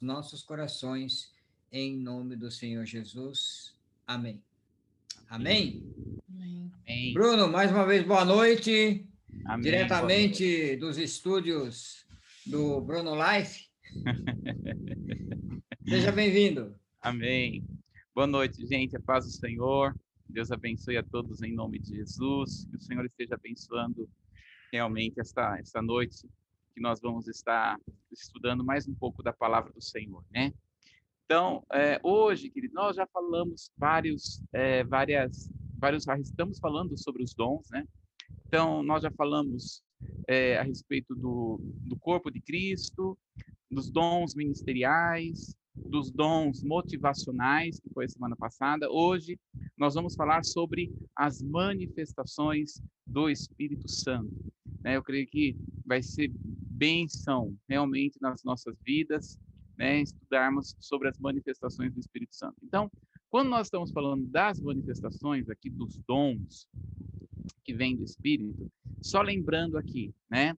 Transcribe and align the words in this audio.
nossos 0.00 0.42
corações, 0.42 1.32
em 1.72 1.96
nome 1.96 2.36
do 2.36 2.50
Senhor 2.50 2.84
Jesus. 2.84 3.74
Amém. 4.06 4.42
Amém? 5.28 5.82
Amém. 6.28 7.12
Bruno, 7.12 7.48
mais 7.48 7.70
uma 7.70 7.84
vez, 7.84 8.06
boa 8.06 8.24
noite. 8.24 9.06
Amém. 9.44 9.62
Diretamente 9.62 10.44
boa 10.44 10.58
noite. 10.58 10.76
dos 10.76 10.98
estúdios 10.98 12.06
do 12.46 12.80
Bruno 12.80 13.12
Life. 13.14 13.68
Seja 15.88 16.12
bem-vindo. 16.12 16.74
Amém. 17.00 17.64
Boa 18.14 18.26
noite, 18.26 18.66
gente. 18.66 18.96
A 18.96 19.00
paz 19.00 19.24
do 19.24 19.30
Senhor. 19.30 19.94
Deus 20.28 20.52
abençoe 20.52 20.96
a 20.96 21.02
todos 21.02 21.42
em 21.42 21.52
nome 21.52 21.78
de 21.78 21.96
Jesus. 21.96 22.66
Que 22.70 22.76
o 22.76 22.80
Senhor 22.80 23.04
esteja 23.04 23.34
abençoando 23.34 24.08
realmente 24.72 25.20
esta, 25.20 25.58
esta 25.58 25.82
noite 25.82 26.28
que 26.78 26.82
nós 26.82 27.00
vamos 27.00 27.26
estar 27.26 27.76
estudando 28.12 28.64
mais 28.64 28.86
um 28.86 28.94
pouco 28.94 29.20
da 29.20 29.32
palavra 29.32 29.72
do 29.72 29.82
Senhor, 29.82 30.24
né? 30.30 30.52
Então, 31.24 31.66
é, 31.72 31.98
hoje, 32.04 32.48
querido, 32.48 32.72
nós 32.72 32.94
já 32.94 33.04
falamos 33.04 33.72
vários, 33.76 34.40
é, 34.52 34.84
várias, 34.84 35.50
vários, 35.76 36.06
estamos 36.22 36.60
falando 36.60 36.96
sobre 36.96 37.24
os 37.24 37.34
dons, 37.34 37.68
né? 37.70 37.84
Então, 38.46 38.80
nós 38.84 39.02
já 39.02 39.10
falamos 39.10 39.82
é, 40.28 40.56
a 40.56 40.62
respeito 40.62 41.16
do, 41.16 41.58
do 41.60 41.98
corpo 41.98 42.30
de 42.30 42.40
Cristo, 42.40 43.18
dos 43.68 43.90
dons 43.90 44.36
ministeriais, 44.36 45.56
dos 45.74 46.12
dons 46.12 46.62
motivacionais, 46.62 47.80
que 47.80 47.90
foi 47.92 48.04
a 48.04 48.08
semana 48.08 48.36
passada. 48.36 48.88
Hoje, 48.88 49.36
nós 49.76 49.94
vamos 49.94 50.14
falar 50.14 50.44
sobre 50.44 50.92
as 51.16 51.42
manifestações 51.42 52.80
do 53.04 53.28
Espírito 53.28 53.88
Santo. 53.90 54.32
Né? 54.88 54.96
Eu 54.96 55.02
creio 55.02 55.26
que 55.26 55.54
vai 55.84 56.02
ser 56.02 56.32
bênção 56.32 57.54
realmente 57.68 58.16
nas 58.22 58.42
nossas 58.42 58.74
vidas, 58.82 59.38
né, 59.76 60.00
estudarmos 60.00 60.74
sobre 60.80 61.10
as 61.10 61.18
manifestações 61.18 61.92
do 61.92 62.00
Espírito 62.00 62.34
Santo. 62.34 62.56
Então, 62.64 62.90
quando 63.28 63.50
nós 63.50 63.66
estamos 63.66 63.92
falando 63.92 64.26
das 64.28 64.58
manifestações 64.58 65.50
aqui 65.50 65.68
dos 65.68 65.98
dons 66.08 66.66
que 67.62 67.74
vêm 67.74 67.96
do 67.96 68.02
Espírito, 68.02 68.72
só 69.02 69.20
lembrando 69.20 69.76
aqui, 69.76 70.14
né, 70.30 70.56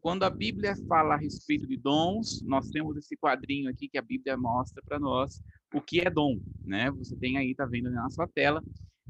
quando 0.00 0.22
a 0.22 0.30
Bíblia 0.30 0.74
fala 0.88 1.12
a 1.12 1.18
respeito 1.18 1.66
de 1.66 1.76
dons, 1.76 2.40
nós 2.40 2.70
temos 2.70 2.96
esse 2.96 3.14
quadrinho 3.14 3.68
aqui 3.68 3.90
que 3.90 3.98
a 3.98 4.02
Bíblia 4.02 4.38
mostra 4.38 4.82
para 4.82 4.98
nós 4.98 5.42
o 5.74 5.82
que 5.82 6.00
é 6.00 6.08
dom, 6.08 6.40
né? 6.64 6.90
Você 6.92 7.14
tem 7.14 7.36
aí, 7.36 7.54
tá 7.54 7.66
vendo 7.66 7.90
na 7.90 8.08
sua 8.08 8.26
tela. 8.26 8.64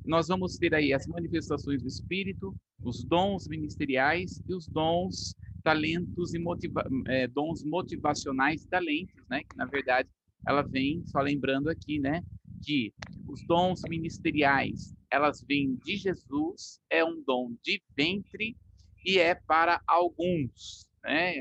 Nós 0.08 0.26
vamos 0.26 0.56
ter 0.56 0.74
aí 0.74 0.94
as 0.94 1.06
manifestações 1.06 1.82
do 1.82 1.88
Espírito, 1.88 2.56
os 2.82 3.04
dons 3.04 3.46
ministeriais 3.46 4.42
e 4.48 4.54
os 4.54 4.66
dons 4.66 5.36
talentos 5.62 6.32
e 6.32 6.38
motiva 6.38 6.82
é, 7.08 7.28
dons 7.28 7.62
motivacionais 7.62 8.64
e 8.64 8.68
talentos, 8.68 9.22
né? 9.28 9.42
Que 9.44 9.54
na 9.54 9.66
verdade 9.66 10.08
ela 10.46 10.62
vem, 10.62 11.04
só 11.04 11.20
lembrando 11.20 11.68
aqui, 11.68 11.98
né? 11.98 12.24
Que 12.64 12.90
os 13.28 13.44
dons 13.46 13.82
ministeriais 13.86 14.94
elas 15.10 15.44
vêm 15.46 15.78
de 15.84 15.98
Jesus, 15.98 16.80
é 16.88 17.04
um 17.04 17.22
dom 17.22 17.54
de 17.62 17.82
ventre 17.94 18.56
e 19.04 19.18
é 19.18 19.34
para 19.34 19.82
alguns, 19.86 20.86
né? 21.04 21.34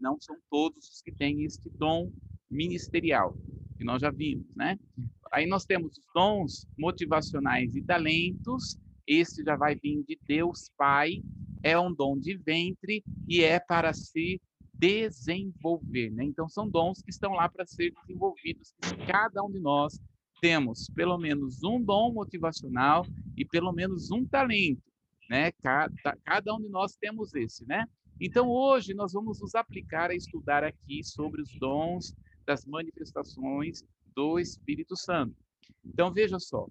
Não 0.00 0.18
são 0.18 0.38
todos 0.50 0.88
os 0.88 1.02
que 1.02 1.12
têm 1.12 1.44
este 1.44 1.68
dom 1.68 2.10
ministerial 2.50 3.36
que 3.76 3.84
nós 3.84 4.00
já 4.00 4.10
vimos, 4.10 4.46
né? 4.56 4.78
Aí 5.34 5.46
nós 5.46 5.64
temos 5.64 5.98
os 5.98 6.04
dons 6.14 6.64
motivacionais 6.78 7.74
e 7.74 7.82
talentos. 7.82 8.78
Esse 9.04 9.42
já 9.42 9.56
vai 9.56 9.74
vir 9.74 10.04
de 10.04 10.16
Deus 10.28 10.70
Pai 10.78 11.20
é 11.60 11.76
um 11.76 11.92
dom 11.92 12.16
de 12.16 12.36
ventre 12.36 13.02
e 13.26 13.42
é 13.42 13.58
para 13.58 13.92
se 13.92 14.40
desenvolver. 14.72 16.10
Né? 16.10 16.24
Então, 16.24 16.48
são 16.48 16.68
dons 16.68 17.02
que 17.02 17.10
estão 17.10 17.32
lá 17.32 17.48
para 17.48 17.66
ser 17.66 17.92
desenvolvidos. 18.02 18.74
Cada 19.08 19.42
um 19.42 19.50
de 19.50 19.58
nós 19.58 19.98
temos 20.40 20.88
pelo 20.94 21.18
menos 21.18 21.64
um 21.64 21.82
dom 21.82 22.12
motivacional 22.12 23.04
e 23.36 23.44
pelo 23.44 23.72
menos 23.72 24.12
um 24.12 24.24
talento. 24.24 24.82
Né? 25.28 25.50
Cada, 25.62 26.16
cada 26.22 26.54
um 26.54 26.60
de 26.60 26.68
nós 26.68 26.94
temos 26.94 27.34
esse. 27.34 27.66
Né? 27.66 27.86
Então, 28.20 28.48
hoje, 28.48 28.94
nós 28.94 29.14
vamos 29.14 29.40
nos 29.40 29.56
aplicar 29.56 30.10
a 30.10 30.14
estudar 30.14 30.62
aqui 30.62 31.02
sobre 31.02 31.42
os 31.42 31.58
dons 31.58 32.14
das 32.46 32.64
manifestações 32.66 33.82
do 34.14 34.38
Espírito 34.38 34.96
Santo. 34.96 35.34
Então, 35.84 36.12
veja 36.12 36.38
só. 36.38 36.66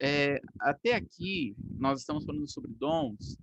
É, 0.00 0.40
até 0.60 0.94
aqui, 0.94 1.54
nós 1.78 2.00
estamos 2.00 2.24
falando 2.24 2.48
sobre 2.48 2.72
dons 2.72 3.38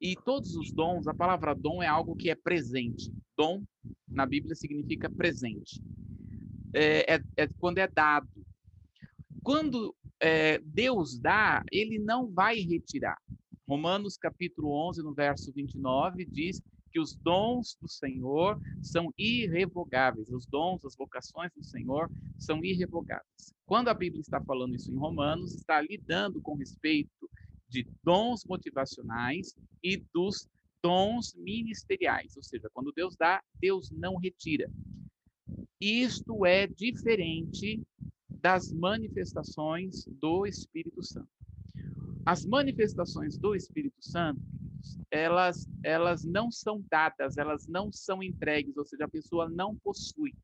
e 0.00 0.14
todos 0.14 0.54
os 0.56 0.70
dons, 0.72 1.08
a 1.08 1.14
palavra 1.14 1.54
dom 1.54 1.82
é 1.82 1.86
algo 1.86 2.16
que 2.16 2.30
é 2.30 2.34
presente. 2.34 3.12
Dom, 3.36 3.62
na 4.06 4.26
Bíblia, 4.26 4.54
significa 4.54 5.08
presente. 5.08 5.82
É, 6.74 7.14
é, 7.14 7.22
é 7.36 7.46
quando 7.58 7.78
é 7.78 7.88
dado. 7.88 8.28
Quando 9.42 9.94
é, 10.20 10.58
Deus 10.58 11.18
dá, 11.18 11.64
ele 11.72 11.98
não 11.98 12.30
vai 12.30 12.60
retirar. 12.60 13.18
Romanos 13.66 14.16
capítulo 14.16 14.70
11, 14.88 15.02
no 15.02 15.14
verso 15.14 15.52
29, 15.52 16.24
diz 16.24 16.60
que 16.96 17.00
os 17.00 17.14
dons 17.14 17.76
do 17.78 17.86
Senhor 17.86 18.58
são 18.80 19.12
irrevogáveis. 19.18 20.30
Os 20.30 20.46
dons, 20.46 20.82
as 20.82 20.96
vocações 20.96 21.52
do 21.54 21.62
Senhor 21.62 22.10
são 22.38 22.64
irrevogáveis. 22.64 23.52
Quando 23.66 23.88
a 23.88 23.94
Bíblia 23.94 24.22
está 24.22 24.42
falando 24.42 24.74
isso 24.74 24.90
em 24.90 24.96
Romanos, 24.96 25.54
está 25.54 25.78
lidando 25.82 26.40
com 26.40 26.54
respeito 26.54 27.30
de 27.68 27.86
dons 28.02 28.46
motivacionais 28.46 29.54
e 29.84 30.02
dos 30.14 30.48
dons 30.82 31.34
ministeriais, 31.34 32.34
ou 32.34 32.42
seja, 32.42 32.70
quando 32.72 32.90
Deus 32.92 33.14
dá, 33.14 33.42
Deus 33.60 33.90
não 33.90 34.16
retira. 34.16 34.70
Isto 35.78 36.46
é 36.46 36.66
diferente 36.66 37.82
das 38.40 38.72
manifestações 38.72 40.06
do 40.18 40.46
Espírito 40.46 41.02
Santo. 41.02 41.28
As 42.24 42.46
manifestações 42.46 43.36
do 43.36 43.54
Espírito 43.54 44.00
Santo, 44.00 44.40
elas, 45.10 45.65
elas 45.86 46.24
não 46.24 46.50
são 46.50 46.84
dadas, 46.90 47.38
elas 47.38 47.68
não 47.68 47.92
são 47.92 48.20
entregues, 48.20 48.76
ou 48.76 48.84
seja, 48.84 49.04
a 49.04 49.08
pessoa 49.08 49.48
não 49.48 49.76
possui. 49.76 50.34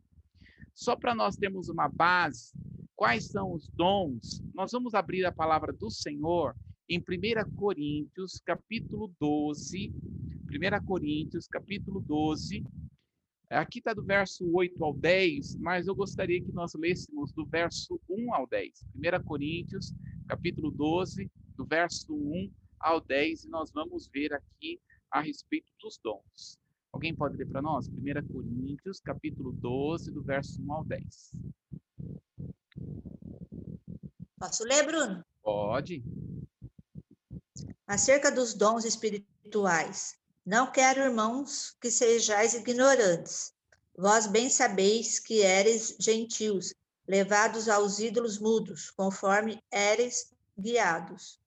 Só 0.73 0.95
para 0.95 1.17
nós 1.17 1.37
termos 1.37 1.69
uma 1.69 1.89
base, 1.89 2.53
quais 2.95 3.27
são 3.27 3.53
os 3.53 3.69
dons? 3.71 4.41
Nós 4.55 4.71
vamos 4.71 4.95
abrir 4.95 5.25
a 5.25 5.33
palavra 5.33 5.73
do 5.73 5.91
Senhor 5.91 6.55
em 6.89 7.01
1 7.01 7.57
Coríntios, 7.57 8.41
capítulo 8.45 9.13
12, 9.19 9.93
1 10.49 10.87
Coríntios, 10.87 11.49
capítulo 11.49 12.01
12, 12.01 12.65
aqui 13.51 13.81
está 13.81 13.93
do 13.93 14.05
verso 14.05 14.49
8 14.49 14.85
ao 14.85 14.95
10, 14.95 15.57
mas 15.57 15.89
eu 15.89 15.95
gostaria 15.97 16.41
que 16.41 16.53
nós 16.53 16.73
lêssemos 16.75 17.33
do 17.33 17.45
verso 17.45 18.01
1 18.09 18.33
ao 18.33 18.47
10. 18.47 18.87
1 18.95 19.25
Coríntios, 19.25 19.93
capítulo 20.29 20.71
12, 20.71 21.29
do 21.57 21.67
verso 21.67 22.15
1 22.15 22.49
ao 22.79 23.01
10, 23.01 23.45
e 23.45 23.49
nós 23.49 23.73
vamos 23.73 24.07
ver 24.07 24.33
aqui 24.33 24.81
a 25.13 25.21
respeito 25.21 25.73
dos 25.81 25.99
dons. 25.99 26.59
Alguém 26.93 27.15
pode 27.15 27.37
ler 27.37 27.47
para 27.47 27.63
nós? 27.63 27.89
1 27.89 27.93
Coríntios, 28.33 29.01
capítulo 29.01 29.53
12, 29.53 30.11
do 30.11 30.23
verso 30.23 30.61
1 30.61 30.73
ao 30.73 30.85
10. 30.85 31.33
Posso 34.39 34.65
ler, 34.65 34.85
Bruno? 34.85 35.25
Pode 35.43 36.03
acerca 37.93 38.31
dos 38.33 38.55
dons 38.55 38.87
espirituais. 38.87 40.17
Não 40.47 40.73
quero, 40.73 41.03
irmãos, 41.03 41.77
que 41.79 41.91
sejais 41.91 42.55
ignorantes. 42.55 43.53
Vós 43.95 44.27
bem 44.27 44.49
sabeis 44.49 45.19
que 45.19 45.43
éreis 45.43 45.95
gentios, 46.01 46.73
levados 47.07 47.69
aos 47.69 47.99
ídolos 47.99 48.39
mudos, 48.39 48.91
conforme 48.91 49.63
éreis 49.71 50.33
guiados. 50.59 51.39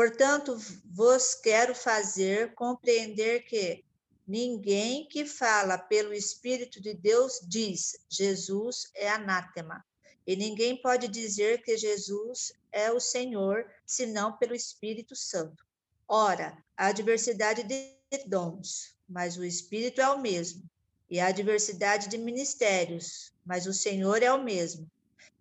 Portanto, 0.00 0.56
vos 0.86 1.34
quero 1.34 1.74
fazer 1.74 2.54
compreender 2.54 3.42
que 3.44 3.84
ninguém 4.26 5.06
que 5.06 5.26
fala 5.26 5.76
pelo 5.76 6.14
Espírito 6.14 6.80
de 6.80 6.94
Deus 6.94 7.38
diz 7.46 7.98
Jesus 8.08 8.90
é 8.94 9.10
anátema. 9.10 9.84
E 10.26 10.34
ninguém 10.34 10.80
pode 10.80 11.06
dizer 11.06 11.62
que 11.62 11.76
Jesus 11.76 12.50
é 12.72 12.90
o 12.90 12.98
Senhor, 12.98 13.70
senão 13.84 14.38
pelo 14.38 14.54
Espírito 14.54 15.14
Santo. 15.14 15.66
Ora, 16.08 16.56
há 16.74 16.92
diversidade 16.92 17.62
de 17.62 17.94
dons, 18.26 18.96
mas 19.06 19.36
o 19.36 19.44
Espírito 19.44 20.00
é 20.00 20.08
o 20.08 20.18
mesmo. 20.18 20.62
E 21.10 21.20
há 21.20 21.30
diversidade 21.30 22.08
de 22.08 22.16
ministérios, 22.16 23.34
mas 23.44 23.66
o 23.66 23.74
Senhor 23.74 24.22
é 24.22 24.32
o 24.32 24.42
mesmo. 24.42 24.90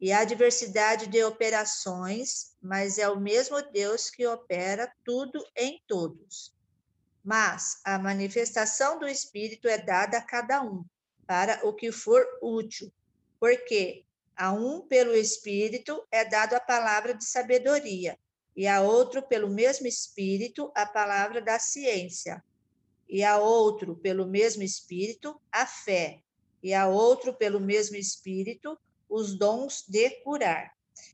E 0.01 0.12
há 0.13 0.24
diversidade 0.24 1.07
de 1.07 1.24
operações, 1.24 2.56
mas 2.62 2.98
é 2.98 3.10
o 3.10 3.19
mesmo 3.19 3.62
Deus 3.72 4.10
que 4.10 4.25
opera 4.25 4.92
tudo 5.04 5.46
em 5.56 5.81
todos. 5.88 6.56
Mas 7.24 7.81
a 7.84 8.00
manifestação 8.00 8.98
do 8.98 9.07
Espírito 9.07 9.68
é 9.68 9.78
dada 9.78 10.18
a 10.18 10.22
cada 10.22 10.62
um, 10.62 10.86
para 11.28 11.60
o 11.68 11.74
que 11.74 11.92
for 11.92 12.25
útil, 12.42 12.92
porque 13.40 14.06
a 14.40 14.54
um, 14.54 14.80
pelo 14.80 15.13
Espírito, 15.13 16.02
é 16.10 16.24
dado 16.24 16.54
a 16.54 16.62
palavra 16.62 17.13
de 17.13 17.25
sabedoria, 17.25 18.18
e 18.56 18.66
a 18.66 18.81
outro, 18.81 19.22
pelo 19.22 19.50
mesmo 19.50 19.86
Espírito, 19.86 20.72
a 20.74 20.86
palavra 20.86 21.42
da 21.42 21.60
ciência, 21.60 22.42
e 23.10 23.22
a 23.22 23.38
outro, 23.38 23.98
pelo 23.98 24.25
mesmo 24.25 24.63
Espírito, 24.63 25.42
a 25.52 25.66
fé, 25.66 26.22
e 26.63 26.74
a 26.74 26.88
outro, 26.88 27.34
pelo 27.34 27.60
mesmo 27.60 27.98
Espírito, 27.98 28.80
os 29.10 29.38
dons 29.38 29.84
de 29.88 30.10
curar, 30.24 30.72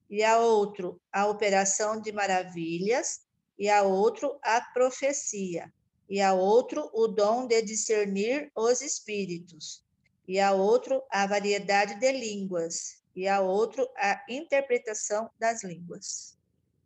e 0.10 0.24
a 0.24 0.40
outro, 0.40 1.00
a 1.12 1.28
operação 1.28 2.00
de 2.00 2.12
maravilhas, 2.12 3.22
e 3.58 3.70
a 3.70 3.84
outro, 3.84 4.38
a 4.44 4.62
profecia, 4.62 5.74
e 6.10 6.22
a 6.22 6.34
outro, 6.34 6.90
o 6.94 7.08
dom 7.08 7.48
de 7.48 7.62
discernir 7.62 8.52
os 8.56 8.82
espíritos, 8.82 9.84
e 10.28 10.40
a 10.40 10.52
outro, 10.52 11.02
a 11.10 11.26
variedade 11.26 12.00
de 12.00 12.12
línguas, 12.12 13.04
e 13.16 13.28
a 13.28 13.40
outro, 13.40 13.88
a 13.96 14.24
interpretação 14.30 15.30
das 15.40 15.64
línguas. 15.64 16.38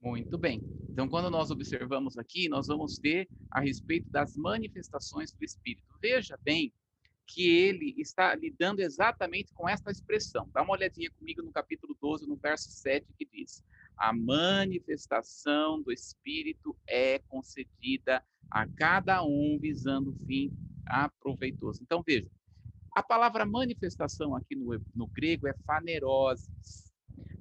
Muito 0.01 0.37
bem. 0.37 0.61
Então, 0.89 1.09
quando 1.09 1.29
nós 1.29 1.51
observamos 1.51 2.17
aqui, 2.17 2.47
nós 2.47 2.67
vamos 2.67 2.97
ter 2.97 3.27
a 3.51 3.59
respeito 3.59 4.09
das 4.09 4.35
manifestações 4.35 5.31
do 5.33 5.43
Espírito. 5.43 5.83
Veja 6.01 6.37
bem 6.41 6.73
que 7.29 7.47
ele 7.47 7.93
está 7.97 8.33
lidando 8.35 8.81
exatamente 8.81 9.53
com 9.53 9.69
esta 9.69 9.91
expressão. 9.91 10.49
Dá 10.51 10.63
uma 10.63 10.73
olhadinha 10.73 11.11
comigo 11.11 11.41
no 11.43 11.51
capítulo 11.51 11.95
12, 12.01 12.27
no 12.27 12.35
verso 12.35 12.71
7, 12.71 13.05
que 13.17 13.25
diz: 13.25 13.63
A 13.95 14.11
manifestação 14.11 15.81
do 15.81 15.91
Espírito 15.91 16.75
é 16.87 17.19
concedida 17.27 18.23
a 18.49 18.67
cada 18.67 19.23
um 19.23 19.59
visando 19.61 20.09
o 20.09 20.25
fim 20.25 20.51
aproveitoso. 20.85 21.83
Então, 21.83 22.03
veja, 22.05 22.27
a 22.95 23.03
palavra 23.03 23.45
manifestação 23.45 24.35
aqui 24.35 24.55
no, 24.55 24.81
no 24.95 25.07
grego 25.07 25.47
é 25.47 25.53
faneroses. 25.65 26.91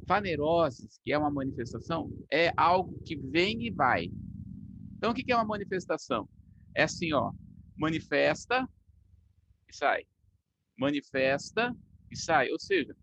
Faneroses, 0.07 1.01
que 1.03 1.13
é 1.13 1.19
uma 1.19 1.31
manifestação, 1.31 2.11
é 2.31 2.53
algo 2.57 2.99
que 3.05 3.17
vem 3.17 3.67
e 3.67 3.71
vai. 3.71 4.11
Então, 4.97 5.13
o 5.13 5.15
que 5.15 5.31
é 5.33 5.35
uma 5.35 5.45
manifestação? 5.45 6.29
É 6.75 6.83
assim, 6.83 7.13
ó, 7.13 7.33
manifesta, 7.77 8.69
e 9.69 9.75
sai. 9.75 10.05
Manifesta 10.77 11.75
e 12.11 12.17
sai. 12.17 12.51
Ou 12.51 12.59
seja, 12.59 12.97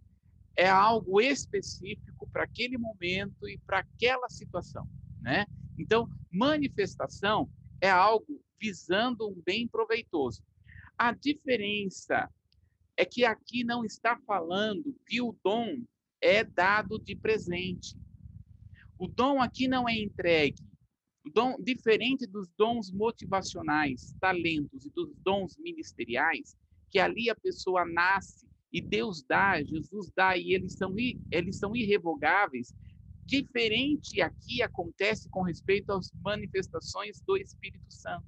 é 0.55 0.67
algo 0.67 1.19
específico 1.19 2.27
para 2.31 2.43
aquele 2.43 2.77
momento 2.77 3.47
e 3.47 3.57
para 3.59 3.79
aquela 3.79 4.29
situação, 4.29 4.87
né? 5.21 5.45
Então, 5.77 6.09
manifestação 6.31 7.49
é 7.81 7.89
algo 7.89 8.41
visando 8.59 9.27
um 9.27 9.41
bem 9.45 9.67
proveitoso. 9.67 10.41
A 10.97 11.11
diferença 11.11 12.29
é 12.97 13.03
que 13.05 13.25
aqui 13.25 13.63
não 13.63 13.83
está 13.83 14.17
falando 14.25 14.95
que 15.05 15.21
o 15.21 15.37
dom 15.43 15.83
é 16.21 16.43
dado 16.43 16.97
de 16.97 17.15
presente. 17.15 17.97
O 18.97 19.07
dom 19.07 19.41
aqui 19.41 19.67
não 19.67 19.87
é 19.89 19.93
entregue. 19.97 20.63
Dom, 21.33 21.57
diferente 21.59 22.27
dos 22.27 22.49
dons 22.57 22.91
motivacionais, 22.91 24.15
talentos 24.19 24.85
e 24.85 24.89
dos 24.91 25.13
dons 25.23 25.57
ministeriais, 25.57 26.55
que 26.89 26.99
ali 26.99 27.29
a 27.29 27.35
pessoa 27.35 27.83
nasce 27.85 28.47
e 28.71 28.81
Deus 28.81 29.23
dá, 29.23 29.61
Jesus 29.63 30.11
dá 30.15 30.37
e 30.37 30.53
eles 30.53 30.73
são 30.73 30.93
eles 31.31 31.57
são 31.57 31.75
irrevogáveis. 31.75 32.73
Diferente 33.25 34.21
aqui 34.21 34.61
acontece 34.61 35.29
com 35.29 35.41
respeito 35.41 35.91
às 35.91 36.11
manifestações 36.23 37.21
do 37.21 37.37
Espírito 37.37 37.89
Santo. 37.89 38.27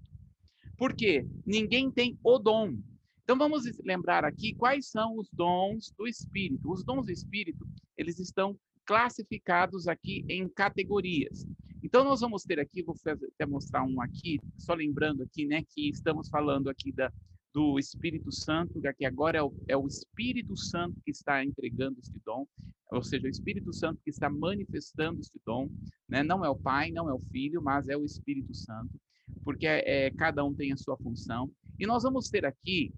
Por 0.78 0.96
quê? 0.96 1.26
Ninguém 1.46 1.92
tem 1.92 2.18
o 2.24 2.40
dom. 2.40 2.78
Então 3.24 3.38
vamos 3.38 3.66
lembrar 3.84 4.24
aqui 4.24 4.56
quais 4.56 4.90
são 4.90 5.18
os 5.18 5.30
dons 5.32 5.94
do 5.98 6.08
Espírito. 6.08 6.72
Os 6.72 6.84
dons 6.84 7.06
do 7.06 7.12
Espírito, 7.12 7.68
eles 7.98 8.20
estão 8.20 8.58
classificados 8.86 9.88
aqui 9.88 10.26
em 10.30 10.48
categorias. 10.48 11.46
Então, 11.88 12.04
nós 12.04 12.20
vamos 12.20 12.44
ter 12.44 12.60
aqui, 12.60 12.84
vou 12.84 12.98
até 13.06 13.46
mostrar 13.46 13.82
um 13.82 14.02
aqui, 14.02 14.42
só 14.58 14.74
lembrando 14.74 15.24
aqui, 15.24 15.46
né, 15.46 15.64
que 15.70 15.88
estamos 15.88 16.28
falando 16.28 16.70
aqui 16.70 16.92
da, 16.92 17.10
do 17.54 17.80
Espírito 17.80 18.30
Santo, 18.30 18.82
que 18.98 19.06
agora 19.06 19.38
é 19.38 19.42
o, 19.42 19.54
é 19.70 19.78
o 19.78 19.88
Espírito 19.88 20.58
Santo 20.58 21.00
que 21.06 21.12
está 21.12 21.42
entregando 21.46 21.98
este 21.98 22.20
dom, 22.26 22.46
ou 22.92 23.02
seja, 23.02 23.26
o 23.26 23.30
Espírito 23.30 23.72
Santo 23.72 24.02
que 24.04 24.10
está 24.10 24.30
manifestando 24.30 25.22
este 25.22 25.40
dom, 25.46 25.70
né? 26.10 26.24
não 26.24 26.44
é 26.44 26.50
o 26.50 26.58
Pai, 26.58 26.92
não 26.92 27.10
é 27.10 27.14
o 27.14 27.22
Filho, 27.32 27.62
mas 27.62 27.88
é 27.88 27.96
o 27.96 28.04
Espírito 28.04 28.54
Santo, 28.54 28.92
porque 29.46 29.66
é, 29.66 30.12
cada 30.12 30.44
um 30.44 30.54
tem 30.54 30.74
a 30.74 30.78
sua 30.78 30.98
função. 30.98 31.50
E 31.80 31.88
nós 31.88 32.04
vamos 32.04 32.28
ter 32.28 32.46
aqui 32.46 32.94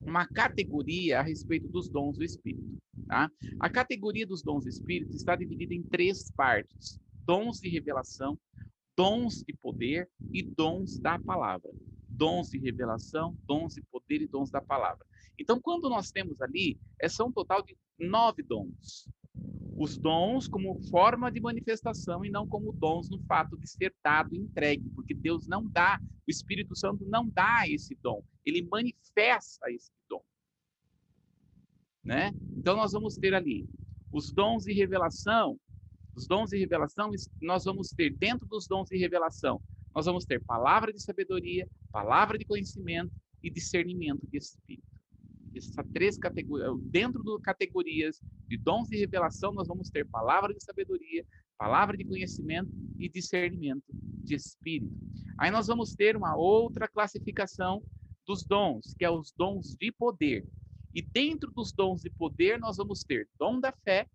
uma 0.00 0.28
categoria 0.28 1.18
a 1.18 1.22
respeito 1.22 1.66
dos 1.66 1.88
dons 1.88 2.18
do 2.18 2.22
Espírito. 2.22 2.78
Tá? 3.08 3.28
A 3.58 3.68
categoria 3.68 4.24
dos 4.24 4.44
dons 4.44 4.62
do 4.62 4.68
Espírito 4.70 5.10
está 5.16 5.34
dividida 5.34 5.74
em 5.74 5.82
três 5.82 6.30
partes 6.36 7.01
dons 7.24 7.60
de 7.60 7.68
revelação, 7.68 8.38
dons 8.96 9.42
de 9.42 9.52
poder 9.54 10.10
e 10.32 10.42
dons 10.42 10.98
da 10.98 11.18
palavra. 11.18 11.70
Dons 12.08 12.50
de 12.50 12.58
revelação, 12.58 13.36
dons 13.44 13.74
de 13.74 13.82
poder 13.82 14.22
e 14.22 14.28
dons 14.28 14.50
da 14.50 14.60
palavra. 14.60 15.06
Então, 15.38 15.60
quando 15.60 15.88
nós 15.88 16.10
temos 16.10 16.40
ali, 16.40 16.78
é 17.00 17.08
são 17.08 17.28
um 17.28 17.32
total 17.32 17.62
de 17.62 17.76
nove 17.98 18.42
dons. 18.42 19.08
Os 19.76 19.96
dons 19.96 20.46
como 20.46 20.80
forma 20.90 21.32
de 21.32 21.40
manifestação 21.40 22.24
e 22.24 22.30
não 22.30 22.46
como 22.46 22.72
dons 22.72 23.08
no 23.08 23.18
fato 23.24 23.56
de 23.56 23.66
ser 23.66 23.94
dado 24.04 24.34
e 24.34 24.38
entregue, 24.38 24.88
porque 24.90 25.14
Deus 25.14 25.46
não 25.46 25.66
dá, 25.66 25.98
o 26.26 26.30
Espírito 26.30 26.76
Santo 26.76 27.04
não 27.06 27.28
dá 27.28 27.66
esse 27.66 27.94
dom, 27.96 28.22
ele 28.44 28.62
manifesta 28.70 29.70
esse 29.70 29.90
dom. 30.08 30.22
Né? 32.04 32.32
Então, 32.56 32.76
nós 32.76 32.92
vamos 32.92 33.16
ter 33.16 33.32
ali 33.34 33.66
os 34.12 34.30
dons 34.30 34.64
de 34.64 34.72
revelação, 34.72 35.58
os 36.14 36.26
dons 36.26 36.50
de 36.50 36.58
revelação, 36.58 37.10
nós 37.40 37.64
vamos 37.64 37.90
ter 37.90 38.10
dentro 38.10 38.46
dos 38.46 38.66
dons 38.66 38.88
de 38.88 38.96
revelação, 38.98 39.60
nós 39.94 40.06
vamos 40.06 40.24
ter 40.24 40.42
palavra 40.42 40.92
de 40.92 41.02
sabedoria, 41.02 41.68
palavra 41.90 42.38
de 42.38 42.44
conhecimento 42.44 43.12
e 43.42 43.50
discernimento 43.50 44.26
de 44.26 44.38
espírito. 44.38 44.86
Essas 45.54 45.86
três 45.92 46.16
categorias, 46.16 46.78
dentro 46.84 47.22
das 47.22 47.40
categorias 47.42 48.20
de 48.48 48.56
dons 48.56 48.88
de 48.88 48.96
revelação, 48.96 49.52
nós 49.52 49.68
vamos 49.68 49.90
ter 49.90 50.06
palavra 50.06 50.54
de 50.54 50.62
sabedoria, 50.64 51.26
palavra 51.58 51.96
de 51.96 52.04
conhecimento 52.04 52.70
e 52.98 53.08
discernimento 53.08 53.84
de 53.92 54.34
espírito. 54.34 54.94
Aí 55.38 55.50
nós 55.50 55.66
vamos 55.66 55.94
ter 55.94 56.16
uma 56.16 56.36
outra 56.36 56.88
classificação 56.88 57.82
dos 58.26 58.44
dons, 58.44 58.94
que 58.98 59.04
é 59.04 59.10
os 59.10 59.32
dons 59.32 59.76
de 59.78 59.92
poder. 59.92 60.46
E 60.94 61.02
dentro 61.02 61.50
dos 61.50 61.72
dons 61.72 62.02
de 62.02 62.10
poder, 62.10 62.58
nós 62.58 62.76
vamos 62.76 63.02
ter 63.02 63.28
dom 63.38 63.60
da 63.60 63.72
fé, 63.72 64.06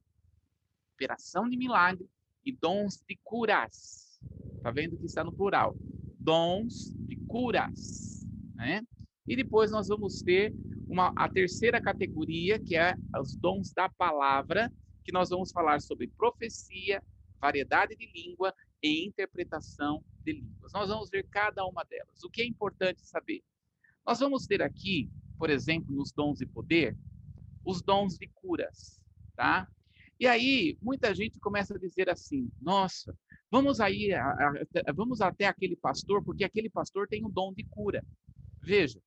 operação 0.97 1.47
de 1.47 1.55
milagre 1.55 2.09
e 2.44 2.51
dons 2.51 3.03
de 3.07 3.15
curas. 3.23 4.19
Tá 4.63 4.71
vendo 4.71 4.97
que 4.97 5.05
está 5.05 5.23
no 5.23 5.31
plural? 5.31 5.77
Dons 6.19 6.91
de 7.07 7.15
curas, 7.27 8.25
né? 8.55 8.81
E 9.27 9.35
depois 9.35 9.69
nós 9.69 9.88
vamos 9.88 10.23
ter 10.23 10.53
uma, 10.89 11.13
a 11.15 11.29
terceira 11.29 11.79
categoria, 11.79 12.57
que 12.57 12.75
é 12.75 12.95
os 13.19 13.35
dons 13.35 13.71
da 13.73 13.88
palavra, 13.88 14.73
que 15.03 15.11
nós 15.11 15.29
vamos 15.29 15.51
falar 15.51 15.79
sobre 15.81 16.07
profecia, 16.07 17.03
variedade 17.39 17.95
de 17.95 18.10
língua 18.12 18.53
e 18.81 19.05
interpretação 19.05 20.03
de 20.24 20.33
línguas. 20.33 20.74
Nós 20.74 20.89
vamos 20.89 21.10
ver 21.10 21.27
cada 21.29 21.63
uma 21.65 21.83
delas. 21.83 22.24
O 22.24 22.29
que 22.29 22.41
é 22.41 22.45
importante 22.45 23.05
saber? 23.05 23.43
Nós 24.05 24.19
vamos 24.19 24.48
ter 24.48 24.62
aqui, 24.63 25.10
por 25.38 25.50
exemplo, 25.50 25.93
nos 25.93 26.12
dons 26.12 26.39
de 26.39 26.45
poder, 26.45 26.98
os 27.63 27.81
dons 27.81 28.17
de 28.17 28.27
curas, 28.27 29.00
tá? 29.36 29.69
E 30.19 30.25
aí, 30.25 30.77
muita 30.81 31.13
gente 31.13 31.39
começa 31.39 31.75
a 31.75 31.79
dizer 31.79 32.09
assim: 32.09 32.50
nossa, 32.59 33.15
vamos 33.51 33.79
aí, 33.79 34.09
vamos 34.95 35.21
até 35.21 35.45
aquele 35.45 35.75
pastor, 35.75 36.24
porque 36.24 36.43
aquele 36.43 36.69
pastor 36.69 37.07
tem 37.07 37.24
o 37.25 37.29
dom 37.29 37.53
de 37.53 37.63
cura. 37.63 38.03
Veja, 38.62 39.00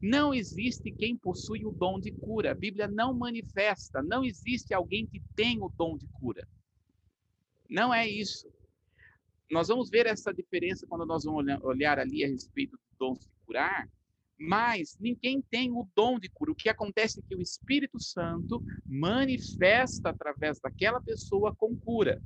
não 0.00 0.32
existe 0.32 0.92
quem 0.92 1.16
possui 1.16 1.64
o 1.64 1.72
dom 1.72 1.98
de 1.98 2.12
cura. 2.12 2.52
A 2.52 2.54
Bíblia 2.54 2.86
não 2.86 3.12
manifesta, 3.12 4.02
não 4.02 4.24
existe 4.24 4.72
alguém 4.72 5.06
que 5.06 5.20
tem 5.34 5.60
o 5.60 5.68
dom 5.68 5.96
de 5.96 6.06
cura. 6.08 6.46
Não 7.68 7.92
é 7.92 8.08
isso. 8.08 8.48
Nós 9.50 9.68
vamos 9.68 9.90
ver 9.90 10.06
essa 10.06 10.32
diferença 10.32 10.86
quando 10.86 11.04
nós 11.04 11.24
vamos 11.24 11.44
olhar 11.62 11.98
ali 11.98 12.24
a 12.24 12.28
respeito 12.28 12.76
dos 12.76 12.96
dons 12.98 13.18
de 13.18 13.28
curar, 13.44 13.88
mas 14.38 14.96
ninguém 15.00 15.42
tem 15.42 15.72
o 15.72 15.88
dom 15.94 16.18
de 16.18 16.28
cura. 16.28 16.52
O 16.52 16.54
que 16.54 16.68
acontece 16.68 17.18
é 17.18 17.22
que 17.22 17.34
o 17.34 17.42
Espírito 17.42 18.00
Santo 18.00 18.62
manifesta 18.86 20.10
através 20.10 20.60
daquela 20.60 21.00
pessoa 21.00 21.54
com 21.54 21.76
cura. 21.76 22.22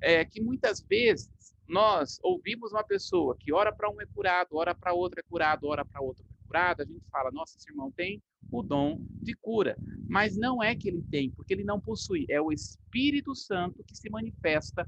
É 0.00 0.24
que 0.24 0.40
muitas 0.40 0.80
vezes 0.82 1.30
nós 1.66 2.18
ouvimos 2.22 2.72
uma 2.72 2.84
pessoa 2.84 3.36
que 3.38 3.52
ora 3.52 3.72
para 3.72 3.88
um 3.88 4.00
é 4.00 4.06
curado, 4.06 4.56
ora 4.56 4.74
para 4.74 4.92
outro 4.92 5.20
é 5.20 5.22
curado, 5.22 5.66
ora 5.66 5.84
para 5.84 6.02
outro 6.02 6.24
é 6.24 6.46
curado, 6.46 6.82
a 6.82 6.84
gente 6.84 7.04
fala, 7.10 7.30
nossa, 7.30 7.56
esse 7.56 7.70
irmão 7.70 7.90
tem 7.90 8.22
o 8.50 8.62
dom 8.62 9.00
de 9.22 9.34
cura. 9.34 9.76
Mas 10.08 10.36
não 10.36 10.62
é 10.62 10.74
que 10.74 10.88
ele 10.88 11.02
tem, 11.10 11.30
porque 11.30 11.54
ele 11.54 11.64
não 11.64 11.80
possui. 11.80 12.26
É 12.28 12.40
o 12.40 12.52
Espírito 12.52 13.34
Santo 13.34 13.82
que 13.84 13.96
se 13.96 14.10
manifesta 14.10 14.86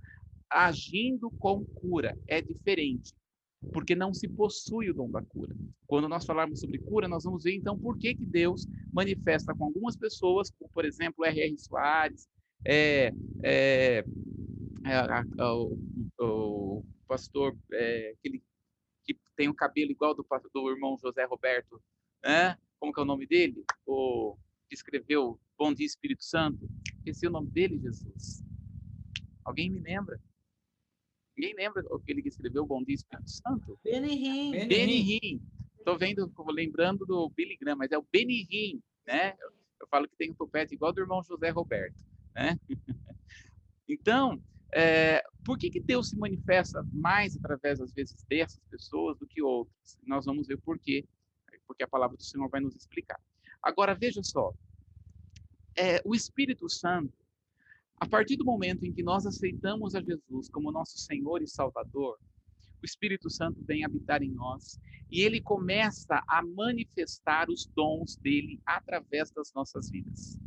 agindo 0.51 1.31
com 1.31 1.65
cura. 1.65 2.17
É 2.27 2.41
diferente 2.41 3.15
porque 3.73 3.95
não 3.95 4.15
se 4.15 4.29
possui 4.29 4.91
o 4.91 4.95
dom 4.95 5.11
da 5.11 5.23
cura. 5.23 5.55
Quando 5.87 6.09
nós 6.09 6.25
falarmos 6.25 6.61
sobre 6.61 6.79
cura, 6.79 7.09
nós 7.09 7.25
vamos 7.25 7.45
ver 7.45 7.55
então 7.55 7.79
por 7.79 7.99
que, 7.99 8.15
que 8.15 8.25
Deus 8.25 8.67
manifesta 8.93 9.55
com 9.55 9.65
algumas 9.65 9.97
pessoas, 9.97 10.51
como, 10.51 10.71
por 10.71 10.85
exemplo, 10.85 11.25
R.R. 11.25 11.59
Soares, 11.59 12.29
é, 12.65 13.13
é, 13.43 14.05
é 14.85 14.95
a, 14.95 15.25
a, 15.39 15.55
o, 15.55 15.79
o, 16.19 16.85
pastor 17.07 17.57
é, 17.73 18.15
aquele 18.19 18.43
que 19.05 19.17
tem 19.37 19.49
o 19.49 19.55
cabelo 19.55 19.91
igual 19.91 20.15
do, 20.15 20.27
do 20.53 20.71
irmão 20.71 20.99
José 20.99 21.25
Roberto, 21.25 21.81
né? 22.25 22.57
como 22.79 22.93
que 22.93 23.01
é 23.01 23.03
o 23.03 23.07
nome 23.07 23.27
dele? 23.27 23.65
O 23.87 24.37
que 24.69 24.75
escreveu 24.75 25.39
Bom 25.57 25.73
Dia 25.73 25.87
Espírito 25.87 26.25
Santo? 26.25 26.69
É 27.07 27.27
o 27.27 27.31
nome 27.31 27.49
dele, 27.51 27.79
Jesus. 27.79 28.43
Alguém 29.45 29.71
me 29.71 29.79
lembra? 29.79 30.21
Ninguém 31.37 31.55
lembra 31.55 31.85
aquele 31.95 32.23
que 32.23 32.29
escreveu 32.29 32.65
Bom 32.65 32.83
Dia 32.83 32.95
Espírito 32.95 33.31
Santo? 33.31 33.79
Benihim. 33.85 34.67
Benihim. 34.67 35.43
Estou 35.79 35.99
vendo, 35.99 36.33
lembrando 36.49 37.05
do 37.05 37.29
Billy 37.29 37.57
Graham, 37.57 37.77
mas 37.77 37.93
é 37.93 37.99
o 37.99 38.07
Benihim, 38.11 38.83
né? 39.07 39.37
Eu 39.79 39.87
falo 39.89 40.09
que 40.09 40.17
tem 40.17 40.31
um 40.31 40.35
topete 40.35 40.75
igual 40.75 40.93
do 40.93 41.01
irmão 41.01 41.23
José 41.23 41.51
Roberto, 41.51 41.95
né? 42.35 42.59
então, 43.87 44.43
é, 44.73 45.23
por 45.45 45.59
que, 45.59 45.69
que 45.69 45.79
Deus 45.79 46.09
se 46.09 46.17
manifesta 46.17 46.83
mais 46.91 47.37
através, 47.37 47.81
às 47.83 47.93
vezes, 47.93 48.25
dessas 48.25 48.59
pessoas 48.71 49.19
do 49.19 49.27
que 49.27 49.43
outras? 49.43 49.99
Nós 50.07 50.25
vamos 50.25 50.49
ver 50.49 50.57
por 50.57 50.79
quê, 50.79 51.05
porque 51.67 51.85
a 51.85 51.89
palavra 51.89 52.17
do 52.17 52.23
Senhor 52.23 52.49
vai 52.49 52.61
nos 52.61 52.75
explicar. 52.75 53.21
Agora, 53.63 53.95
veja 53.95 54.23
só, 54.23 54.55
é, 55.77 56.01
o 56.03 56.15
Espírito 56.15 56.69
Santo, 56.71 57.26
a 57.99 58.07
partir 58.07 58.37
do 58.37 58.45
momento 58.45 58.85
em 58.85 58.93
que 58.93 59.03
nós 59.03 59.27
aceitamos 59.27 59.95
a 59.95 60.01
Jesus 60.01 60.49
como 60.51 60.73
nosso 60.73 60.99
Senhor 60.99 61.43
e 61.43 61.47
Salvador, 61.47 62.19
o 62.83 62.85
Espírito 62.85 63.31
Santo 63.31 63.63
vem 63.65 63.85
habitar 63.85 64.23
em 64.23 64.31
nós 64.31 64.79
e 65.11 65.23
ele 65.23 65.41
começa 65.41 66.23
a 66.29 66.43
manifestar 66.43 67.49
os 67.49 67.67
dons 67.67 68.17
dele 68.17 68.61
através 68.67 69.31
das 69.31 69.53
nossas 69.55 69.91
vidas. 69.91 70.39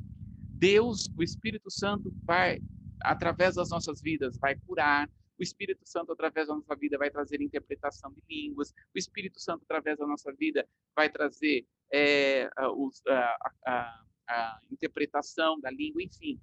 Deus, 0.59 1.09
o 1.17 1.23
Espírito 1.23 1.71
Santo 1.71 2.13
vai 2.23 2.61
através 3.01 3.55
das 3.55 3.69
nossas 3.69 4.01
vidas 4.01 4.37
vai 4.37 4.55
curar, 4.55 5.09
o 5.39 5.43
Espírito 5.43 5.81
Santo 5.85 6.11
através 6.11 6.49
da 6.49 6.55
nossa 6.55 6.75
vida 6.75 6.97
vai 6.97 7.09
trazer 7.09 7.41
interpretação 7.41 8.11
de 8.11 8.21
línguas, 8.29 8.71
o 8.93 8.97
Espírito 8.97 9.39
Santo 9.39 9.63
através 9.63 9.97
da 9.97 10.05
nossa 10.05 10.33
vida 10.33 10.67
vai 10.93 11.09
trazer 11.09 11.65
é, 11.91 12.49
a, 12.57 12.67
a, 12.67 13.51
a, 13.65 14.03
a 14.27 14.59
interpretação 14.69 15.59
da 15.61 15.71
língua, 15.71 16.03
enfim. 16.03 16.39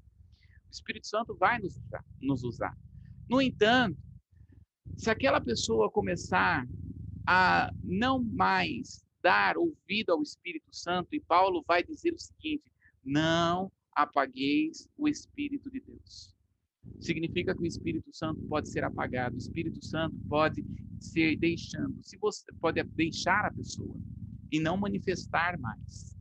Espírito 0.76 1.06
Santo 1.06 1.34
vai 1.34 1.58
nos 1.58 1.76
usar, 1.76 2.04
nos 2.20 2.42
usar. 2.44 2.76
No 3.28 3.40
entanto, 3.40 3.98
se 4.96 5.10
aquela 5.10 5.40
pessoa 5.40 5.90
começar 5.90 6.66
a 7.26 7.70
não 7.82 8.22
mais 8.22 9.04
dar 9.22 9.56
ouvido 9.56 10.10
ao 10.10 10.22
Espírito 10.22 10.74
Santo, 10.74 11.08
e 11.12 11.20
Paulo 11.20 11.64
vai 11.66 11.82
dizer 11.82 12.12
o 12.14 12.18
seguinte: 12.18 12.70
não 13.04 13.72
apagueis 13.92 14.88
o 14.96 15.08
Espírito 15.08 15.70
de 15.70 15.80
Deus. 15.80 16.34
Significa 17.00 17.54
que 17.54 17.62
o 17.62 17.66
Espírito 17.66 18.12
Santo 18.12 18.40
pode 18.42 18.70
ser 18.70 18.84
apagado, 18.84 19.34
o 19.34 19.38
Espírito 19.38 19.84
Santo 19.84 20.16
pode 20.28 20.64
ser 21.00 21.36
deixando, 21.36 22.02
se 22.02 22.16
você 22.16 22.44
pode 22.60 22.82
deixar 22.82 23.44
a 23.46 23.52
pessoa 23.52 23.96
e 24.52 24.60
não 24.60 24.76
manifestar 24.76 25.58
mais. 25.58 26.16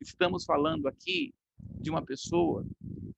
Estamos 0.00 0.44
falando 0.44 0.86
aqui 0.86 1.34
de 1.80 1.90
uma 1.90 2.02
pessoa 2.02 2.66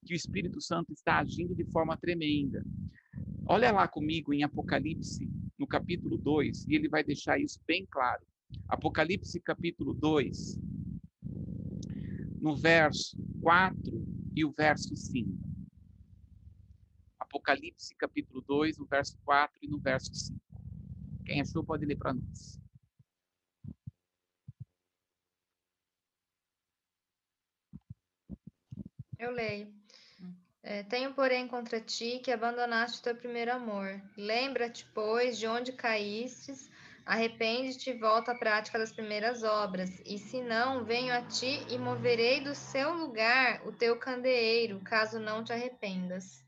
que 0.05 0.15
o 0.15 0.17
Espírito 0.17 0.61
Santo 0.61 0.93
está 0.93 1.19
agindo 1.19 1.55
de 1.55 1.65
forma 1.65 1.97
tremenda. 1.97 2.65
Olha 3.47 3.71
lá 3.71 3.87
comigo 3.87 4.33
em 4.33 4.43
Apocalipse, 4.43 5.29
no 5.59 5.67
capítulo 5.67 6.17
2, 6.17 6.67
e 6.67 6.75
ele 6.75 6.89
vai 6.89 7.05
deixar 7.05 7.39
isso 7.39 7.61
bem 7.67 7.87
claro. 7.91 8.25
Apocalipse, 8.69 9.41
capítulo 9.41 9.95
2, 9.95 10.59
no 12.41 12.57
verso 12.57 13.17
4 13.41 14.07
e 14.35 14.45
o 14.45 14.53
verso 14.53 14.95
5. 14.97 15.31
Apocalipse, 17.19 17.95
capítulo 17.97 18.43
2, 18.43 18.79
no 18.79 18.87
verso 18.87 19.19
4 19.25 19.59
e 19.63 19.69
no 19.69 19.79
verso 19.79 20.15
5. 20.15 20.41
Quem 21.25 21.41
achou 21.41 21.65
pode 21.65 21.85
ler 21.85 21.97
para 21.97 22.15
nós. 22.15 22.64
Eu 29.19 29.31
leio. 29.31 29.73
É, 30.63 30.83
tenho, 30.83 31.13
porém, 31.13 31.47
contra 31.47 31.79
ti 31.79 32.21
que 32.25 32.33
abandonaste 32.33 32.99
o 32.99 33.03
teu 33.03 33.15
primeiro 33.15 33.53
amor. 33.53 34.01
Lembra-te, 34.17 34.87
pois, 34.95 35.39
de 35.39 35.47
onde 35.47 35.73
caístes, 35.73 36.71
arrepende-te 37.05 37.91
e 37.91 37.99
volta 37.99 38.33
à 38.33 38.35
prática 38.39 38.79
das 38.79 38.91
primeiras 38.91 39.43
obras. 39.43 40.01
E 40.07 40.19
se 40.19 40.41
não, 40.41 40.85
venho 40.85 41.13
a 41.13 41.21
ti 41.21 41.61
e 41.69 41.77
moverei 41.77 42.41
do 42.41 42.55
seu 42.55 42.95
lugar 42.95 43.67
o 43.67 43.73
teu 43.73 43.99
candeeiro, 43.99 44.81
caso 44.81 45.21
não 45.21 45.45
te 45.45 45.53
arrependas. 45.53 46.43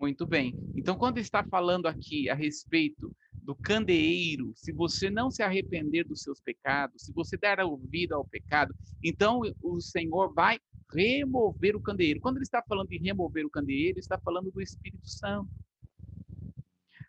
Muito 0.00 0.24
bem. 0.26 0.54
Então, 0.76 0.96
quando 0.96 1.18
está 1.18 1.42
falando 1.42 1.86
aqui 1.86 2.30
a 2.30 2.34
respeito 2.34 3.12
do 3.42 3.54
candeeiro, 3.56 4.52
se 4.54 4.72
você 4.72 5.10
não 5.10 5.30
se 5.30 5.42
arrepender 5.42 6.04
dos 6.04 6.22
seus 6.22 6.40
pecados, 6.40 7.02
se 7.02 7.12
você 7.12 7.36
der 7.36 7.58
ouvido 7.60 8.14
ao 8.14 8.24
pecado, 8.24 8.74
então 9.02 9.42
o 9.60 9.80
Senhor 9.80 10.32
vai 10.32 10.60
remover 10.92 11.76
o 11.76 11.80
candeeiro. 11.80 12.20
Quando 12.20 12.36
ele 12.36 12.44
está 12.44 12.62
falando 12.62 12.88
de 12.88 12.98
remover 12.98 13.46
o 13.46 13.50
candeeiro, 13.50 13.94
ele 13.94 14.00
está 14.00 14.18
falando 14.18 14.50
do 14.50 14.60
Espírito 14.60 15.08
Santo. 15.08 15.50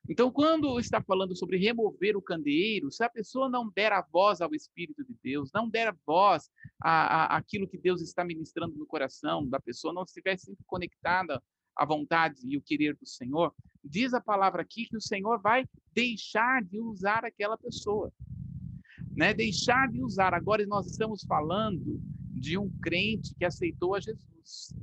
Então, 0.10 0.30
quando 0.30 0.78
está 0.80 1.02
falando 1.02 1.36
sobre 1.36 1.58
remover 1.58 2.18
o 2.18 2.22
candeeiro, 2.22 2.92
se 2.92 3.04
a 3.04 3.10
pessoa 3.10 3.48
não 3.48 3.70
der 3.70 3.94
a 3.94 4.02
voz 4.02 4.42
ao 4.42 4.54
Espírito 4.54 5.06
de 5.06 5.16
Deus, 5.24 5.52
não 5.54 5.70
der 5.70 5.88
a 5.88 5.96
voz 6.06 6.50
aquilo 6.82 7.68
que 7.68 7.78
Deus 7.78 8.02
está 8.02 8.26
ministrando 8.26 8.78
no 8.78 8.86
coração 8.86 9.48
da 9.48 9.60
pessoa, 9.60 9.94
não 9.94 10.04
estiver 10.04 10.38
sempre 10.38 10.64
conectada 10.66 11.42
à 11.76 11.86
vontade 11.86 12.42
e 12.44 12.58
o 12.58 12.62
querer 12.62 12.96
do 12.96 13.08
Senhor, 13.08 13.54
diz 13.82 14.14
a 14.14 14.20
palavra 14.20 14.64
aqui 14.64 14.86
que 14.86 14.98
o 14.98 15.02
Senhor 15.02 15.40
vai 15.40 15.66
deixar 15.94 16.62
de 16.62 16.80
usar 16.80 17.24
aquela 17.24 17.58
pessoa. 17.58 18.12
Né? 19.16 19.34
Deixar 19.34 19.90
de 19.90 20.04
usar. 20.04 20.34
Agora 20.34 20.66
nós 20.66 20.88
estamos 20.88 21.24
falando 21.24 22.02
de 22.42 22.58
um 22.58 22.70
crente 22.82 23.36
que 23.36 23.46
aceitou 23.46 23.94
a 23.94 24.00
Jesus. 24.00 24.74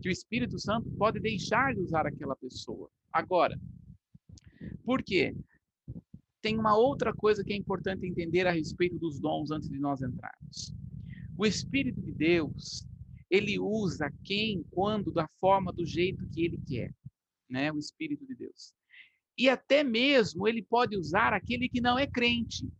Que 0.00 0.08
o 0.08 0.12
Espírito 0.12 0.58
Santo 0.58 0.90
pode 0.90 1.18
deixar 1.18 1.74
de 1.74 1.80
usar 1.80 2.06
aquela 2.06 2.36
pessoa. 2.36 2.90
Agora, 3.10 3.58
por 4.84 5.02
quê? 5.02 5.34
Tem 6.42 6.58
uma 6.58 6.76
outra 6.76 7.12
coisa 7.12 7.42
que 7.42 7.52
é 7.52 7.56
importante 7.56 8.06
entender 8.06 8.46
a 8.46 8.52
respeito 8.52 8.98
dos 8.98 9.18
dons 9.18 9.50
antes 9.50 9.68
de 9.68 9.78
nós 9.78 10.00
entrarmos. 10.02 10.74
O 11.36 11.46
Espírito 11.46 12.00
de 12.02 12.12
Deus, 12.12 12.86
ele 13.30 13.58
usa 13.58 14.12
quem, 14.22 14.62
quando, 14.70 15.10
da 15.10 15.28
forma, 15.40 15.72
do 15.72 15.86
jeito 15.86 16.28
que 16.28 16.44
ele 16.44 16.60
quer, 16.66 16.94
né? 17.48 17.72
O 17.72 17.78
Espírito 17.78 18.26
de 18.26 18.34
Deus. 18.34 18.74
E 19.38 19.48
até 19.48 19.82
mesmo 19.82 20.46
ele 20.46 20.62
pode 20.62 20.96
usar 20.98 21.32
aquele 21.32 21.68
que 21.68 21.80
não 21.80 21.98
é 21.98 22.06
crente, 22.06 22.70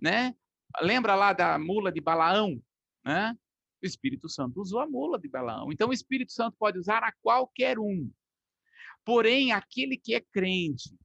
né? 0.00 0.34
Lembra 0.80 1.14
lá 1.14 1.32
da 1.32 1.58
mula 1.58 1.92
de 1.92 2.00
Balaão, 2.00 2.60
né? 3.04 3.36
O 3.82 3.86
Espírito 3.86 4.28
Santo 4.28 4.60
usou 4.60 4.80
a 4.80 4.86
mula 4.86 5.18
de 5.18 5.28
Balaão. 5.28 5.70
Então 5.72 5.90
o 5.90 5.92
Espírito 5.92 6.32
Santo 6.32 6.56
pode 6.58 6.78
usar 6.78 7.02
a 7.02 7.12
qualquer 7.20 7.78
um. 7.78 8.10
Porém, 9.04 9.52
aquele 9.52 9.98
que 9.98 10.14
é 10.14 10.20
crente, 10.20 10.96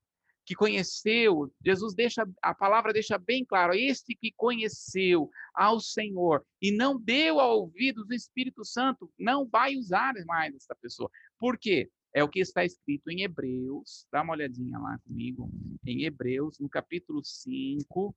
que 0.45 0.55
conheceu, 0.55 1.53
Jesus 1.63 1.93
deixa, 1.93 2.27
a 2.41 2.55
palavra 2.55 2.91
deixa 2.91 3.19
bem 3.19 3.45
claro, 3.45 3.73
este 3.73 4.15
que 4.15 4.31
conheceu 4.35 5.29
ao 5.53 5.79
Senhor 5.79 6.43
e 6.59 6.71
não 6.71 6.99
deu 6.99 7.39
ao 7.39 7.59
ouvido 7.59 8.03
do 8.03 8.15
Espírito 8.15 8.65
Santo, 8.65 9.11
não 9.19 9.47
vai 9.47 9.75
usar 9.75 10.13
mais 10.25 10.55
essa 10.55 10.73
pessoa. 10.81 11.07
Por 11.37 11.55
quê? 11.55 11.91
É 12.11 12.23
o 12.23 12.27
que 12.27 12.39
está 12.39 12.65
escrito 12.65 13.11
em 13.11 13.21
Hebreus, 13.21 14.07
dá 14.11 14.23
uma 14.23 14.33
olhadinha 14.33 14.79
lá 14.79 14.97
comigo, 15.05 15.51
em 15.85 16.03
Hebreus, 16.05 16.57
no 16.57 16.67
capítulo 16.67 17.23
5, 17.23 18.15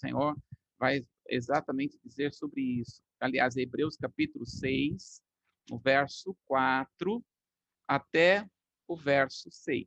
Senhor 0.00 0.36
vai 0.78 1.06
exatamente 1.28 1.98
dizer 2.02 2.32
sobre 2.32 2.62
isso. 2.80 3.02
Aliás, 3.20 3.56
Hebreus 3.56 3.96
capítulo 3.96 4.46
6, 4.46 5.22
no 5.68 5.78
verso 5.78 6.34
4 6.46 7.22
até 7.86 8.48
o 8.88 8.96
verso 8.96 9.50
6. 9.50 9.86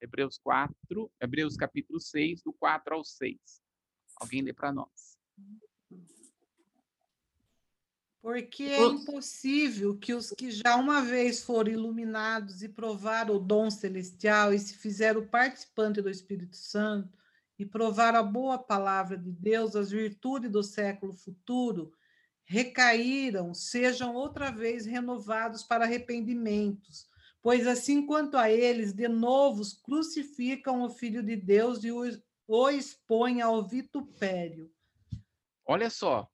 Hebreus 0.00 0.38
4, 0.38 1.12
Hebreus 1.20 1.56
capítulo 1.56 2.00
6, 2.00 2.42
do 2.42 2.52
4 2.54 2.94
ao 2.94 3.04
6. 3.04 3.36
Alguém 4.16 4.40
lê 4.42 4.52
para 4.52 4.72
nós. 4.72 5.18
Porque 8.22 8.64
é 8.64 8.82
impossível 8.82 9.96
que 9.96 10.14
os 10.14 10.30
que 10.30 10.50
já 10.50 10.76
uma 10.76 11.02
vez 11.02 11.42
foram 11.42 11.72
iluminados 11.72 12.62
e 12.62 12.68
provaram 12.68 13.36
o 13.36 13.38
dom 13.38 13.70
celestial 13.70 14.52
e 14.52 14.58
se 14.58 14.74
fizeram 14.74 15.26
participante 15.26 16.02
do 16.02 16.10
Espírito 16.10 16.56
Santo 16.56 17.19
e 17.60 17.66
provar 17.66 18.14
a 18.14 18.22
boa 18.22 18.56
palavra 18.56 19.18
de 19.18 19.30
Deus, 19.30 19.76
as 19.76 19.90
virtudes 19.90 20.50
do 20.50 20.62
século 20.62 21.12
futuro, 21.12 21.92
recaíram, 22.42 23.52
sejam 23.52 24.14
outra 24.14 24.50
vez 24.50 24.86
renovados 24.86 25.62
para 25.62 25.84
arrependimentos, 25.84 27.06
pois 27.42 27.66
assim 27.66 28.06
quanto 28.06 28.38
a 28.38 28.50
eles, 28.50 28.94
de 28.94 29.06
novo 29.08 29.62
crucificam 29.84 30.82
o 30.82 30.88
Filho 30.88 31.22
de 31.22 31.36
Deus 31.36 31.84
e 31.84 31.92
o, 31.92 32.70
expõem 32.70 33.42
ao 33.42 33.62
vitupério. 33.62 34.72
Olha 35.66 35.90
só, 35.90 36.26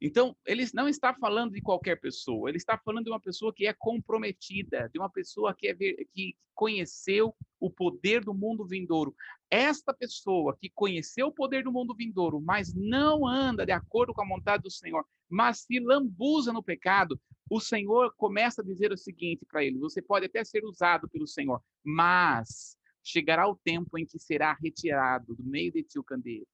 Então, 0.00 0.34
ele 0.46 0.64
não 0.72 0.88
está 0.88 1.14
falando 1.14 1.52
de 1.52 1.60
qualquer 1.60 2.00
pessoa, 2.00 2.48
ele 2.48 2.56
está 2.56 2.78
falando 2.78 3.04
de 3.04 3.10
uma 3.10 3.20
pessoa 3.20 3.52
que 3.52 3.66
é 3.66 3.74
comprometida, 3.74 4.88
de 4.90 4.98
uma 4.98 5.10
pessoa 5.10 5.54
que, 5.54 5.68
é, 5.68 5.74
que 5.74 6.34
conheceu 6.54 7.34
o 7.60 7.70
poder 7.70 8.24
do 8.24 8.32
mundo 8.32 8.66
vindouro. 8.66 9.14
Esta 9.50 9.92
pessoa 9.92 10.56
que 10.58 10.70
conheceu 10.70 11.26
o 11.26 11.32
poder 11.32 11.64
do 11.64 11.72
mundo 11.72 11.94
vindouro, 11.94 12.40
mas 12.40 12.72
não 12.72 13.26
anda 13.26 13.66
de 13.66 13.72
acordo 13.72 14.14
com 14.14 14.22
a 14.22 14.28
vontade 14.28 14.62
do 14.62 14.70
Senhor, 14.70 15.04
mas 15.28 15.60
se 15.60 15.78
lambuza 15.78 16.50
no 16.50 16.62
pecado, 16.62 17.20
o 17.50 17.60
Senhor 17.60 18.14
começa 18.16 18.62
a 18.62 18.64
dizer 18.64 18.92
o 18.92 18.96
seguinte 18.96 19.44
para 19.44 19.62
ele: 19.62 19.78
você 19.78 20.00
pode 20.00 20.24
até 20.24 20.42
ser 20.44 20.64
usado 20.64 21.10
pelo 21.10 21.26
Senhor, 21.26 21.62
mas 21.84 22.74
chegará 23.02 23.46
o 23.46 23.56
tempo 23.56 23.98
em 23.98 24.06
que 24.06 24.18
será 24.18 24.54
retirado 24.54 25.34
do 25.34 25.44
meio 25.44 25.70
de 25.72 25.82
ti 25.82 25.98
o 25.98 26.04
candeeiro 26.04 26.46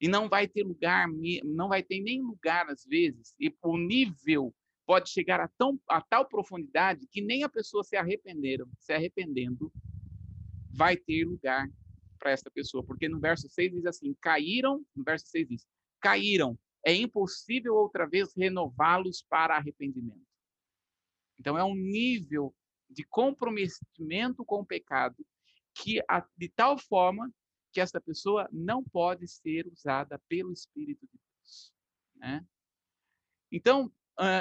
e 0.00 0.08
não 0.08 0.28
vai 0.28 0.46
ter 0.46 0.62
lugar, 0.62 1.08
não 1.44 1.68
vai 1.68 1.82
ter 1.82 2.00
nem 2.00 2.20
lugar 2.20 2.68
às 2.68 2.84
vezes, 2.84 3.34
e 3.38 3.54
o 3.62 3.76
nível 3.76 4.54
pode 4.86 5.08
chegar 5.10 5.40
a, 5.40 5.48
tão, 5.48 5.80
a 5.88 6.00
tal 6.00 6.28
profundidade 6.28 7.06
que 7.10 7.22
nem 7.22 7.42
a 7.42 7.48
pessoa 7.48 7.82
se 7.82 7.96
arrependeram, 7.96 8.66
se 8.78 8.92
arrependendo, 8.92 9.72
vai 10.70 10.96
ter 10.96 11.24
lugar 11.24 11.66
para 12.18 12.32
essa 12.32 12.50
pessoa, 12.50 12.84
porque 12.84 13.08
no 13.08 13.20
verso 13.20 13.48
6 13.48 13.72
diz 13.72 13.86
assim: 13.86 14.14
caíram, 14.20 14.84
no 14.94 15.04
verso 15.04 15.26
6 15.28 15.48
diz: 15.48 15.66
caíram, 16.00 16.58
é 16.84 16.94
impossível 16.94 17.74
outra 17.74 18.06
vez 18.06 18.34
renová-los 18.36 19.24
para 19.28 19.56
arrependimento. 19.56 20.26
Então 21.38 21.56
é 21.56 21.64
um 21.64 21.74
nível 21.74 22.54
de 22.90 23.04
comprometimento 23.04 24.44
com 24.44 24.60
o 24.60 24.66
pecado 24.66 25.16
que 25.74 26.00
de 26.36 26.48
tal 26.50 26.78
forma 26.78 27.30
que 27.74 27.80
essa 27.80 28.00
pessoa 28.00 28.48
não 28.52 28.84
pode 28.84 29.26
ser 29.26 29.66
usada 29.66 30.18
pelo 30.28 30.52
Espírito 30.52 31.04
de 31.06 31.18
Deus. 31.18 31.74
Né? 32.14 32.46
Então, 33.50 33.92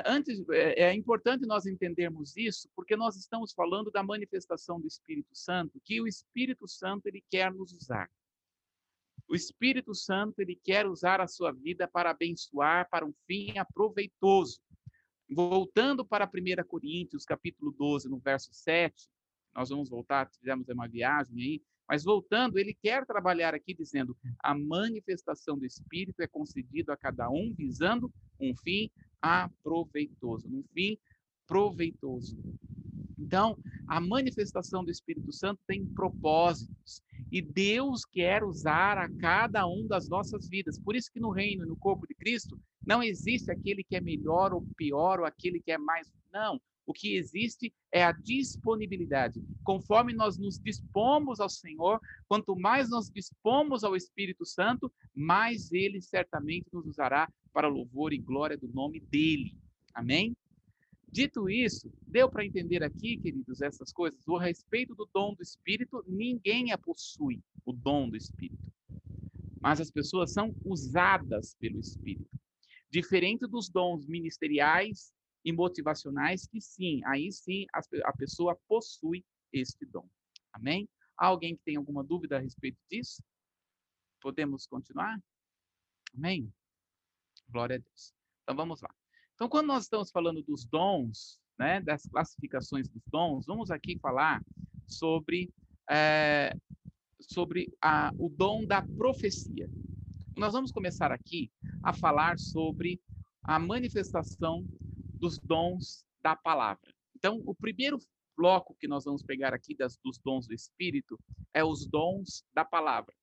antes 0.05 0.47
é, 0.51 0.83
é 0.83 0.93
importante 0.93 1.47
nós 1.47 1.65
entendermos 1.65 2.37
isso, 2.37 2.69
porque 2.75 2.95
nós 2.95 3.17
estamos 3.17 3.51
falando 3.51 3.89
da 3.89 4.03
manifestação 4.03 4.79
do 4.79 4.85
Espírito 4.85 5.35
Santo, 5.35 5.81
que 5.83 5.99
o 5.99 6.07
Espírito 6.07 6.67
Santo 6.67 7.07
ele 7.07 7.23
quer 7.27 7.51
nos 7.51 7.73
usar. 7.73 8.07
O 9.27 9.33
Espírito 9.33 9.95
Santo 9.95 10.39
ele 10.39 10.55
quer 10.55 10.85
usar 10.85 11.19
a 11.19 11.27
sua 11.27 11.51
vida 11.51 11.87
para 11.87 12.11
abençoar 12.11 12.87
para 12.87 13.03
um 13.03 13.13
fim 13.25 13.57
aproveitoso. 13.57 14.61
Voltando 15.27 16.05
para 16.05 16.29
1 16.29 16.67
Coríntios, 16.67 17.25
capítulo 17.25 17.71
12, 17.71 18.07
no 18.09 18.19
verso 18.19 18.53
7, 18.53 19.09
nós 19.55 19.69
vamos 19.69 19.89
voltar, 19.89 20.29
fizemos 20.29 20.67
uma 20.69 20.87
viagem 20.87 21.35
aí, 21.41 21.63
mas 21.87 22.03
voltando, 22.03 22.57
ele 22.57 22.73
quer 22.73 23.05
trabalhar 23.05 23.53
aqui 23.53 23.73
dizendo: 23.73 24.15
a 24.39 24.57
manifestação 24.57 25.57
do 25.57 25.65
Espírito 25.65 26.21
é 26.21 26.27
concedida 26.27 26.93
a 26.93 26.97
cada 26.97 27.29
um 27.29 27.53
visando 27.53 28.11
um 28.39 28.55
fim 28.55 28.89
aproveitoso, 29.21 30.47
um 30.47 30.63
fim 30.73 30.97
proveitoso. 31.47 32.37
Então, 33.17 33.57
a 33.87 34.01
manifestação 34.01 34.83
do 34.83 34.91
Espírito 34.91 35.31
Santo 35.31 35.61
tem 35.67 35.85
propósitos 35.85 37.01
e 37.31 37.41
Deus 37.41 38.05
quer 38.05 38.43
usar 38.43 38.97
a 38.97 39.09
cada 39.17 39.65
um 39.67 39.87
das 39.87 40.09
nossas 40.09 40.47
vidas. 40.47 40.79
Por 40.79 40.95
isso 40.95 41.11
que 41.11 41.19
no 41.19 41.31
reino, 41.31 41.65
no 41.65 41.75
corpo 41.75 42.07
de 42.07 42.13
Cristo, 42.15 42.59
não 42.85 43.01
existe 43.01 43.51
aquele 43.51 43.83
que 43.83 43.95
é 43.95 44.01
melhor 44.01 44.53
ou 44.53 44.65
pior 44.75 45.19
ou 45.19 45.25
aquele 45.25 45.59
que 45.59 45.71
é 45.71 45.77
mais. 45.77 46.11
Não. 46.31 46.59
O 46.85 46.93
que 46.93 47.15
existe 47.15 47.73
é 47.91 48.03
a 48.03 48.11
disponibilidade. 48.11 49.41
Conforme 49.63 50.13
nós 50.13 50.37
nos 50.37 50.59
dispomos 50.59 51.39
ao 51.39 51.49
Senhor, 51.49 51.99
quanto 52.27 52.55
mais 52.55 52.89
nós 52.89 53.09
dispomos 53.09 53.83
ao 53.83 53.95
Espírito 53.95 54.45
Santo, 54.45 54.91
mais 55.13 55.71
ele 55.71 56.01
certamente 56.01 56.67
nos 56.73 56.85
usará 56.85 57.31
para 57.53 57.69
louvor 57.69 58.11
e 58.11 58.17
glória 58.17 58.57
do 58.57 58.67
nome 58.67 58.99
dele. 58.99 59.55
Amém? 59.93 60.35
Dito 61.09 61.47
isso, 61.47 61.93
deu 62.07 62.27
para 62.27 62.43
entender 62.43 62.83
aqui, 62.83 63.17
queridos, 63.17 63.61
essas 63.61 63.93
coisas? 63.93 64.27
O 64.27 64.35
respeito 64.35 64.95
do 64.95 65.07
dom 65.13 65.35
do 65.35 65.43
Espírito, 65.43 66.03
ninguém 66.07 66.71
a 66.71 66.77
possui, 66.77 67.39
o 67.63 67.71
dom 67.71 68.09
do 68.09 68.17
Espírito. 68.17 68.73
Mas 69.61 69.79
as 69.79 69.91
pessoas 69.91 70.33
são 70.33 70.53
usadas 70.65 71.55
pelo 71.59 71.79
Espírito. 71.79 72.27
Diferente 72.89 73.47
dos 73.47 73.69
dons 73.69 74.07
ministeriais 74.07 75.13
e 75.43 75.51
motivacionais 75.51 76.47
que 76.47 76.61
sim, 76.61 77.01
aí 77.05 77.31
sim 77.31 77.65
a 78.03 78.13
pessoa 78.13 78.55
possui 78.67 79.25
este 79.51 79.85
dom. 79.85 80.07
Amém? 80.51 80.87
Alguém 81.17 81.55
que 81.55 81.63
tem 81.63 81.75
alguma 81.75 82.03
dúvida 82.03 82.37
a 82.37 82.39
respeito 82.39 82.77
disso? 82.89 83.23
Podemos 84.21 84.65
continuar? 84.65 85.21
Amém? 86.15 86.51
Glória 87.49 87.75
a 87.75 87.79
Deus. 87.79 88.13
Então 88.43 88.55
vamos 88.55 88.81
lá. 88.81 88.93
Então, 89.35 89.49
quando 89.49 89.67
nós 89.67 89.83
estamos 89.83 90.11
falando 90.11 90.41
dos 90.43 90.65
dons, 90.65 91.39
né, 91.57 91.81
das 91.81 92.03
classificações 92.03 92.87
dos 92.87 93.01
dons, 93.07 93.45
vamos 93.45 93.71
aqui 93.71 93.97
falar 93.99 94.43
sobre, 94.87 95.51
é, 95.89 96.55
sobre 97.19 97.73
a, 97.81 98.11
o 98.17 98.29
dom 98.29 98.65
da 98.65 98.81
profecia. 98.81 99.69
Nós 100.37 100.53
vamos 100.53 100.71
começar 100.71 101.11
aqui 101.11 101.51
a 101.83 101.93
falar 101.93 102.39
sobre 102.39 103.01
a 103.43 103.59
manifestação 103.59 104.65
dos 105.23 105.39
dons 105.39 106.05
da 106.21 106.35
palavra. 106.35 106.93
Então, 107.15 107.41
o 107.45 107.55
primeiro 107.55 107.97
bloco 108.35 108.75
que 108.77 108.89
nós 108.89 109.05
vamos 109.05 109.23
pegar 109.23 109.53
aqui 109.53 109.73
das, 109.73 109.97
dos 110.03 110.19
dons 110.19 110.45
do 110.45 110.53
Espírito 110.53 111.17
é 111.53 111.63
os 111.63 111.87
dons 111.87 112.43
da 112.53 112.65
palavra. 112.65 113.15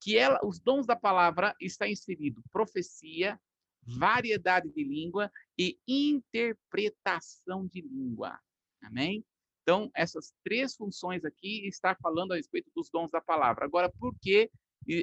Que 0.00 0.16
ela, 0.16 0.40
os 0.42 0.58
dons 0.58 0.86
da 0.86 0.96
palavra 0.96 1.54
está 1.60 1.86
inserido 1.86 2.42
profecia, 2.50 3.38
variedade 3.82 4.70
de 4.70 4.82
língua 4.82 5.30
e 5.58 5.78
interpretação 5.86 7.66
de 7.66 7.82
língua. 7.82 8.40
Amém? 8.82 9.22
Então, 9.60 9.90
essas 9.94 10.32
três 10.42 10.74
funções 10.74 11.22
aqui 11.22 11.68
está 11.68 11.94
falando 11.96 12.32
a 12.32 12.36
respeito 12.36 12.70
dos 12.74 12.88
dons 12.88 13.10
da 13.10 13.20
palavra. 13.20 13.66
Agora, 13.66 13.90
por 13.90 14.18
que 14.20 14.50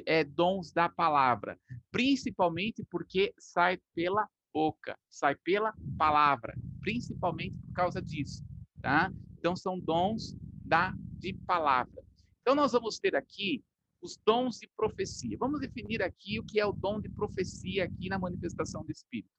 é, 0.04 0.24
dons 0.24 0.72
da 0.72 0.88
palavra? 0.88 1.56
Principalmente 1.92 2.84
porque 2.90 3.32
sai 3.38 3.78
pela 3.94 4.28
boca, 4.52 4.98
sai 5.08 5.34
pela 5.36 5.74
palavra, 5.98 6.56
principalmente 6.80 7.56
por 7.56 7.72
causa 7.74 8.00
disso, 8.00 8.44
tá? 8.80 9.12
Então 9.38 9.56
são 9.56 9.78
dons 9.78 10.36
da 10.64 10.94
de 11.18 11.32
palavra. 11.32 12.02
Então 12.40 12.54
nós 12.54 12.72
vamos 12.72 12.98
ter 12.98 13.14
aqui 13.14 13.62
os 14.00 14.16
dons 14.16 14.58
de 14.58 14.68
profecia. 14.76 15.36
Vamos 15.38 15.60
definir 15.60 16.02
aqui 16.02 16.38
o 16.38 16.44
que 16.44 16.58
é 16.58 16.64
o 16.64 16.72
dom 16.72 17.00
de 17.00 17.08
profecia 17.08 17.84
aqui 17.84 18.08
na 18.08 18.18
manifestação 18.18 18.84
do 18.84 18.90
Espírito. 18.90 19.30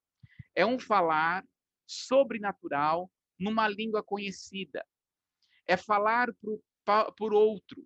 É 0.56 0.66
um 0.66 0.80
falar 0.80 1.44
sobrenatural 1.88 3.12
numa 3.40 3.68
língua 3.68 4.04
conhecida. 4.04 4.86
É 5.68 5.76
falar 5.76 6.32
por, 6.36 6.62
por 7.18 7.34
outro. 7.34 7.84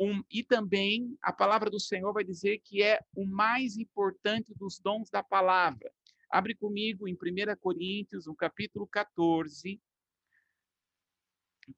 Um, 0.00 0.22
e 0.30 0.42
também 0.42 1.16
a 1.22 1.32
palavra 1.32 1.70
do 1.70 1.78
Senhor 1.78 2.12
vai 2.12 2.24
dizer 2.24 2.58
que 2.64 2.82
é 2.82 3.00
o 3.14 3.24
mais 3.24 3.76
importante 3.76 4.52
dos 4.54 4.80
dons 4.80 5.08
da 5.10 5.22
palavra. 5.22 5.92
Abre 6.32 6.54
comigo 6.54 7.06
em 7.06 7.12
1 7.12 7.16
Coríntios, 7.60 8.24
no 8.24 8.34
capítulo 8.34 8.86
14. 8.86 9.78
1, 11.68 11.72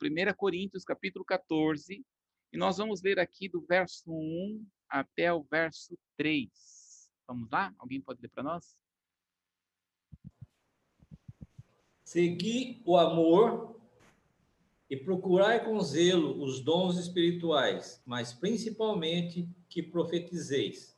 1 0.00 0.34
Coríntios, 0.36 0.84
capítulo 0.84 1.24
14. 1.24 2.06
E 2.52 2.56
nós 2.56 2.76
vamos 2.76 3.02
ler 3.02 3.18
aqui 3.18 3.48
do 3.48 3.60
verso 3.60 4.12
1 4.12 4.64
até 4.88 5.32
o 5.32 5.42
verso 5.42 5.98
3. 6.16 6.48
Vamos 7.26 7.50
lá? 7.50 7.74
Alguém 7.76 8.00
pode 8.00 8.22
ler 8.22 8.28
para 8.28 8.44
nós? 8.44 8.76
Segui 12.04 12.80
o 12.84 12.96
amor 12.96 13.80
e 14.88 14.96
procurai 14.96 15.64
com 15.64 15.80
zelo 15.80 16.40
os 16.40 16.60
dons 16.60 16.96
espirituais, 16.98 18.00
mas 18.06 18.32
principalmente 18.32 19.48
que 19.68 19.82
profetizeis. 19.82 20.91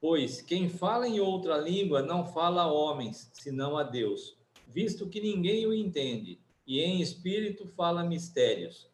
Pois 0.00 0.40
quem 0.40 0.68
fala 0.68 1.08
em 1.08 1.18
outra 1.18 1.56
língua 1.56 2.02
não 2.02 2.24
fala 2.24 2.62
a 2.62 2.72
homens, 2.72 3.30
senão 3.34 3.76
a 3.76 3.82
Deus, 3.82 4.38
visto 4.66 5.08
que 5.08 5.20
ninguém 5.20 5.66
o 5.66 5.74
entende, 5.74 6.40
e 6.66 6.80
em 6.80 7.00
espírito 7.00 7.66
fala 7.66 8.04
mistérios. 8.04 8.88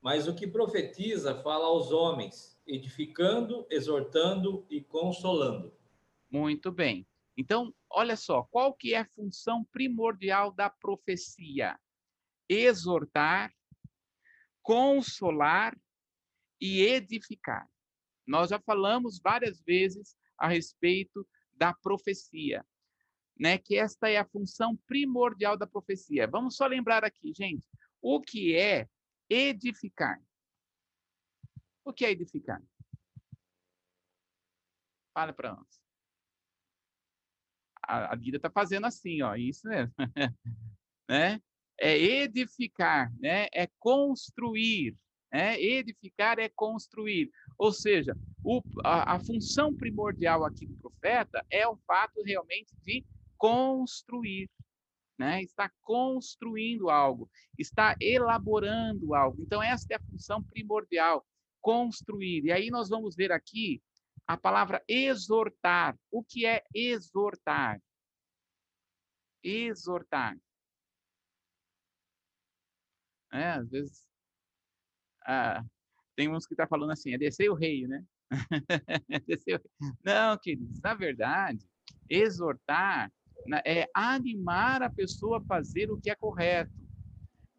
Mas 0.00 0.26
o 0.26 0.34
que 0.34 0.46
profetiza 0.46 1.40
fala 1.42 1.66
aos 1.66 1.92
homens, 1.92 2.58
edificando, 2.66 3.66
exortando 3.70 4.66
e 4.68 4.80
consolando. 4.80 5.72
Muito 6.30 6.72
bem. 6.72 7.06
Então, 7.36 7.72
olha 7.88 8.16
só, 8.16 8.42
qual 8.50 8.74
que 8.74 8.94
é 8.94 8.98
a 8.98 9.08
função 9.14 9.64
primordial 9.64 10.52
da 10.52 10.68
profecia? 10.68 11.78
Exortar, 12.48 13.52
consolar 14.60 15.78
e 16.60 16.82
edificar. 16.82 17.68
Nós 18.26 18.50
já 18.50 18.58
falamos 18.58 19.20
várias 19.20 19.62
vezes 19.62 20.16
a 20.38 20.48
respeito 20.48 21.26
da 21.52 21.74
profecia, 21.74 22.64
né? 23.38 23.58
Que 23.58 23.76
esta 23.76 24.08
é 24.08 24.16
a 24.16 24.24
função 24.24 24.76
primordial 24.86 25.56
da 25.56 25.66
profecia. 25.66 26.26
Vamos 26.26 26.56
só 26.56 26.66
lembrar 26.66 27.04
aqui, 27.04 27.32
gente, 27.34 27.66
o 28.00 28.20
que 28.20 28.56
é 28.56 28.88
edificar? 29.28 30.22
O 31.84 31.92
que 31.92 32.04
é 32.04 32.10
edificar? 32.10 32.62
Fala 35.12 35.32
para 35.32 35.54
nós. 35.54 35.80
a, 37.82 38.14
vida 38.14 38.36
está 38.36 38.50
fazendo 38.50 38.86
assim, 38.86 39.22
ó, 39.22 39.34
isso 39.34 39.66
mesmo, 39.66 39.94
né? 41.08 41.40
É 41.80 41.96
edificar, 41.96 43.12
né? 43.18 43.48
É 43.52 43.68
construir, 43.78 44.96
né? 45.32 45.60
Edificar 45.60 46.38
é 46.38 46.48
construir. 46.48 47.30
Ou 47.58 47.72
seja, 47.72 48.16
o, 48.42 48.62
a, 48.84 49.14
a 49.14 49.20
função 49.20 49.74
primordial 49.74 50.44
aqui 50.44 50.66
do 50.66 50.76
profeta 50.76 51.44
é 51.50 51.66
o 51.66 51.76
fato 51.86 52.22
realmente 52.22 52.74
de 52.82 53.04
construir, 53.36 54.50
né? 55.18 55.42
Está 55.42 55.70
construindo 55.82 56.90
algo, 56.90 57.30
está 57.58 57.94
elaborando 58.00 59.14
algo. 59.14 59.40
Então 59.42 59.62
essa 59.62 59.86
é 59.90 59.96
a 59.96 60.10
função 60.10 60.42
primordial, 60.42 61.26
construir. 61.60 62.44
E 62.44 62.52
aí 62.52 62.70
nós 62.70 62.88
vamos 62.88 63.14
ver 63.14 63.32
aqui 63.32 63.82
a 64.26 64.36
palavra 64.36 64.82
exortar. 64.88 65.98
O 66.10 66.22
que 66.22 66.46
é 66.46 66.64
exortar? 66.74 67.80
Exortar. 69.42 70.36
É, 73.30 73.50
às 73.50 73.68
vezes 73.68 74.07
ah, 75.28 75.62
tem 76.16 76.28
uns 76.28 76.46
que 76.46 76.54
estão 76.54 76.66
tá 76.66 76.68
falando 76.68 76.90
assim, 76.90 77.12
é 77.12 77.18
descer 77.18 77.50
o 77.50 77.54
rei, 77.54 77.86
né? 77.86 78.02
descer 79.26 79.60
o... 79.60 79.86
Não, 80.04 80.36
queridos, 80.38 80.80
na 80.80 80.94
verdade, 80.94 81.64
exortar 82.08 83.12
é 83.64 83.86
animar 83.94 84.82
a 84.82 84.90
pessoa 84.90 85.38
a 85.38 85.44
fazer 85.44 85.90
o 85.90 85.98
que 85.98 86.10
é 86.10 86.16
correto, 86.16 86.72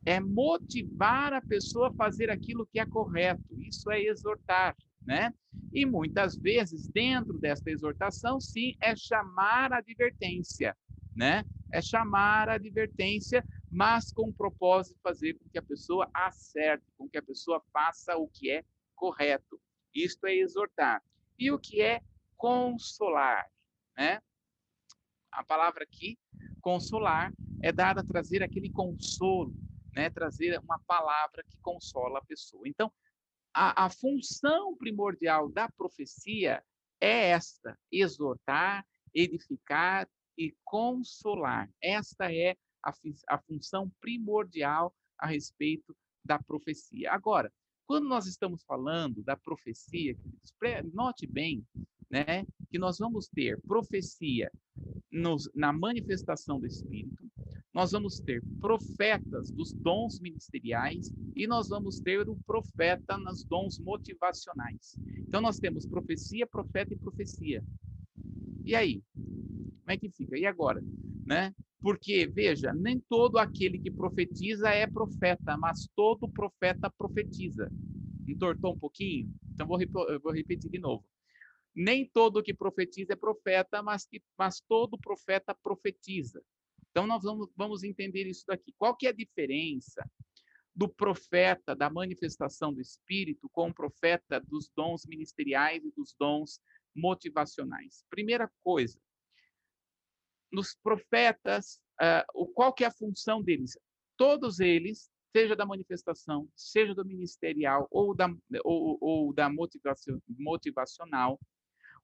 é 0.05 0.19
motivar 0.19 1.33
a 1.33 1.41
pessoa 1.41 1.87
a 1.87 1.93
fazer 1.93 2.29
aquilo 2.29 2.67
que 2.67 2.79
é 2.79 2.85
correto. 2.85 3.43
Isso 3.57 3.89
é 3.89 4.01
exortar 4.01 4.75
né? 5.05 5.33
E 5.73 5.85
muitas 5.85 6.35
vezes, 6.35 6.87
dentro 6.87 7.37
desta 7.39 7.69
exortação, 7.69 8.39
sim, 8.39 8.75
é 8.81 8.95
chamar 8.95 9.73
a 9.73 9.77
advertência, 9.77 10.75
né? 11.15 11.43
É 11.71 11.81
chamar 11.81 12.49
a 12.49 12.53
advertência, 12.53 13.43
mas 13.71 14.11
com 14.11 14.29
o 14.29 14.33
propósito 14.33 14.95
de 14.95 15.01
fazer 15.01 15.33
com 15.35 15.49
que 15.49 15.57
a 15.57 15.63
pessoa 15.63 16.09
acerte, 16.13 16.85
com 16.97 17.07
que 17.07 17.17
a 17.17 17.21
pessoa 17.21 17.61
faça 17.71 18.17
o 18.17 18.27
que 18.27 18.49
é 18.49 18.63
correto. 18.95 19.61
Isto 19.93 20.25
é 20.27 20.35
exortar. 20.35 21.03
E 21.37 21.51
o 21.51 21.59
que 21.59 21.81
é 21.81 22.01
consolar, 22.35 23.49
né? 23.97 24.21
A 25.31 25.43
palavra 25.43 25.83
aqui, 25.83 26.17
consolar, 26.61 27.31
é 27.61 27.71
dada 27.71 28.01
a 28.01 28.05
trazer 28.05 28.41
aquele 28.41 28.71
consolo, 28.71 29.53
né? 29.93 30.09
Trazer 30.09 30.59
uma 30.59 30.79
palavra 30.79 31.43
que 31.43 31.57
consola 31.59 32.19
a 32.19 32.25
pessoa. 32.25 32.67
Então, 32.67 32.91
a, 33.53 33.85
a 33.85 33.89
função 33.89 34.75
primordial 34.75 35.49
da 35.49 35.69
profecia 35.69 36.63
é 36.99 37.29
esta: 37.29 37.77
exortar, 37.91 38.85
edificar 39.13 40.07
e 40.37 40.55
consolar. 40.63 41.69
Esta 41.81 42.33
é 42.33 42.55
a, 42.83 42.93
a 43.27 43.37
função 43.39 43.91
primordial 43.99 44.93
a 45.17 45.27
respeito 45.27 45.95
da 46.23 46.39
profecia. 46.39 47.11
Agora, 47.11 47.51
quando 47.85 48.07
nós 48.07 48.27
estamos 48.27 48.63
falando 48.63 49.23
da 49.23 49.35
profecia, 49.35 50.15
note 50.93 51.25
bem, 51.25 51.65
né, 52.09 52.45
que 52.69 52.77
nós 52.77 52.97
vamos 52.97 53.27
ter 53.27 53.59
profecia 53.61 54.51
nos, 55.11 55.49
na 55.55 55.73
manifestação 55.73 56.59
do 56.59 56.67
Espírito, 56.67 57.29
nós 57.73 57.91
vamos 57.91 58.19
ter 58.19 58.43
profetas 58.59 59.51
dos 59.51 59.73
dons 59.73 60.19
ministeriais 60.19 61.11
e 61.35 61.47
nós 61.47 61.69
vamos 61.69 61.99
ter 61.99 62.27
o 62.27 62.35
profeta 62.45 63.17
nos 63.17 63.43
dons 63.43 63.79
motivacionais. 63.79 64.95
Então 65.19 65.39
nós 65.39 65.59
temos 65.59 65.85
profecia, 65.85 66.47
profeta 66.47 66.93
e 66.93 66.97
profecia. 66.97 67.63
E 68.65 68.75
aí? 68.75 69.03
Como 69.13 69.91
é 69.91 69.97
que 69.97 70.09
fica? 70.09 70.37
E 70.37 70.45
agora? 70.45 70.83
Né? 71.25 71.53
Porque, 71.81 72.27
veja, 72.27 72.73
nem 72.73 72.99
todo 72.99 73.37
aquele 73.37 73.79
que 73.79 73.89
profetiza 73.89 74.69
é 74.69 74.85
profeta, 74.85 75.57
mas 75.57 75.87
todo 75.95 76.29
profeta 76.29 76.89
profetiza. 76.89 77.71
Entortou 78.27 78.73
um 78.73 78.79
pouquinho? 78.79 79.33
Então 79.53 79.65
vou, 79.65 79.79
vou 80.21 80.33
repetir 80.33 80.69
de 80.69 80.79
novo. 80.79 81.05
Nem 81.75 82.05
todo 82.05 82.43
que 82.43 82.53
profetiza 82.53 83.13
é 83.13 83.15
profeta, 83.15 83.81
mas, 83.81 84.05
que, 84.05 84.21
mas 84.37 84.59
todo 84.67 84.97
profeta 84.97 85.55
profetiza. 85.55 86.43
Então, 86.91 87.05
nós 87.05 87.23
vamos, 87.23 87.49
vamos 87.55 87.83
entender 87.83 88.27
isso 88.27 88.43
daqui. 88.47 88.73
Qual 88.77 88.95
que 88.95 89.05
é 89.05 89.09
a 89.09 89.13
diferença 89.13 90.09
do 90.75 90.87
profeta, 90.87 91.75
da 91.75 91.89
manifestação 91.89 92.73
do 92.73 92.81
Espírito, 92.81 93.49
com 93.51 93.69
o 93.69 93.73
profeta 93.73 94.39
dos 94.39 94.69
dons 94.75 95.05
ministeriais 95.05 95.83
e 95.85 95.91
dos 95.91 96.15
dons 96.19 96.59
motivacionais? 96.95 98.03
Primeira 98.09 98.51
coisa, 98.63 98.99
nos 100.51 100.75
profetas, 100.81 101.79
uh, 102.01 102.45
qual 102.53 102.73
que 102.73 102.83
é 102.83 102.87
a 102.87 102.91
função 102.91 103.41
deles? 103.41 103.77
Todos 104.17 104.59
eles, 104.59 105.09
seja 105.35 105.55
da 105.55 105.65
manifestação, 105.65 106.47
seja 106.55 106.93
do 106.93 107.05
ministerial 107.05 107.87
ou 107.91 108.15
da, 108.15 108.27
ou, 108.63 108.97
ou 108.99 109.33
da 109.33 109.49
motivacional, 109.49 111.39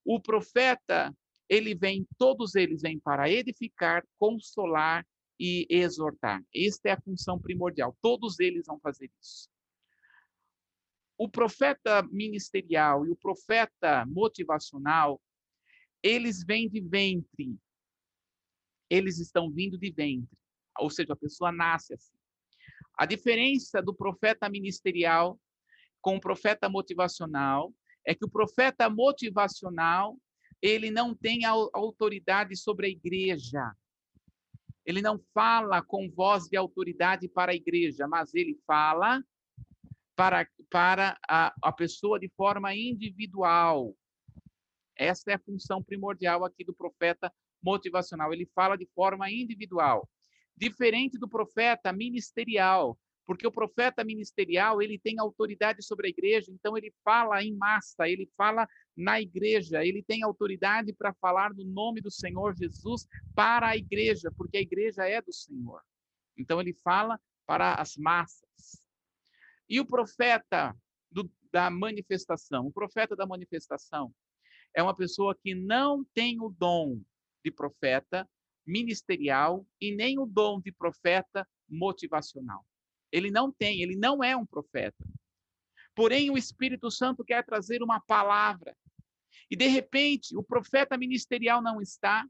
o 0.03 0.19
profeta 0.19 1.15
ele 1.49 1.75
vem, 1.75 2.08
todos 2.17 2.55
eles 2.55 2.81
vêm 2.81 2.99
para 2.99 3.29
edificar, 3.29 4.05
consolar 4.17 5.05
e 5.39 5.67
exortar. 5.69 6.43
Esta 6.53 6.89
é 6.89 6.91
a 6.93 7.01
função 7.01 7.39
primordial. 7.39 7.95
Todos 8.01 8.39
eles 8.39 8.65
vão 8.65 8.79
fazer 8.79 9.12
isso. 9.21 9.49
O 11.17 11.29
profeta 11.29 12.03
ministerial 12.03 13.05
e 13.05 13.12
o 13.12 13.15
profeta 13.15 14.05
motivacional, 14.05 15.21
eles 16.03 16.43
vêm 16.43 16.69
de 16.69 16.81
ventre. 16.81 17.58
Eles 18.95 19.19
estão 19.19 19.51
vindo 19.51 19.77
de 19.77 19.91
ventre. 19.91 20.38
Ou 20.79 20.89
seja, 20.89 21.13
a 21.13 21.17
pessoa 21.17 21.51
nasce 21.51 21.93
assim. 21.93 22.15
A 22.97 23.05
diferença 23.05 23.81
do 23.81 23.93
profeta 23.93 24.49
ministerial 24.49 25.39
com 26.01 26.15
o 26.15 26.21
profeta 26.21 26.69
motivacional 26.69 27.73
é 28.05 28.13
que 28.13 28.23
o 28.23 28.29
profeta 28.29 28.89
motivacional 28.89 30.17
ele 30.62 30.89
não 30.89 31.13
tem 31.13 31.41
autoridade 31.45 32.55
sobre 32.55 32.88
a 32.88 32.89
igreja. 32.89 33.75
Ele 34.86 35.01
não 35.01 35.19
fala 35.34 35.81
com 35.81 36.10
voz 36.10 36.45
de 36.45 36.55
autoridade 36.55 37.27
para 37.27 37.51
a 37.51 37.55
igreja, 37.55 38.08
mas 38.08 38.34
ele 38.34 38.58
fala 38.65 39.23
para, 40.15 40.47
para 40.69 41.17
a, 41.27 41.53
a 41.62 41.71
pessoa 41.71 42.19
de 42.19 42.29
forma 42.29 42.73
individual. 42.73 43.95
Essa 44.95 45.31
é 45.31 45.34
a 45.34 45.39
função 45.39 45.84
primordial 45.84 46.45
aqui 46.45 46.63
do 46.63 46.73
profeta 46.73 47.34
motivacional. 47.65 48.32
Ele 48.32 48.45
fala 48.54 48.78
de 48.78 48.88
forma 48.93 49.30
individual. 49.32 50.08
Diferente 50.56 51.17
do 51.17 51.28
profeta 51.28 51.91
ministerial, 51.91 52.97
porque 53.25 53.47
o 53.47 53.51
profeta 53.51 54.04
ministerial 54.04 54.82
ele 54.82 54.99
tem 54.99 55.19
autoridade 55.19 55.84
sobre 55.84 56.08
a 56.08 56.10
igreja, 56.10 56.51
então 56.51 56.78
ele 56.78 56.93
fala 57.04 57.43
em 57.43 57.54
massa, 57.58 58.08
ele 58.08 58.30
fala 58.38 58.67
na 58.95 59.19
igreja, 59.19 59.84
ele 59.84 60.04
tem 60.04 60.23
autoridade 60.23 60.93
para 60.93 61.12
falar 61.15 61.54
no 61.54 61.65
nome 61.65 61.99
do 61.99 62.12
Senhor 62.12 62.56
Jesus 62.56 63.08
para 63.34 63.69
a 63.69 63.75
igreja, 63.75 64.32
porque 64.38 64.58
a 64.58 64.62
igreja 64.62 65.04
é 65.08 65.21
do 65.21 65.34
Senhor. 65.34 65.82
Então 66.38 66.62
ele 66.62 66.73
fala 66.73 67.19
para 67.47 67.73
as 67.73 67.97
massas. 67.97 68.86
E 69.67 69.80
o 69.80 69.86
profeta 69.86 70.75
do, 71.12 71.30
da 71.51 71.69
manifestação, 71.71 72.67
o 72.67 72.71
profeta 72.71 73.15
da 73.15 73.25
manifestação 73.25 74.13
é 74.73 74.84
uma 74.84 74.95
pessoa 74.95 75.36
que 75.36 75.56
não 75.56 76.06
tem 76.13 76.39
o 76.39 76.49
dom 76.49 77.01
de 77.45 77.51
profeta 77.51 78.27
ministerial 78.65 79.65
e 79.79 79.95
nem 79.95 80.17
o 80.17 80.25
dom 80.25 80.60
de 80.60 80.71
profeta 80.71 81.47
motivacional. 81.69 82.65
Ele 83.12 83.29
não 83.29 83.51
tem, 83.51 83.84
ele 83.84 83.95
não 83.95 84.23
é 84.23 84.36
um 84.36 84.45
profeta. 84.45 85.05
Porém, 85.93 86.31
o 86.31 86.38
Espírito 86.38 86.89
Santo 86.89 87.23
quer 87.23 87.45
trazer 87.45 87.84
uma 87.84 88.01
palavra. 88.01 88.75
E, 89.49 89.55
de 89.55 89.67
repente, 89.67 90.36
o 90.36 90.43
profeta 90.43 90.97
ministerial 90.97 91.62
não 91.62 91.79
está, 91.79 92.25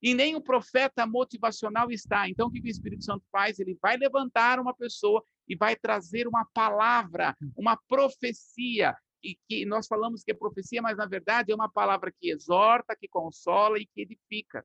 e 0.00 0.14
nem 0.14 0.36
o 0.36 0.40
profeta 0.40 1.04
motivacional 1.04 1.90
está. 1.90 2.28
Então, 2.28 2.46
o 2.46 2.50
que 2.50 2.60
o 2.60 2.66
Espírito 2.66 3.04
Santo 3.04 3.24
faz? 3.30 3.58
Ele 3.58 3.76
vai 3.82 3.96
levantar 3.96 4.60
uma 4.60 4.72
pessoa 4.72 5.22
e 5.48 5.56
vai 5.56 5.76
trazer 5.76 6.26
uma 6.28 6.46
palavra, 6.54 7.36
uma 7.56 7.76
profecia. 7.88 8.96
E 9.22 9.36
que 9.48 9.66
nós 9.66 9.86
falamos 9.86 10.22
que 10.22 10.30
é 10.30 10.34
profecia, 10.34 10.80
mas 10.80 10.96
na 10.96 11.06
verdade 11.06 11.52
é 11.52 11.54
uma 11.54 11.70
palavra 11.70 12.12
que 12.12 12.30
exorta, 12.30 12.96
que 12.96 13.08
consola 13.08 13.78
e 13.78 13.86
que 13.86 14.02
edifica. 14.02 14.64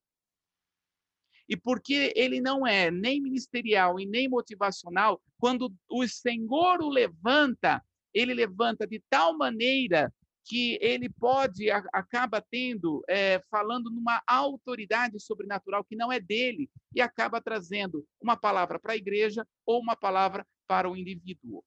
E 1.48 1.56
porque 1.56 2.12
ele 2.15 2.41
não 2.41 2.65
é 2.65 2.89
nem 2.89 3.22
ministerial 3.22 4.00
e 4.00 4.06
nem 4.06 4.28
motivacional, 4.28 5.22
quando 5.38 5.74
o 5.89 6.08
Senhor 6.08 6.82
o 6.82 6.89
levanta, 6.89 7.84
ele 8.13 8.34
levanta 8.34 8.88
de 8.88 9.02
tal 9.10 9.38
maneira 9.38 10.12
que 10.46 10.78
ele 10.80 11.10
pode, 11.10 11.70
acaba 11.72 12.39
tendo, 12.39 13.04
é, 13.10 13.41
falando 13.50 13.89
numa 13.89 14.22
autoridade 14.28 15.20
sobrenatural 15.20 15.84
que 15.84 15.96
não 15.96 16.12
é 16.12 16.20
dele, 16.20 16.70
e 16.94 17.02
acaba 17.02 17.41
trazendo 17.41 18.06
uma 18.22 18.38
palavra 18.38 18.80
para 18.80 18.94
a 18.94 18.98
igreja 18.98 19.46
ou 19.65 19.82
uma 19.82 19.96
palavra 19.96 20.46
para 20.68 20.89
o 20.89 20.96
indivíduo. 20.96 21.63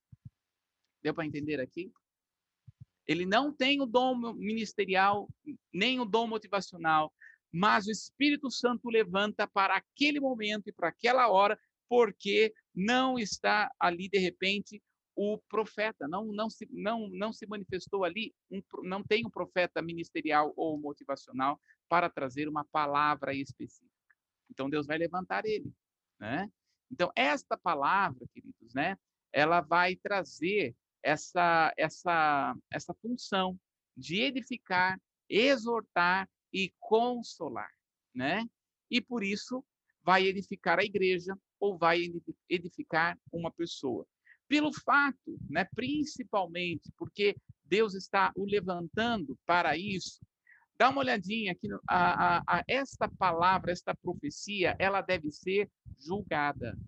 Deu 1.03 1.13
para 1.13 1.27
entender 1.27 1.61
aqui? 1.61 1.93
Ele 3.09 3.25
não 3.25 3.51
tem 3.51 3.81
o 3.81 3.87
dom 3.87 4.35
ministerial, 4.35 5.27
nem 5.73 5.99
o 5.99 6.05
dom 6.05 6.27
motivacional, 6.27 7.11
mas 7.51 7.87
o 7.87 7.91
Espírito 7.91 8.51
Santo 8.51 8.91
levanta 8.91 9.49
para 9.49 9.75
aquele 9.75 10.21
momento 10.21 10.69
e 10.69 10.73
para 10.73 10.89
aquela 10.89 11.27
hora, 11.29 11.59
porque 11.89 12.53
não 12.75 13.19
está 13.19 13.73
ali 13.81 14.11
de 14.11 14.19
repente 14.19 14.83
o 15.17 15.39
profeta, 15.49 16.07
não 16.07 16.27
não 16.27 16.51
se 16.51 16.69
não 16.71 17.09
não 17.09 17.33
se 17.33 17.47
manifestou 17.47 18.05
ali, 18.05 18.33
um, 18.51 18.63
não 18.85 19.03
tem 19.03 19.27
um 19.27 19.31
profeta 19.31 19.81
ministerial 19.81 20.53
ou 20.55 20.79
motivacional 20.79 21.59
para 21.89 22.11
trazer 22.11 22.47
uma 22.47 22.65
palavra 22.67 23.35
específica. 23.35 23.91
Então 24.51 24.69
Deus 24.69 24.87
vai 24.87 24.99
levantar 24.99 25.47
ele, 25.47 25.73
né? 26.21 26.49
Então 26.93 27.11
esta 27.17 27.57
palavra, 27.57 28.27
queridos, 28.35 28.75
né? 28.75 28.99
Ela 29.33 29.63
vai 29.63 29.97
trazer 29.97 30.77
essa 31.03 31.73
essa 31.77 32.57
essa 32.71 32.95
função 32.95 33.59
de 33.97 34.21
edificar, 34.23 35.01
exortar 35.29 36.29
e 36.53 36.73
consolar, 36.79 37.71
né? 38.15 38.49
E 38.91 39.01
por 39.01 39.23
isso 39.23 39.65
vai 40.03 40.25
edificar 40.27 40.79
a 40.79 40.85
igreja 40.85 41.37
ou 41.61 41.77
vai 41.77 42.11
edificar 42.49 43.19
uma 43.33 43.51
pessoa. 43.51 44.07
Pelo 44.47 44.73
fato, 44.73 45.39
né, 45.51 45.67
principalmente 45.75 46.91
porque 46.97 47.37
Deus 47.65 47.95
está 47.95 48.33
o 48.35 48.47
levantando 48.47 49.39
para 49.45 49.77
isso. 49.77 50.21
Dá 50.79 50.89
uma 50.89 51.01
olhadinha 51.01 51.53
aqui, 51.53 51.69
a, 51.87 52.39
a, 52.39 52.43
a 52.47 52.65
esta 52.67 53.09
palavra, 53.09 53.73
esta 53.73 53.95
profecia, 53.95 54.77
ela 54.79 55.03
deve 55.03 55.31
ser 55.31 55.69
julgada. 55.99 56.79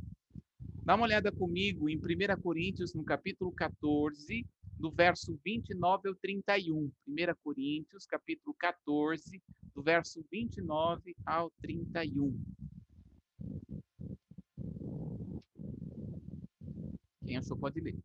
Dá 0.90 0.96
uma 0.96 1.04
olhada 1.04 1.30
comigo 1.30 1.88
em 1.88 1.96
1 1.96 2.42
Coríntios, 2.42 2.94
no 2.94 3.04
capítulo 3.04 3.52
14, 3.52 4.44
do 4.76 4.90
verso 4.90 5.38
29 5.44 6.08
ao 6.08 6.16
31. 6.16 6.90
1 7.06 7.14
Coríntios, 7.44 8.06
capítulo 8.06 8.56
14, 8.58 9.40
do 9.72 9.84
verso 9.84 10.26
29 10.28 11.14
ao 11.24 11.48
31. 11.62 12.36
Quem 17.24 17.36
achou 17.36 17.56
pode 17.56 17.80
ler. 17.80 17.96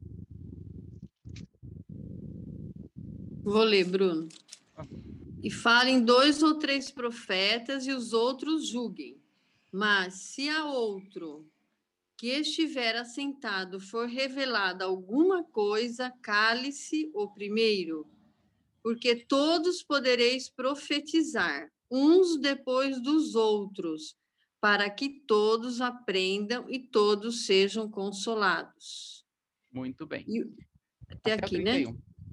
Vou 3.41 3.63
ler, 3.63 3.89
Bruno. 3.89 4.29
E 5.41 5.49
falem 5.49 6.05
dois 6.05 6.43
ou 6.43 6.59
três 6.59 6.91
profetas 6.91 7.87
e 7.87 7.91
os 7.91 8.13
outros 8.13 8.67
julguem. 8.67 9.19
Mas 9.71 10.13
se 10.13 10.47
a 10.49 10.65
outro 10.65 11.49
que 12.17 12.27
estiver 12.27 12.95
assentado 12.95 13.79
for 13.79 14.07
revelada 14.07 14.85
alguma 14.85 15.43
coisa, 15.43 16.11
cale-se 16.21 17.11
o 17.13 17.27
primeiro, 17.27 18.07
porque 18.81 19.15
todos 19.15 19.83
podereis 19.83 20.49
profetizar, 20.49 21.69
uns 21.91 22.37
depois 22.39 23.01
dos 23.01 23.35
outros, 23.35 24.15
para 24.61 24.89
que 24.89 25.09
todos 25.27 25.81
aprendam 25.81 26.69
e 26.69 26.79
todos 26.79 27.45
sejam 27.45 27.89
consolados. 27.89 29.25
Muito 29.71 30.07
bem. 30.07 30.25
E, 30.27 30.41
até, 31.09 31.33
até 31.33 31.45
aqui, 31.45 31.59
né? 31.59 31.83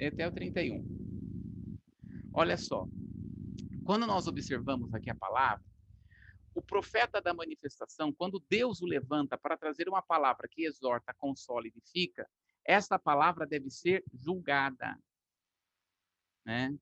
Até 0.00 0.28
o 0.28 0.32
31. 0.32 0.84
Olha 2.32 2.56
só. 2.56 2.88
Quando 3.84 4.06
nós 4.06 4.26
observamos 4.26 4.94
aqui 4.94 5.10
a 5.10 5.14
palavra, 5.14 5.62
o 6.54 6.62
profeta 6.62 7.20
da 7.20 7.32
manifestação, 7.32 8.12
quando 8.12 8.42
Deus 8.48 8.82
o 8.82 8.86
levanta 8.86 9.38
para 9.38 9.56
trazer 9.56 9.88
uma 9.88 10.02
palavra 10.02 10.48
que 10.48 10.64
exorta, 10.64 11.14
consola 11.14 11.66
e 11.66 11.68
edifica, 11.68 12.28
essa 12.64 12.98
palavra 12.98 13.46
deve 13.46 13.70
ser 13.70 14.04
julgada. 14.12 14.98
Né? 16.44 16.76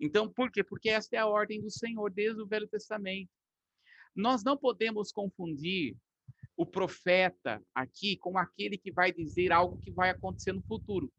Então, 0.00 0.30
por 0.30 0.50
quê? 0.50 0.62
Porque 0.62 0.88
essa 0.88 1.16
é 1.16 1.18
a 1.18 1.26
ordem 1.26 1.60
do 1.60 1.70
Senhor 1.70 2.10
desde 2.10 2.40
o 2.40 2.46
Velho 2.46 2.68
Testamento. 2.68 3.30
Nós 4.14 4.42
não 4.44 4.56
podemos 4.56 5.10
confundir 5.10 5.96
o 6.56 6.66
profeta 6.66 7.62
aqui 7.74 8.16
com 8.16 8.36
aquele 8.36 8.76
que 8.76 8.90
vai 8.90 9.12
dizer 9.12 9.52
algo 9.52 9.78
que 9.78 9.90
vai 9.90 10.10
acontecer 10.10 10.52
no 10.52 10.62
futuro. 10.62 11.12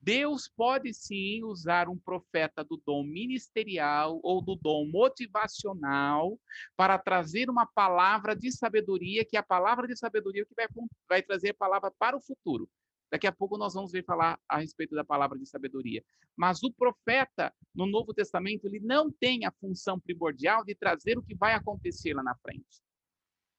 Deus 0.00 0.48
pode 0.48 0.94
sim 0.94 1.42
usar 1.44 1.88
um 1.88 1.98
profeta 1.98 2.64
do 2.64 2.80
dom 2.86 3.02
ministerial 3.02 4.20
ou 4.22 4.40
do 4.40 4.54
dom 4.54 4.86
motivacional 4.86 6.38
para 6.76 6.98
trazer 6.98 7.50
uma 7.50 7.66
palavra 7.66 8.34
de 8.34 8.50
sabedoria, 8.52 9.24
que 9.24 9.36
é 9.36 9.40
a 9.40 9.42
palavra 9.42 9.86
de 9.88 9.96
sabedoria 9.96 10.46
que 10.46 10.54
vai, 10.54 10.66
vai 11.08 11.22
trazer 11.22 11.50
a 11.50 11.54
palavra 11.54 11.90
para 11.98 12.16
o 12.16 12.20
futuro. 12.20 12.68
Daqui 13.10 13.26
a 13.26 13.32
pouco 13.32 13.58
nós 13.58 13.74
vamos 13.74 13.90
ver 13.90 14.04
falar 14.04 14.38
a 14.48 14.58
respeito 14.58 14.94
da 14.94 15.04
palavra 15.04 15.38
de 15.38 15.46
sabedoria. 15.46 16.04
Mas 16.36 16.62
o 16.62 16.72
profeta, 16.72 17.52
no 17.74 17.86
Novo 17.86 18.14
Testamento, 18.14 18.66
ele 18.66 18.80
não 18.80 19.10
tem 19.10 19.46
a 19.46 19.52
função 19.52 19.98
primordial 19.98 20.64
de 20.64 20.74
trazer 20.74 21.18
o 21.18 21.22
que 21.22 21.34
vai 21.34 21.54
acontecer 21.54 22.14
lá 22.14 22.22
na 22.22 22.36
frente. 22.36 22.82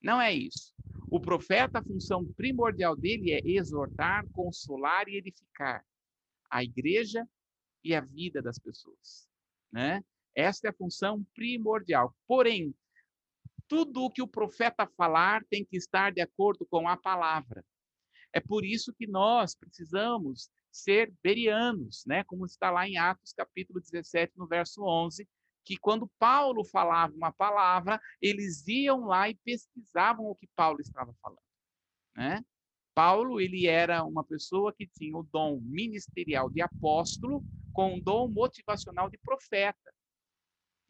Não 0.00 0.20
é 0.20 0.32
isso. 0.32 0.72
O 1.10 1.20
profeta, 1.20 1.80
a 1.80 1.82
função 1.82 2.24
primordial 2.24 2.96
dele 2.96 3.32
é 3.32 3.40
exortar, 3.44 4.24
consolar 4.32 5.08
e 5.08 5.16
edificar 5.16 5.84
a 6.50 6.62
igreja 6.62 7.26
e 7.84 7.94
a 7.94 8.00
vida 8.00 8.42
das 8.42 8.58
pessoas, 8.58 9.28
né? 9.72 10.02
Esta 10.34 10.68
é 10.68 10.70
a 10.70 10.74
função 10.74 11.24
primordial. 11.34 12.14
Porém, 12.26 12.74
tudo 13.68 14.02
o 14.02 14.10
que 14.10 14.22
o 14.22 14.28
profeta 14.28 14.86
falar 14.96 15.44
tem 15.44 15.64
que 15.64 15.76
estar 15.76 16.12
de 16.12 16.20
acordo 16.20 16.66
com 16.66 16.88
a 16.88 16.96
palavra. 16.96 17.64
É 18.32 18.40
por 18.40 18.64
isso 18.64 18.92
que 18.92 19.06
nós 19.06 19.54
precisamos 19.54 20.50
ser 20.70 21.12
berianos, 21.22 22.04
né? 22.06 22.22
Como 22.24 22.46
está 22.46 22.70
lá 22.70 22.88
em 22.88 22.96
Atos 22.96 23.32
capítulo 23.32 23.80
17, 23.80 24.32
no 24.36 24.46
verso 24.46 24.84
11, 24.84 25.28
que 25.64 25.76
quando 25.76 26.10
Paulo 26.18 26.64
falava 26.64 27.14
uma 27.14 27.32
palavra, 27.32 28.00
eles 28.20 28.66
iam 28.66 29.04
lá 29.04 29.28
e 29.28 29.36
pesquisavam 29.44 30.26
o 30.26 30.34
que 30.34 30.48
Paulo 30.56 30.80
estava 30.80 31.14
falando, 31.20 31.42
né? 32.16 32.44
Paulo, 33.00 33.40
ele 33.40 33.66
era 33.66 34.04
uma 34.04 34.22
pessoa 34.22 34.74
que 34.74 34.86
tinha 34.86 35.16
o 35.16 35.22
dom 35.22 35.58
ministerial 35.62 36.50
de 36.50 36.60
apóstolo 36.60 37.42
com 37.72 37.96
o 37.96 38.00
dom 38.02 38.28
motivacional 38.28 39.08
de 39.08 39.16
profeta, 39.16 39.90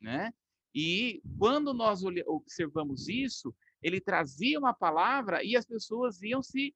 né? 0.01 0.35
E 0.75 1.23
quando 1.39 1.73
nós 1.73 2.03
observamos 2.27 3.09
isso, 3.09 3.55
ele 3.81 4.01
trazia 4.01 4.59
uma 4.59 4.75
palavra 4.75 5.45
e 5.45 5.57
as 5.57 5.65
pessoas 5.65 6.21
iam 6.21 6.43
se 6.43 6.75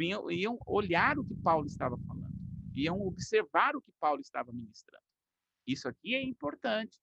iam, 0.00 0.28
iam 0.28 0.58
olhar 0.66 1.16
o 1.16 1.24
que 1.24 1.36
Paulo 1.36 1.66
estava 1.66 1.96
falando, 1.98 2.34
iam 2.74 3.00
observar 3.06 3.76
o 3.76 3.82
que 3.82 3.92
Paulo 4.00 4.20
estava 4.20 4.50
ministrando. 4.50 5.04
Isso 5.64 5.86
aqui 5.86 6.16
é 6.16 6.24
importante. 6.24 6.98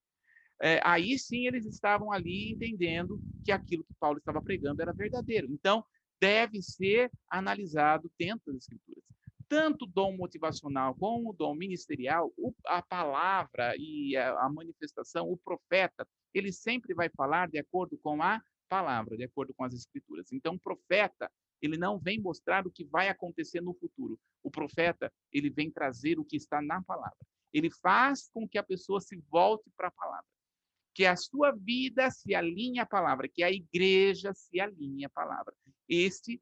É, 0.62 0.82
aí 0.84 1.18
sim 1.18 1.48
eles 1.48 1.66
estavam 1.66 2.12
ali 2.12 2.52
entendendo 2.52 3.22
que 3.46 3.54
aquilo 3.54 3.86
que 3.86 3.94
Paulo 3.94 4.18
estava 4.18 4.42
pregando 4.42 4.82
era 4.82 4.92
verdadeiro. 4.92 5.48
Então, 5.50 5.86
deve 6.20 6.62
ser 6.62 7.12
analisado 7.30 8.12
dentro 8.18 8.54
das 8.54 8.64
Escrituras. 8.64 9.04
Tanto 9.48 9.86
o 9.86 9.88
dom 9.88 10.16
motivacional 10.16 10.94
como 10.96 11.32
o 11.32 11.34
dom 11.34 11.56
ministerial, 11.56 12.32
a 12.68 12.82
palavra 12.82 13.74
e 13.78 14.16
a, 14.16 14.48
manifestação, 14.50 15.30
o 15.30 15.38
profeta, 15.38 16.08
ele 16.34 16.52
sempre 16.52 16.94
vai 16.94 17.10
falar 17.10 17.50
de 17.50 17.58
acordo 17.58 17.98
com 17.98 18.22
a 18.22 18.40
palavra, 18.68 19.18
de 19.18 19.24
acordo 19.24 19.54
com 19.56 19.64
as 19.64 19.74
Escrituras. 19.74 20.32
Então, 20.32 20.54
o 20.54 20.60
profeta, 20.60 21.32
ele 21.60 21.78
não 21.78 21.98
vem 21.98 22.22
mostrar 22.22 22.68
o 22.68 22.72
que 22.72 22.84
vai 22.86 23.10
acontecer 23.10 23.60
no 23.60 23.74
futuro. 23.74 24.20
O 24.44 24.52
profeta, 24.52 25.12
ele 25.34 25.50
vem 25.50 25.72
trazer 25.72 26.20
o 26.20 26.26
que 26.26 26.38
está 26.38 26.62
na 26.62 26.84
palavra. 26.84 27.18
Ele 27.52 27.72
faz 27.72 28.30
com 28.32 28.48
que 28.48 28.60
a 28.60 28.64
pessoa 28.64 29.02
se 29.02 29.18
volte 29.32 29.72
para 29.76 29.88
a 29.88 29.92
palavra 29.92 30.30
que 31.00 31.06
a 31.06 31.16
sua 31.16 31.54
vida 31.54 32.12
se 32.12 32.36
alinhe 32.36 32.78
à 32.78 32.86
palavra, 32.86 33.30
que 33.30 33.42
a 33.42 33.50
igreja 33.50 34.34
se 34.34 34.60
alinhe 34.60 35.06
à 35.06 35.10
palavra. 35.10 35.56
Este 35.88 36.42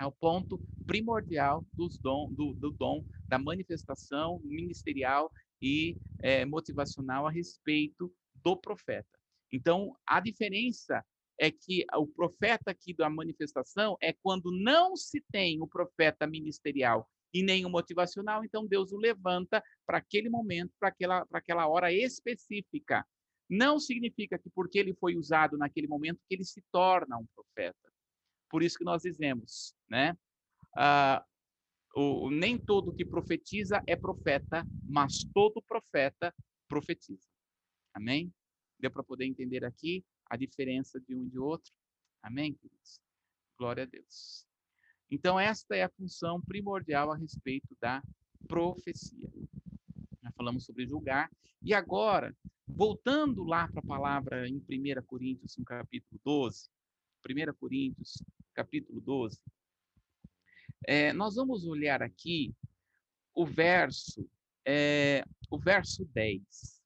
é 0.00 0.06
o 0.06 0.12
ponto 0.12 0.60
primordial 0.86 1.66
dom, 2.00 2.32
do, 2.32 2.54
do 2.54 2.70
dom, 2.70 3.04
da 3.26 3.36
manifestação 3.36 4.38
ministerial 4.44 5.28
e 5.60 5.96
é, 6.20 6.44
motivacional 6.44 7.26
a 7.26 7.32
respeito 7.32 8.14
do 8.36 8.56
profeta. 8.56 9.18
Então, 9.52 9.96
a 10.06 10.20
diferença 10.20 11.04
é 11.36 11.50
que 11.50 11.84
o 11.92 12.06
profeta 12.06 12.70
aqui 12.70 12.94
da 12.94 13.10
manifestação 13.10 13.96
é 14.00 14.12
quando 14.22 14.52
não 14.52 14.94
se 14.94 15.20
tem 15.32 15.60
o 15.60 15.66
profeta 15.66 16.28
ministerial 16.28 17.10
e 17.34 17.42
nem 17.42 17.66
o 17.66 17.68
motivacional, 17.68 18.44
então 18.44 18.68
Deus 18.68 18.92
o 18.92 18.98
levanta 18.98 19.60
para 19.84 19.98
aquele 19.98 20.30
momento, 20.30 20.72
para 20.78 20.90
aquela, 20.90 21.26
aquela 21.32 21.66
hora 21.66 21.92
específica. 21.92 23.04
Não 23.50 23.80
significa 23.80 24.38
que 24.38 24.48
porque 24.48 24.78
ele 24.78 24.94
foi 24.94 25.16
usado 25.16 25.58
naquele 25.58 25.88
momento 25.88 26.20
que 26.28 26.34
ele 26.36 26.44
se 26.44 26.62
torna 26.70 27.18
um 27.18 27.26
profeta. 27.34 27.92
Por 28.48 28.62
isso 28.62 28.78
que 28.78 28.84
nós 28.84 29.02
dizemos, 29.02 29.74
né? 29.88 30.16
Ah, 30.76 31.24
o, 31.96 32.30
nem 32.30 32.56
todo 32.56 32.94
que 32.94 33.04
profetiza 33.04 33.82
é 33.88 33.96
profeta, 33.96 34.64
mas 34.88 35.24
todo 35.34 35.60
profeta 35.62 36.32
profetiza. 36.68 37.26
Amém? 37.92 38.32
Deu 38.78 38.90
para 38.90 39.02
poder 39.02 39.24
entender 39.24 39.64
aqui 39.64 40.04
a 40.26 40.36
diferença 40.36 41.00
de 41.00 41.16
um 41.16 41.26
e 41.26 41.30
de 41.30 41.38
outro? 41.38 41.72
Amém, 42.22 42.54
queridos? 42.54 43.00
Glória 43.58 43.82
a 43.82 43.86
Deus. 43.86 44.46
Então, 45.10 45.40
esta 45.40 45.74
é 45.74 45.82
a 45.82 45.90
função 45.90 46.40
primordial 46.40 47.10
a 47.10 47.16
respeito 47.16 47.76
da 47.80 48.00
profecia. 48.46 49.28
Falamos 50.40 50.64
sobre 50.64 50.86
julgar. 50.86 51.30
E 51.62 51.74
agora, 51.74 52.34
voltando 52.66 53.44
lá 53.44 53.68
para 53.68 53.80
a 53.80 53.86
palavra 53.86 54.48
em 54.48 54.56
1 54.56 55.02
Coríntios, 55.06 55.54
no 55.58 55.64
capítulo 55.66 56.18
12, 56.24 56.70
1 57.28 57.54
Coríntios, 57.58 58.22
capítulo 58.54 59.02
12, 59.02 59.38
é, 60.86 61.12
nós 61.12 61.34
vamos 61.34 61.66
olhar 61.66 62.02
aqui 62.02 62.54
o 63.34 63.44
verso, 63.44 64.26
é, 64.64 65.22
o 65.50 65.58
verso 65.58 66.06
10. 66.06 66.82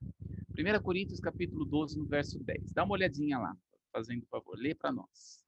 1 0.50 0.82
Coríntios, 0.82 1.20
capítulo 1.20 1.64
12, 1.64 1.96
no 1.96 2.06
verso 2.06 2.42
10. 2.42 2.72
Dá 2.72 2.82
uma 2.82 2.94
olhadinha 2.94 3.38
lá, 3.38 3.56
fazendo 3.92 4.26
favor, 4.26 4.58
lê 4.58 4.74
para 4.74 4.90
nós. 4.90 5.44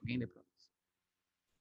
Alguém 0.00 0.16
lê 0.16 0.28
para 0.28 0.42
nós? 0.42 0.49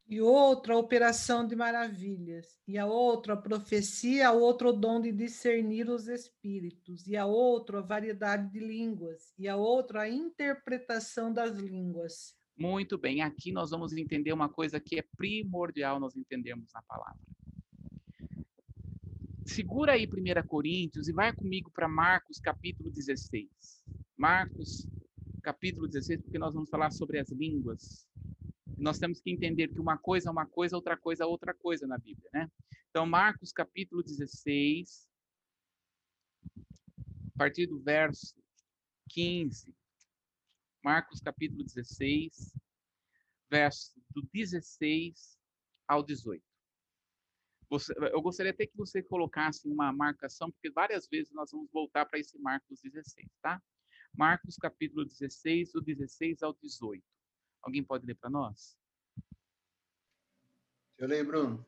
E 0.09 0.19
outra, 0.19 0.73
a 0.73 0.77
operação 0.77 1.45
de 1.45 1.55
maravilhas. 1.55 2.57
E 2.67 2.79
a 2.79 2.87
outra, 2.87 3.35
a 3.35 3.37
profecia, 3.37 4.29
a 4.29 4.31
outro, 4.31 4.69
o 4.69 4.73
dom 4.73 4.99
de 4.99 5.11
discernir 5.11 5.87
os 5.87 6.07
espíritos. 6.07 7.05
E 7.05 7.15
a 7.15 7.27
outra, 7.27 7.77
a 7.77 7.83
variedade 7.83 8.51
de 8.51 8.59
línguas. 8.59 9.31
E 9.37 9.47
a 9.47 9.55
outra, 9.55 10.01
a 10.01 10.09
interpretação 10.09 11.31
das 11.31 11.55
línguas. 11.59 12.35
Muito 12.57 12.97
bem, 12.97 13.21
aqui 13.21 13.51
nós 13.51 13.69
vamos 13.69 13.93
entender 13.93 14.33
uma 14.33 14.49
coisa 14.49 14.79
que 14.79 14.97
é 14.97 15.05
primordial 15.15 15.99
nós 15.99 16.17
entendermos 16.17 16.71
na 16.73 16.81
palavra. 16.81 17.21
Segura 19.45 19.93
aí 19.93 20.07
1 20.07 20.47
Coríntios 20.47 21.07
e 21.07 21.13
vai 21.13 21.33
comigo 21.33 21.69
para 21.71 21.87
Marcos 21.87 22.39
capítulo 22.39 22.89
16. 22.89 23.47
Marcos 24.17 24.87
capítulo 25.43 25.87
16, 25.87 26.21
porque 26.21 26.39
nós 26.39 26.53
vamos 26.53 26.69
falar 26.69 26.91
sobre 26.91 27.19
as 27.19 27.29
línguas 27.29 28.09
nós 28.79 28.97
temos 28.97 29.19
que 29.19 29.31
entender 29.31 29.67
que 29.67 29.79
uma 29.79 29.97
coisa 29.97 30.29
é 30.29 30.31
uma 30.31 30.45
coisa, 30.45 30.75
outra 30.75 30.97
coisa 30.97 31.23
é 31.23 31.27
outra 31.27 31.53
coisa 31.53 31.85
na 31.85 31.97
Bíblia, 31.97 32.29
né? 32.33 32.51
Então, 32.89 33.05
Marcos 33.05 33.51
capítulo 33.51 34.01
16, 34.01 35.07
a 37.35 37.37
partir 37.37 37.67
do 37.67 37.79
verso 37.79 38.35
15. 39.09 39.75
Marcos 40.83 41.19
capítulo 41.19 41.63
16, 41.63 42.53
verso 43.49 43.99
do 44.09 44.27
16 44.33 45.37
ao 45.87 46.03
18. 46.03 46.43
Você, 47.69 47.93
eu 48.11 48.21
gostaria 48.21 48.51
até 48.51 48.65
que 48.65 48.75
você 48.75 49.03
colocasse 49.03 49.67
uma 49.67 49.93
marcação, 49.93 50.49
porque 50.49 50.71
várias 50.71 51.07
vezes 51.07 51.31
nós 51.31 51.51
vamos 51.51 51.69
voltar 51.71 52.05
para 52.05 52.17
esse 52.17 52.37
Marcos 52.39 52.81
16, 52.81 53.27
tá? 53.41 53.61
Marcos 54.15 54.55
capítulo 54.55 55.05
16, 55.05 55.73
do 55.73 55.81
16 55.81 56.41
ao 56.41 56.53
18. 56.53 57.03
Alguém 57.61 57.83
pode 57.83 58.05
ler 58.05 58.15
para 58.15 58.29
nós? 58.29 58.77
Eu 60.97 61.07
leio, 61.07 61.25
Bruno. 61.25 61.65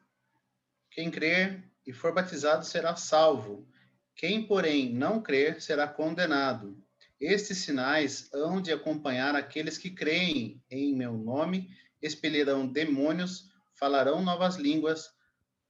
Quem 0.89 1.09
crer 1.09 1.63
e 1.85 1.93
for 1.93 2.13
batizado 2.13 2.65
será 2.65 2.95
salvo. 2.95 3.67
Quem, 4.15 4.45
porém, 4.45 4.93
não 4.93 5.21
crer 5.21 5.61
será 5.61 5.87
condenado. 5.87 6.77
Estes 7.19 7.59
sinais 7.59 8.29
hão 8.33 8.61
de 8.61 8.71
acompanhar 8.71 9.35
aqueles 9.35 9.77
que 9.77 9.89
creem 9.89 10.61
em 10.69 10.95
meu 10.95 11.13
nome, 11.13 11.69
expelirão 12.01 12.67
demônios, 12.67 13.49
falarão 13.73 14.23
novas 14.23 14.55
línguas, 14.55 15.13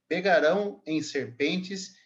pegarão 0.08 0.82
em 0.86 1.02
serpentes, 1.02 1.96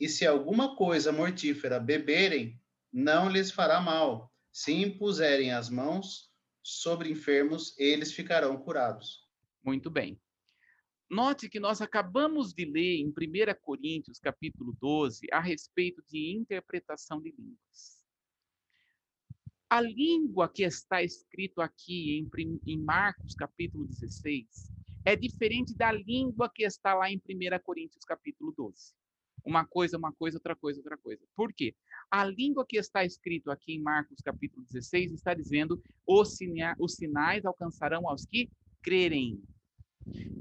e 0.00 0.08
se 0.08 0.26
alguma 0.26 0.76
coisa 0.76 1.12
mortífera 1.12 1.80
beberem, 1.80 2.60
não 2.92 3.28
lhes 3.28 3.50
fará 3.50 3.80
mal. 3.80 4.32
Se 4.52 4.72
impuserem 4.72 5.52
as 5.52 5.68
mãos 5.68 6.27
sobre 6.62 7.10
enfermos, 7.10 7.78
eles 7.78 8.12
ficarão 8.12 8.56
curados. 8.56 9.26
Muito 9.64 9.90
bem. 9.90 10.20
Note 11.10 11.48
que 11.48 11.58
nós 11.58 11.80
acabamos 11.80 12.52
de 12.52 12.66
ler 12.66 12.96
em 12.98 13.08
1 13.08 13.12
Coríntios, 13.62 14.18
capítulo 14.18 14.76
12, 14.78 15.26
a 15.32 15.40
respeito 15.40 16.02
de 16.06 16.36
interpretação 16.36 17.20
de 17.20 17.30
línguas. 17.30 18.04
A 19.70 19.80
língua 19.80 20.48
que 20.48 20.62
está 20.62 21.02
escrito 21.02 21.60
aqui 21.60 22.18
em, 22.18 22.60
em 22.66 22.78
Marcos, 22.78 23.34
capítulo 23.34 23.86
16, 23.86 24.46
é 25.04 25.16
diferente 25.16 25.74
da 25.74 25.90
língua 25.90 26.50
que 26.54 26.62
está 26.62 26.94
lá 26.94 27.10
em 27.10 27.16
1 27.16 27.58
Coríntios, 27.62 28.04
capítulo 28.04 28.52
12. 28.56 28.94
Uma 29.48 29.64
coisa, 29.64 29.96
uma 29.96 30.12
coisa, 30.12 30.36
outra 30.36 30.54
coisa, 30.54 30.78
outra 30.78 30.98
coisa. 30.98 31.22
Por 31.34 31.54
quê? 31.54 31.74
A 32.10 32.22
língua 32.22 32.66
que 32.68 32.76
está 32.76 33.02
escrito 33.02 33.50
aqui 33.50 33.72
em 33.72 33.80
Marcos 33.80 34.20
capítulo 34.20 34.62
16 34.66 35.10
está 35.10 35.32
dizendo: 35.32 35.82
os, 36.06 36.36
sina 36.36 36.76
os 36.78 36.96
sinais 36.96 37.46
alcançarão 37.46 38.06
aos 38.06 38.26
que 38.26 38.50
crerem. 38.82 39.40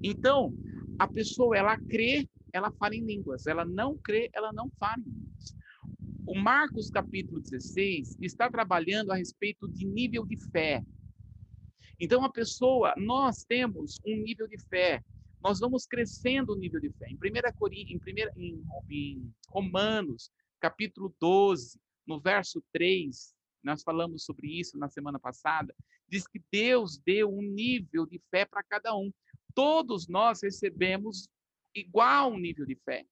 Então, 0.03 0.53
a 0.99 1.07
pessoa 1.07 1.55
ela 1.55 1.79
crê, 1.79 2.27
ela 2.51 2.69
fala 2.69 2.95
em 2.95 3.05
línguas. 3.05 3.47
Ela 3.47 3.63
não 3.63 3.97
crê, 3.97 4.29
ela 4.33 4.51
não 4.51 4.69
fala 4.77 4.99
em 4.99 5.09
línguas. 5.09 5.55
O 6.27 6.35
Marcos 6.35 6.89
capítulo 6.89 7.39
16 7.39 8.17
está 8.21 8.51
trabalhando 8.51 9.13
a 9.13 9.15
respeito 9.15 9.69
de 9.69 9.85
nível 9.85 10.25
de 10.25 10.35
fé. 10.51 10.83
Então, 11.97 12.25
a 12.25 12.29
pessoa, 12.29 12.93
nós 12.97 13.45
temos 13.45 14.01
um 14.05 14.17
nível 14.17 14.49
de 14.49 14.57
fé 14.65 15.01
nós 15.41 15.59
vamos 15.59 15.85
crescendo 15.85 16.53
o 16.53 16.55
nível 16.55 16.79
de 16.79 16.91
fé. 16.91 17.07
Em, 17.09 17.17
primeira, 17.17 17.53
em, 17.71 17.99
primeira, 17.99 18.31
em, 18.35 18.63
em 18.89 19.33
Romanos, 19.49 20.31
capítulo 20.59 21.15
12, 21.19 21.79
no 22.05 22.19
verso 22.19 22.63
3, 22.73 23.35
nós 23.63 23.83
falamos 23.83 24.23
sobre 24.23 24.47
isso 24.47 24.77
na 24.77 24.89
semana 24.89 25.19
passada, 25.19 25.75
diz 26.07 26.27
que 26.27 26.41
Deus 26.51 26.97
deu 26.97 27.29
um 27.29 27.41
nível 27.41 28.05
de 28.05 28.21
fé 28.31 28.45
para 28.45 28.63
cada 28.63 28.95
um. 28.95 29.11
Todos 29.53 30.07
nós 30.07 30.41
recebemos 30.41 31.27
igual 31.75 32.37
nível 32.37 32.65
de 32.65 32.75
fé. 32.75 33.05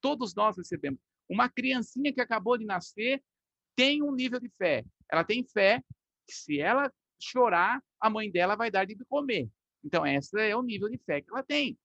Todos 0.00 0.34
nós 0.34 0.56
recebemos. 0.56 1.00
Uma 1.28 1.48
criancinha 1.48 2.12
que 2.12 2.20
acabou 2.20 2.58
de 2.58 2.64
nascer 2.64 3.22
tem 3.74 4.02
um 4.02 4.12
nível 4.12 4.38
de 4.38 4.50
fé. 4.58 4.84
Ela 5.10 5.24
tem 5.24 5.42
fé 5.44 5.82
que 6.26 6.34
se 6.34 6.60
ela 6.60 6.92
chorar, 7.18 7.82
a 7.98 8.10
mãe 8.10 8.30
dela 8.30 8.56
vai 8.56 8.70
dar 8.70 8.84
de 8.84 8.96
comer. 9.06 9.48
Então, 9.84 10.06
esse 10.06 10.40
é 10.40 10.56
o 10.56 10.62
nível 10.62 10.88
de 10.88 10.98
fé 10.98 11.20
que 11.20 11.30
ela 11.30 11.42
tem. 11.42 11.78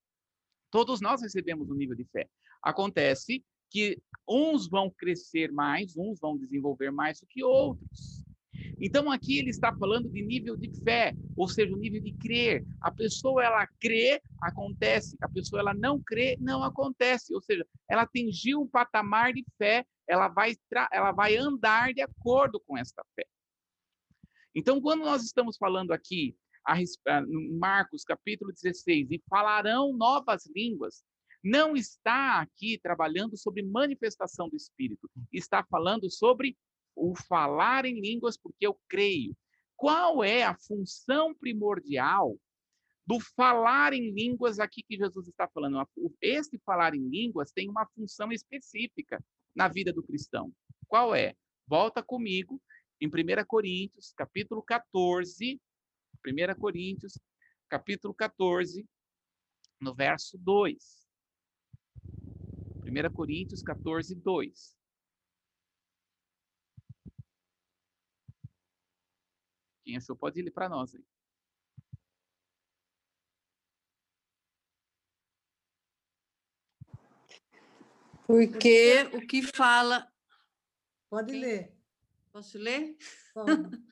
Todos 0.71 1.01
nós 1.01 1.21
recebemos 1.21 1.69
um 1.69 1.75
nível 1.75 1.95
de 1.95 2.05
fé. 2.05 2.29
Acontece 2.62 3.43
que 3.69 4.01
uns 4.27 4.67
vão 4.67 4.89
crescer 4.89 5.51
mais, 5.51 5.95
uns 5.95 6.19
vão 6.19 6.38
desenvolver 6.38 6.91
mais 6.91 7.19
do 7.19 7.27
que 7.27 7.43
outros. 7.43 8.23
Então 8.81 9.12
aqui 9.12 9.38
ele 9.38 9.49
está 9.49 9.75
falando 9.75 10.09
de 10.09 10.21
nível 10.21 10.55
de 10.55 10.71
fé, 10.83 11.13
ou 11.35 11.47
seja, 11.47 11.73
o 11.73 11.77
nível 11.77 12.01
de 12.01 12.13
crer. 12.13 12.65
A 12.81 12.91
pessoa 12.91 13.43
ela 13.43 13.67
crê, 13.79 14.21
acontece. 14.41 15.17
A 15.21 15.29
pessoa 15.29 15.59
ela 15.59 15.73
não 15.73 16.01
crê, 16.01 16.38
não 16.39 16.63
acontece. 16.63 17.33
Ou 17.33 17.41
seja, 17.41 17.65
ela 17.89 18.03
atingiu 18.03 18.62
um 18.62 18.67
patamar 18.67 19.33
de 19.33 19.45
fé, 19.57 19.85
ela 20.07 20.27
vai 20.27 20.55
ela 20.91 21.12
vai 21.12 21.35
andar 21.35 21.93
de 21.93 22.01
acordo 22.01 22.59
com 22.59 22.77
esta 22.77 23.03
fé. 23.15 23.25
Então, 24.55 24.81
quando 24.81 25.01
nós 25.01 25.23
estamos 25.23 25.57
falando 25.57 25.91
aqui 25.91 26.35
a, 26.73 27.21
Marcos 27.58 28.03
capítulo 28.03 28.51
16, 28.51 29.12
e 29.12 29.23
falarão 29.29 29.93
novas 29.93 30.45
línguas, 30.55 31.03
não 31.43 31.75
está 31.75 32.41
aqui 32.41 32.77
trabalhando 32.77 33.38
sobre 33.38 33.63
manifestação 33.63 34.49
do 34.49 34.55
Espírito, 34.55 35.10
está 35.32 35.63
falando 35.63 36.10
sobre 36.10 36.58
o 36.95 37.15
falar 37.15 37.86
em 37.86 37.99
línguas, 37.99 38.38
porque 38.38 38.67
eu 38.67 38.77
creio. 38.88 39.36
Qual 39.75 40.23
é 40.23 40.43
a 40.43 40.58
função 40.58 41.34
primordial 41.34 42.38
do 43.08 43.19
falar 43.19 43.93
em 43.93 44.12
línguas 44.12 44.60
aqui 44.60 44.84
que 44.84 44.97
Jesus 44.97 45.27
está 45.29 45.47
falando? 45.47 45.88
Este 46.21 46.60
falar 46.65 46.93
em 46.93 47.08
línguas 47.08 47.51
tem 47.51 47.69
uma 47.69 47.88
função 47.95 48.32
específica 48.32 49.23
na 49.55 49.69
vida 49.69 49.93
do 49.93 50.03
cristão. 50.03 50.51
Qual 50.88 51.15
é? 51.15 51.34
Volta 51.65 52.03
comigo 52.03 52.62
em 52.99 53.08
1 53.08 53.45
Coríntios, 53.47 54.12
capítulo 54.15 54.62
14, 54.62 55.60
1 56.25 56.55
Coríntios, 56.60 57.17
capítulo 57.69 58.13
14, 58.13 58.88
no 59.79 59.93
verso 59.93 60.38
2. 60.38 61.08
1 62.84 63.13
Coríntios 63.13 63.62
14, 63.62 64.15
2. 64.15 64.77
Quem 69.84 69.97
achou 69.97 70.15
pode 70.15 70.39
ir 70.39 70.51
para 70.51 70.69
nós 70.69 70.93
aí. 70.93 71.03
Porque 78.28 79.09
o 79.13 79.26
que 79.26 79.41
fala. 79.41 80.07
Pode 81.09 81.34
ler. 81.34 81.76
Posso 82.32 82.59
ler? 82.59 82.95
Pode. 83.34 83.84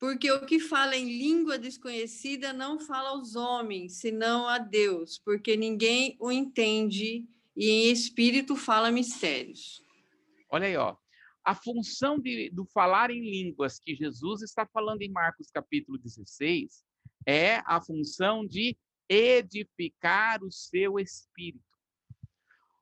Porque 0.00 0.32
o 0.32 0.46
que 0.46 0.58
fala 0.58 0.96
em 0.96 1.04
língua 1.04 1.58
desconhecida 1.58 2.54
não 2.54 2.80
fala 2.80 3.10
aos 3.10 3.36
homens, 3.36 4.00
senão 4.00 4.48
a 4.48 4.56
Deus, 4.56 5.20
porque 5.22 5.58
ninguém 5.58 6.16
o 6.18 6.32
entende 6.32 7.28
e 7.54 7.68
em 7.68 7.92
espírito 7.92 8.56
fala 8.56 8.90
mistérios. 8.90 9.84
Olha 10.48 10.66
aí, 10.66 10.76
ó. 10.76 10.96
A 11.44 11.54
função 11.54 12.18
de, 12.18 12.48
do 12.50 12.64
falar 12.64 13.10
em 13.10 13.20
línguas 13.20 13.78
que 13.78 13.94
Jesus 13.94 14.40
está 14.40 14.66
falando 14.66 15.02
em 15.02 15.10
Marcos 15.10 15.50
capítulo 15.50 15.98
16 15.98 16.82
é 17.26 17.56
a 17.66 17.78
função 17.80 18.46
de 18.46 18.76
edificar 19.06 20.42
o 20.42 20.50
seu 20.50 20.98
espírito. 20.98 21.64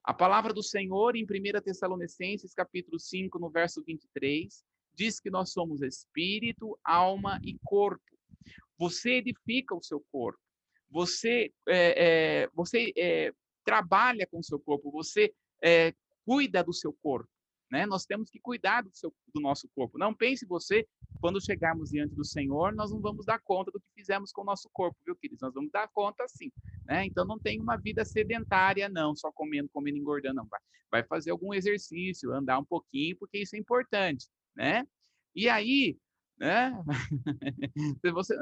A 0.04 0.14
palavra 0.14 0.54
do 0.54 0.62
Senhor 0.62 1.16
em 1.16 1.24
1 1.24 1.60
Tessalonicenses, 1.62 2.54
capítulo 2.54 2.98
5, 2.98 3.38
no 3.40 3.50
verso 3.50 3.82
23, 3.84 4.64
diz 4.98 5.20
que 5.20 5.30
nós 5.30 5.52
somos 5.52 5.80
espírito, 5.80 6.76
alma 6.82 7.40
e 7.44 7.56
corpo. 7.64 8.02
Você 8.76 9.12
edifica 9.12 9.74
o 9.74 9.82
seu 9.82 10.04
corpo. 10.10 10.40
Você, 10.90 11.52
é, 11.68 12.42
é, 12.42 12.50
você 12.52 12.92
é, 12.96 13.32
trabalha 13.64 14.26
com 14.26 14.40
o 14.40 14.44
seu 14.44 14.58
corpo. 14.58 14.90
Você 14.90 15.32
é, 15.62 15.94
cuida 16.24 16.64
do 16.64 16.72
seu 16.72 16.92
corpo. 17.00 17.28
Né? 17.70 17.86
Nós 17.86 18.06
temos 18.06 18.30
que 18.30 18.40
cuidar 18.40 18.82
do, 18.82 18.90
seu, 18.92 19.14
do 19.32 19.40
nosso 19.40 19.68
corpo. 19.74 19.98
Não 19.98 20.12
pense 20.12 20.46
você, 20.46 20.86
quando 21.20 21.44
chegarmos 21.44 21.90
diante 21.90 22.14
do 22.14 22.24
Senhor, 22.24 22.74
nós 22.74 22.90
não 22.90 23.00
vamos 23.00 23.26
dar 23.26 23.38
conta 23.40 23.70
do 23.70 23.78
que 23.78 23.86
fizemos 23.94 24.32
com 24.32 24.40
o 24.40 24.44
nosso 24.44 24.68
corpo, 24.72 24.96
viu, 25.04 25.14
queridos? 25.14 25.42
Nós 25.42 25.54
vamos 25.54 25.70
dar 25.70 25.86
conta 25.88 26.26
sim. 26.26 26.50
Né? 26.86 27.04
Então 27.04 27.24
não 27.24 27.38
tem 27.38 27.60
uma 27.60 27.76
vida 27.76 28.04
sedentária, 28.04 28.88
não, 28.88 29.14
só 29.14 29.30
comendo, 29.30 29.68
comendo, 29.68 29.98
engordando, 29.98 30.36
não. 30.36 30.46
Vai, 30.46 30.60
vai 30.90 31.04
fazer 31.04 31.30
algum 31.30 31.52
exercício, 31.52 32.32
andar 32.32 32.58
um 32.58 32.64
pouquinho, 32.64 33.16
porque 33.18 33.38
isso 33.38 33.54
é 33.54 33.58
importante, 33.58 34.26
né? 34.58 34.84
E 35.34 35.48
aí, 35.48 35.96
né? 36.36 36.72
Você, 38.12 38.36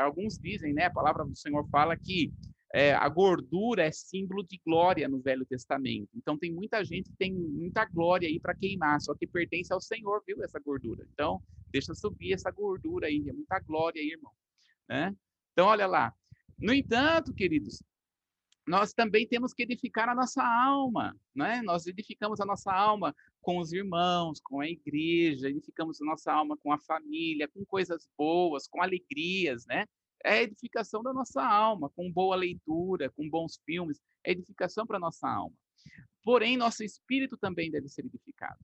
alguns 0.00 0.38
dizem, 0.38 0.72
né? 0.72 0.86
A 0.86 0.90
palavra 0.90 1.24
do 1.24 1.36
Senhor 1.36 1.68
fala 1.68 1.94
que 1.94 2.32
é, 2.74 2.94
a 2.94 3.06
gordura 3.06 3.84
é 3.84 3.92
símbolo 3.92 4.42
de 4.42 4.58
glória 4.64 5.06
no 5.06 5.20
Velho 5.20 5.44
Testamento. 5.44 6.08
Então 6.14 6.38
tem 6.38 6.50
muita 6.50 6.82
gente 6.82 7.10
que 7.10 7.16
tem 7.16 7.30
muita 7.34 7.84
glória 7.84 8.26
aí 8.26 8.40
para 8.40 8.54
queimar, 8.54 8.98
só 9.02 9.14
que 9.14 9.26
pertence 9.26 9.70
ao 9.72 9.80
Senhor, 9.80 10.22
viu, 10.26 10.42
essa 10.42 10.58
gordura. 10.58 11.06
Então, 11.12 11.42
deixa 11.70 11.94
subir 11.94 12.32
essa 12.32 12.50
gordura 12.50 13.08
aí, 13.08 13.22
é 13.28 13.32
muita 13.32 13.60
glória 13.60 14.00
aí, 14.00 14.12
irmão. 14.12 14.32
Né? 14.88 15.14
Então, 15.52 15.66
olha 15.66 15.86
lá. 15.86 16.14
No 16.58 16.72
entanto, 16.72 17.34
queridos, 17.34 17.82
nós 18.66 18.92
também 18.92 19.26
temos 19.26 19.52
que 19.52 19.62
edificar 19.62 20.08
a 20.08 20.14
nossa 20.14 20.42
alma, 20.42 21.16
né? 21.34 21.62
Nós 21.62 21.86
edificamos 21.86 22.40
a 22.40 22.46
nossa 22.46 22.72
alma 22.72 23.14
com 23.40 23.58
os 23.58 23.72
irmãos, 23.72 24.40
com 24.40 24.60
a 24.60 24.68
igreja, 24.68 25.48
edificamos 25.48 26.00
a 26.00 26.04
nossa 26.04 26.32
alma 26.32 26.56
com 26.56 26.72
a 26.72 26.78
família, 26.78 27.48
com 27.48 27.64
coisas 27.64 28.08
boas, 28.16 28.68
com 28.68 28.80
alegrias, 28.80 29.66
né? 29.66 29.86
é 30.24 30.34
a 30.34 30.42
edificação 30.42 31.02
da 31.02 31.12
nossa 31.12 31.42
alma, 31.42 31.90
com 31.90 32.10
boa 32.10 32.36
leitura, 32.36 33.10
com 33.10 33.28
bons 33.28 33.60
filmes, 33.64 34.00
é 34.24 34.32
edificação 34.32 34.86
para 34.86 34.98
nossa 34.98 35.28
alma. 35.28 35.56
Porém, 36.22 36.56
nosso 36.56 36.84
espírito 36.84 37.36
também 37.36 37.70
deve 37.70 37.88
ser 37.88 38.04
edificado. 38.06 38.58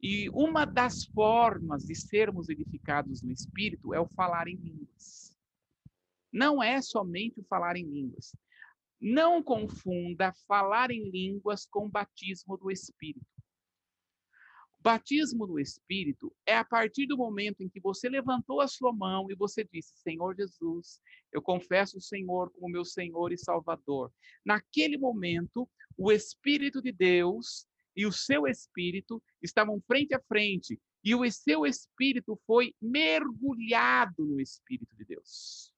E 0.00 0.28
uma 0.30 0.64
das 0.64 1.04
formas 1.04 1.84
de 1.84 1.94
sermos 1.94 2.48
edificados 2.48 3.22
no 3.22 3.30
espírito 3.30 3.94
é 3.94 4.00
o 4.00 4.08
falar 4.08 4.48
em 4.48 4.56
línguas. 4.56 5.36
Não 6.32 6.62
é 6.62 6.82
somente 6.82 7.40
o 7.40 7.44
falar 7.44 7.76
em 7.76 7.84
línguas. 7.84 8.34
Não 9.00 9.42
confunda 9.42 10.32
falar 10.46 10.90
em 10.90 11.10
línguas 11.10 11.66
com 11.66 11.88
batismo 11.88 12.56
do 12.56 12.70
espírito. 12.70 13.26
Batismo 14.84 15.46
no 15.46 15.58
Espírito 15.58 16.30
é 16.44 16.54
a 16.58 16.62
partir 16.62 17.06
do 17.06 17.16
momento 17.16 17.62
em 17.62 17.70
que 17.70 17.80
você 17.80 18.06
levantou 18.06 18.60
a 18.60 18.68
sua 18.68 18.92
mão 18.92 19.30
e 19.30 19.34
você 19.34 19.64
disse: 19.64 19.96
Senhor 19.96 20.36
Jesus, 20.36 21.00
eu 21.32 21.40
confesso 21.40 21.96
o 21.96 22.02
Senhor 22.02 22.52
como 22.52 22.68
meu 22.68 22.84
Senhor 22.84 23.32
e 23.32 23.38
Salvador. 23.38 24.12
Naquele 24.44 24.98
momento, 24.98 25.66
o 25.96 26.12
Espírito 26.12 26.82
de 26.82 26.92
Deus 26.92 27.66
e 27.96 28.04
o 28.04 28.12
seu 28.12 28.46
Espírito 28.46 29.22
estavam 29.42 29.80
frente 29.86 30.14
a 30.14 30.20
frente 30.20 30.78
e 31.02 31.14
o 31.14 31.30
seu 31.32 31.64
Espírito 31.64 32.38
foi 32.46 32.74
mergulhado 32.78 34.26
no 34.26 34.38
Espírito 34.38 34.94
de 34.96 35.06
Deus. 35.06 35.73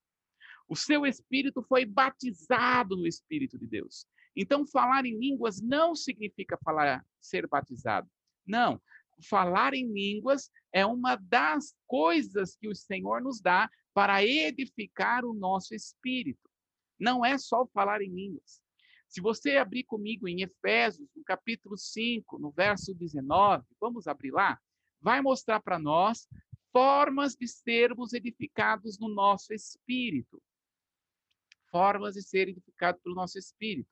O 0.68 0.74
seu 0.74 1.06
Espírito 1.06 1.62
foi 1.62 1.84
batizado 1.84 2.96
no 2.96 3.06
Espírito 3.06 3.58
de 3.58 3.66
Deus. 3.66 4.06
Então, 4.34 4.66
falar 4.66 5.06
em 5.06 5.18
línguas 5.18 5.60
não 5.60 5.94
significa 5.94 6.58
falar 6.62 7.04
ser 7.20 7.46
batizado. 7.46 8.08
Não, 8.46 8.80
falar 9.28 9.74
em 9.74 9.90
línguas 9.90 10.50
é 10.72 10.84
uma 10.84 11.16
das 11.16 11.74
coisas 11.86 12.56
que 12.56 12.68
o 12.68 12.74
Senhor 12.74 13.22
nos 13.22 13.40
dá 13.40 13.70
para 13.94 14.22
edificar 14.24 15.24
o 15.24 15.32
nosso 15.32 15.74
espírito. 15.74 16.50
Não 16.98 17.24
é 17.24 17.38
só 17.38 17.66
falar 17.66 18.02
em 18.02 18.12
línguas. 18.12 18.60
Se 19.08 19.20
você 19.20 19.56
abrir 19.56 19.84
comigo 19.84 20.28
em 20.28 20.42
Efésios, 20.42 21.08
no 21.16 21.24
capítulo 21.24 21.78
5, 21.78 22.38
no 22.38 22.50
verso 22.50 22.94
19, 22.94 23.64
vamos 23.80 24.06
abrir 24.06 24.32
lá, 24.32 24.58
vai 25.00 25.22
mostrar 25.22 25.60
para 25.60 25.78
nós 25.78 26.28
formas 26.72 27.34
de 27.34 27.48
sermos 27.48 28.12
edificados 28.12 28.98
no 28.98 29.08
nosso 29.08 29.54
espírito. 29.54 30.42
Formas 31.70 32.14
de 32.14 32.22
ser 32.22 32.48
edificados 32.48 33.00
pelo 33.02 33.14
nosso 33.14 33.38
espírito. 33.38 33.90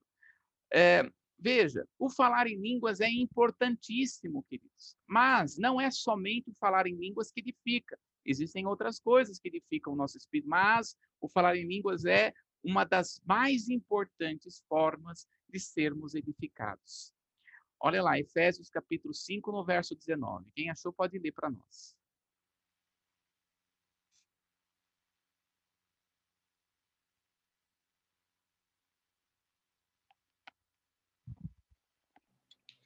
É, 0.72 1.09
Veja, 1.39 1.87
o 1.99 2.09
falar 2.09 2.47
em 2.47 2.59
línguas 2.59 3.01
é 3.01 3.11
importantíssimo, 3.11 4.43
queridos, 4.45 4.97
mas 5.07 5.59
não 5.59 5.81
é 5.81 5.91
somente 5.91 6.49
o 6.51 6.55
falar 6.55 6.87
em 6.87 6.95
línguas 6.95 7.31
que 7.31 7.41
edifica. 7.41 7.99
Existem 8.25 8.66
outras 8.66 8.99
coisas 8.99 9.39
que 9.39 9.49
edificam 9.49 9.93
o 9.93 9.97
nosso 9.97 10.16
espírito, 10.16 10.49
mas 10.49 10.97
o 11.20 11.29
falar 11.29 11.57
em 11.57 11.66
línguas 11.66 12.05
é 12.05 12.33
uma 12.62 12.85
das 12.85 13.20
mais 13.27 13.68
importantes 13.68 14.64
formas 14.66 15.27
de 15.49 15.61
sermos 15.61 16.14
edificados. 16.14 17.12
Olha 17.79 18.03
lá, 18.03 18.18
Efésios 18.18 18.70
capítulo 18.70 19.12
5, 19.12 19.53
no 19.53 19.64
verso 19.64 19.95
19. 19.95 20.51
Quem 20.55 20.70
achou 20.70 20.93
pode 20.93 21.18
ler 21.18 21.33
para 21.33 21.51
nós. 21.51 21.95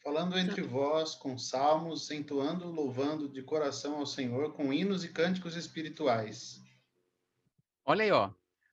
Falando 0.09 0.38
entre 0.38 0.62
vós 0.62 1.14
com 1.14 1.36
salmos, 1.36 2.11
entoando, 2.11 2.70
louvando 2.70 3.28
de 3.28 3.42
coração 3.42 3.96
ao 3.96 4.06
Senhor 4.06 4.54
com 4.54 4.72
hinos 4.72 5.04
e 5.04 5.12
cânticos 5.12 5.54
espirituais. 5.54 6.64
Olha 7.84 8.04
aí, 8.04 8.11
ó, 8.11 8.30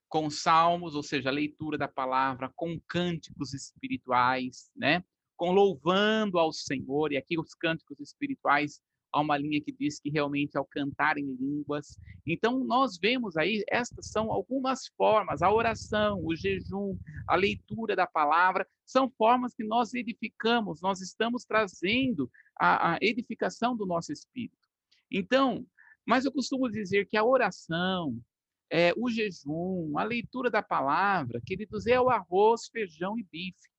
com 0.07 0.29
salmos, 0.29 0.95
ou 0.95 1.03
seja, 1.03 1.27
a 1.27 1.33
leitura 1.33 1.77
da 1.77 1.89
palavra, 1.89 2.49
com 2.55 2.79
cânticos 2.87 3.53
espirituais, 3.53 4.71
né? 4.73 5.03
Com 5.35 5.51
louvando 5.51 6.39
ao 6.39 6.53
Senhor, 6.53 7.11
e 7.11 7.17
aqui 7.17 7.37
os 7.37 7.53
cânticos 7.53 7.99
espirituais 7.99 8.81
há 9.15 9.21
uma 9.21 9.37
linha 9.37 9.61
que 9.61 9.71
diz 9.71 9.97
que 9.97 10.09
realmente 10.09 10.57
ao 10.57 10.65
cantar 10.65 11.17
em 11.17 11.33
línguas. 11.35 11.97
Então, 12.25 12.59
nós 12.65 12.97
vemos 12.97 13.37
aí, 13.37 13.63
estas 13.69 14.07
são 14.07 14.29
algumas 14.29 14.87
formas, 14.97 15.41
a 15.41 15.49
oração, 15.49 16.19
o 16.21 16.35
jejum, 16.35 16.97
a 17.25 17.35
leitura 17.37 17.95
da 17.95 18.05
palavra, 18.05 18.67
são 18.85 19.09
formas 19.09 19.55
que 19.55 19.63
nós 19.63 19.93
edificamos, 19.93 20.81
nós 20.81 20.99
estamos 20.99 21.45
trazendo 21.45 22.29
a, 22.59 22.95
a 22.95 22.97
edificação 23.01 23.75
do 23.75 23.85
nosso 23.85 24.11
espírito. 24.11 24.67
Então, 25.09 25.65
mas 26.05 26.25
eu 26.25 26.31
costumo 26.31 26.69
dizer 26.69 27.07
que 27.07 27.15
a 27.15 27.23
oração, 27.23 28.21
é, 28.69 28.91
o 28.97 29.09
jejum, 29.09 29.97
a 29.97 30.03
leitura 30.03 30.49
da 30.49 30.61
palavra, 30.61 31.41
queridos, 31.45 31.87
é 31.87 31.99
o 32.01 32.09
arroz, 32.09 32.67
feijão 32.67 33.17
e 33.17 33.23
bife. 33.23 33.69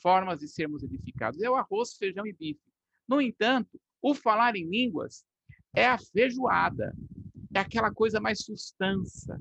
Formas 0.00 0.40
de 0.40 0.48
sermos 0.48 0.82
edificados. 0.82 1.40
É 1.40 1.48
o 1.48 1.54
arroz, 1.54 1.96
feijão 1.96 2.26
e 2.26 2.32
bife. 2.32 2.60
No 3.08 3.20
entanto, 3.20 3.80
o 4.02 4.14
falar 4.14 4.56
em 4.56 4.68
línguas 4.68 5.24
é 5.74 5.86
a 5.86 5.96
feijoada, 5.96 6.92
é 7.54 7.60
aquela 7.60 7.92
coisa 7.92 8.20
mais 8.20 8.44
substância, 8.44 9.40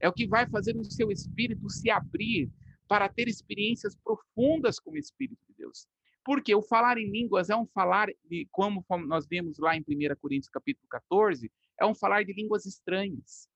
é 0.00 0.08
o 0.08 0.12
que 0.12 0.26
vai 0.26 0.48
fazer 0.48 0.76
o 0.76 0.84
seu 0.84 1.10
espírito 1.10 1.70
se 1.70 1.90
abrir 1.90 2.50
para 2.88 3.08
ter 3.08 3.28
experiências 3.28 3.94
profundas 3.94 4.80
com 4.80 4.90
o 4.90 4.98
Espírito 4.98 5.40
de 5.48 5.54
Deus. 5.56 5.86
Porque 6.24 6.52
o 6.52 6.60
falar 6.60 6.98
em 6.98 7.08
línguas 7.08 7.48
é 7.48 7.56
um 7.56 7.66
falar, 7.66 8.08
de, 8.24 8.48
como 8.50 8.84
nós 9.06 9.26
vemos 9.28 9.58
lá 9.58 9.76
em 9.76 9.80
1 9.80 10.16
Coríntios 10.20 10.50
capítulo 10.50 10.88
14, 10.88 11.50
é 11.78 11.86
um 11.86 11.94
falar 11.94 12.24
de 12.24 12.32
línguas 12.32 12.66
estranhas. 12.66 13.48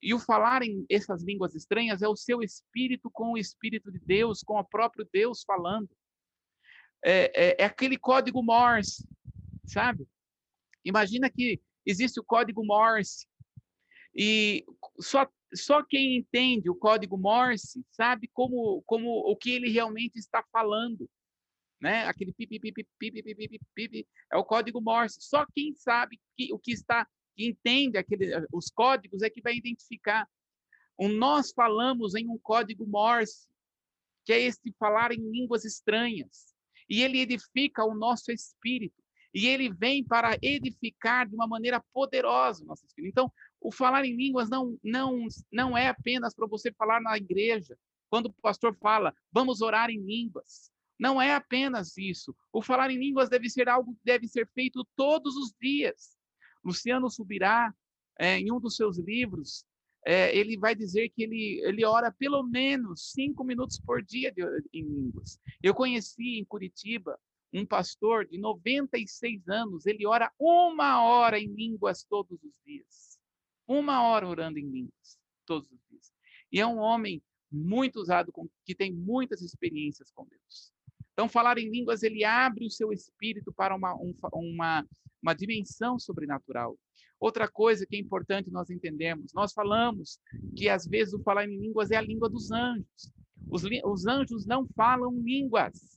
E 0.00 0.14
o 0.14 0.20
falar 0.20 0.62
em 0.62 0.86
essas 0.88 1.24
línguas 1.24 1.54
estranhas 1.54 2.02
é 2.02 2.08
o 2.08 2.14
seu 2.14 2.40
espírito 2.40 3.10
com 3.10 3.32
o 3.32 3.38
Espírito 3.38 3.90
de 3.90 3.98
Deus, 3.98 4.42
com 4.42 4.58
o 4.58 4.64
próprio 4.64 5.08
Deus 5.12 5.42
falando. 5.42 5.90
É, 7.04 7.32
é, 7.34 7.62
é 7.62 7.64
aquele 7.64 7.98
código 7.98 8.42
Morse 8.42 9.06
sabe? 9.66 10.06
Imagina 10.84 11.28
que 11.30 11.60
existe 11.84 12.20
o 12.20 12.24
código 12.24 12.64
Morse 12.64 13.26
e 14.14 14.64
só 15.00 15.28
só 15.54 15.82
quem 15.82 16.16
entende 16.16 16.68
o 16.68 16.74
código 16.74 17.16
Morse 17.16 17.84
sabe 17.90 18.28
como 18.32 18.82
como 18.82 19.08
o 19.08 19.36
que 19.36 19.50
ele 19.50 19.70
realmente 19.70 20.16
está 20.18 20.44
falando, 20.52 21.08
né? 21.80 22.06
Aquele 22.06 22.32
pipi 22.32 22.60
é 24.32 24.36
o 24.36 24.44
código 24.44 24.80
Morse. 24.80 25.18
Só 25.20 25.46
quem 25.54 25.74
sabe 25.74 26.20
que 26.36 26.52
o 26.52 26.58
que 26.58 26.72
está 26.72 27.06
que 27.36 27.46
entende 27.46 27.98
aquele 27.98 28.30
os 28.52 28.70
códigos 28.70 29.22
é 29.22 29.30
que 29.30 29.42
vai 29.42 29.54
identificar. 29.54 30.28
Nós 30.98 31.52
falamos 31.52 32.14
em 32.14 32.26
um 32.28 32.38
código 32.38 32.86
Morse, 32.86 33.46
que 34.24 34.32
é 34.32 34.40
este 34.40 34.72
falar 34.78 35.12
em 35.12 35.30
línguas 35.30 35.64
estranhas, 35.64 36.54
e 36.88 37.02
ele 37.02 37.20
edifica 37.20 37.84
o 37.84 37.94
nosso 37.94 38.32
espírito. 38.32 39.05
E 39.36 39.48
ele 39.48 39.70
vem 39.70 40.02
para 40.02 40.38
edificar 40.40 41.28
de 41.28 41.34
uma 41.34 41.46
maneira 41.46 41.78
poderosa 41.92 42.64
nosso 42.64 42.86
espírito. 42.86 43.12
Então, 43.12 43.32
o 43.60 43.70
falar 43.70 44.02
em 44.06 44.16
línguas 44.16 44.48
não, 44.48 44.78
não, 44.82 45.26
não 45.52 45.76
é 45.76 45.88
apenas 45.88 46.34
para 46.34 46.46
você 46.46 46.72
falar 46.72 47.02
na 47.02 47.18
igreja. 47.18 47.76
Quando 48.08 48.26
o 48.26 48.32
pastor 48.40 48.74
fala, 48.80 49.14
vamos 49.30 49.60
orar 49.60 49.90
em 49.90 50.00
línguas. 50.00 50.72
Não 50.98 51.20
é 51.20 51.34
apenas 51.34 51.98
isso. 51.98 52.34
O 52.50 52.62
falar 52.62 52.90
em 52.90 52.96
línguas 52.96 53.28
deve 53.28 53.50
ser 53.50 53.68
algo 53.68 53.92
que 53.92 54.00
deve 54.02 54.26
ser 54.26 54.48
feito 54.54 54.82
todos 54.96 55.36
os 55.36 55.52
dias. 55.60 56.16
Luciano 56.64 57.10
Subirá, 57.10 57.74
é, 58.18 58.38
em 58.38 58.50
um 58.50 58.58
dos 58.58 58.74
seus 58.74 58.96
livros, 58.96 59.66
é, 60.06 60.34
ele 60.34 60.56
vai 60.56 60.74
dizer 60.74 61.10
que 61.10 61.22
ele, 61.22 61.60
ele 61.62 61.84
ora 61.84 62.10
pelo 62.10 62.42
menos 62.42 63.12
cinco 63.12 63.44
minutos 63.44 63.78
por 63.78 64.02
dia 64.02 64.32
de, 64.32 64.40
em 64.72 64.82
línguas. 64.82 65.38
Eu 65.62 65.74
conheci 65.74 66.38
em 66.38 66.44
Curitiba 66.46 67.20
um 67.58 67.66
pastor 67.66 68.26
de 68.26 68.38
96 68.38 69.48
anos, 69.48 69.86
ele 69.86 70.06
ora 70.06 70.30
uma 70.38 71.02
hora 71.02 71.38
em 71.38 71.46
línguas 71.46 72.04
todos 72.04 72.42
os 72.42 72.52
dias. 72.64 73.18
Uma 73.66 74.02
hora 74.02 74.28
orando 74.28 74.58
em 74.58 74.68
línguas 74.68 75.18
todos 75.44 75.70
os 75.70 75.78
dias. 75.88 76.12
E 76.52 76.60
é 76.60 76.66
um 76.66 76.78
homem 76.78 77.22
muito 77.50 78.00
usado, 78.00 78.32
que 78.64 78.74
tem 78.74 78.92
muitas 78.92 79.40
experiências 79.42 80.10
com 80.10 80.26
Deus. 80.26 80.72
Então, 81.12 81.28
falar 81.28 81.56
em 81.56 81.70
línguas, 81.70 82.02
ele 82.02 82.24
abre 82.24 82.66
o 82.66 82.70
seu 82.70 82.92
espírito 82.92 83.52
para 83.52 83.74
uma, 83.74 83.94
um, 83.94 84.12
uma, 84.32 84.86
uma 85.22 85.34
dimensão 85.34 85.98
sobrenatural. 85.98 86.78
Outra 87.18 87.48
coisa 87.48 87.86
que 87.86 87.96
é 87.96 87.98
importante 87.98 88.50
nós 88.50 88.68
entendermos, 88.68 89.32
nós 89.32 89.52
falamos 89.54 90.18
que 90.54 90.68
às 90.68 90.86
vezes 90.86 91.14
o 91.14 91.22
falar 91.22 91.48
em 91.48 91.58
línguas 91.58 91.90
é 91.90 91.96
a 91.96 92.02
língua 92.02 92.28
dos 92.28 92.50
anjos. 92.50 93.10
Os, 93.48 93.62
os 93.84 94.06
anjos 94.06 94.44
não 94.44 94.66
falam 94.76 95.18
línguas. 95.22 95.95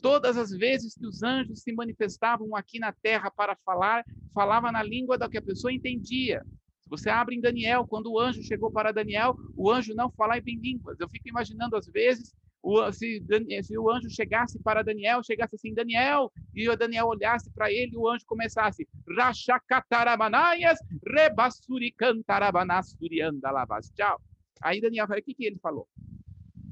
Todas 0.00 0.36
as 0.36 0.50
vezes 0.50 0.94
que 0.94 1.06
os 1.06 1.22
anjos 1.22 1.62
se 1.62 1.72
manifestavam 1.72 2.54
aqui 2.54 2.78
na 2.78 2.92
terra 2.92 3.30
para 3.30 3.56
falar, 3.64 4.04
falava 4.32 4.70
na 4.70 4.82
língua 4.82 5.18
da 5.18 5.28
que 5.28 5.38
a 5.38 5.42
pessoa 5.42 5.72
entendia. 5.72 6.42
Se 6.82 6.88
você 6.88 7.10
abre 7.10 7.34
em 7.34 7.40
Daniel, 7.40 7.86
quando 7.86 8.12
o 8.12 8.18
anjo 8.18 8.42
chegou 8.42 8.70
para 8.70 8.92
Daniel, 8.92 9.36
o 9.56 9.70
anjo 9.70 9.94
não 9.94 10.10
falava 10.10 10.42
em 10.46 10.58
línguas. 10.58 10.98
Eu 11.00 11.08
fico 11.08 11.28
imaginando 11.28 11.76
às 11.76 11.86
vezes 11.86 12.34
o, 12.62 12.90
se, 12.92 13.20
se, 13.62 13.78
o 13.78 13.90
anjo 13.90 14.08
chegasse 14.10 14.58
para 14.60 14.82
Daniel, 14.82 15.22
chegasse 15.22 15.56
assim, 15.56 15.74
Daniel, 15.74 16.32
e 16.54 16.68
o 16.68 16.76
Daniel 16.76 17.06
olhasse 17.06 17.50
para 17.52 17.72
ele, 17.72 17.96
o 17.96 18.06
anjo 18.08 18.24
começasse, 18.26 18.86
Rachakatarabanaias, 19.16 20.78
Rebassuricantarabanassuriandalabas. 21.06 23.90
Tchau. 23.96 24.20
Aí 24.60 24.80
Daniel 24.80 25.06
falou, 25.06 25.20
o 25.20 25.24
que, 25.24 25.34
que 25.34 25.44
ele 25.44 25.58
falou? 25.58 25.86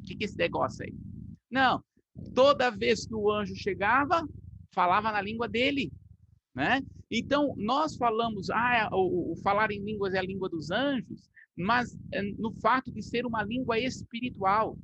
O 0.01 0.03
que, 0.07 0.17
que 0.17 0.25
esse 0.25 0.37
negócio 0.37 0.85
aí? 0.85 0.93
Não, 1.51 1.83
toda 2.35 2.71
vez 2.71 3.07
que 3.07 3.15
o 3.15 3.31
anjo 3.31 3.55
chegava, 3.55 4.27
falava 4.73 5.13
na 5.13 5.21
língua 5.21 5.49
dele. 5.49 5.93
Né? 6.55 6.83
Então, 7.11 7.55
nós 7.57 7.97
falamos, 7.97 8.51
ah, 8.51 8.89
o, 8.93 9.33
o 9.33 9.37
falar 9.37 9.71
em 9.71 9.83
línguas 9.83 10.15
é 10.15 10.19
a 10.19 10.23
língua 10.23 10.49
dos 10.49 10.71
anjos, 10.71 11.31
mas 11.57 11.97
é, 12.13 12.23
no 12.23 12.53
fato 12.61 12.91
de 12.93 13.03
ser 13.03 13.25
uma 13.27 13.43
língua 13.43 13.79
espiritual 13.79 14.77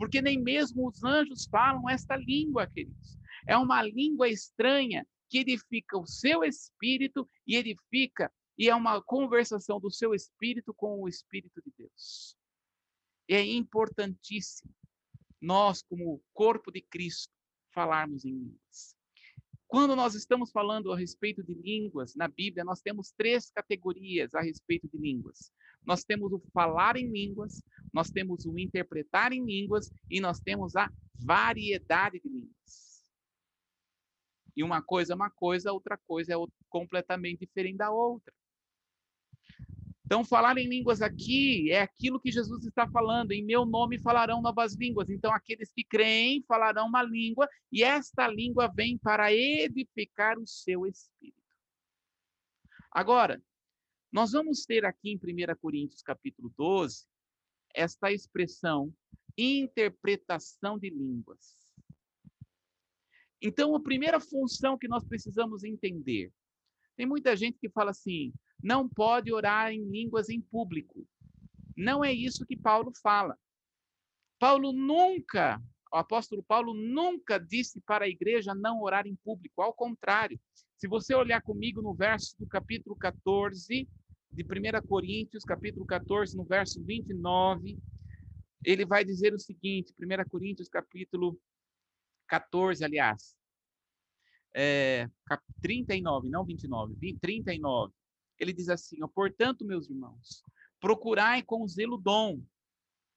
porque 0.00 0.22
nem 0.22 0.40
mesmo 0.40 0.88
os 0.88 1.04
anjos 1.04 1.44
falam 1.44 1.86
esta 1.86 2.16
língua, 2.16 2.66
queridos. 2.66 3.18
É 3.46 3.54
uma 3.54 3.82
língua 3.82 4.30
estranha 4.30 5.06
que 5.28 5.40
edifica 5.40 5.98
o 5.98 6.06
seu 6.06 6.42
espírito 6.42 7.28
e 7.46 7.54
edifica, 7.54 8.32
e 8.56 8.70
é 8.70 8.74
uma 8.74 9.02
conversação 9.02 9.78
do 9.78 9.90
seu 9.90 10.14
espírito 10.14 10.72
com 10.72 11.02
o 11.02 11.06
Espírito 11.06 11.60
de 11.60 11.70
Deus. 11.76 12.34
É 13.28 13.44
importantíssimo 13.44 14.74
nós, 15.40 15.82
como 15.82 16.22
corpo 16.32 16.70
de 16.70 16.80
Cristo, 16.82 17.32
falarmos 17.72 18.24
em 18.24 18.30
línguas. 18.30 18.96
Quando 19.66 19.94
nós 19.94 20.16
estamos 20.16 20.50
falando 20.50 20.92
a 20.92 20.98
respeito 20.98 21.44
de 21.44 21.54
línguas 21.54 22.16
na 22.16 22.26
Bíblia, 22.26 22.64
nós 22.64 22.80
temos 22.80 23.12
três 23.12 23.50
categorias 23.50 24.34
a 24.34 24.40
respeito 24.40 24.88
de 24.88 24.98
línguas. 24.98 25.52
Nós 25.86 26.02
temos 26.02 26.32
o 26.32 26.42
falar 26.52 26.96
em 26.96 27.08
línguas, 27.08 27.62
nós 27.92 28.10
temos 28.10 28.44
o 28.44 28.58
interpretar 28.58 29.32
em 29.32 29.44
línguas 29.44 29.88
e 30.10 30.20
nós 30.20 30.40
temos 30.40 30.74
a 30.74 30.90
variedade 31.14 32.20
de 32.20 32.28
línguas. 32.28 33.04
E 34.56 34.64
uma 34.64 34.82
coisa 34.82 35.12
é 35.12 35.16
uma 35.16 35.30
coisa, 35.30 35.72
outra 35.72 35.96
coisa 35.96 36.34
é 36.34 36.36
completamente 36.68 37.46
diferente 37.46 37.78
da 37.78 37.90
outra. 37.90 38.34
Então, 40.10 40.24
falar 40.24 40.58
em 40.58 40.66
línguas 40.66 41.00
aqui 41.00 41.70
é 41.70 41.82
aquilo 41.82 42.18
que 42.18 42.32
Jesus 42.32 42.66
está 42.66 42.84
falando. 42.90 43.30
Em 43.30 43.44
meu 43.44 43.64
nome 43.64 43.96
falarão 44.00 44.42
novas 44.42 44.74
línguas. 44.74 45.08
Então, 45.08 45.32
aqueles 45.32 45.70
que 45.70 45.84
creem 45.84 46.42
falarão 46.48 46.88
uma 46.88 47.00
língua, 47.00 47.48
e 47.70 47.84
esta 47.84 48.26
língua 48.26 48.66
vem 48.74 48.98
para 48.98 49.32
edificar 49.32 50.36
o 50.36 50.44
seu 50.44 50.84
espírito. 50.84 51.38
Agora, 52.90 53.40
nós 54.10 54.32
vamos 54.32 54.64
ter 54.64 54.84
aqui 54.84 55.12
em 55.12 55.16
1 55.16 55.56
Coríntios 55.60 56.02
capítulo 56.02 56.52
12 56.58 57.06
esta 57.72 58.10
expressão 58.10 58.92
interpretação 59.38 60.76
de 60.76 60.90
línguas. 60.90 61.56
Então, 63.40 63.76
a 63.76 63.80
primeira 63.80 64.18
função 64.18 64.76
que 64.76 64.88
nós 64.88 65.04
precisamos 65.04 65.62
entender, 65.62 66.32
tem 66.96 67.06
muita 67.06 67.36
gente 67.36 67.60
que 67.60 67.70
fala 67.70 67.92
assim, 67.92 68.32
não 68.62 68.88
pode 68.88 69.32
orar 69.32 69.72
em 69.72 69.84
línguas 69.84 70.28
em 70.28 70.40
público. 70.40 71.06
Não 71.76 72.04
é 72.04 72.12
isso 72.12 72.46
que 72.46 72.56
Paulo 72.56 72.92
fala. 73.02 73.38
Paulo 74.38 74.72
nunca, 74.72 75.60
o 75.92 75.96
apóstolo 75.96 76.42
Paulo 76.42 76.74
nunca 76.74 77.38
disse 77.38 77.80
para 77.80 78.04
a 78.04 78.08
igreja 78.08 78.54
não 78.54 78.80
orar 78.80 79.06
em 79.06 79.16
público, 79.16 79.62
ao 79.62 79.72
contrário. 79.72 80.40
Se 80.76 80.88
você 80.88 81.14
olhar 81.14 81.42
comigo 81.42 81.82
no 81.82 81.94
verso 81.94 82.34
do 82.38 82.46
capítulo 82.46 82.96
14, 82.96 83.88
de 84.32 84.44
1 84.44 84.86
Coríntios, 84.86 85.44
capítulo 85.44 85.84
14, 85.84 86.36
no 86.36 86.44
verso 86.44 86.82
29, 86.84 87.78
ele 88.64 88.84
vai 88.84 89.04
dizer 89.04 89.34
o 89.34 89.38
seguinte, 89.38 89.94
1 89.98 90.28
Coríntios, 90.28 90.68
capítulo 90.68 91.38
14, 92.28 92.84
aliás, 92.84 93.34
é, 94.54 95.08
39, 95.60 96.28
não 96.28 96.44
29, 96.44 96.94
39. 97.20 97.92
Ele 98.40 98.54
diz 98.54 98.70
assim: 98.70 98.96
Portanto, 99.14 99.64
meus 99.66 99.88
irmãos, 99.90 100.42
procurai 100.80 101.42
com 101.42 101.68
zelo 101.68 101.98
dom, 101.98 102.42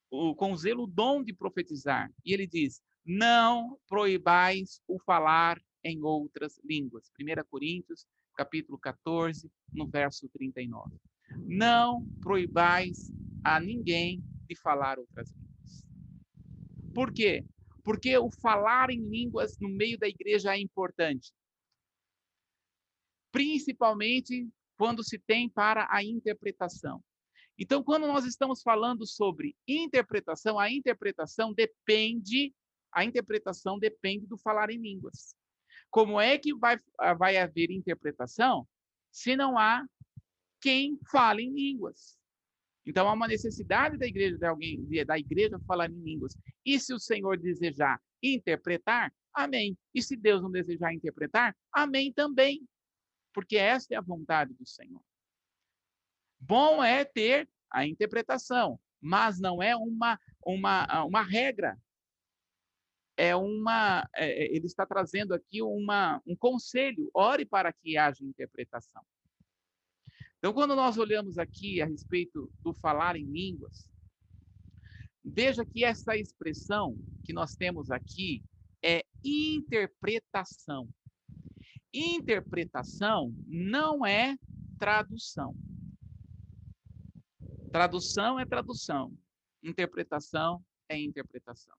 com 0.10 0.56
zelo 0.58 0.86
dom 0.86 1.24
de 1.24 1.34
profetizar. 1.34 2.12
E 2.26 2.34
ele 2.34 2.46
diz: 2.46 2.84
Não 3.06 3.80
proibais 3.88 4.82
o 4.86 5.00
falar 5.00 5.60
em 5.82 6.04
outras 6.04 6.60
línguas. 6.64 7.10
1 7.20 7.44
Coríntios, 7.50 8.06
capítulo 8.36 8.78
14, 8.78 9.50
no 9.72 9.88
verso 9.88 10.28
39. 10.30 10.94
Não 11.46 12.06
proibais 12.22 13.10
a 13.44 13.60
ninguém 13.60 14.22
de 14.48 14.56
falar 14.56 15.00
outras 15.00 15.32
línguas. 15.32 15.88
Por 16.94 17.14
quê? 17.14 17.46
Porque 17.84 18.18
o 18.18 18.30
falar 18.30 18.90
em 18.90 19.02
línguas 19.02 19.58
no 19.58 19.70
meio 19.70 19.98
da 19.98 20.08
igreja 20.08 20.56
é 20.56 20.60
importante. 20.60 21.34
Principalmente 23.32 24.48
quando 24.84 25.02
se 25.02 25.18
tem 25.18 25.48
para 25.48 25.88
a 25.90 26.04
interpretação. 26.04 27.02
Então, 27.58 27.82
quando 27.82 28.06
nós 28.06 28.26
estamos 28.26 28.62
falando 28.62 29.08
sobre 29.08 29.56
interpretação, 29.66 30.60
a 30.60 30.70
interpretação 30.70 31.54
depende, 31.54 32.54
a 32.92 33.06
interpretação 33.06 33.80
depende 33.80 34.28
do 34.28 34.38
falar 34.38 34.70
em 34.70 34.78
línguas. 34.78 35.38
Como 35.90 36.20
é 36.20 36.38
que 36.38 36.54
vai, 36.54 36.76
vai 37.18 37.38
haver 37.38 37.72
interpretação 37.72 38.68
se 39.10 39.38
não 39.38 39.58
há 39.58 39.88
quem 40.60 41.00
fala 41.10 41.42
em 41.42 41.54
línguas? 41.54 42.18
Então 42.86 43.08
há 43.08 43.14
uma 43.14 43.26
necessidade 43.26 43.98
da 43.98 44.06
igreja 44.06 44.38
de 44.38 44.46
alguém 44.46 44.86
da 45.06 45.18
igreja 45.18 45.58
falar 45.66 45.90
em 45.90 46.04
línguas. 46.04 46.38
E 46.66 46.78
se 46.78 46.94
o 46.94 47.00
Senhor 47.00 47.38
desejar 47.38 48.02
interpretar, 48.22 49.14
amém. 49.34 49.78
E 49.96 50.04
se 50.04 50.18
Deus 50.18 50.42
não 50.42 50.52
desejar 50.52 50.94
interpretar, 50.94 51.56
amém 51.72 52.12
também. 52.12 52.68
Porque 53.34 53.58
esta 53.58 53.94
é 53.94 53.98
a 53.98 54.02
vontade 54.02 54.54
do 54.54 54.66
Senhor. 54.66 55.02
Bom 56.40 56.84
é 56.84 57.04
ter 57.04 57.50
a 57.72 57.86
interpretação, 57.86 58.80
mas 59.02 59.40
não 59.40 59.62
é 59.62 59.76
uma 59.76 60.20
uma 60.46 61.06
uma 61.06 61.22
regra 61.22 61.78
é 63.16 63.36
uma, 63.36 64.08
é, 64.16 64.46
é, 64.46 64.56
ele 64.56 64.66
está 64.66 64.86
trazendo 64.86 65.34
aqui 65.34 65.62
uma, 65.62 66.22
um 66.26 66.36
conselho, 66.36 67.10
ore 67.14 67.46
para 67.46 67.72
que 67.72 67.98
haja 67.98 68.24
interpretação. 68.24 69.04
Então, 70.38 70.52
quando 70.52 70.76
nós 70.76 70.98
olhamos 70.98 71.38
aqui 71.38 71.82
a 71.82 71.86
respeito 71.86 72.52
do 72.60 72.74
falar 72.74 73.16
em 73.16 73.26
línguas, 73.26 73.90
veja 75.24 75.66
que 75.66 75.86
essa 75.86 76.18
expressão 76.18 76.98
que 77.24 77.32
nós 77.32 77.56
temos 77.56 77.92
aqui 77.92 78.44
é 78.84 79.06
interpretação. 79.24 80.90
Interpretação 81.94 83.34
não 83.46 84.06
é 84.06 84.36
tradução. 84.80 85.56
Tradução 87.72 88.40
é 88.40 88.46
tradução, 88.46 89.14
interpretação 89.62 90.64
é 90.90 91.00
interpretação. 91.00 91.76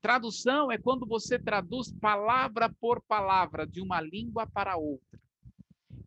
Tradução 0.00 0.72
é 0.72 0.78
quando 0.78 1.06
você 1.06 1.38
traduz 1.38 1.92
palavra 1.92 2.72
por 2.80 3.02
palavra 3.02 3.66
de 3.66 3.80
uma 3.80 4.00
língua 4.00 4.46
para 4.46 4.76
outra. 4.76 5.20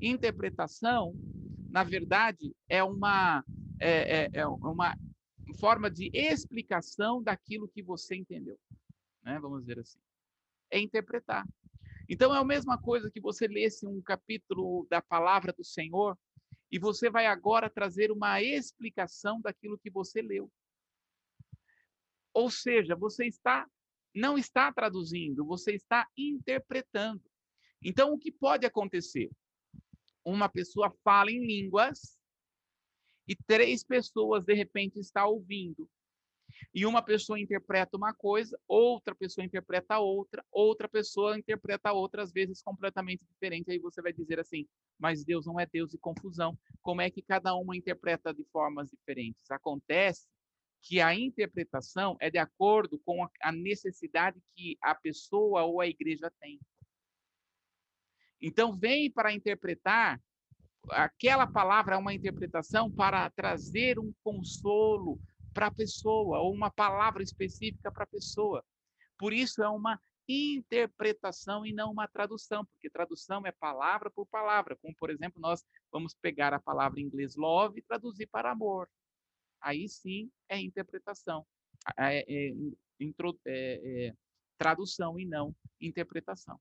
Interpretação, 0.02 1.14
na 1.70 1.84
verdade, 1.84 2.56
é 2.68 2.84
uma, 2.84 3.44
é, 3.80 4.24
é, 4.24 4.30
é 4.34 4.48
uma 4.48 4.96
forma 5.60 5.90
de 5.90 6.10
explicação 6.14 7.22
daquilo 7.22 7.68
que 7.68 7.84
você 7.84 8.16
entendeu. 8.16 8.60
Né? 9.24 9.40
Vamos 9.40 9.62
dizer 9.62 9.80
assim. 9.80 10.00
É 10.72 10.80
interpretar. 10.80 11.46
Então, 12.10 12.36
é 12.36 12.38
a 12.38 12.44
mesma 12.44 12.78
coisa 12.78 13.10
que 13.10 13.22
você 13.22 13.48
lesse 13.48 13.88
um 13.88 14.02
capítulo 14.02 14.86
da 14.90 15.02
palavra 15.02 15.54
do 15.54 15.64
Senhor 15.64 16.18
e 16.72 16.78
você 16.78 17.10
vai 17.10 17.26
agora 17.26 17.70
trazer 17.70 18.12
uma 18.12 18.42
explicação 18.42 19.40
daquilo 19.40 19.78
que 19.78 19.90
você 19.90 20.22
leu. 20.22 20.52
Ou 22.34 22.50
seja, 22.50 22.96
você 22.96 23.28
está 23.28 23.68
não 24.14 24.38
está 24.38 24.72
traduzindo, 24.72 25.44
você 25.44 25.74
está 25.74 26.08
interpretando. 26.16 27.24
Então, 27.84 28.14
o 28.14 28.20
que 28.20 28.32
pode 28.32 28.66
acontecer? 28.66 29.30
Uma 30.24 30.48
pessoa 30.48 30.92
fala 31.04 31.32
em 31.32 31.46
línguas 31.46 32.18
e 33.28 33.36
três 33.36 33.84
pessoas, 33.84 34.46
de 34.46 34.54
repente, 34.54 35.00
estão 35.00 35.30
ouvindo. 35.30 35.90
E 36.74 36.86
uma 36.86 37.02
pessoa 37.02 37.40
interpreta 37.40 37.98
uma 37.98 38.14
coisa, 38.14 38.60
outra 38.68 39.14
pessoa 39.14 39.46
interpreta 39.46 40.00
outra, 40.00 40.44
outra 40.52 40.88
pessoa 40.88 41.38
interpreta 41.38 41.92
outra, 41.92 42.24
às 42.24 42.32
vezes 42.32 42.62
completamente 42.62 43.24
diferente. 43.26 43.72
Aí 43.72 43.80
você 43.80 44.02
vai 44.02 44.14
dizer 44.14 44.40
assim: 44.40 44.68
mas 45.00 45.24
Deus 45.24 45.46
não 45.46 45.60
é 45.60 45.66
Deus 45.66 45.92
de 45.92 45.98
confusão. 45.98 46.58
Como 46.82 47.02
é 47.02 47.10
que 47.10 47.22
cada 47.22 47.56
uma 47.56 47.76
interpreta 47.76 48.34
de 48.34 48.44
formas 48.46 48.90
diferentes? 48.90 49.50
Acontece 49.52 50.28
que 50.82 51.00
a 51.00 51.16
interpretação 51.16 52.18
é 52.20 52.30
de 52.30 52.38
acordo 52.38 53.00
com 53.06 53.26
a 53.42 53.52
necessidade 53.52 54.38
que 54.56 54.78
a 54.82 54.94
pessoa 54.94 55.64
ou 55.64 55.80
a 55.80 55.88
igreja 55.88 56.32
tem. 56.42 56.60
Então, 58.42 58.78
vem 58.78 59.10
para 59.10 59.32
interpretar 59.32 60.22
aquela 60.92 61.48
palavra 61.48 61.96
é 61.96 61.98
uma 61.98 62.14
interpretação 62.14 62.92
para 62.92 63.30
trazer 63.30 64.00
um 64.00 64.14
consolo 64.24 65.20
para 65.54 65.68
a 65.68 65.74
pessoa, 65.74 66.40
ou 66.40 66.54
uma 66.54 66.72
palavra 66.72 67.24
específica 67.24 67.92
para 67.92 68.04
a 68.04 68.08
pessoa. 68.08 68.64
Por 69.18 69.32
isso 69.32 69.64
é 69.64 69.70
uma 69.70 70.00
interpretação 70.28 71.66
e 71.66 71.74
não 71.74 71.92
uma 71.92 72.08
tradução, 72.08 72.66
porque 72.66 72.90
tradução 72.90 73.46
é 73.46 73.52
palavra 73.52 74.10
por 74.10 74.26
palavra, 74.26 74.78
como 74.82 74.96
por 74.96 75.10
exemplo, 75.10 75.42
nós 75.42 75.64
vamos 75.92 76.14
pegar 76.14 76.54
a 76.54 76.60
palavra 76.60 77.00
em 77.00 77.04
inglês 77.04 77.36
love 77.36 77.80
e 77.80 77.84
traduzir 77.84 78.28
para 78.28 78.52
amor 78.52 78.90
aí 79.64 79.88
sim 79.88 80.30
é 80.50 80.60
interpretação, 80.60 81.46
é, 81.98 82.20
é, 82.20 82.54
é, 83.46 84.08
é, 84.08 84.14
tradução 84.58 85.18
e 85.18 85.26
não 85.26 85.56
interpretação. 85.80 86.60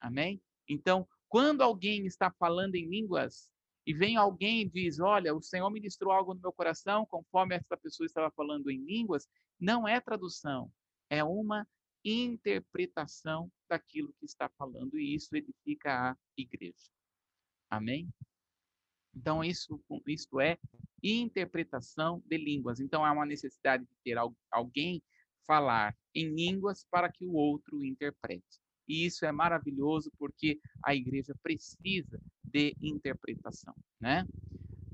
Amém? 0.00 0.40
Então, 0.68 1.08
quando 1.28 1.62
alguém 1.62 2.06
está 2.06 2.30
falando 2.30 2.74
em 2.74 2.88
línguas 2.88 3.50
e 3.86 3.92
vem 3.92 4.16
alguém 4.16 4.62
e 4.62 4.68
diz: 4.68 5.00
Olha, 5.00 5.34
o 5.34 5.42
Senhor 5.42 5.68
ministrou 5.70 6.12
algo 6.12 6.34
no 6.34 6.40
meu 6.40 6.52
coração, 6.52 7.06
conforme 7.06 7.56
essa 7.56 7.76
pessoa 7.76 8.06
estava 8.06 8.30
falando 8.30 8.70
em 8.70 8.84
línguas, 8.84 9.28
não 9.58 9.86
é 9.86 10.00
tradução, 10.00 10.70
é 11.10 11.22
uma 11.22 11.66
interpretação 12.04 13.50
daquilo 13.68 14.12
que 14.18 14.24
está 14.24 14.48
falando, 14.58 14.98
e 14.98 15.14
isso 15.14 15.34
edifica 15.36 16.10
a 16.10 16.16
igreja. 16.36 16.90
Amém? 17.70 18.12
Então, 19.14 19.44
isso, 19.44 19.82
isso 20.06 20.40
é 20.40 20.58
interpretação 21.02 22.22
de 22.26 22.36
línguas. 22.38 22.80
Então, 22.80 23.04
há 23.04 23.12
uma 23.12 23.26
necessidade 23.26 23.84
de 23.84 23.96
ter 24.02 24.16
alguém 24.50 25.02
falar 25.46 25.96
em 26.14 26.34
línguas 26.34 26.86
para 26.90 27.10
que 27.10 27.24
o 27.26 27.34
outro 27.34 27.84
interprete. 27.84 28.61
E 28.88 29.06
isso 29.06 29.24
é 29.24 29.32
maravilhoso 29.32 30.10
porque 30.18 30.58
a 30.84 30.94
igreja 30.94 31.34
precisa 31.42 32.20
de 32.44 32.76
interpretação, 32.80 33.74
né? 34.00 34.26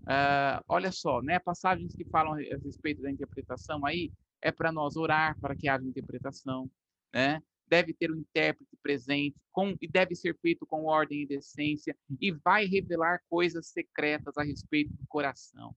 Uh, 0.02 0.64
olha 0.68 0.90
só, 0.90 1.20
né? 1.20 1.38
Passagens 1.38 1.94
que 1.94 2.04
falam 2.04 2.34
a 2.34 2.56
respeito 2.64 3.02
da 3.02 3.10
interpretação 3.10 3.84
aí 3.84 4.10
é 4.40 4.50
para 4.50 4.72
nós 4.72 4.96
orar 4.96 5.38
para 5.40 5.54
que 5.54 5.68
haja 5.68 5.84
interpretação, 5.84 6.70
né? 7.12 7.42
deve 7.68 7.92
ter 7.92 8.10
um 8.10 8.16
intérprete 8.16 8.76
presente 8.82 9.36
com, 9.52 9.76
e 9.80 9.86
deve 9.86 10.14
ser 10.14 10.36
feito 10.40 10.66
com 10.66 10.84
ordem 10.84 11.22
e 11.22 11.26
decência 11.26 11.96
e 12.20 12.32
vai 12.32 12.64
revelar 12.64 13.20
coisas 13.28 13.68
secretas 13.68 14.36
a 14.36 14.42
respeito 14.42 14.92
do 14.94 15.06
coração. 15.06 15.76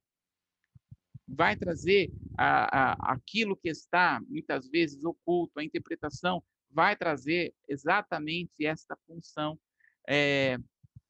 Vai 1.27 1.55
trazer 1.55 2.11
a, 2.37 2.93
a, 2.93 3.13
aquilo 3.13 3.55
que 3.55 3.69
está 3.69 4.21
muitas 4.27 4.69
vezes 4.69 5.03
oculto, 5.03 5.59
a 5.59 5.63
interpretação 5.63 6.43
vai 6.73 6.95
trazer 6.95 7.53
exatamente 7.67 8.65
esta 8.65 8.95
função 9.07 9.59
é, 10.07 10.57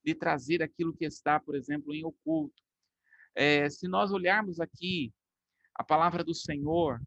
de 0.04 0.16
trazer 0.16 0.62
aquilo 0.62 0.96
que 0.96 1.06
está, 1.06 1.40
por 1.40 1.56
exemplo, 1.56 1.94
em 1.94 2.04
oculto. 2.04 2.62
É, 3.36 3.70
se 3.70 3.88
nós 3.88 4.12
olharmos 4.12 4.60
aqui 4.60 5.14
a 5.76 5.84
palavra 5.84 6.24
do 6.24 6.34
Senhor, 6.34 7.00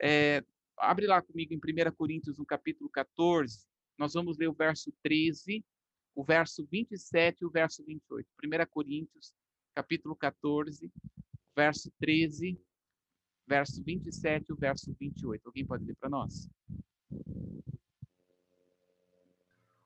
é, 0.00 0.42
abre 0.78 1.06
lá 1.06 1.20
comigo 1.20 1.52
em 1.52 1.58
1 1.58 1.92
Coríntios, 1.92 2.38
no 2.38 2.46
capítulo 2.46 2.88
14, 2.88 3.66
nós 3.98 4.14
vamos 4.14 4.38
ler 4.38 4.48
o 4.48 4.54
verso 4.54 4.92
13, 5.02 5.64
o 6.14 6.24
verso 6.24 6.66
27 6.66 7.42
e 7.42 7.44
o 7.44 7.50
verso 7.50 7.84
28. 7.84 8.26
1 8.42 8.66
Coríntios, 8.70 9.34
capítulo 9.74 10.16
14, 10.16 10.90
verso 11.54 11.92
13, 12.00 12.58
verso 13.46 13.82
27 13.82 14.46
e 14.48 14.52
o 14.52 14.56
verso 14.56 14.96
28. 14.98 15.46
Alguém 15.46 15.66
pode 15.66 15.84
ler 15.84 15.96
para 15.96 16.08
nós? 16.08 16.48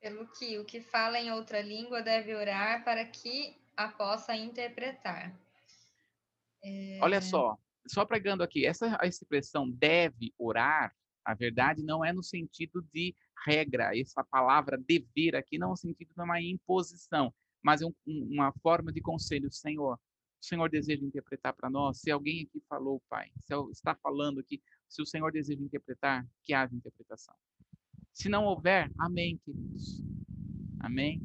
Pelo 0.05 0.27
que 0.27 0.59
o 0.59 0.63
que 0.63 0.81
fala 0.81 1.19
em 1.19 1.31
outra 1.31 1.59
língua 1.63 1.99
deve 1.99 2.35
orar 2.35 2.83
para 2.83 3.03
que 3.03 3.57
a 3.75 3.87
possa 3.87 4.35
interpretar. 4.35 5.35
É... 6.63 6.99
Olha 7.01 7.19
só, 7.19 7.57
só 7.87 8.05
pregando 8.05 8.43
aqui, 8.43 8.67
essa 8.67 8.99
expressão 9.01 9.67
deve 9.67 10.31
orar, 10.37 10.95
a 11.25 11.33
verdade 11.33 11.81
não 11.81 12.05
é 12.05 12.13
no 12.13 12.21
sentido 12.21 12.83
de 12.93 13.15
regra, 13.47 13.97
essa 13.97 14.23
palavra 14.23 14.77
dever 14.77 15.35
aqui 15.35 15.57
não 15.57 15.69
é 15.69 15.71
no 15.71 15.75
sentido 15.75 16.13
de 16.15 16.21
uma 16.21 16.39
imposição, 16.39 17.33
mas 17.63 17.81
é 17.81 17.87
um, 17.87 17.95
uma 18.05 18.53
forma 18.61 18.93
de 18.93 19.01
conselho. 19.01 19.51
Senhor, 19.51 19.95
o 19.95 20.45
Senhor 20.45 20.69
deseja 20.69 21.03
interpretar 21.03 21.51
para 21.55 21.67
nós? 21.67 21.99
Se 21.99 22.11
alguém 22.11 22.43
aqui 22.43 22.63
falou, 22.69 23.01
Pai, 23.09 23.31
se 23.43 23.55
está 23.71 23.95
falando 23.95 24.39
aqui, 24.39 24.61
se 24.87 25.01
o 25.01 25.05
Senhor 25.07 25.31
deseja 25.31 25.63
interpretar, 25.63 26.23
que 26.43 26.53
haja 26.53 26.75
interpretação. 26.75 27.33
Se 28.15 28.29
não 28.29 28.45
houver, 28.45 28.89
amém, 28.97 29.37
queridos. 29.43 30.01
Amém? 30.79 31.21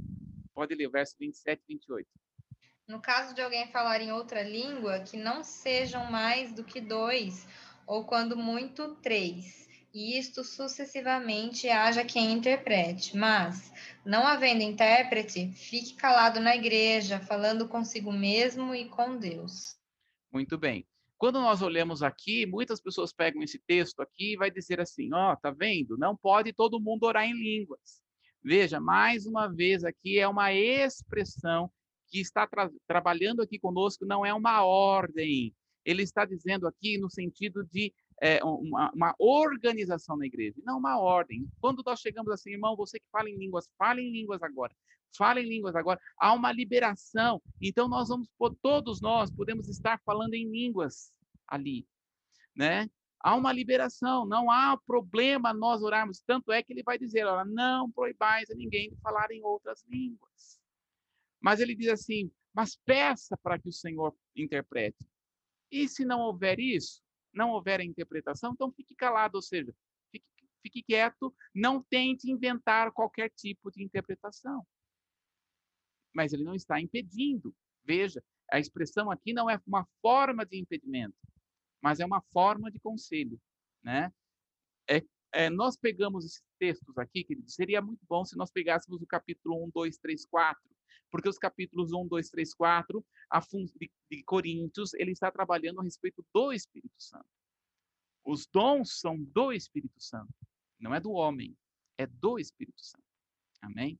Pode 0.52 0.74
ler 0.74 0.88
o 0.88 0.90
verso 0.90 1.14
27 1.20 1.62
e 1.68 1.74
28. 1.74 2.08
No 2.88 3.00
caso 3.00 3.32
de 3.32 3.40
alguém 3.40 3.68
falar 3.68 4.00
em 4.00 4.10
outra 4.10 4.42
língua, 4.42 4.98
que 4.98 5.16
não 5.16 5.44
sejam 5.44 6.10
mais 6.10 6.52
do 6.52 6.64
que 6.64 6.80
dois, 6.80 7.46
ou 7.86 8.04
quando 8.04 8.36
muito, 8.36 8.96
três, 8.96 9.68
e 9.94 10.18
isto 10.18 10.42
sucessivamente 10.42 11.68
haja 11.68 12.04
quem 12.04 12.32
interprete. 12.32 13.16
Mas, 13.16 13.72
não 14.04 14.26
havendo 14.26 14.62
intérprete, 14.62 15.48
fique 15.52 15.94
calado 15.94 16.40
na 16.40 16.56
igreja, 16.56 17.20
falando 17.20 17.68
consigo 17.68 18.12
mesmo 18.12 18.74
e 18.74 18.88
com 18.88 19.16
Deus. 19.16 19.76
Muito 20.32 20.58
bem. 20.58 20.84
Quando 21.20 21.38
nós 21.38 21.60
olhamos 21.60 22.02
aqui, 22.02 22.46
muitas 22.46 22.80
pessoas 22.80 23.12
pegam 23.12 23.42
esse 23.42 23.58
texto 23.58 24.00
aqui 24.00 24.32
e 24.32 24.36
vai 24.38 24.50
dizer 24.50 24.80
assim: 24.80 25.12
ó, 25.12 25.34
oh, 25.34 25.36
tá 25.36 25.50
vendo? 25.50 25.98
Não 25.98 26.16
pode 26.16 26.50
todo 26.50 26.80
mundo 26.80 27.04
orar 27.04 27.26
em 27.26 27.34
línguas. 27.34 28.00
Veja, 28.42 28.80
mais 28.80 29.26
uma 29.26 29.46
vez 29.46 29.84
aqui 29.84 30.18
é 30.18 30.26
uma 30.26 30.50
expressão 30.54 31.70
que 32.08 32.20
está 32.20 32.46
tra 32.46 32.70
trabalhando 32.86 33.42
aqui 33.42 33.58
conosco 33.58 34.06
não 34.06 34.24
é 34.24 34.32
uma 34.32 34.64
ordem. 34.64 35.54
Ele 35.84 36.02
está 36.02 36.24
dizendo 36.24 36.66
aqui 36.66 36.96
no 36.96 37.10
sentido 37.10 37.66
de 37.70 37.92
é, 38.20 38.44
uma, 38.44 38.90
uma, 38.92 39.14
organização 39.18 40.16
na 40.16 40.26
igreja, 40.26 40.60
não 40.64 40.78
uma 40.78 40.98
ordem. 40.98 41.48
Quando 41.60 41.82
nós 41.84 42.00
chegamos 42.00 42.30
assim, 42.30 42.50
irmão, 42.50 42.76
você 42.76 42.98
que 42.98 43.06
fala 43.10 43.30
em 43.30 43.36
línguas, 43.36 43.68
fale 43.78 44.02
em 44.02 44.12
línguas 44.12 44.42
agora. 44.42 44.74
Fale 45.16 45.40
em 45.40 45.48
línguas 45.48 45.74
agora. 45.74 45.98
Há 46.18 46.32
uma 46.32 46.52
liberação. 46.52 47.42
Então 47.60 47.88
nós 47.88 48.08
vamos, 48.08 48.28
todos 48.62 49.00
nós 49.00 49.30
podemos 49.30 49.68
estar 49.68 50.00
falando 50.04 50.34
em 50.34 50.48
línguas 50.48 51.12
ali, 51.48 51.86
né? 52.54 52.88
Há 53.22 53.34
uma 53.34 53.52
liberação, 53.52 54.24
não 54.24 54.50
há 54.50 54.78
problema 54.86 55.52
nós 55.52 55.82
orarmos. 55.82 56.22
Tanto 56.26 56.52
é 56.52 56.62
que 56.62 56.72
ele 56.72 56.82
vai 56.82 56.98
dizer, 56.98 57.26
olha, 57.26 57.44
não 57.44 57.90
proibais 57.90 58.50
a 58.50 58.54
ninguém 58.54 58.90
de 58.90 58.96
falar 58.96 59.30
em 59.30 59.42
outras 59.42 59.84
línguas. 59.88 60.58
Mas 61.40 61.60
ele 61.60 61.74
diz 61.74 61.88
assim: 61.88 62.30
mas 62.54 62.76
peça 62.76 63.36
para 63.36 63.58
que 63.58 63.68
o 63.68 63.72
Senhor 63.72 64.14
interprete. 64.34 65.06
E 65.70 65.88
se 65.88 66.04
não 66.04 66.20
houver 66.20 66.58
isso, 66.58 67.02
não 67.32 67.50
houver 67.50 67.80
a 67.80 67.84
interpretação, 67.84 68.52
então 68.52 68.72
fique 68.72 68.94
calado, 68.94 69.36
ou 69.36 69.42
seja, 69.42 69.74
fique, 70.10 70.26
fique 70.62 70.82
quieto, 70.82 71.34
não 71.54 71.82
tente 71.82 72.30
inventar 72.30 72.92
qualquer 72.92 73.30
tipo 73.30 73.70
de 73.70 73.82
interpretação. 73.82 74.66
Mas 76.14 76.32
ele 76.32 76.44
não 76.44 76.54
está 76.54 76.80
impedindo. 76.80 77.54
Veja, 77.84 78.22
a 78.50 78.58
expressão 78.58 79.10
aqui 79.10 79.32
não 79.32 79.48
é 79.48 79.60
uma 79.66 79.86
forma 80.02 80.44
de 80.44 80.58
impedimento, 80.58 81.16
mas 81.80 82.00
é 82.00 82.06
uma 82.06 82.20
forma 82.32 82.70
de 82.70 82.80
conselho, 82.80 83.40
né? 83.82 84.12
É 84.88 85.02
é, 85.32 85.48
nós 85.48 85.76
pegamos 85.76 86.24
esses 86.24 86.42
textos 86.58 86.96
aqui, 86.98 87.22
queridos, 87.22 87.54
seria 87.54 87.80
muito 87.80 88.04
bom 88.08 88.24
se 88.24 88.36
nós 88.36 88.50
pegássemos 88.50 89.00
o 89.00 89.06
capítulo 89.06 89.64
1, 89.66 89.70
2, 89.70 89.98
3, 89.98 90.26
4, 90.26 90.62
porque 91.10 91.28
os 91.28 91.38
capítulos 91.38 91.92
1, 91.92 92.06
2, 92.06 92.30
3, 92.30 92.54
4, 92.54 93.04
a 93.30 93.40
de, 93.40 93.90
de 94.10 94.22
Coríntios, 94.24 94.94
ele 94.94 95.12
está 95.12 95.30
trabalhando 95.30 95.80
a 95.80 95.84
respeito 95.84 96.24
do 96.32 96.52
Espírito 96.52 96.94
Santo. 96.98 97.26
Os 98.24 98.46
dons 98.46 99.00
são 99.00 99.20
do 99.22 99.52
Espírito 99.52 100.00
Santo, 100.00 100.32
não 100.78 100.94
é 100.94 101.00
do 101.00 101.12
homem, 101.12 101.56
é 101.98 102.06
do 102.06 102.38
Espírito 102.38 102.80
Santo. 102.80 103.04
Amém? 103.62 103.98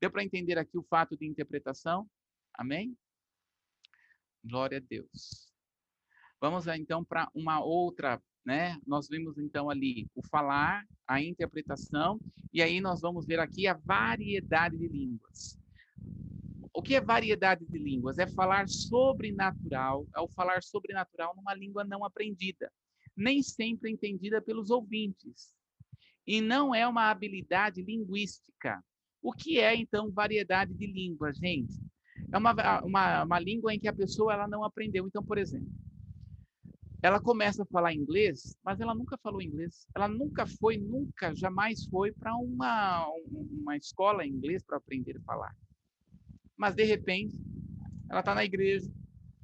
Deu 0.00 0.10
para 0.10 0.24
entender 0.24 0.58
aqui 0.58 0.78
o 0.78 0.82
fato 0.82 1.16
de 1.16 1.26
interpretação? 1.26 2.08
Amém? 2.54 2.96
Glória 4.44 4.78
a 4.78 4.80
Deus. 4.80 5.52
Vamos 6.40 6.66
então 6.68 7.04
para 7.04 7.28
uma 7.34 7.62
outra, 7.62 8.22
né? 8.44 8.80
Nós 8.86 9.08
vimos 9.08 9.38
então 9.38 9.68
ali 9.68 10.08
o 10.14 10.22
falar, 10.22 10.86
a 11.06 11.20
interpretação, 11.20 12.20
e 12.52 12.62
aí 12.62 12.80
nós 12.80 13.00
vamos 13.00 13.26
ver 13.26 13.40
aqui 13.40 13.66
a 13.66 13.74
variedade 13.74 14.78
de 14.78 14.86
línguas. 14.86 15.58
O 16.78 16.80
que 16.80 16.94
é 16.94 17.00
variedade 17.00 17.66
de 17.66 17.76
línguas? 17.76 18.20
É 18.20 18.26
falar 18.28 18.68
sobrenatural, 18.68 20.06
é 20.14 20.20
o 20.20 20.28
falar 20.28 20.62
sobrenatural 20.62 21.34
numa 21.34 21.52
língua 21.52 21.82
não 21.82 22.04
aprendida, 22.04 22.72
nem 23.16 23.42
sempre 23.42 23.90
entendida 23.90 24.40
pelos 24.40 24.70
ouvintes. 24.70 25.52
E 26.24 26.40
não 26.40 26.72
é 26.72 26.86
uma 26.86 27.10
habilidade 27.10 27.82
linguística. 27.82 28.80
O 29.20 29.32
que 29.32 29.58
é, 29.58 29.74
então, 29.74 30.12
variedade 30.12 30.72
de 30.72 30.86
línguas, 30.86 31.36
gente? 31.38 31.74
É 32.30 32.38
uma, 32.38 32.54
uma, 32.84 33.24
uma 33.24 33.40
língua 33.40 33.74
em 33.74 33.80
que 33.80 33.88
a 33.88 33.92
pessoa 33.92 34.32
ela 34.32 34.46
não 34.46 34.62
aprendeu. 34.62 35.04
Então, 35.04 35.24
por 35.24 35.36
exemplo, 35.36 35.72
ela 37.02 37.20
começa 37.20 37.64
a 37.64 37.66
falar 37.66 37.92
inglês, 37.92 38.56
mas 38.62 38.80
ela 38.80 38.94
nunca 38.94 39.18
falou 39.18 39.42
inglês. 39.42 39.84
Ela 39.96 40.06
nunca 40.06 40.46
foi, 40.46 40.78
nunca, 40.78 41.34
jamais 41.34 41.86
foi 41.86 42.12
para 42.12 42.36
uma, 42.36 43.04
uma 43.26 43.76
escola 43.76 44.24
em 44.24 44.30
inglês 44.30 44.62
para 44.62 44.76
aprender 44.76 45.16
a 45.16 45.22
falar. 45.22 45.52
Mas, 46.58 46.74
de 46.74 46.82
repente, 46.82 47.36
ela 48.10 48.20
está 48.20 48.34
na 48.34 48.44
igreja, 48.44 48.90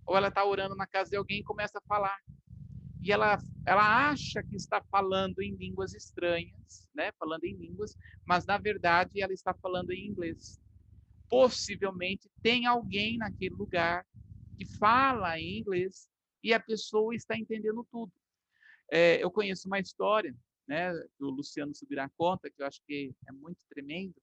ou 0.04 0.16
ela 0.16 0.28
está 0.28 0.44
orando 0.44 0.74
na 0.74 0.86
casa 0.86 1.08
de 1.08 1.16
alguém 1.16 1.38
e 1.38 1.44
começa 1.44 1.78
a 1.78 1.86
falar. 1.86 2.18
E 3.00 3.12
ela, 3.12 3.38
ela 3.64 4.08
acha 4.10 4.42
que 4.42 4.56
está 4.56 4.82
falando 4.90 5.40
em 5.40 5.54
línguas 5.54 5.94
estranhas, 5.94 6.88
né? 6.94 7.12
falando 7.12 7.44
em 7.44 7.54
línguas, 7.54 7.96
mas, 8.26 8.44
na 8.46 8.58
verdade, 8.58 9.22
ela 9.22 9.32
está 9.32 9.54
falando 9.54 9.92
em 9.92 10.06
inglês. 10.06 10.60
Possivelmente, 11.28 12.28
tem 12.42 12.66
alguém 12.66 13.16
naquele 13.16 13.54
lugar 13.54 14.04
que 14.56 14.64
fala 14.64 15.38
em 15.38 15.58
inglês 15.58 16.08
e 16.42 16.52
a 16.52 16.60
pessoa 16.60 17.14
está 17.14 17.36
entendendo 17.36 17.86
tudo. 17.90 18.12
É, 18.90 19.22
eu 19.22 19.30
conheço 19.30 19.66
uma 19.66 19.78
história, 19.78 20.34
né, 20.66 20.92
que 21.16 21.24
o 21.24 21.30
Luciano 21.30 21.74
subirá 21.74 22.08
conta, 22.16 22.50
que 22.50 22.60
eu 22.60 22.66
acho 22.66 22.80
que 22.86 23.14
é 23.28 23.32
muito 23.32 23.58
tremendo, 23.68 24.14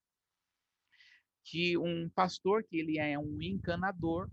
que 1.44 1.76
um 1.76 2.08
pastor, 2.08 2.62
que 2.64 2.78
ele 2.78 2.98
é 2.98 3.18
um 3.18 3.40
encanador, 3.40 4.28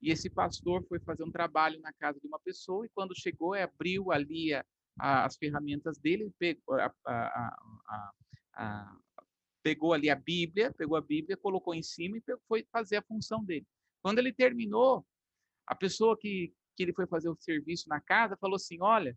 e 0.00 0.10
esse 0.10 0.28
pastor 0.28 0.84
foi 0.86 1.00
fazer 1.00 1.24
um 1.24 1.30
trabalho 1.30 1.80
na 1.80 1.92
casa 1.92 2.20
de 2.20 2.26
uma 2.26 2.38
pessoa, 2.38 2.84
e 2.84 2.90
quando 2.90 3.18
chegou, 3.18 3.54
abriu 3.54 4.12
ali 4.12 4.52
a, 4.52 4.64
a, 4.98 5.24
as 5.24 5.36
ferramentas 5.36 5.98
dele, 5.98 6.30
pegou, 6.38 6.76
a, 6.76 6.92
pegou 9.62 9.94
ali 9.94 10.10
a 10.10 10.14
Bíblia, 10.14 10.72
pegou 10.72 10.96
a 10.96 11.00
Bíblia, 11.00 11.36
colocou 11.36 11.74
em 11.74 11.82
cima 11.82 12.18
e 12.18 12.22
foi 12.46 12.66
fazer 12.70 12.96
a 12.96 13.02
função 13.02 13.42
dele. 13.42 13.66
Quando 14.02 14.18
ele 14.18 14.32
terminou, 14.32 15.04
a 15.66 15.74
pessoa 15.74 16.16
que, 16.18 16.52
que 16.76 16.82
ele 16.82 16.92
foi 16.92 17.06
fazer 17.06 17.30
o 17.30 17.36
serviço 17.36 17.88
na 17.88 17.98
casa, 17.98 18.36
falou 18.36 18.56
assim: 18.56 18.76
Olha, 18.82 19.16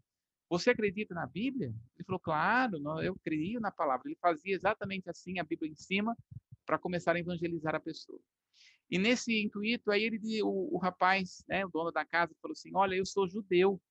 você 0.49 0.69
acredita 0.69 1.13
na 1.13 1.27
Bíblia? 1.27 1.67
Ele 1.67 2.05
falou: 2.05 2.19
Claro, 2.19 2.77
eu 3.01 3.15
creio 3.21 3.59
na 3.59 3.69
palavra. 3.71 4.07
Ele 4.07 4.17
fazia 4.21 4.55
exatamente 4.55 5.09
assim, 5.09 5.39
a 5.39 5.43
Bíblia 5.43 5.69
em 5.69 5.75
cima, 5.75 6.15
para 6.67 6.77
começar 6.77 7.15
a 7.15 7.19
evangelizar 7.19 7.73
a 7.73 7.79
pessoa. 7.79 8.19
E 8.91 8.99
nesse 8.99 9.41
intuito, 9.43 9.89
aí 9.89 10.03
ele, 10.03 10.43
o, 10.43 10.75
o 10.75 10.77
rapaz, 10.77 11.43
né, 11.47 11.65
o 11.65 11.69
dono 11.69 11.91
da 11.91 12.05
casa, 12.05 12.35
falou 12.39 12.53
assim: 12.53 12.69
Olha, 12.75 12.93
eu 12.93 13.05
sou 13.05 13.27
judeu. 13.27 13.81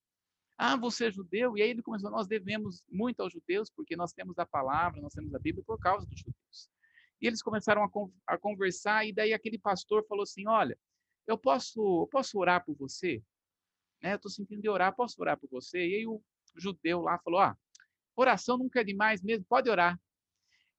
Ah, 0.57 0.77
você 0.77 1.07
é 1.07 1.11
judeu? 1.11 1.57
E 1.59 1.62
aí 1.62 1.70
ele 1.70 1.83
começou: 1.83 2.11
Nós 2.11 2.29
devemos 2.29 2.85
muito 2.89 3.20
aos 3.20 3.33
judeus, 3.33 3.68
porque 3.68 3.97
nós 3.97 4.12
temos 4.12 4.39
a 4.39 4.47
palavra, 4.47 5.01
nós 5.01 5.12
temos 5.12 5.35
a 5.35 5.39
Bíblia 5.41 5.64
por 5.66 5.81
causa 5.81 6.07
dos 6.07 6.20
judeus. 6.20 6.70
E 7.20 7.27
eles 7.27 7.43
começaram 7.43 7.83
a, 7.83 7.89
a 8.27 8.39
conversar, 8.39 9.05
e 9.05 9.12
daí 9.12 9.33
aquele 9.33 9.59
pastor 9.59 10.07
falou 10.07 10.22
assim: 10.22 10.47
Olha, 10.47 10.79
eu 11.27 11.37
posso, 11.37 12.03
eu 12.03 12.07
posso 12.07 12.39
orar 12.39 12.64
por 12.64 12.77
você? 12.77 13.20
né? 14.03 14.12
Eu 14.12 14.16
estou 14.16 14.31
sentindo 14.31 14.62
de 14.62 14.68
orar, 14.68 14.95
posso 14.95 15.20
orar 15.20 15.39
por 15.39 15.49
você? 15.51 15.79
E 15.79 15.95
aí 15.97 16.07
o 16.07 16.22
judeu 16.57 17.03
lá 17.03 17.18
falou: 17.18 17.41
ah, 17.41 17.57
oração 18.14 18.59
nunca 18.59 18.81
é 18.81 18.85
demais 18.85 19.22
mesmo, 19.22 19.45
pode 19.49 19.68
orar. 19.68 20.01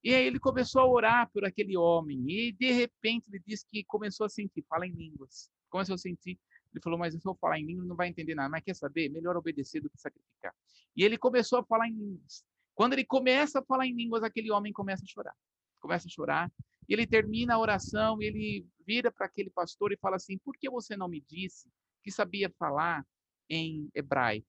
E 0.04 0.14
aí 0.14 0.26
ele 0.26 0.40
começou 0.40 0.82
a 0.82 0.88
orar 0.88 1.30
por 1.32 1.44
aquele 1.44 1.76
homem, 1.76 2.24
e 2.30 2.52
de 2.52 2.72
repente 2.72 3.26
ele 3.30 3.42
disse 3.46 3.66
que 3.68 3.84
começou 3.84 4.26
a 4.26 4.30
sentir, 4.30 4.64
fala 4.70 4.86
em 4.86 4.92
línguas. 4.92 5.50
Começou 5.70 5.96
a 5.96 5.98
sentir, 5.98 6.40
ele 6.72 6.82
falou, 6.82 6.98
mas 6.98 7.14
se 7.14 7.28
eu 7.28 7.36
falar 7.36 7.60
em 7.60 7.66
línguas 7.66 7.88
não 7.88 7.96
vai 7.96 8.08
entender 8.08 8.36
nada, 8.36 8.50
mas 8.50 8.64
quer 8.64 8.76
saber? 8.76 9.10
Melhor 9.10 9.36
obedecer 9.36 9.82
do 9.82 9.90
que 9.90 10.00
sacrificar. 10.00 10.54
E 10.96 11.04
ele 11.04 11.18
começou 11.18 11.60
a 11.60 11.64
falar 11.64 11.88
em 11.88 11.94
línguas. 11.94 12.46
Quando 12.74 12.94
ele 12.94 13.04
começa 13.04 13.60
a 13.60 13.64
falar 13.64 13.88
em 13.88 13.94
línguas, 13.94 14.24
aquele 14.24 14.52
homem 14.52 14.72
começa 14.72 15.04
a 15.04 15.08
chorar. 15.08 15.36
Começa 15.80 16.08
a 16.08 16.12
chorar, 16.12 16.52
e 16.88 16.94
ele 16.94 17.06
termina 17.06 17.56
a 17.56 17.60
oração, 17.60 18.22
ele 18.22 18.66
vira 18.86 19.12
para 19.12 19.26
aquele 19.26 19.50
pastor 19.50 19.92
e 19.92 19.98
fala 19.98 20.16
assim: 20.16 20.38
Por 20.40 20.56
que 20.58 20.70
você 20.70 20.98
não 20.98 21.08
me 21.08 21.22
disse 21.22 21.70
que 22.04 22.12
sabia 22.12 22.50
falar 22.58 23.06
em 23.50 23.90
hebraico. 23.94 24.48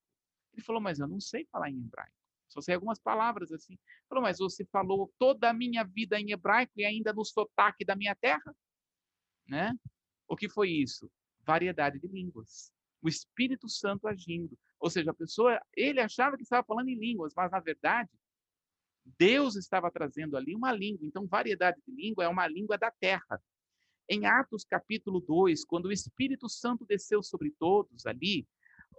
Ele 0.52 0.62
falou, 0.62 0.80
mas 0.80 0.98
eu 0.98 1.06
não 1.06 1.20
sei 1.20 1.46
falar 1.50 1.70
em 1.70 1.78
hebraico. 1.78 2.17
Só 2.48 2.60
sei 2.60 2.74
algumas 2.74 2.98
palavras 2.98 3.52
assim. 3.52 3.78
Falou, 4.08 4.22
mas 4.22 4.38
você 4.38 4.64
falou 4.66 5.12
toda 5.18 5.50
a 5.50 5.52
minha 5.52 5.84
vida 5.84 6.18
em 6.18 6.32
hebraico 6.32 6.72
e 6.76 6.84
ainda 6.84 7.12
no 7.12 7.24
sotaque 7.24 7.84
da 7.84 7.94
minha 7.94 8.14
terra? 8.14 8.54
Né? 9.46 9.74
O 10.26 10.36
que 10.36 10.48
foi 10.48 10.70
isso? 10.70 11.10
Variedade 11.44 11.98
de 11.98 12.08
línguas. 12.08 12.72
O 13.02 13.08
Espírito 13.08 13.68
Santo 13.68 14.08
agindo. 14.08 14.58
Ou 14.80 14.90
seja, 14.90 15.10
a 15.10 15.14
pessoa, 15.14 15.60
ele 15.76 16.00
achava 16.00 16.36
que 16.36 16.42
estava 16.42 16.66
falando 16.66 16.88
em 16.88 16.98
línguas, 16.98 17.32
mas 17.36 17.50
na 17.50 17.60
verdade, 17.60 18.10
Deus 19.18 19.56
estava 19.56 19.90
trazendo 19.90 20.36
ali 20.36 20.54
uma 20.54 20.72
língua. 20.72 21.06
Então, 21.06 21.26
variedade 21.26 21.80
de 21.86 21.94
língua 21.94 22.24
é 22.24 22.28
uma 22.28 22.46
língua 22.46 22.76
da 22.76 22.90
terra. 22.90 23.42
Em 24.08 24.26
Atos 24.26 24.64
capítulo 24.64 25.20
2, 25.20 25.64
quando 25.64 25.86
o 25.86 25.92
Espírito 25.92 26.48
Santo 26.48 26.84
desceu 26.86 27.22
sobre 27.22 27.50
todos 27.58 28.06
ali, 28.06 28.46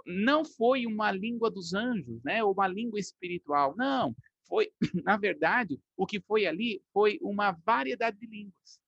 não 0.05 0.43
foi 0.43 0.85
uma 0.85 1.11
língua 1.11 1.49
dos 1.49 1.73
anjos, 1.73 2.21
né, 2.23 2.43
uma 2.43 2.67
língua 2.67 2.99
espiritual. 2.99 3.75
Não, 3.77 4.15
foi, 4.47 4.71
na 5.03 5.17
verdade, 5.17 5.79
o 5.95 6.05
que 6.05 6.19
foi 6.19 6.45
ali 6.45 6.81
foi 6.91 7.19
uma 7.21 7.51
variedade 7.51 8.17
de 8.17 8.27
línguas. 8.27 8.79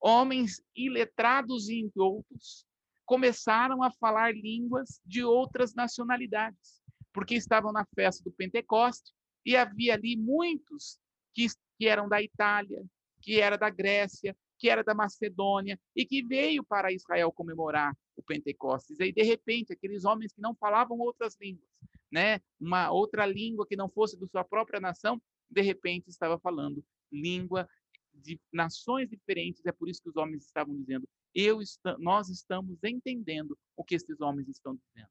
Homens 0.00 0.62
iletrados 0.74 1.68
e 1.68 1.90
outros 1.96 2.66
começaram 3.04 3.82
a 3.82 3.90
falar 3.90 4.34
línguas 4.34 5.00
de 5.04 5.24
outras 5.24 5.74
nacionalidades, 5.74 6.82
porque 7.12 7.34
estavam 7.34 7.72
na 7.72 7.86
festa 7.94 8.22
do 8.24 8.32
Pentecoste 8.32 9.12
e 9.44 9.56
havia 9.56 9.94
ali 9.94 10.16
muitos 10.16 10.98
que, 11.32 11.46
que 11.78 11.86
eram 11.86 12.08
da 12.08 12.20
Itália, 12.20 12.84
que 13.22 13.40
era 13.40 13.56
da 13.56 13.70
Grécia, 13.70 14.36
que 14.58 14.68
era 14.68 14.82
da 14.82 14.94
Macedônia 14.94 15.78
e 15.94 16.04
que 16.04 16.22
veio 16.22 16.64
para 16.64 16.92
Israel 16.92 17.32
comemorar 17.32 17.96
o 18.16 18.22
Pentecostes. 18.22 18.98
E 19.00 19.12
de 19.12 19.22
repente, 19.22 19.72
aqueles 19.72 20.04
homens 20.04 20.32
que 20.32 20.40
não 20.40 20.54
falavam 20.54 20.98
outras 20.98 21.36
línguas, 21.40 21.68
né, 22.10 22.40
uma 22.58 22.90
outra 22.90 23.26
língua 23.26 23.66
que 23.66 23.76
não 23.76 23.88
fosse 23.88 24.18
da 24.18 24.26
sua 24.26 24.44
própria 24.44 24.80
nação, 24.80 25.20
de 25.50 25.60
repente 25.60 26.08
estava 26.08 26.38
falando 26.38 26.84
língua 27.12 27.68
de 28.14 28.40
nações 28.52 29.08
diferentes. 29.08 29.64
É 29.66 29.72
por 29.72 29.88
isso 29.88 30.02
que 30.02 30.08
os 30.08 30.16
homens 30.16 30.44
estavam 30.44 30.74
dizendo: 30.74 31.08
eu 31.34 31.60
nós 31.98 32.28
estamos 32.28 32.78
entendendo 32.82 33.58
o 33.76 33.84
que 33.84 33.94
esses 33.94 34.20
homens 34.20 34.48
estão 34.48 34.74
dizendo, 34.76 35.10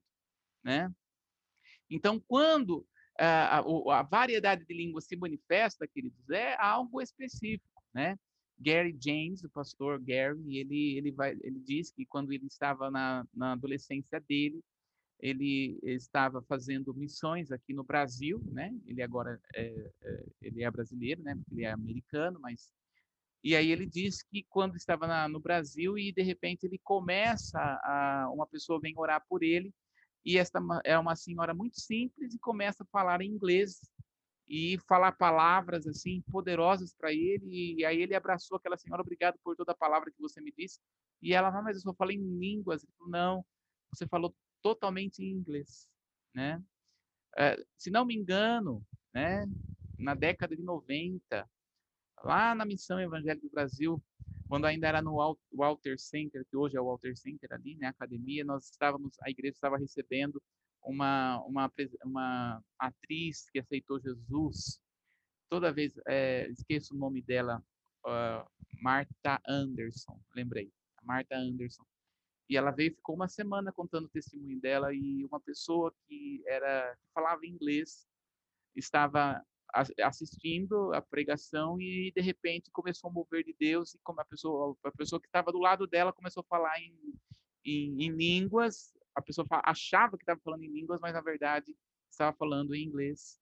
né? 0.64 0.93
Então, 1.89 2.20
quando 2.28 2.86
a, 3.18 3.60
a, 3.60 3.99
a 3.99 4.03
variedade 4.03 4.66
de 4.66 4.74
línguas 4.74 5.06
se 5.06 5.16
manifesta, 5.16 5.88
queridos, 5.88 6.30
é 6.30 6.56
algo 6.60 7.01
específico, 7.01 7.84
né? 7.93 8.18
Gary 8.60 8.97
James, 8.99 9.43
o 9.43 9.49
pastor 9.49 9.99
Gary, 9.99 10.58
ele, 10.58 10.97
ele, 10.97 11.12
vai, 11.12 11.32
ele 11.41 11.60
diz 11.60 11.91
que 11.91 12.06
quando 12.06 12.32
ele 12.32 12.47
estava 12.47 12.89
na, 12.89 13.26
na 13.34 13.51
adolescência 13.53 14.20
dele, 14.20 14.64
ele 15.20 15.80
estava 15.84 16.41
fazendo 16.41 16.93
missões 16.93 17.51
aqui 17.51 17.74
no 17.74 17.84
Brasil, 17.84 18.41
né? 18.51 18.74
Ele 18.86 19.01
agora 19.01 19.39
é, 19.53 19.91
é, 20.01 20.26
ele 20.41 20.64
é 20.64 20.70
brasileiro, 20.70 21.22
né? 21.24 21.38
Ele 21.51 21.64
é 21.64 21.72
americano, 21.72 22.39
mas 22.39 22.74
e 23.43 23.56
aí 23.56 23.72
ele 23.72 23.86
diz 23.86 24.24
que 24.24 24.43
quando 24.49 24.76
estava 24.76 25.06
na, 25.06 25.30
no 25.30 25.39
Brasil 25.39 25.97
e 25.97 26.12
de 26.12 26.24
repente 26.24 26.66
ele 26.66 26.80
começa 26.84 27.60
a 27.60 28.28
uma 28.34 28.47
pessoa 28.47 28.80
vem 28.80 28.93
orar 28.97 29.24
por 29.30 29.43
ele 29.43 29.72
e 30.26 30.39
esta 30.39 30.60
é 30.84 30.97
uma 30.97 31.16
senhora 31.16 31.53
muito 31.53 31.80
simples 31.80 32.34
e 32.34 32.39
começa 32.39 32.84
a 32.84 32.88
falar 32.88 33.22
em 33.22 33.30
inglês 33.30 33.80
e 34.48 34.78
falar 34.88 35.14
palavras 35.14 35.88
assim 35.88 36.22
poderosas 36.32 36.93
para 36.93 37.12
ele. 37.12 37.76
E 37.80 37.86
aí 37.86 38.02
ele 38.02 38.16
abraçou 38.16 38.58
aquela 38.58 38.78
senhora, 38.78 39.02
obrigado 39.02 39.38
por 39.43 39.56
toda 39.56 39.72
a 39.72 39.78
palavra 39.78 40.12
que 40.12 40.22
você 40.22 40.41
me 40.41 40.54
disse. 40.56 40.80
E 41.22 41.34
ela, 41.34 41.52
não, 41.52 41.64
mas 41.64 41.78
eu 41.78 41.82
só 41.82 41.93
falei 41.93 42.18
em 42.18 42.39
línguas. 42.39 42.84
Ele 42.84 42.93
falou, 42.98 43.12
não, 43.12 43.46
você 43.91 44.08
falou 44.08 44.36
totalmente 44.62 45.24
em 45.24 45.32
inglês, 45.32 45.88
né? 46.34 46.62
É, 47.38 47.58
se 47.78 47.89
não 47.89 48.06
me 48.06 48.16
engano, 48.16 48.86
né? 49.14 49.46
na 49.98 50.14
década 50.14 50.56
de 50.56 50.62
90, 50.62 51.50
lá 52.24 52.56
na 52.56 52.66
Missão 52.66 53.00
Evangélica 53.00 53.48
do 53.48 53.52
Brasil, 53.52 54.04
quando 54.48 54.66
ainda 54.66 54.88
era 54.88 55.02
no 55.02 55.18
Walter 55.52 55.98
Center, 55.98 56.46
que 56.46 56.56
hoje 56.56 56.78
é 56.78 56.82
o 56.82 56.86
Walter 56.86 57.16
Center 57.16 57.52
ali, 57.52 57.76
né, 57.76 57.88
academia, 57.88 58.43
nós 58.43 58.70
estávamos, 58.70 59.16
a 59.22 59.30
igreja 59.30 59.56
estava 59.56 59.78
recebendo 59.78 60.41
uma, 60.86 61.44
uma, 61.46 61.72
uma 62.04 62.64
atriz 62.80 63.50
que 63.50 63.60
aceitou 63.60 64.00
Jesus. 64.00 64.80
Toda 65.50 65.74
vez, 65.74 65.94
é, 66.08 66.48
esqueço 66.50 66.96
o 66.96 66.98
nome 66.98 67.22
dela, 67.22 67.64
uh, 68.06 68.50
Marta 68.82 69.42
Anderson, 69.48 70.20
lembrei, 70.36 70.72
Marta 71.04 71.36
Anderson. 71.36 71.84
E 72.50 72.56
ela 72.56 72.72
veio, 72.72 72.96
ficou 72.96 73.16
uma 73.16 73.28
semana 73.28 73.72
contando 73.72 74.06
o 74.06 74.10
testemunho 74.10 74.60
dela 74.60 74.94
e 74.94 75.26
uma 75.26 75.40
pessoa 75.40 75.94
que 76.08 76.44
era 76.46 76.96
que 76.96 77.10
falava 77.12 77.46
inglês 77.46 78.08
estava 78.76 79.44
assistindo 80.02 80.94
a 80.94 81.02
pregação 81.02 81.82
e 81.82 82.12
de 82.16 82.22
repente 82.22 82.72
começou 82.72 83.10
a 83.10 83.14
mover 83.14 83.44
de 83.44 83.54
Deus 83.60 83.96
e 83.96 84.00
como 84.04 84.22
a 84.22 84.26
pessoa 84.26 84.78
a 84.84 84.92
pessoa 84.92 85.20
que 85.20 85.28
estava 85.28 85.52
do 85.52 85.60
lado 85.60 85.88
dela 85.88 86.14
começou 86.14 86.42
a 86.42 86.48
falar 86.48 86.80
em, 86.80 86.96
em, 87.66 88.04
em 88.04 88.10
línguas 88.12 88.95
a 89.16 89.22
pessoa 89.22 89.47
achava 89.63 90.18
que 90.18 90.24
estava 90.24 90.39
falando 90.41 90.63
em 90.63 90.72
línguas 90.72 90.99
mas 91.01 91.13
na 91.13 91.22
verdade 91.22 91.76
estava 92.09 92.36
falando 92.36 92.74
em 92.76 92.84
inglês. 92.84 93.39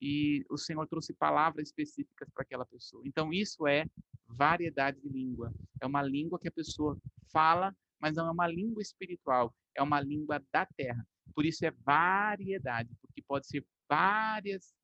E 0.00 0.44
o 0.50 0.58
Senhor 0.58 0.84
trouxe 0.88 1.12
palavras 1.12 1.68
específicas 1.68 2.28
para 2.30 2.42
aquela 2.42 2.66
pessoa. 2.66 3.02
Então 3.06 3.32
isso 3.32 3.68
é 3.68 3.86
variedade 4.26 5.00
de 5.00 5.08
língua. 5.08 5.52
É 5.80 5.86
uma 5.86 6.02
língua 6.02 6.38
que 6.38 6.48
a 6.48 6.52
pessoa 6.52 6.98
fala 7.32 7.74
mas 8.00 8.16
não 8.16 8.26
é 8.26 8.30
uma 8.32 8.48
língua 8.48 8.82
espiritual 8.82 9.54
é 9.74 9.82
uma 9.82 10.00
língua 10.00 10.42
da 10.52 10.66
terra. 10.66 11.06
Por 11.34 11.46
isso 11.46 11.64
é 11.64 11.70
variedade 11.70 12.90
porque 13.00 13.22
pode 13.22 13.46
ser 13.46 13.64
várias 13.88 14.74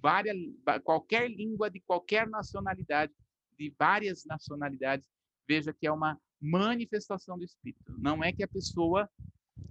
várias, 0.00 0.36
qualquer 0.82 1.30
língua 1.30 1.70
de 1.70 1.80
qualquer 1.80 2.26
nacionalidade, 2.28 3.12
de 3.58 3.74
várias 3.78 4.24
nacionalidades, 4.24 5.06
veja 5.46 5.72
que 5.72 5.86
é 5.86 5.92
uma 5.92 6.18
manifestação 6.44 7.38
do 7.38 7.44
Espírito. 7.44 7.94
Não 7.98 8.22
é 8.22 8.32
que 8.32 8.42
a 8.42 8.48
pessoa 8.48 9.08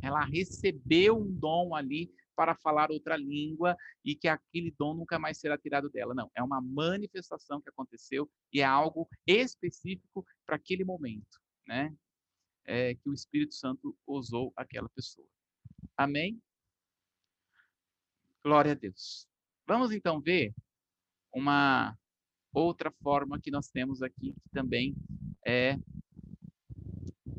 ela 0.02 0.26
recebeu 0.26 1.18
um 1.18 1.32
dom 1.32 1.76
ali 1.76 2.12
para 2.36 2.56
falar 2.56 2.90
outra 2.90 3.16
língua 3.16 3.78
e 4.04 4.16
que 4.16 4.28
aquele 4.28 4.74
dom 4.78 4.96
nunca 4.96 5.20
mais 5.20 5.38
será 5.38 5.58
tirado 5.58 5.90
dela. 5.90 6.16
Não, 6.16 6.32
é 6.36 6.42
uma 6.42 6.60
manifestação 6.60 7.62
que 7.62 7.70
aconteceu 7.70 8.30
e 8.52 8.62
é 8.62 8.66
algo 8.66 9.08
específico 9.28 10.26
para 10.46 10.56
aquele 10.56 10.84
momento, 10.84 11.40
né? 11.68 11.96
É, 12.66 12.96
que 12.96 13.10
o 13.10 13.14
Espírito 13.14 13.54
Santo 13.54 13.96
usou 14.08 14.52
aquela 14.56 14.90
pessoa. 14.90 15.28
Amém? 15.98 16.42
Glória 18.44 18.72
a 18.72 18.76
Deus. 18.76 19.28
Vamos 19.68 19.92
então 19.92 20.20
ver 20.20 20.54
uma 21.34 21.98
outra 22.54 22.92
forma 23.02 23.40
que 23.40 23.52
nós 23.52 23.70
temos 23.70 24.02
aqui, 24.02 24.34
que 24.34 24.50
também 24.52 24.96
é. 25.46 25.78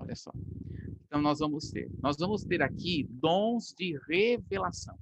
Olha 0.05 0.15
só. 0.15 0.31
Então, 1.07 1.23
nós 1.23 1.39
vamos 1.39 1.71
ter. 1.71 1.91
Nós 2.03 2.19
vamos 2.19 2.45
ter 2.45 2.61
aqui 2.61 3.07
dons 3.11 3.75
de 3.77 3.99
revelação. 4.07 4.99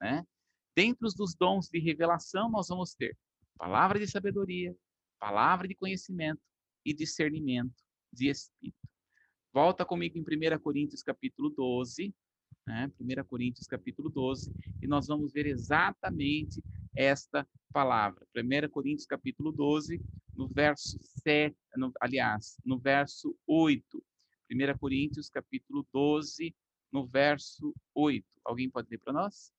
Né? 0.00 0.26
Dentro 0.74 1.08
dos 1.16 1.34
dons 1.34 1.68
de 1.68 1.78
revelação, 1.78 2.50
nós 2.50 2.68
vamos 2.68 2.92
ter 2.92 3.16
palavra 3.56 4.00
de 4.00 4.08
sabedoria, 4.08 4.74
palavra 5.20 5.68
de 5.68 5.76
conhecimento 5.76 6.40
e 6.84 6.92
discernimento 6.92 7.72
de 8.12 8.28
espírito. 8.28 8.76
Volta 9.54 9.84
comigo 9.84 10.18
em 10.18 10.22
1 10.22 10.58
Coríntios 10.58 11.02
capítulo 11.04 11.48
12, 11.50 12.12
né? 12.66 12.90
1 12.98 13.24
Coríntios 13.24 13.68
capítulo 13.68 14.10
12, 14.10 14.52
e 14.82 14.88
nós 14.88 15.06
vamos 15.06 15.32
ver 15.32 15.46
exatamente 15.46 16.60
esta 16.96 17.46
palavra. 17.72 18.26
1 18.36 18.68
Coríntios 18.70 19.06
capítulo 19.06 19.52
12, 19.52 20.00
no 20.34 20.48
verso 20.48 20.98
7, 21.22 21.56
no, 21.76 21.92
aliás, 22.00 22.56
no 22.64 22.78
verso 22.78 23.36
8. 23.46 24.02
1 24.52 24.78
Coríntios 24.78 25.28
capítulo 25.28 25.86
12, 25.92 26.54
no 26.92 27.06
verso 27.06 27.74
8. 27.94 28.26
Alguém 28.44 28.68
pode 28.68 28.88
ler 28.90 28.98
para 28.98 29.12
nós? 29.12 29.52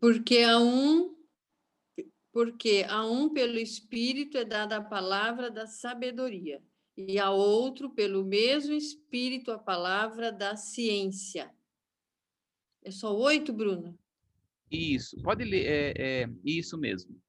Porque 0.00 0.38
a 0.38 0.58
um 0.58 1.12
porque 2.32 2.84
a 2.88 3.04
um 3.04 3.28
pelo 3.28 3.58
espírito 3.58 4.38
é 4.38 4.44
dada 4.44 4.78
a 4.78 4.82
palavra 4.82 5.50
da 5.50 5.66
sabedoria 5.66 6.62
e 6.96 7.18
a 7.18 7.30
outro, 7.30 7.90
pelo 7.90 8.24
mesmo 8.24 8.74
Espírito, 8.74 9.50
a 9.50 9.58
palavra 9.58 10.30
da 10.30 10.56
ciência. 10.56 11.52
É 12.82 12.90
só 12.90 13.16
oito, 13.16 13.52
Bruno? 13.52 13.98
Isso, 14.70 15.20
pode 15.22 15.44
ler, 15.44 15.66
é, 15.66 16.22
é 16.22 16.28
isso 16.44 16.78
mesmo. 16.78 17.20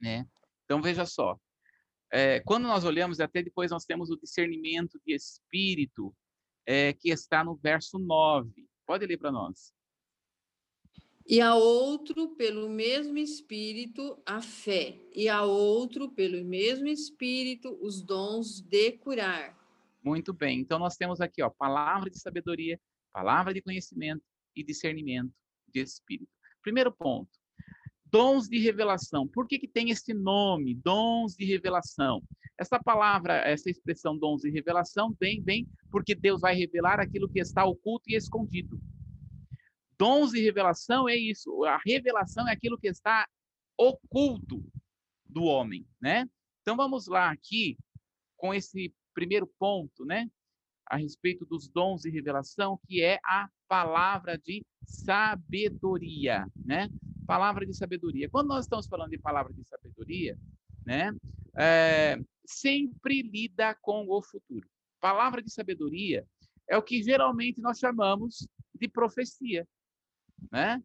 Né? 0.00 0.28
Então, 0.64 0.80
veja 0.80 1.04
só. 1.04 1.38
É, 2.12 2.40
quando 2.40 2.64
nós 2.64 2.84
olhamos, 2.84 3.20
até 3.20 3.42
depois 3.42 3.70
nós 3.70 3.84
temos 3.84 4.10
o 4.10 4.16
discernimento 4.16 5.00
de 5.06 5.14
espírito, 5.14 6.14
é, 6.66 6.92
que 6.92 7.10
está 7.10 7.44
no 7.44 7.54
verso 7.54 7.98
9. 7.98 8.50
Pode 8.86 9.06
ler 9.06 9.16
para 9.16 9.30
nós 9.30 9.72
e 11.30 11.40
a 11.40 11.54
outro 11.54 12.34
pelo 12.34 12.68
mesmo 12.68 13.16
Espírito 13.16 14.20
a 14.26 14.42
fé, 14.42 14.98
e 15.14 15.28
a 15.28 15.44
outro 15.44 16.10
pelo 16.10 16.44
mesmo 16.44 16.88
Espírito 16.88 17.78
os 17.80 18.02
dons 18.02 18.60
de 18.60 18.90
curar. 18.92 19.56
Muito 20.02 20.32
bem. 20.32 20.58
Então 20.58 20.76
nós 20.76 20.96
temos 20.96 21.20
aqui, 21.20 21.40
ó, 21.40 21.48
palavra 21.48 22.10
de 22.10 22.18
sabedoria, 22.18 22.80
palavra 23.12 23.54
de 23.54 23.62
conhecimento 23.62 24.24
e 24.56 24.64
discernimento 24.64 25.32
de 25.68 25.80
espírito. 25.80 26.32
Primeiro 26.62 26.90
ponto. 26.90 27.30
Dons 28.10 28.48
de 28.48 28.58
revelação. 28.58 29.28
Por 29.28 29.46
que, 29.46 29.58
que 29.58 29.68
tem 29.68 29.90
esse 29.90 30.12
nome, 30.12 30.74
dons 30.74 31.34
de 31.36 31.44
revelação? 31.44 32.22
Essa 32.58 32.78
palavra, 32.82 33.34
essa 33.38 33.70
expressão 33.70 34.18
dons 34.18 34.42
de 34.42 34.50
revelação 34.50 35.14
vem, 35.18 35.40
vem 35.42 35.66
porque 35.90 36.14
Deus 36.14 36.40
vai 36.40 36.54
revelar 36.54 36.98
aquilo 36.98 37.28
que 37.28 37.40
está 37.40 37.64
oculto 37.64 38.10
e 38.10 38.16
escondido. 38.16 38.80
Dons 39.96 40.32
de 40.32 40.40
revelação 40.40 41.08
é 41.08 41.16
isso. 41.16 41.64
A 41.64 41.78
revelação 41.86 42.48
é 42.48 42.52
aquilo 42.52 42.78
que 42.78 42.88
está 42.88 43.28
oculto 43.78 44.64
do 45.24 45.44
homem, 45.44 45.86
né? 46.00 46.28
Então 46.62 46.76
vamos 46.76 47.06
lá 47.06 47.30
aqui 47.30 47.78
com 48.36 48.52
esse 48.52 48.92
primeiro 49.14 49.46
ponto, 49.58 50.04
né? 50.04 50.28
A 50.86 50.96
respeito 50.96 51.46
dos 51.46 51.68
dons 51.68 52.02
de 52.02 52.10
revelação, 52.10 52.80
que 52.86 53.02
é 53.02 53.18
a 53.24 53.48
palavra 53.68 54.36
de 54.36 54.64
sabedoria, 54.84 56.46
né? 56.56 56.88
Palavra 57.30 57.64
de 57.66 57.74
sabedoria. 57.74 58.28
Quando 58.28 58.48
nós 58.48 58.64
estamos 58.64 58.86
falando 58.86 59.10
de 59.10 59.18
palavra 59.18 59.52
de 59.52 59.64
sabedoria, 59.66 60.38
né? 60.84 61.12
É, 61.56 62.18
sempre 62.44 63.22
lida 63.22 63.74
com 63.80 64.06
o 64.08 64.22
futuro. 64.22 64.68
Palavra 65.00 65.42
de 65.42 65.52
sabedoria 65.52 66.26
é 66.68 66.76
o 66.76 66.82
que 66.82 67.02
geralmente 67.02 67.60
nós 67.60 67.78
chamamos 67.78 68.46
de 68.74 68.88
profecia 68.88 69.66
né? 70.50 70.82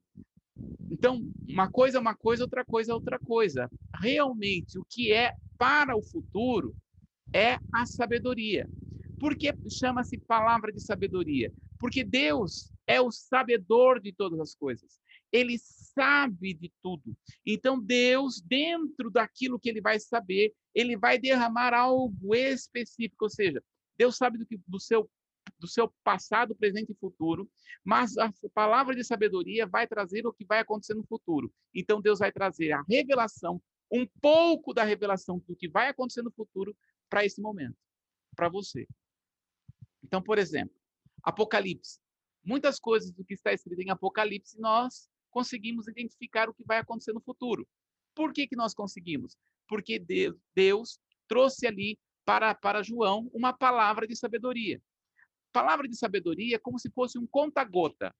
Então, 0.90 1.22
uma 1.48 1.70
coisa 1.70 1.98
é 1.98 2.02
uma 2.02 2.16
coisa, 2.16 2.44
outra 2.44 2.66
coisa 2.66 2.92
é 2.92 2.96
outra 2.96 3.20
coisa. 3.20 3.70
Realmente, 4.02 4.80
o 4.80 4.86
que 4.86 5.12
é 5.12 5.34
para 5.58 5.96
o 5.96 6.02
futuro 6.02 6.76
é 7.34 7.60
a 7.74 7.86
sabedoria. 7.86 8.68
Por 9.20 9.36
que 9.36 9.54
chama-se 9.70 10.18
palavra 10.18 10.72
de 10.72 10.82
sabedoria? 10.82 11.52
Porque 11.80 12.04
Deus 12.04 12.72
é 12.88 13.02
o 13.02 13.12
sabedor 13.12 14.00
de 14.00 14.14
todas 14.14 14.40
as 14.40 14.56
coisas. 14.56 15.00
Ele 15.32 15.58
sabe 15.60 16.54
de 16.54 16.72
tudo. 16.82 17.16
Então, 17.46 17.80
Deus, 17.80 18.42
dentro 18.42 19.10
daquilo 19.10 19.60
que 19.60 19.70
ele 19.70 19.82
vai 19.82 20.00
saber, 20.00 20.54
ele 20.74 20.98
vai 20.98 21.18
derramar 21.18 21.74
algo 21.74 22.36
específico. 22.36 23.26
Ou 23.26 23.30
seja, 23.30 23.64
Deus 23.98 24.18
sabe 24.18 24.38
do, 24.38 24.46
que, 24.46 24.60
do 24.68 24.80
seu 24.80 25.10
do 25.60 25.68
seu 25.68 25.94
passado, 26.04 26.56
presente 26.56 26.92
e 26.92 26.96
futuro, 26.96 27.50
mas 27.84 28.18
a 28.18 28.32
palavra 28.54 28.96
de 28.96 29.04
sabedoria 29.04 29.66
vai 29.66 29.88
trazer 29.88 30.26
o 30.26 30.34
que 30.34 30.44
vai 30.44 30.60
acontecer 30.60 30.96
no 30.96 31.06
futuro. 31.06 31.54
Então 31.74 32.02
Deus 32.02 32.20
vai 32.20 32.32
trazer 32.32 32.72
a 32.72 32.84
revelação, 32.90 33.62
um 33.92 34.08
pouco 34.22 34.74
da 34.74 34.84
revelação 34.84 35.40
do 35.48 35.56
que 35.56 35.70
vai 35.70 35.88
acontecer 35.88 36.24
no 36.24 36.32
futuro 36.32 36.76
para 37.10 37.24
esse 37.26 37.42
momento, 37.42 37.78
para 38.36 38.50
você. 38.50 38.88
Então, 40.04 40.22
por 40.22 40.38
exemplo, 40.38 40.76
Apocalipse. 41.24 42.00
Muitas 42.44 42.80
coisas 42.80 43.12
do 43.12 43.24
que 43.26 43.34
está 43.34 43.54
escrito 43.54 43.82
em 43.82 43.90
Apocalipse 43.90 44.60
nós 44.60 45.10
conseguimos 45.36 45.86
identificar 45.90 46.48
o 46.48 46.54
que 46.54 46.64
vai 46.64 46.78
acontecer 46.78 47.12
no 47.12 47.20
futuro. 47.20 47.68
Por 48.16 48.32
que, 48.32 48.48
que 48.48 48.56
nós 48.56 48.74
conseguimos? 48.74 49.36
Porque 49.68 50.00
Deus, 50.56 50.98
trouxe 51.28 51.68
ali 51.68 52.00
para, 52.24 52.56
para 52.56 52.82
João 52.82 53.30
uma 53.34 53.52
palavra 53.52 54.08
de 54.08 54.16
sabedoria. 54.16 54.82
Palavra 55.52 55.90
de 55.90 55.98
sabedoria 55.98 56.56
é 56.56 56.60
como 56.60 56.80
se 56.80 56.90
fosse 56.90 57.20
um 57.20 57.28
conta-gota. 57.28 58.16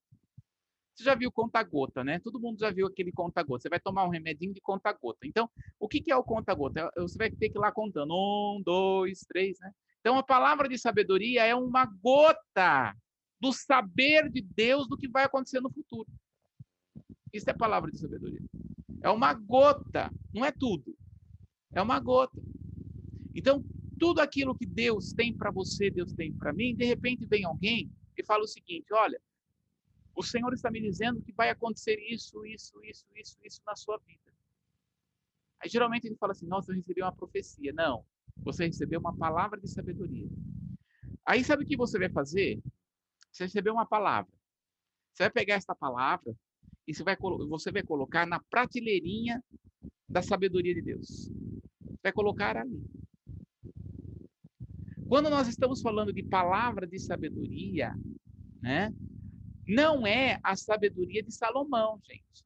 Você 0.94 1.06
já 1.06 1.16
viu 1.16 1.32
conta-gota, 1.32 2.04
né? 2.04 2.20
Todo 2.20 2.40
mundo 2.40 2.60
já 2.60 2.70
viu 2.70 2.86
aquele 2.86 3.14
conta-gota. 3.14 3.62
Você 3.62 3.70
vai 3.70 3.80
tomar 3.80 4.04
um 4.06 4.10
remedinho 4.10 4.54
de 4.54 4.60
conta-gota. 4.60 5.20
Então, 5.26 5.50
o 5.80 5.88
que 5.88 6.12
é 6.12 6.16
o 6.18 6.24
conta-gota? 6.24 6.92
É, 6.98 7.02
você 7.02 7.18
vai 7.18 7.32
ter 7.32 7.50
que 7.50 7.58
ir 7.58 7.62
lá 7.62 7.72
contando. 7.72 8.14
Um, 8.14 8.62
dois, 8.62 9.22
três, 9.22 9.58
né? 9.60 9.72
Então, 10.02 10.18
a 10.18 10.24
palavra 10.24 10.68
de 10.68 10.78
sabedoria 10.78 11.46
é 11.46 11.56
uma 11.56 11.86
gota 11.86 12.94
do 13.40 13.54
saber 13.54 14.30
de 14.30 14.42
Deus 14.42 14.88
do 14.88 14.98
que 14.98 15.08
vai 15.08 15.24
acontecer 15.24 15.62
no 15.62 15.72
futuro. 15.72 16.08
Isso 17.36 17.50
é 17.50 17.54
palavra 17.54 17.92
de 17.92 18.00
sabedoria. 18.00 18.40
É 19.02 19.10
uma 19.10 19.34
gota, 19.34 20.10
não 20.34 20.46
é 20.46 20.54
tudo. 20.54 20.98
É 21.74 21.82
uma 21.82 22.00
gota. 22.00 22.42
Então, 23.36 23.62
tudo 24.00 24.22
aquilo 24.22 24.56
que 24.56 24.66
Deus 24.66 25.12
tem 25.12 25.36
para 25.36 25.52
você, 25.52 25.90
Deus 25.90 26.14
tem 26.14 26.32
para 26.32 26.54
mim, 26.54 26.74
de 26.74 26.86
repente 26.86 27.26
vem 27.26 27.44
alguém 27.44 27.92
e 28.18 28.24
fala 28.24 28.46
o 28.46 28.48
seguinte: 28.48 28.94
olha, 28.94 29.22
o 30.16 30.24
Senhor 30.24 30.54
está 30.54 30.72
me 30.72 30.80
dizendo 30.80 31.22
que 31.22 31.34
vai 31.34 31.50
acontecer 31.50 32.00
isso, 32.10 32.46
isso, 32.46 32.82
isso, 32.86 33.06
isso, 33.14 33.38
isso 33.44 33.62
na 33.66 33.76
sua 33.76 33.98
vida. 33.98 34.34
Aí 35.60 35.70
geralmente 35.70 36.08
a 36.08 36.10
gente 36.10 36.20
fala 36.20 36.32
assim: 36.32 36.48
nossa, 36.48 36.72
eu 36.72 36.76
recebi 36.78 37.02
uma 37.02 37.12
profecia. 37.12 37.74
Não, 37.74 38.06
você 38.38 38.66
recebeu 38.66 39.02
uma 39.02 39.14
palavra 39.14 39.60
de 39.60 39.68
sabedoria. 39.68 40.30
Aí 41.26 41.44
sabe 41.44 41.66
o 41.66 41.68
que 41.68 41.76
você 41.76 42.00
vai 42.00 42.10
fazer? 42.10 42.62
Você 43.30 43.44
recebeu 43.44 43.74
uma 43.74 43.86
palavra. 43.86 44.32
Você 45.12 45.24
vai 45.24 45.32
pegar 45.32 45.56
essa 45.56 45.76
palavra 45.76 46.34
e 46.88 46.94
você 46.94 47.04
vai, 47.04 47.18
você 47.50 47.72
vai 47.72 47.84
colocar 47.84 48.26
na 48.26 48.40
prateleirinha 48.40 49.44
da 50.08 50.22
sabedoria 50.22 50.74
de 50.74 50.82
Deus. 50.82 51.32
Vai 52.04 52.12
colocar 52.12 52.58
ali. 52.58 52.84
Quando 55.08 55.30
nós 55.30 55.48
estamos 55.48 55.82
falando 55.82 56.12
de 56.12 56.24
palavra 56.24 56.88
de 56.88 57.00
sabedoria, 57.00 57.94
né? 58.62 58.94
Não 59.68 60.06
é 60.06 60.40
a 60.44 60.56
sabedoria 60.56 61.24
de 61.24 61.32
Salomão, 61.32 62.00
gente. 62.04 62.46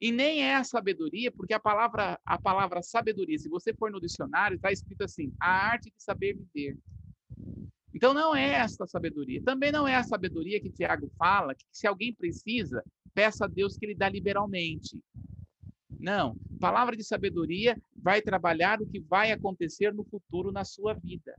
E 0.00 0.10
nem 0.10 0.42
é 0.42 0.54
a 0.54 0.64
sabedoria, 0.64 1.30
porque 1.30 1.52
a 1.52 1.60
palavra, 1.60 2.18
a 2.24 2.38
palavra 2.38 2.82
sabedoria, 2.82 3.38
se 3.38 3.48
você 3.50 3.74
for 3.74 3.90
no 3.90 4.00
dicionário, 4.00 4.56
está 4.56 4.72
escrito 4.72 5.04
assim: 5.04 5.32
a 5.38 5.50
arte 5.50 5.90
de 5.90 6.02
saber 6.02 6.34
viver. 6.34 6.78
Então 7.94 8.14
não 8.14 8.34
é 8.34 8.54
essa 8.54 8.86
sabedoria. 8.86 9.42
Também 9.42 9.70
não 9.70 9.86
é 9.86 9.96
a 9.96 10.02
sabedoria 10.02 10.60
que 10.60 10.70
Tiago 10.70 11.10
fala, 11.18 11.54
que 11.54 11.64
se 11.70 11.86
alguém 11.86 12.14
precisa, 12.14 12.82
peça 13.14 13.44
a 13.44 13.48
Deus 13.48 13.76
que 13.76 13.86
ele 13.86 13.94
dá 13.94 14.08
liberalmente. 14.08 14.98
Não. 15.98 16.36
Palavra 16.58 16.96
de 16.96 17.04
sabedoria 17.04 17.80
vai 17.96 18.22
trabalhar 18.22 18.80
o 18.80 18.86
que 18.86 19.00
vai 19.00 19.32
acontecer 19.32 19.92
no 19.92 20.04
futuro 20.04 20.50
na 20.50 20.64
sua 20.64 20.94
vida. 20.94 21.34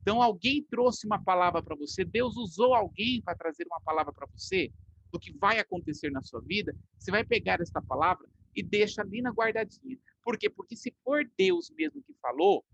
Então, 0.00 0.22
alguém 0.22 0.62
trouxe 0.62 1.06
uma 1.06 1.22
palavra 1.22 1.62
para 1.62 1.76
você, 1.76 2.04
Deus 2.04 2.36
usou 2.36 2.74
alguém 2.74 3.20
para 3.20 3.34
trazer 3.34 3.66
uma 3.66 3.80
palavra 3.80 4.12
para 4.12 4.26
você, 4.34 4.72
do 5.12 5.18
que 5.18 5.32
vai 5.32 5.58
acontecer 5.58 6.10
na 6.10 6.22
sua 6.22 6.40
vida, 6.40 6.74
você 6.98 7.10
vai 7.10 7.24
pegar 7.24 7.60
essa 7.60 7.80
palavra 7.80 8.28
e 8.54 8.62
deixa 8.62 9.02
ali 9.02 9.20
na 9.20 9.30
guardadinha. 9.30 9.98
Por 10.22 10.38
quê? 10.38 10.48
Porque 10.48 10.76
se 10.76 10.94
for 11.04 11.28
Deus 11.36 11.70
mesmo 11.70 12.02
que 12.02 12.14
falou, 12.20 12.64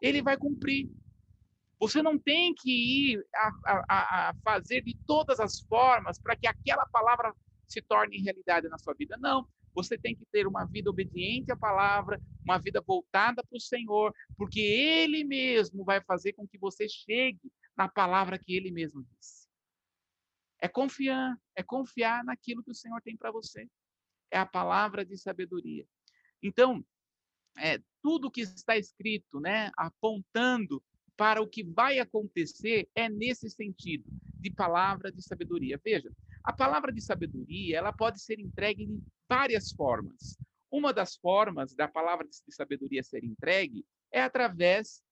ele 0.00 0.22
vai 0.22 0.36
cumprir. 0.36 0.88
Você 1.80 2.02
não 2.02 2.18
tem 2.18 2.54
que 2.54 3.12
ir 3.12 3.26
a, 3.34 3.50
a, 3.66 4.30
a 4.30 4.34
fazer 4.42 4.82
de 4.82 4.96
todas 5.06 5.38
as 5.38 5.60
formas 5.60 6.18
para 6.20 6.36
que 6.36 6.46
aquela 6.46 6.84
palavra 6.86 7.32
se 7.66 7.80
torne 7.82 8.20
realidade 8.20 8.68
na 8.68 8.78
sua 8.78 8.94
vida. 8.94 9.16
Não. 9.18 9.48
Você 9.74 9.96
tem 9.96 10.16
que 10.16 10.24
ter 10.32 10.46
uma 10.46 10.64
vida 10.64 10.90
obediente 10.90 11.52
à 11.52 11.56
palavra, 11.56 12.20
uma 12.42 12.58
vida 12.58 12.80
voltada 12.80 13.44
para 13.44 13.56
o 13.56 13.60
Senhor, 13.60 14.12
porque 14.36 14.58
Ele 14.58 15.22
mesmo 15.22 15.84
vai 15.84 16.00
fazer 16.00 16.32
com 16.32 16.48
que 16.48 16.58
você 16.58 16.88
chegue 16.88 17.52
na 17.76 17.88
palavra 17.88 18.38
que 18.38 18.56
Ele 18.56 18.72
mesmo 18.72 19.04
disse. 19.04 19.46
É 20.60 20.66
confiar, 20.66 21.38
é 21.54 21.62
confiar 21.62 22.24
naquilo 22.24 22.64
que 22.64 22.72
o 22.72 22.74
Senhor 22.74 23.00
tem 23.02 23.16
para 23.16 23.30
você. 23.30 23.68
É 24.32 24.38
a 24.38 24.46
palavra 24.46 25.04
de 25.04 25.16
sabedoria. 25.16 25.86
Então, 26.42 26.84
é, 27.56 27.80
tudo 28.02 28.30
que 28.30 28.40
está 28.40 28.76
escrito, 28.76 29.38
né, 29.38 29.70
apontando 29.76 30.82
para 31.18 31.42
o 31.42 31.48
que 31.48 31.64
vai 31.64 31.98
acontecer 31.98 32.88
é 32.94 33.08
nesse 33.08 33.50
sentido, 33.50 34.04
de 34.34 34.52
palavra 34.52 35.10
de 35.10 35.20
sabedoria. 35.20 35.78
Veja, 35.84 36.08
a 36.44 36.52
palavra 36.52 36.92
de 36.92 37.00
sabedoria, 37.00 37.76
ela 37.76 37.92
pode 37.92 38.22
ser 38.22 38.38
entregue 38.38 38.86
de 38.86 39.02
várias 39.28 39.72
formas. 39.72 40.38
Uma 40.70 40.92
das 40.92 41.16
formas 41.16 41.74
da 41.74 41.88
palavra 41.88 42.24
de 42.24 42.54
sabedoria 42.54 43.02
ser 43.02 43.24
entregue 43.24 43.84
é 44.12 44.22
através 44.22 45.02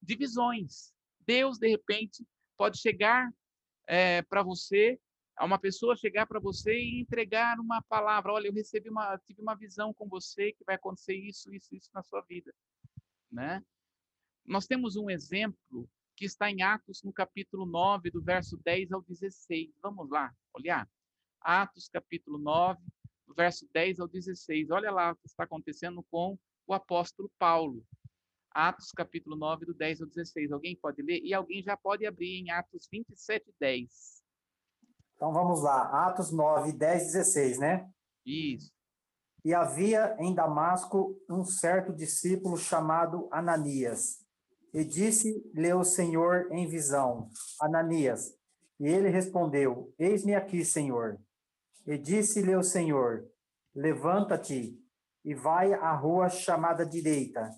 de 0.00 0.14
visões. 0.14 0.94
Deus, 1.26 1.58
de 1.58 1.68
repente, 1.68 2.24
pode 2.56 2.78
chegar 2.78 3.28
é, 3.88 4.22
para 4.22 4.44
você, 4.44 5.00
uma 5.40 5.58
pessoa 5.58 5.96
chegar 5.96 6.26
para 6.26 6.38
você 6.38 6.78
e 6.78 7.00
entregar 7.00 7.58
uma 7.58 7.82
palavra. 7.82 8.32
Olha, 8.32 8.46
eu 8.46 8.52
recebi 8.52 8.88
uma, 8.88 9.18
tive 9.18 9.42
uma 9.42 9.56
visão 9.56 9.92
com 9.92 10.08
você 10.08 10.52
que 10.52 10.64
vai 10.64 10.76
acontecer 10.76 11.16
isso, 11.16 11.52
isso, 11.52 11.74
isso 11.74 11.90
na 11.92 12.04
sua 12.04 12.20
vida, 12.22 12.54
né? 13.32 13.64
Nós 14.46 14.66
temos 14.66 14.96
um 14.96 15.10
exemplo 15.10 15.88
que 16.14 16.24
está 16.24 16.48
em 16.50 16.62
Atos, 16.62 17.02
no 17.02 17.12
capítulo 17.12 17.66
9, 17.66 18.10
do 18.10 18.22
verso 18.22 18.56
10 18.58 18.92
ao 18.92 19.02
16. 19.02 19.70
Vamos 19.82 20.08
lá, 20.08 20.32
olhar. 20.54 20.88
Atos, 21.40 21.88
capítulo 21.88 22.38
9, 22.38 22.80
do 23.26 23.34
verso 23.34 23.68
10 23.74 23.98
ao 23.98 24.06
16. 24.06 24.70
Olha 24.70 24.90
lá 24.92 25.12
o 25.12 25.16
que 25.16 25.26
está 25.26 25.44
acontecendo 25.44 26.02
com 26.10 26.38
o 26.64 26.72
apóstolo 26.72 27.30
Paulo. 27.38 27.84
Atos, 28.52 28.92
capítulo 28.92 29.36
9, 29.36 29.66
do 29.66 29.74
10 29.74 30.02
ao 30.02 30.06
16. 30.06 30.52
Alguém 30.52 30.76
pode 30.76 31.02
ler? 31.02 31.20
E 31.22 31.34
alguém 31.34 31.60
já 31.60 31.76
pode 31.76 32.06
abrir 32.06 32.38
em 32.38 32.50
Atos 32.50 32.88
27, 32.90 33.52
10. 33.60 34.22
Então 35.16 35.32
vamos 35.32 35.62
lá. 35.62 36.06
Atos 36.06 36.30
9, 36.30 36.72
10, 36.72 37.02
16, 37.12 37.58
né? 37.58 37.90
Isso. 38.24 38.72
E 39.44 39.52
havia 39.52 40.16
em 40.20 40.32
Damasco 40.32 41.20
um 41.28 41.44
certo 41.44 41.92
discípulo 41.92 42.56
chamado 42.56 43.28
Ananias 43.32 44.25
e 44.76 44.84
disse-lhe 44.84 45.72
o 45.72 45.82
Senhor 45.82 46.52
em 46.52 46.68
visão, 46.68 47.30
Ananias. 47.58 48.36
E 48.78 48.86
ele 48.86 49.08
respondeu: 49.08 49.90
Eis-me 49.98 50.34
aqui, 50.34 50.66
Senhor. 50.66 51.18
E 51.86 51.96
disse-lhe 51.96 52.54
o 52.54 52.62
Senhor: 52.62 53.26
Levanta-te 53.74 54.78
e 55.24 55.34
vai 55.34 55.72
à 55.72 55.94
rua 55.94 56.28
chamada 56.28 56.84
direita, 56.84 57.50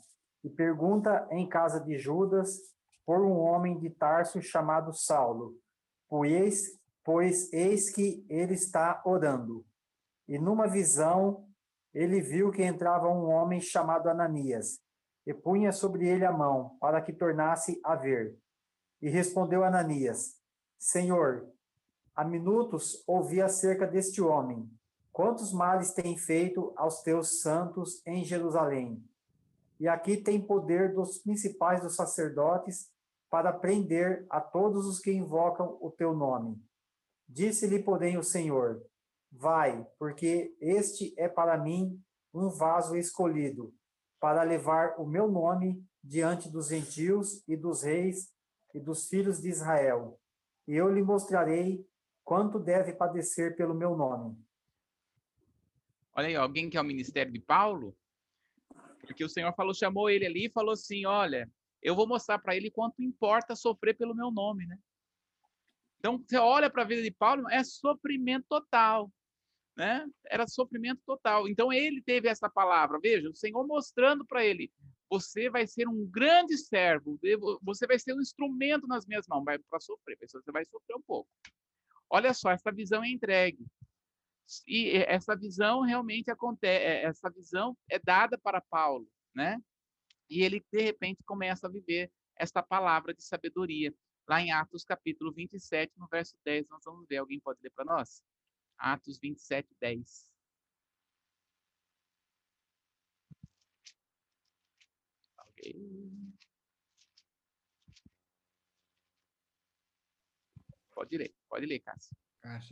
e 0.44 0.48
pergunta 0.48 1.26
em 1.32 1.48
casa 1.48 1.80
de 1.80 1.98
Judas 1.98 2.56
por 3.04 3.26
um 3.26 3.36
homem 3.36 3.80
de 3.80 3.90
Tarso 3.90 4.40
chamado 4.40 4.94
Saulo, 4.94 5.56
pois, 6.08 6.78
pois 7.04 7.52
eis 7.52 7.90
que 7.90 8.24
ele 8.28 8.54
está 8.54 9.02
orando. 9.04 9.66
E 10.28 10.38
numa 10.38 10.68
visão 10.68 11.48
ele 11.92 12.20
viu 12.20 12.52
que 12.52 12.62
entrava 12.62 13.08
um 13.08 13.28
homem 13.28 13.60
chamado 13.60 14.08
Ananias 14.08 14.78
e 15.28 15.34
punha 15.34 15.72
sobre 15.72 16.08
ele 16.08 16.24
a 16.24 16.32
mão, 16.32 16.78
para 16.80 17.02
que 17.02 17.12
tornasse 17.12 17.78
a 17.84 17.94
ver. 17.94 18.38
E 19.02 19.10
respondeu 19.10 19.62
Ananias: 19.62 20.40
Senhor, 20.78 21.46
há 22.16 22.24
minutos 22.24 23.04
ouvi 23.06 23.42
acerca 23.42 23.86
deste 23.86 24.22
homem. 24.22 24.66
Quantos 25.12 25.52
males 25.52 25.92
tem 25.92 26.16
feito 26.16 26.72
aos 26.74 27.02
teus 27.02 27.42
santos 27.42 28.00
em 28.06 28.24
Jerusalém? 28.24 29.04
E 29.78 29.86
aqui 29.86 30.16
tem 30.16 30.40
poder 30.40 30.94
dos 30.94 31.18
principais 31.18 31.82
dos 31.82 31.94
sacerdotes 31.94 32.90
para 33.28 33.52
prender 33.52 34.24
a 34.30 34.40
todos 34.40 34.86
os 34.86 34.98
que 34.98 35.12
invocam 35.12 35.76
o 35.82 35.90
teu 35.90 36.14
nome. 36.14 36.58
Disse-lhe, 37.28 37.82
porém, 37.82 38.16
o 38.16 38.22
Senhor: 38.22 38.82
Vai, 39.30 39.86
porque 39.98 40.56
este 40.58 41.12
é 41.18 41.28
para 41.28 41.58
mim 41.58 42.02
um 42.32 42.48
vaso 42.48 42.96
escolhido 42.96 43.74
para 44.20 44.42
levar 44.42 44.98
o 44.98 45.06
meu 45.06 45.30
nome 45.30 45.84
diante 46.02 46.48
dos 46.48 46.68
gentios 46.68 47.42
e 47.46 47.56
dos 47.56 47.82
reis 47.82 48.32
e 48.74 48.80
dos 48.80 49.08
filhos 49.08 49.40
de 49.40 49.48
Israel. 49.48 50.20
E 50.66 50.74
eu 50.74 50.92
lhe 50.92 51.02
mostrarei 51.02 51.86
quanto 52.24 52.58
deve 52.58 52.92
padecer 52.92 53.56
pelo 53.56 53.74
meu 53.74 53.96
nome. 53.96 54.36
Olha 56.14 56.28
aí, 56.28 56.36
alguém 56.36 56.68
que 56.68 56.76
é 56.76 56.80
o 56.80 56.84
ministério 56.84 57.32
de 57.32 57.40
Paulo, 57.40 57.96
porque 59.00 59.24
o 59.24 59.28
Senhor 59.28 59.54
falou, 59.54 59.72
chamou 59.72 60.10
ele 60.10 60.26
ali 60.26 60.46
e 60.46 60.50
falou 60.50 60.72
assim: 60.72 61.06
Olha, 61.06 61.50
eu 61.80 61.94
vou 61.94 62.06
mostrar 62.06 62.38
para 62.38 62.56
ele 62.56 62.70
quanto 62.70 63.02
importa 63.02 63.54
sofrer 63.54 63.96
pelo 63.96 64.14
meu 64.14 64.30
nome, 64.30 64.66
né? 64.66 64.78
Então, 65.98 66.18
você 66.18 66.36
olha 66.36 66.70
para 66.70 66.82
a 66.82 66.86
vida 66.86 67.02
de 67.02 67.10
Paulo, 67.10 67.48
é 67.50 67.64
sofrimento 67.64 68.46
total 68.48 69.10
né? 69.78 70.04
Era 70.26 70.48
sofrimento 70.48 71.00
total. 71.06 71.48
Então 71.48 71.72
ele 71.72 72.02
teve 72.02 72.28
essa 72.28 72.50
palavra. 72.50 72.98
Veja, 73.00 73.30
o 73.30 73.36
Senhor 73.36 73.64
mostrando 73.64 74.26
para 74.26 74.44
ele: 74.44 74.72
você 75.08 75.48
vai 75.48 75.68
ser 75.68 75.86
um 75.86 76.04
grande 76.04 76.58
servo, 76.58 77.18
você 77.62 77.86
vai 77.86 77.96
ser 77.96 78.12
um 78.12 78.20
instrumento 78.20 78.88
nas 78.88 79.06
minhas 79.06 79.26
mãos, 79.28 79.44
vai 79.44 79.56
para 79.56 79.78
sofrer, 79.78 80.18
você 80.20 80.50
vai 80.50 80.64
sofrer 80.64 80.96
um 80.96 81.02
pouco. 81.02 81.30
Olha 82.10 82.34
só, 82.34 82.50
essa 82.50 82.72
visão 82.72 83.04
é 83.04 83.08
entregue. 83.08 83.64
E 84.66 84.96
essa 85.06 85.36
visão 85.36 85.82
realmente 85.82 86.30
acontece, 86.30 86.84
é, 86.84 87.04
essa 87.04 87.30
visão 87.30 87.76
é 87.88 87.98
dada 87.98 88.36
para 88.36 88.62
Paulo, 88.62 89.06
né? 89.34 89.60
E 90.28 90.42
ele 90.42 90.64
de 90.72 90.82
repente 90.82 91.22
começa 91.24 91.66
a 91.68 91.70
viver 91.70 92.10
esta 92.36 92.62
palavra 92.62 93.14
de 93.14 93.22
sabedoria. 93.22 93.94
Lá 94.26 94.40
em 94.42 94.50
Atos 94.50 94.84
capítulo 94.84 95.32
27, 95.32 95.92
no 95.96 96.08
verso 96.08 96.34
10, 96.44 96.68
nós 96.68 96.82
vamos 96.84 97.06
ver. 97.06 97.18
Alguém 97.18 97.38
pode 97.40 97.60
ler 97.62 97.70
para 97.70 97.84
nós? 97.84 98.22
Atos 98.78 99.18
27, 99.18 99.76
10. 99.80 100.28
Pode 110.94 111.16
ler, 111.16 111.34
pode 111.48 111.66
ler, 111.66 111.80
Cássia. 111.80 112.16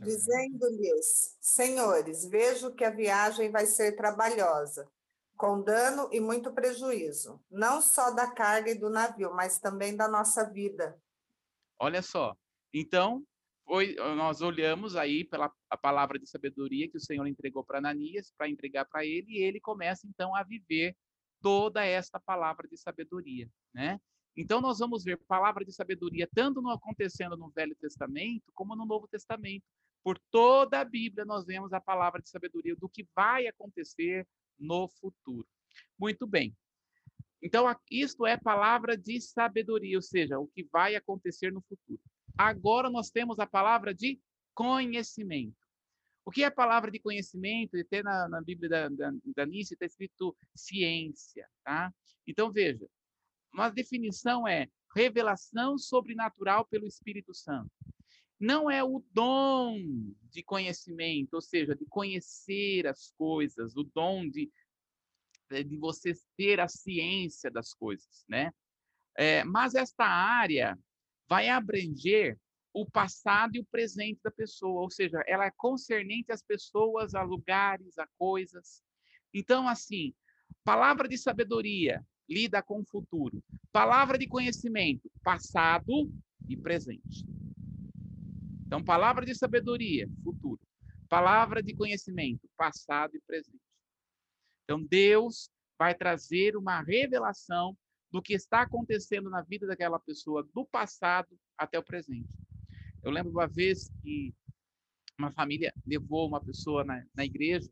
Dizendo-lhes, 0.01 1.37
senhores, 1.39 2.25
vejo 2.25 2.73
que 2.73 2.83
a 2.83 2.89
viagem 2.89 3.51
vai 3.51 3.65
ser 3.65 3.95
trabalhosa, 3.95 4.89
com 5.35 5.61
dano 5.61 6.09
e 6.11 6.19
muito 6.19 6.51
prejuízo, 6.53 7.43
não 7.49 7.81
só 7.81 8.11
da 8.11 8.31
carga 8.31 8.71
e 8.71 8.79
do 8.79 8.89
navio, 8.89 9.33
mas 9.33 9.59
também 9.59 9.95
da 9.95 10.07
nossa 10.07 10.49
vida. 10.49 10.99
Olha 11.79 12.01
só, 12.01 12.35
então, 12.73 13.25
foi, 13.67 13.95
nós 14.15 14.41
olhamos 14.41 14.95
aí 14.95 15.25
pela 15.25 15.51
a 15.69 15.77
palavra 15.77 16.17
de 16.17 16.25
sabedoria 16.25 16.89
que 16.89 16.95
o 16.95 17.01
Senhor 17.01 17.27
entregou 17.27 17.65
para 17.65 17.79
Ananias, 17.79 18.33
para 18.37 18.47
entregar 18.49 18.85
para 18.85 19.05
ele, 19.05 19.33
e 19.33 19.43
ele 19.43 19.59
começa 19.59 20.07
então 20.07 20.33
a 20.33 20.41
viver 20.41 20.95
toda 21.41 21.85
esta 21.85 22.17
palavra 22.17 22.65
de 22.65 22.77
sabedoria, 22.77 23.49
né? 23.73 23.99
Então 24.37 24.61
nós 24.61 24.79
vamos 24.79 25.03
ver 25.03 25.17
palavra 25.27 25.65
de 25.65 25.73
sabedoria 25.73 26.29
tanto 26.33 26.61
no 26.61 26.69
acontecendo 26.69 27.35
no 27.35 27.49
Velho 27.49 27.75
Testamento 27.75 28.45
como 28.53 28.73
no 28.73 28.85
Novo 28.85 29.05
Testamento. 29.07 29.65
Por 30.01 30.17
toda 30.31 30.79
a 30.79 30.85
Bíblia 30.85 31.25
nós 31.25 31.45
vemos 31.45 31.73
a 31.73 31.81
palavra 31.81 32.21
de 32.21 32.29
sabedoria 32.29 32.75
do 32.75 32.87
que 32.87 33.05
vai 33.13 33.47
acontecer 33.47 34.25
no 34.57 34.87
futuro. 34.87 35.45
Muito 35.99 36.25
bem. 36.25 36.55
Então 37.41 37.65
isto 37.91 38.25
é 38.25 38.35
palavra 38.35 38.97
de 38.97 39.21
sabedoria, 39.21 39.97
ou 39.97 40.01
seja, 40.01 40.39
o 40.39 40.47
que 40.47 40.67
vai 40.71 40.95
acontecer 40.95 41.51
no 41.51 41.61
futuro. 41.61 42.01
Agora 42.37 42.89
nós 42.89 43.09
temos 43.09 43.39
a 43.39 43.47
palavra 43.47 43.93
de 43.93 44.19
conhecimento. 44.53 45.55
O 46.25 46.31
que 46.31 46.43
é 46.43 46.49
palavra 46.49 46.91
de 46.91 46.99
conhecimento? 46.99 47.77
Até 47.77 48.03
na, 48.03 48.27
na 48.27 48.41
Bíblia 48.41 48.69
da, 48.69 48.89
da, 48.89 49.13
da 49.35 49.45
Nice 49.45 49.73
está 49.73 49.85
escrito 49.85 50.35
ciência, 50.53 51.47
tá? 51.63 51.93
Então 52.27 52.51
veja, 52.51 52.85
uma 53.53 53.69
definição 53.69 54.47
é 54.47 54.67
revelação 54.95 55.77
sobrenatural 55.77 56.65
pelo 56.65 56.85
Espírito 56.85 57.33
Santo. 57.33 57.71
Não 58.39 58.69
é 58.69 58.83
o 58.83 59.03
dom 59.11 59.77
de 60.29 60.43
conhecimento, 60.43 61.33
ou 61.33 61.41
seja, 61.41 61.75
de 61.75 61.85
conhecer 61.85 62.85
as 62.85 63.11
coisas, 63.17 63.75
o 63.75 63.83
dom 63.83 64.29
de, 64.29 64.51
de 65.49 65.77
você 65.77 66.13
ter 66.35 66.59
a 66.59 66.67
ciência 66.67 67.49
das 67.49 67.73
coisas, 67.73 68.25
né? 68.27 68.51
É, 69.17 69.43
mas 69.43 69.73
esta 69.75 70.05
área 70.05 70.77
vai 71.27 71.49
abranger 71.49 72.37
o 72.73 72.85
passado 72.85 73.55
e 73.55 73.59
o 73.59 73.65
presente 73.65 74.19
da 74.23 74.29
pessoa, 74.29 74.81
ou 74.81 74.91
seja, 74.91 75.23
ela 75.25 75.45
é 75.45 75.51
concernente 75.57 76.31
às 76.31 76.43
pessoas, 76.43 77.15
a 77.15 77.23
lugares, 77.23 77.97
a 77.97 78.07
coisas. 78.17 78.83
Então, 79.33 79.67
assim, 79.67 80.13
palavra 80.63 81.07
de 81.07 81.17
sabedoria 81.17 82.05
lida 82.29 82.61
com 82.61 82.81
o 82.81 82.85
futuro. 82.85 83.43
Palavra 83.71 84.17
de 84.17 84.27
conhecimento, 84.27 85.09
passado 85.23 86.11
e 86.47 86.55
presente. 86.55 87.25
Então, 88.65 88.83
palavra 88.83 89.25
de 89.25 89.33
sabedoria, 89.33 90.07
futuro. 90.23 90.59
Palavra 91.09 91.63
de 91.63 91.73
conhecimento, 91.73 92.49
passado 92.57 93.15
e 93.15 93.21
presente. 93.21 93.66
Então, 94.67 94.83
Deus 94.83 95.49
vai 95.79 95.95
trazer 95.95 96.57
uma 96.57 96.81
revelação 96.81 97.77
do 98.11 98.21
que 98.21 98.33
está 98.33 98.63
acontecendo 98.63 99.29
na 99.29 99.41
vida 99.41 99.65
daquela 99.65 99.97
pessoa, 99.97 100.45
do 100.53 100.65
passado 100.65 101.39
até 101.57 101.79
o 101.79 101.83
presente. 101.83 102.27
Eu 103.01 103.11
lembro 103.11 103.31
uma 103.31 103.47
vez 103.47 103.89
que 104.01 104.35
uma 105.17 105.31
família 105.31 105.73
levou 105.85 106.27
uma 106.27 106.43
pessoa 106.43 106.83
na, 106.83 107.01
na 107.15 107.23
igreja, 107.23 107.71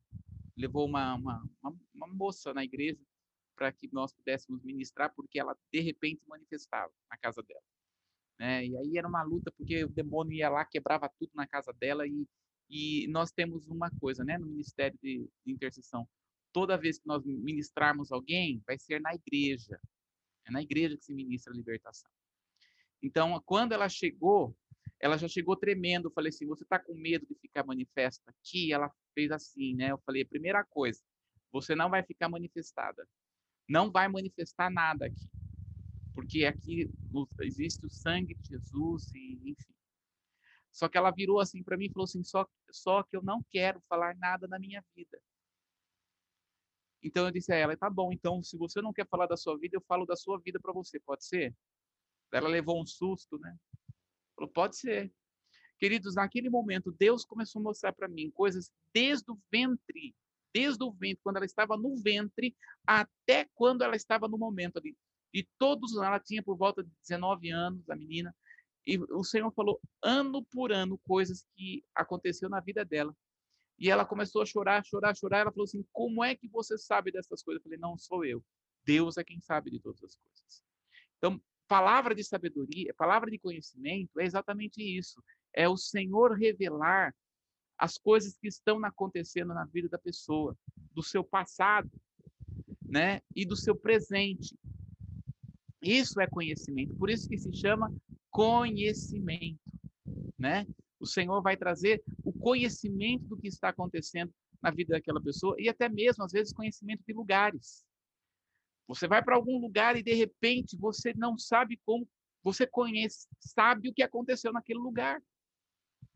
levou 0.55 0.85
uma, 0.87 1.15
uma, 1.15 1.43
uma, 1.61 1.75
uma 1.93 2.07
moça 2.07 2.53
na 2.53 2.63
igreja, 2.63 3.01
para 3.57 3.73
que 3.73 3.89
nós 3.91 4.13
pudéssemos 4.13 4.63
ministrar, 4.63 5.13
porque 5.13 5.37
ela 5.37 5.57
de 5.73 5.81
repente 5.81 6.21
manifestava 6.25 6.93
na 7.09 7.17
casa 7.17 7.43
dela. 7.43 7.63
Né? 8.39 8.67
E 8.67 8.77
aí 8.77 8.97
era 8.97 9.07
uma 9.07 9.21
luta, 9.21 9.51
porque 9.51 9.83
o 9.83 9.89
demônio 9.89 10.33
ia 10.37 10.49
lá, 10.49 10.63
quebrava 10.63 11.11
tudo 11.19 11.31
na 11.35 11.45
casa 11.45 11.73
dela, 11.73 12.07
e, 12.07 12.25
e 12.69 13.05
nós 13.09 13.33
temos 13.33 13.67
uma 13.67 13.91
coisa 13.99 14.23
né, 14.23 14.37
no 14.37 14.47
Ministério 14.47 14.97
de, 15.01 15.29
de 15.45 15.51
Intercessão: 15.51 16.07
toda 16.55 16.77
vez 16.77 16.97
que 16.97 17.05
nós 17.05 17.25
ministrarmos 17.25 18.13
alguém, 18.13 18.63
vai 18.65 18.79
ser 18.79 19.01
na 19.01 19.13
igreja. 19.13 19.77
É 20.47 20.51
na 20.51 20.61
igreja 20.61 20.95
que 20.95 21.03
se 21.03 21.13
ministra 21.13 21.51
a 21.51 21.55
libertação. 21.55 22.09
Então, 23.03 23.41
quando 23.45 23.73
ela 23.73 23.89
chegou, 23.89 24.55
ela 25.01 25.17
já 25.17 25.27
chegou 25.27 25.57
tremendo. 25.57 26.07
Eu 26.07 26.13
falei 26.13 26.29
assim: 26.29 26.45
você 26.47 26.63
está 26.63 26.79
com 26.79 26.93
medo 26.93 27.25
de 27.25 27.35
ficar 27.35 27.65
manifesta 27.65 28.23
aqui? 28.31 28.71
Ela 28.71 28.89
fez 29.13 29.31
assim, 29.31 29.75
né? 29.75 29.91
Eu 29.91 29.97
falei: 30.05 30.23
primeira 30.23 30.63
coisa, 30.63 31.01
você 31.51 31.75
não 31.75 31.89
vai 31.89 32.03
ficar 32.03 32.29
manifestada 32.29 33.05
não 33.67 33.91
vai 33.91 34.07
manifestar 34.07 34.69
nada 34.69 35.07
aqui. 35.07 35.27
Porque 36.13 36.45
aqui 36.45 36.89
existe 37.41 37.85
o 37.85 37.89
sangue 37.89 38.35
de 38.35 38.49
Jesus 38.49 39.11
e 39.13 39.51
enfim. 39.51 39.73
Só 40.71 40.87
que 40.87 40.97
ela 40.97 41.11
virou 41.11 41.39
assim 41.39 41.63
para 41.63 41.75
mim 41.75 41.85
e 41.85 41.91
falou 41.91 42.05
assim: 42.05 42.23
só, 42.23 42.47
só 42.71 43.03
que 43.03 43.17
eu 43.17 43.23
não 43.23 43.43
quero 43.49 43.81
falar 43.89 44.15
nada 44.15 44.47
na 44.47 44.59
minha 44.59 44.83
vida. 44.95 45.19
Então 47.03 47.25
eu 47.25 47.31
disse 47.31 47.51
a 47.51 47.55
ela: 47.55 47.77
tá 47.77 47.89
bom, 47.89 48.11
então 48.11 48.43
se 48.43 48.57
você 48.57 48.81
não 48.81 48.93
quer 48.93 49.07
falar 49.07 49.27
da 49.27 49.37
sua 49.37 49.57
vida, 49.57 49.77
eu 49.77 49.81
falo 49.87 50.05
da 50.05 50.15
sua 50.15 50.39
vida 50.39 50.59
para 50.59 50.73
você, 50.73 50.99
pode 50.99 51.25
ser? 51.25 51.55
Ela 52.31 52.49
levou 52.49 52.81
um 52.81 52.85
susto, 52.85 53.37
né? 53.39 53.55
Falou: 54.35 54.51
pode 54.51 54.77
ser. 54.77 55.13
Queridos, 55.77 56.15
naquele 56.15 56.49
momento, 56.49 56.95
Deus 56.97 57.25
começou 57.25 57.59
a 57.59 57.63
mostrar 57.63 57.91
para 57.91 58.07
mim 58.07 58.31
coisas 58.31 58.71
desde 58.93 59.29
o 59.29 59.37
ventre 59.51 60.15
desde 60.55 60.81
o 60.85 60.89
ventre, 60.89 61.19
quando 61.21 61.35
ela 61.35 61.45
estava 61.45 61.75
no 61.75 61.97
ventre, 61.97 62.55
até 62.87 63.45
quando 63.53 63.81
ela 63.81 63.97
estava 63.97 64.25
no 64.25 64.37
momento 64.37 64.77
ali. 64.77 64.95
E 65.33 65.43
todos, 65.59 65.97
ela 65.97 66.17
tinha 66.17 66.41
por 66.41 66.55
volta 66.55 66.81
de 66.81 66.89
19 67.01 67.49
anos, 67.49 67.89
a 67.89 67.95
menina, 67.95 68.33
e 68.87 68.97
o 68.97 69.21
Senhor 69.21 69.51
falou 69.51 69.81
ano 70.01 70.45
por 70.45 70.71
ano 70.71 70.97
coisas 70.99 71.45
que 71.53 71.83
aconteceu 71.93 72.47
na 72.47 72.61
vida 72.61 72.85
dela. 72.85 73.13
E 73.77 73.89
ela 73.89 74.05
começou 74.05 74.41
a 74.41 74.45
chorar, 74.45 74.85
chorar, 74.85 75.15
chorar. 75.15 75.39
Ela 75.39 75.51
falou 75.51 75.65
assim: 75.65 75.85
Como 75.91 76.23
é 76.23 76.35
que 76.35 76.47
você 76.47 76.77
sabe 76.77 77.11
dessas 77.11 77.43
coisas? 77.43 77.59
Eu 77.59 77.63
falei: 77.63 77.79
Não 77.79 77.97
sou 77.97 78.23
eu. 78.23 78.43
Deus 78.85 79.17
é 79.17 79.23
quem 79.23 79.39
sabe 79.41 79.71
de 79.71 79.79
todas 79.79 80.03
as 80.03 80.15
coisas. 80.15 80.63
Então, 81.17 81.41
palavra 81.67 82.13
de 82.13 82.23
sabedoria, 82.23 82.93
palavra 82.93 83.29
de 83.29 83.39
conhecimento 83.39 84.19
é 84.19 84.25
exatamente 84.25 84.81
isso. 84.81 85.21
É 85.53 85.67
o 85.67 85.77
Senhor 85.77 86.33
revelar 86.33 87.13
as 87.77 87.97
coisas 87.97 88.37
que 88.37 88.47
estão 88.47 88.83
acontecendo 88.85 89.53
na 89.53 89.65
vida 89.65 89.89
da 89.89 89.97
pessoa, 89.97 90.57
do 90.93 91.03
seu 91.03 91.23
passado, 91.23 91.89
né, 92.81 93.21
e 93.35 93.45
do 93.45 93.55
seu 93.55 93.75
presente. 93.75 94.57
Isso 95.81 96.19
é 96.21 96.27
conhecimento, 96.27 96.95
por 96.95 97.09
isso 97.09 97.27
que 97.27 97.37
se 97.37 97.51
chama 97.53 97.93
conhecimento, 98.29 99.59
né? 100.37 100.65
O 101.05 101.07
Senhor 101.07 101.39
vai 101.39 101.55
trazer 101.55 102.03
o 102.23 102.33
conhecimento 102.33 103.27
do 103.27 103.37
que 103.37 103.47
está 103.47 103.69
acontecendo 103.69 104.33
na 104.59 104.71
vida 104.71 104.95
daquela 104.95 105.21
pessoa 105.21 105.55
e 105.59 105.69
até 105.69 105.87
mesmo 105.87 106.23
às 106.23 106.31
vezes 106.31 106.51
conhecimento 106.51 107.03
de 107.07 107.13
lugares. 107.13 107.85
Você 108.87 109.07
vai 109.07 109.23
para 109.23 109.35
algum 109.35 109.59
lugar 109.59 109.95
e 109.95 110.01
de 110.01 110.15
repente 110.15 110.75
você 110.75 111.13
não 111.13 111.37
sabe 111.37 111.79
como, 111.85 112.09
você 112.43 112.65
conhece, 112.65 113.27
sabe 113.39 113.87
o 113.87 113.93
que 113.93 114.01
aconteceu 114.01 114.51
naquele 114.51 114.79
lugar. 114.79 115.21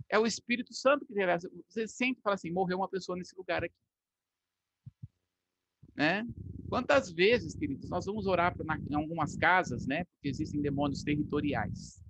É 0.09 0.17
o 0.17 0.25
Espírito 0.25 0.73
Santo 0.73 1.05
que 1.05 1.13
revela. 1.13 1.39
Você 1.67 1.87
sempre 1.87 2.23
fala 2.23 2.33
assim: 2.33 2.49
morreu 2.51 2.77
uma 2.77 2.89
pessoa 2.89 3.15
nesse 3.15 3.35
lugar 3.35 3.63
aqui. 3.63 3.75
Né? 5.95 6.27
Quantas 6.67 7.11
vezes, 7.11 7.53
queridos, 7.53 7.91
nós 7.91 8.07
vamos 8.07 8.25
orar 8.25 8.57
pra, 8.57 8.75
em 8.89 8.95
algumas 8.95 9.35
casas, 9.35 9.85
né? 9.85 10.05
Porque 10.05 10.30
existem 10.30 10.59
demônios 10.59 11.03
territoriais. 11.03 12.03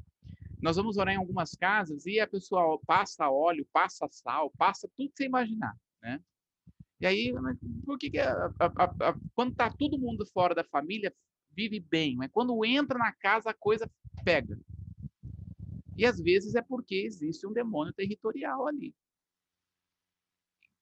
Nós 0.61 0.75
vamos 0.75 0.97
orar 0.97 1.13
em 1.13 1.17
algumas 1.17 1.55
casas 1.55 2.05
e 2.05 2.19
a 2.19 2.27
pessoa 2.27 2.79
passa 2.85 3.29
óleo, 3.29 3.67
passa 3.71 4.07
sal, 4.11 4.51
passa 4.57 4.89
tudo 4.95 5.09
que 5.09 5.17
você 5.17 5.25
imaginar, 5.25 5.75
né? 6.01 6.21
E 6.99 7.05
aí, 7.05 7.33
por 7.85 7.97
que, 7.97 8.09
que 8.09 8.19
a, 8.19 8.33
a, 8.59 8.83
a, 8.83 9.19
quando 9.33 9.51
está 9.51 9.69
todo 9.69 9.97
mundo 9.97 10.25
fora 10.25 10.53
da 10.53 10.65
família, 10.65 11.15
vive 11.51 11.79
bem, 11.79 12.15
mas 12.17 12.29
quando 12.31 12.65
entra 12.65 12.97
na 12.97 13.13
casa, 13.13 13.51
a 13.51 13.53
coisa 13.53 13.89
pega. 14.23 14.59
E 15.95 16.05
às 16.05 16.19
vezes 16.19 16.55
é 16.55 16.61
porque 16.61 16.95
existe 16.95 17.47
um 17.47 17.53
demônio 17.53 17.93
territorial 17.93 18.67
ali. 18.67 18.93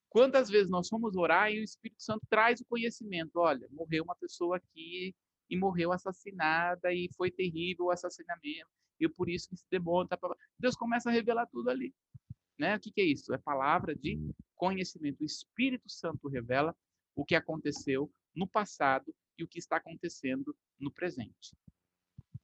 Quantas 0.09 0.49
vezes 0.49 0.69
nós 0.69 0.87
fomos 0.87 1.15
orar 1.15 1.51
e 1.51 1.59
o 1.59 1.63
Espírito 1.63 2.01
Santo 2.01 2.25
traz 2.29 2.59
o 2.61 2.65
conhecimento? 2.65 3.35
Olha, 3.35 3.67
morreu 3.71 4.03
uma 4.03 4.15
pessoa 4.15 4.57
aqui 4.57 5.15
e 5.49 5.57
morreu 5.57 5.91
assassinada 5.91 6.91
e 6.93 7.09
foi 7.15 7.29
terrível 7.29 7.85
o 7.85 7.91
assassinamento. 7.91 8.69
E 8.99 9.07
por 9.07 9.29
isso 9.29 9.49
que 9.49 9.55
demônio 9.69 10.05
está 10.05 10.17
para 10.17 10.35
Deus 10.59 10.75
começa 10.75 11.09
a 11.09 11.13
revelar 11.13 11.45
tudo 11.47 11.69
ali. 11.69 11.93
Né? 12.57 12.75
O 12.75 12.79
que, 12.79 12.91
que 12.91 13.01
é 13.01 13.05
isso? 13.05 13.33
É 13.33 13.37
palavra 13.37 13.95
de 13.95 14.19
conhecimento. 14.55 15.21
O 15.21 15.25
Espírito 15.25 15.89
Santo 15.89 16.27
revela 16.27 16.75
o 17.15 17.23
que 17.23 17.35
aconteceu 17.35 18.11
no 18.35 18.47
passado 18.47 19.13
e 19.37 19.43
o 19.43 19.47
que 19.47 19.59
está 19.59 19.77
acontecendo 19.77 20.55
no 20.79 20.91
presente. 20.91 21.55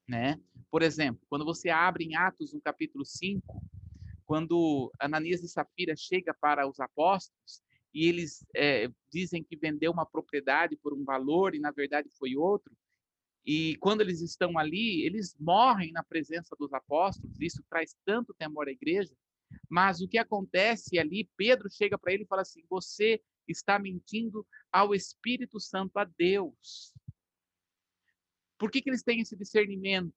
Né? 0.07 0.39
Por 0.69 0.81
exemplo, 0.81 1.25
quando 1.29 1.45
você 1.45 1.69
abre 1.69 2.03
em 2.03 2.15
Atos, 2.15 2.53
no 2.53 2.61
capítulo 2.61 3.05
5, 3.05 3.63
quando 4.25 4.91
Ananias 4.99 5.43
e 5.43 5.47
Safira 5.47 5.95
chega 5.95 6.33
para 6.33 6.67
os 6.67 6.79
apóstolos 6.79 7.61
e 7.93 8.07
eles 8.07 8.45
é, 8.55 8.89
dizem 9.11 9.43
que 9.43 9.55
vendeu 9.55 9.91
uma 9.91 10.05
propriedade 10.05 10.75
por 10.77 10.93
um 10.93 11.03
valor 11.03 11.53
e 11.53 11.59
na 11.59 11.71
verdade 11.71 12.09
foi 12.17 12.35
outro, 12.35 12.75
E 13.45 13.75
quando 13.77 14.01
eles 14.01 14.21
estão 14.21 14.57
ali, 14.57 15.05
eles 15.05 15.35
morrem 15.39 15.91
na 15.91 16.03
presença 16.03 16.55
dos 16.57 16.73
apóstolos. 16.73 17.39
Isso 17.41 17.63
traz 17.69 17.95
tanto 18.05 18.33
temor 18.33 18.67
à 18.67 18.71
igreja. 18.71 19.13
Mas 19.69 20.01
o 20.01 20.07
que 20.07 20.17
acontece 20.17 20.97
ali, 20.97 21.29
Pedro 21.35 21.69
chega 21.69 21.97
para 21.97 22.13
ele 22.13 22.23
e 22.23 22.27
fala 22.27 22.41
assim: 22.41 22.63
Você 22.69 23.21
está 23.47 23.77
mentindo 23.77 24.45
ao 24.71 24.95
Espírito 24.95 25.59
Santo, 25.59 25.97
a 25.97 26.05
Deus. 26.05 26.93
Por 28.57 28.71
que, 28.71 28.81
que 28.81 28.89
eles 28.89 29.03
têm 29.03 29.19
esse 29.19 29.35
discernimento 29.35 30.15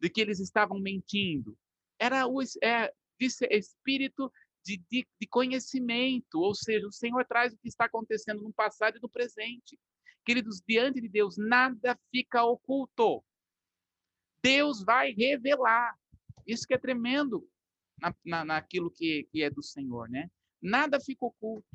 de 0.00 0.08
que 0.08 0.20
eles 0.20 0.38
estavam 0.38 0.78
mentindo? 0.78 1.58
Era 1.98 2.26
o 2.26 2.40
é, 2.62 2.92
espírito 3.18 4.32
de, 4.64 4.76
de, 4.90 5.06
de 5.20 5.26
conhecimento, 5.26 6.38
ou 6.38 6.54
seja, 6.54 6.86
o 6.86 6.92
Senhor 6.92 7.24
traz 7.26 7.52
o 7.52 7.58
que 7.58 7.68
está 7.68 7.86
acontecendo 7.86 8.42
no 8.42 8.52
passado 8.52 8.96
e 8.96 9.00
no 9.00 9.08
presente. 9.08 9.78
Queridos, 10.30 10.62
diante 10.64 11.00
de 11.00 11.08
Deus, 11.08 11.36
nada 11.36 11.98
fica 12.08 12.44
oculto. 12.44 13.20
Deus 14.40 14.80
vai 14.80 15.10
revelar. 15.10 15.98
Isso 16.46 16.68
que 16.68 16.74
é 16.74 16.78
tremendo 16.78 17.44
na, 18.00 18.14
na, 18.24 18.44
naquilo 18.44 18.92
que, 18.92 19.26
que 19.32 19.42
é 19.42 19.50
do 19.50 19.60
Senhor, 19.60 20.08
né? 20.08 20.30
Nada 20.62 21.00
fica 21.00 21.26
oculto. 21.26 21.66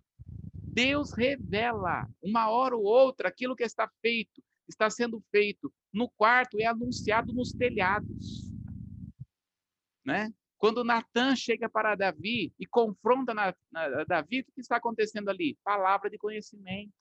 Deus 0.71 1.11
revela, 1.11 2.09
uma 2.23 2.49
hora 2.49 2.77
ou 2.77 2.85
outra, 2.85 3.27
aquilo 3.27 3.57
que 3.57 3.63
está 3.65 3.91
feito, 4.01 4.41
está 4.69 4.89
sendo 4.89 5.21
feito 5.29 5.69
no 5.91 6.09
quarto, 6.11 6.57
é 6.57 6.65
anunciado 6.65 7.33
nos 7.33 7.51
telhados. 7.51 8.49
Né? 10.05 10.33
Quando 10.57 10.81
Natan 10.85 11.35
chega 11.35 11.67
para 11.67 11.93
Davi 11.93 12.53
e 12.57 12.65
confronta 12.65 13.33
na, 13.33 13.53
na, 13.69 14.05
Davi, 14.05 14.45
o 14.47 14.53
que 14.53 14.61
está 14.61 14.77
acontecendo 14.77 15.27
ali? 15.27 15.57
Palavra 15.61 16.09
de 16.09 16.17
conhecimento. 16.17 16.93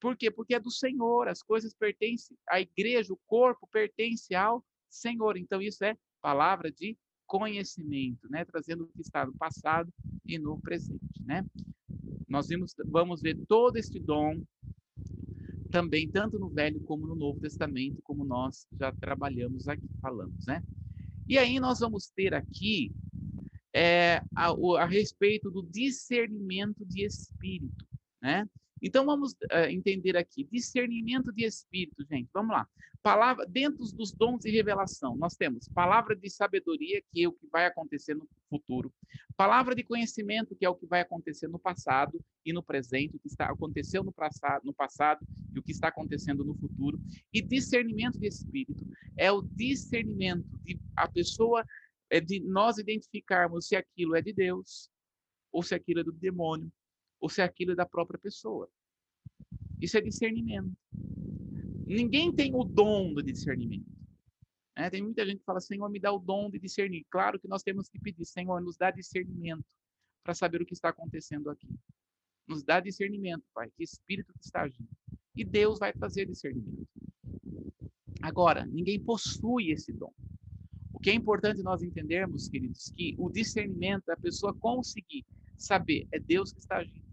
Por 0.00 0.16
quê? 0.16 0.30
Porque 0.30 0.54
é 0.54 0.60
do 0.60 0.70
Senhor, 0.70 1.28
as 1.28 1.42
coisas 1.42 1.74
pertencem 1.74 2.36
à 2.48 2.60
igreja, 2.60 3.12
o 3.12 3.20
corpo 3.26 3.68
pertence 3.72 4.34
ao 4.34 4.64
Senhor. 4.88 5.36
Então, 5.36 5.60
isso 5.60 5.84
é 5.84 5.96
palavra 6.20 6.70
de 6.70 6.96
conhecimento, 7.26 8.28
né? 8.30 8.44
Trazendo 8.44 8.84
o 8.84 8.88
que 8.88 9.00
está 9.00 9.26
no 9.26 9.34
passado 9.34 9.92
e 10.24 10.38
no 10.38 10.58
presente, 10.60 11.22
né? 11.24 11.44
Nós 12.28 12.48
vimos, 12.48 12.74
vamos 12.86 13.20
ver 13.20 13.36
todo 13.46 13.76
este 13.76 13.98
dom 13.98 14.42
também, 15.70 16.08
tanto 16.08 16.38
no 16.38 16.48
Velho 16.48 16.80
como 16.80 17.06
no 17.06 17.14
Novo 17.14 17.40
Testamento, 17.40 18.00
como 18.02 18.24
nós 18.24 18.66
já 18.78 18.92
trabalhamos 18.92 19.68
aqui, 19.68 19.86
falamos, 20.00 20.46
né? 20.46 20.62
E 21.28 21.36
aí 21.36 21.60
nós 21.60 21.80
vamos 21.80 22.08
ter 22.08 22.34
aqui 22.34 22.90
é, 23.74 24.22
a, 24.34 24.48
a 24.80 24.86
respeito 24.86 25.50
do 25.50 25.62
discernimento 25.62 26.84
de 26.86 27.04
espírito, 27.04 27.86
né? 28.20 28.48
Então 28.82 29.04
vamos 29.04 29.32
uh, 29.32 29.68
entender 29.68 30.16
aqui 30.16 30.44
discernimento 30.50 31.32
de 31.32 31.44
espírito, 31.44 32.04
gente. 32.08 32.28
Vamos 32.32 32.52
lá. 32.52 32.68
Palavra 33.02 33.46
dentro 33.46 33.84
dos 33.92 34.12
dons 34.12 34.40
de 34.40 34.50
revelação, 34.50 35.16
nós 35.16 35.36
temos 35.36 35.68
palavra 35.68 36.16
de 36.16 36.28
sabedoria, 36.28 37.02
que 37.12 37.22
é 37.22 37.28
o 37.28 37.32
que 37.32 37.46
vai 37.50 37.66
acontecer 37.66 38.14
no 38.14 38.28
futuro. 38.50 38.92
Palavra 39.36 39.74
de 39.74 39.84
conhecimento, 39.84 40.56
que 40.56 40.64
é 40.64 40.68
o 40.68 40.74
que 40.74 40.86
vai 40.86 41.00
acontecer 41.00 41.48
no 41.48 41.58
passado 41.58 42.20
e 42.44 42.52
no 42.52 42.62
presente, 42.62 43.16
o 43.16 43.20
que 43.20 43.28
está 43.28 43.46
aconteceu 43.46 44.02
no 44.02 44.12
passado, 44.12 44.64
no 44.64 44.74
passado 44.74 45.24
e 45.54 45.58
o 45.58 45.62
que 45.62 45.72
está 45.72 45.88
acontecendo 45.88 46.44
no 46.44 46.54
futuro. 46.54 47.00
E 47.32 47.40
discernimento 47.40 48.18
de 48.18 48.26
espírito 48.26 48.84
é 49.16 49.30
o 49.30 49.42
discernimento 49.42 50.46
de 50.64 50.78
a 50.96 51.08
pessoa 51.08 51.64
é 52.10 52.20
de 52.20 52.40
nós 52.40 52.78
identificarmos 52.78 53.68
se 53.68 53.76
aquilo 53.76 54.16
é 54.16 54.22
de 54.22 54.32
Deus 54.32 54.90
ou 55.52 55.62
se 55.62 55.74
aquilo 55.74 56.00
é 56.00 56.04
do 56.04 56.12
demônio 56.12 56.70
ou 57.20 57.28
se 57.28 57.42
aquilo 57.42 57.72
é 57.72 57.74
da 57.74 57.86
própria 57.86 58.18
pessoa. 58.18 58.68
Isso 59.80 59.96
é 59.96 60.00
discernimento. 60.00 60.72
Ninguém 61.86 62.32
tem 62.32 62.54
o 62.54 62.64
dom 62.64 63.14
do 63.14 63.22
discernimento. 63.22 63.86
É, 64.76 64.90
tem 64.90 65.02
muita 65.02 65.24
gente 65.24 65.38
que 65.38 65.44
fala, 65.44 65.60
Senhor, 65.60 65.88
me 65.88 65.98
dá 65.98 66.12
o 66.12 66.18
dom 66.18 66.50
de 66.50 66.58
discernir. 66.58 67.04
Claro 67.10 67.38
que 67.38 67.48
nós 67.48 67.62
temos 67.62 67.88
que 67.88 67.98
pedir, 67.98 68.24
Senhor, 68.24 68.60
nos 68.60 68.76
dá 68.76 68.90
discernimento 68.90 69.64
para 70.22 70.34
saber 70.34 70.60
o 70.62 70.66
que 70.66 70.74
está 70.74 70.90
acontecendo 70.90 71.50
aqui. 71.50 71.68
Nos 72.46 72.62
dá 72.62 72.78
discernimento, 72.78 73.44
Pai, 73.54 73.70
que 73.76 73.82
espírito 73.82 74.32
está 74.40 74.62
agindo. 74.62 74.88
E 75.34 75.44
Deus 75.44 75.78
vai 75.78 75.92
trazer 75.92 76.26
discernimento. 76.26 76.86
Agora, 78.22 78.66
ninguém 78.66 79.00
possui 79.00 79.70
esse 79.70 79.92
dom. 79.92 80.12
O 80.92 80.98
que 80.98 81.10
é 81.10 81.14
importante 81.14 81.62
nós 81.62 81.82
entendermos, 81.82 82.48
queridos, 82.48 82.90
que 82.90 83.14
o 83.18 83.30
discernimento 83.30 84.08
é 84.10 84.12
a 84.12 84.16
pessoa 84.16 84.54
conseguir 84.54 85.24
saber, 85.56 86.06
é 86.12 86.18
Deus 86.18 86.52
que 86.52 86.60
está 86.60 86.78
agindo 86.78 87.07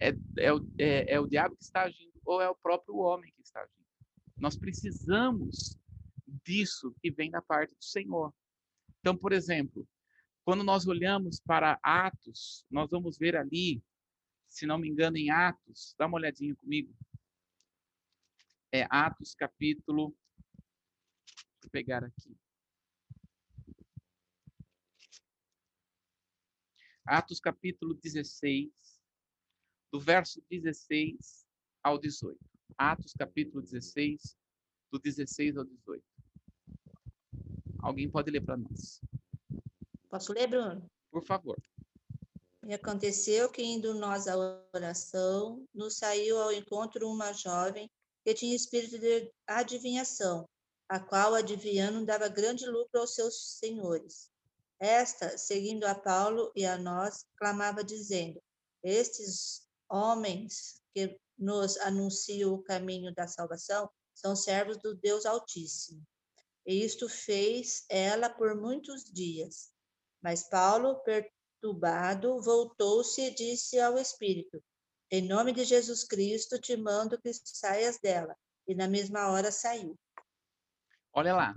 é, 0.00 0.16
é, 0.38 0.52
o, 0.52 0.66
é, 0.78 1.14
é 1.14 1.20
o 1.20 1.26
diabo 1.26 1.54
que 1.54 1.62
está 1.62 1.82
agindo 1.82 2.18
ou 2.24 2.40
é 2.40 2.48
o 2.48 2.56
próprio 2.56 2.96
homem 2.96 3.32
que 3.32 3.42
está 3.42 3.60
agindo. 3.60 3.86
Nós 4.38 4.56
precisamos 4.56 5.78
disso 6.44 6.94
que 7.02 7.10
vem 7.10 7.30
da 7.30 7.42
parte 7.42 7.74
do 7.74 7.84
Senhor. 7.84 8.34
Então, 9.00 9.16
por 9.16 9.32
exemplo, 9.32 9.86
quando 10.44 10.64
nós 10.64 10.86
olhamos 10.86 11.40
para 11.40 11.78
Atos, 11.82 12.64
nós 12.70 12.90
vamos 12.90 13.18
ver 13.18 13.36
ali, 13.36 13.82
se 14.48 14.66
não 14.66 14.78
me 14.78 14.88
engano, 14.88 15.18
em 15.18 15.30
Atos, 15.30 15.94
dá 15.98 16.06
uma 16.06 16.16
olhadinha 16.16 16.56
comigo. 16.56 16.94
É 18.72 18.86
Atos 18.88 19.34
capítulo. 19.34 20.16
Vou 21.62 21.70
pegar 21.70 22.04
aqui. 22.04 22.34
Atos 27.04 27.40
capítulo 27.40 27.94
16 27.94 28.70
do 29.92 29.98
verso 29.98 30.42
16 30.50 31.46
ao 31.82 31.98
18. 31.98 32.38
Atos 32.78 33.12
capítulo 33.12 33.62
16, 33.62 34.36
do 34.90 34.98
16 34.98 35.56
ao 35.56 35.64
18. 35.64 36.02
Alguém 37.80 38.10
pode 38.10 38.30
ler 38.30 38.40
para 38.40 38.56
nós? 38.56 39.00
Posso 40.08 40.32
ler, 40.32 40.46
Bruno? 40.46 40.90
Por 41.10 41.24
favor. 41.24 41.56
E 42.66 42.74
aconteceu 42.74 43.50
que, 43.50 43.62
indo 43.62 43.94
nós 43.94 44.28
à 44.28 44.36
oração, 44.74 45.66
nos 45.74 45.96
saiu 45.96 46.38
ao 46.38 46.52
encontro 46.52 47.08
uma 47.08 47.32
jovem 47.32 47.90
que 48.24 48.34
tinha 48.34 48.54
espírito 48.54 48.98
de 48.98 49.32
adivinhação, 49.46 50.48
a 50.88 51.00
qual, 51.00 51.34
adivinhando, 51.34 52.04
dava 52.04 52.28
grande 52.28 52.66
lucro 52.66 53.00
aos 53.00 53.14
seus 53.14 53.58
senhores. 53.58 54.30
Esta, 54.78 55.36
seguindo 55.38 55.84
a 55.84 55.94
Paulo 55.94 56.52
e 56.54 56.66
a 56.66 56.76
nós, 56.76 57.24
clamava, 57.36 57.82
dizendo: 57.82 58.40
Estes 58.82 59.66
homens 59.90 60.82
que 60.94 61.18
nos 61.38 61.76
anunciam 61.78 62.54
o 62.54 62.62
caminho 62.62 63.14
da 63.14 63.26
salvação 63.26 63.90
são 64.14 64.36
servos 64.36 64.78
do 64.78 64.94
Deus 64.94 65.26
Altíssimo. 65.26 66.06
E 66.66 66.84
isto 66.84 67.08
fez 67.08 67.84
ela 67.88 68.28
por 68.28 68.54
muitos 68.54 69.04
dias. 69.04 69.72
Mas 70.22 70.48
Paulo, 70.48 71.00
perturbado, 71.02 72.40
voltou-se 72.42 73.20
e 73.20 73.34
disse 73.34 73.80
ao 73.80 73.98
Espírito: 73.98 74.62
Em 75.10 75.26
nome 75.26 75.52
de 75.52 75.64
Jesus 75.64 76.04
Cristo, 76.04 76.60
te 76.60 76.76
mando 76.76 77.20
que 77.20 77.32
saias 77.32 77.98
dela. 77.98 78.36
E 78.68 78.74
na 78.74 78.86
mesma 78.86 79.30
hora 79.30 79.50
saiu. 79.50 79.98
Olha 81.12 81.34
lá, 81.34 81.54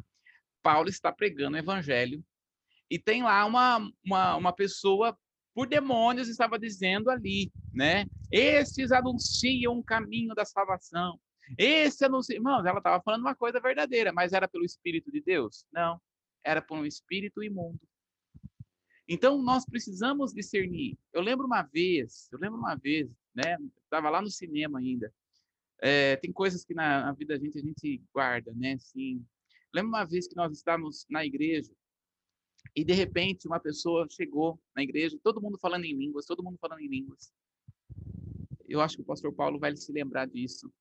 Paulo 0.64 0.90
está 0.90 1.12
pregando 1.12 1.58
o 1.58 1.60
evangelho 1.60 2.24
e 2.90 2.98
tem 2.98 3.22
lá 3.22 3.46
uma, 3.46 3.92
uma, 4.04 4.36
uma 4.38 4.54
pessoa 4.56 5.18
por 5.54 5.68
demônios 5.68 6.28
estava 6.28 6.58
dizendo 6.58 7.10
ali, 7.10 7.52
né? 7.74 8.06
Estes 8.32 8.92
anunciam 8.92 9.78
o 9.78 9.84
caminho 9.84 10.34
da 10.34 10.46
salvação. 10.46 11.20
Esse 11.58 12.06
anuncia, 12.06 12.36
irmãos, 12.36 12.66
ela 12.66 12.80
estava 12.80 13.02
falando 13.04 13.22
uma 13.22 13.36
coisa 13.36 13.60
verdadeira, 13.60 14.12
mas 14.12 14.34
era 14.34 14.48
pelo 14.48 14.66
Espírito 14.66 15.12
de 15.12 15.22
Deus? 15.22 15.66
Não, 15.72 16.02
era 16.44 16.62
por 16.62 16.78
um 16.78 16.86
espírito 16.86 17.44
imundo. 17.44 17.80
Então 19.08 19.42
nós 19.42 19.66
precisamos 19.66 20.34
discernir. 20.34 20.98
Eu 21.12 21.22
lembro 21.22 21.46
uma 21.46 21.62
vez, 21.62 22.30
eu 22.32 22.40
lembro 22.40 22.58
uma 22.58 22.76
vez, 22.76 23.10
né? 23.36 23.58
Estava 23.84 24.10
lá 24.10 24.22
no 24.22 24.30
cinema 24.30 24.80
ainda. 24.80 25.14
É, 25.82 26.16
tem 26.16 26.32
coisas 26.32 26.64
que 26.64 26.74
na, 26.74 27.06
na, 27.06 27.12
vida 27.12 27.38
da 27.38 27.44
gente 27.44 27.58
a 27.58 27.62
gente 27.62 28.02
guarda, 28.14 28.54
né? 28.56 28.74
Assim, 28.74 29.24
lembro 29.74 29.90
uma 29.90 30.06
vez 30.06 30.28
que 30.28 30.36
nós 30.36 30.56
estávamos 30.56 31.06
na 31.10 31.26
igreja 31.26 31.70
e 32.76 32.84
de 32.84 32.94
repente 32.94 33.48
uma 33.48 33.60
pessoa 33.60 34.08
chegou 34.10 34.60
na 34.76 34.82
igreja, 34.82 35.18
todo 35.24 35.42
mundo 35.42 35.58
falando 35.60 35.86
em 35.86 35.94
línguas, 35.94 36.26
todo 36.26 36.44
mundo 36.44 36.58
falando 36.60 36.80
em 36.80 36.88
línguas. 36.88 37.32
Eu 38.68 38.82
acho 38.82 38.96
que 38.96 39.04
o 39.04 39.06
pastor 39.06 39.34
Paulo 39.34 39.60
vai 39.60 39.76
se 39.76 39.92
lembrar 39.92 40.28
disso. 40.28 40.74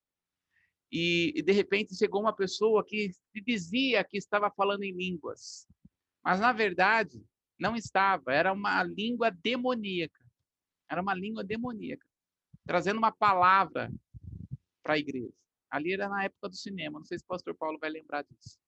E, 0.91 1.33
e 1.35 1.41
de 1.41 1.51
repente 1.51 1.95
chegou 1.95 2.21
uma 2.21 2.33
pessoa 2.33 2.83
que 2.83 3.11
dizia 3.45 4.03
que 4.03 4.17
estava 4.17 4.49
falando 4.51 4.83
em 4.83 4.91
línguas, 4.91 5.67
mas 6.23 6.39
na 6.39 6.51
verdade 6.51 7.23
não 7.59 7.75
estava, 7.75 8.33
era 8.33 8.51
uma 8.51 8.83
língua 8.83 9.29
demoníaca. 9.29 10.23
Era 10.89 11.01
uma 11.01 11.13
língua 11.13 11.43
demoníaca, 11.43 12.05
trazendo 12.65 12.97
uma 12.97 13.11
palavra 13.11 13.91
para 14.83 14.93
a 14.93 14.99
igreja. 14.99 15.33
Ali 15.69 15.93
era 15.93 16.07
na 16.07 16.25
época 16.25 16.49
do 16.49 16.55
cinema, 16.55 16.99
não 16.99 17.05
sei 17.05 17.17
se 17.17 17.23
o 17.23 17.27
pastor 17.27 17.55
Paulo 17.55 17.79
vai 17.79 17.89
lembrar 17.89 18.23
disso. 18.23 18.59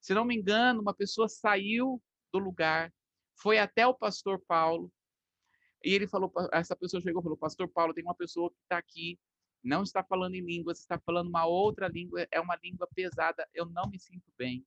Se 0.00 0.14
não 0.14 0.24
me 0.24 0.36
engano, 0.36 0.80
uma 0.80 0.94
pessoa 0.94 1.28
saiu 1.28 2.02
do 2.38 2.44
lugar, 2.44 2.92
foi 3.34 3.58
até 3.58 3.86
o 3.86 3.94
pastor 3.94 4.40
Paulo, 4.46 4.92
e 5.84 5.94
ele 5.94 6.06
falou, 6.06 6.32
essa 6.52 6.74
pessoa 6.74 7.00
chegou 7.00 7.20
e 7.20 7.22
falou, 7.22 7.38
pastor 7.38 7.68
Paulo, 7.68 7.94
tem 7.94 8.04
uma 8.04 8.14
pessoa 8.14 8.50
que 8.50 8.56
está 8.62 8.78
aqui 8.78 9.18
não 9.66 9.82
está 9.82 10.02
falando 10.02 10.36
em 10.36 10.40
línguas, 10.40 10.78
está 10.78 10.98
falando 10.98 11.28
uma 11.28 11.44
outra 11.44 11.88
língua, 11.88 12.26
é 12.30 12.40
uma 12.40 12.56
língua 12.62 12.88
pesada, 12.94 13.46
eu 13.52 13.66
não 13.66 13.90
me 13.90 13.98
sinto 13.98 14.32
bem. 14.38 14.64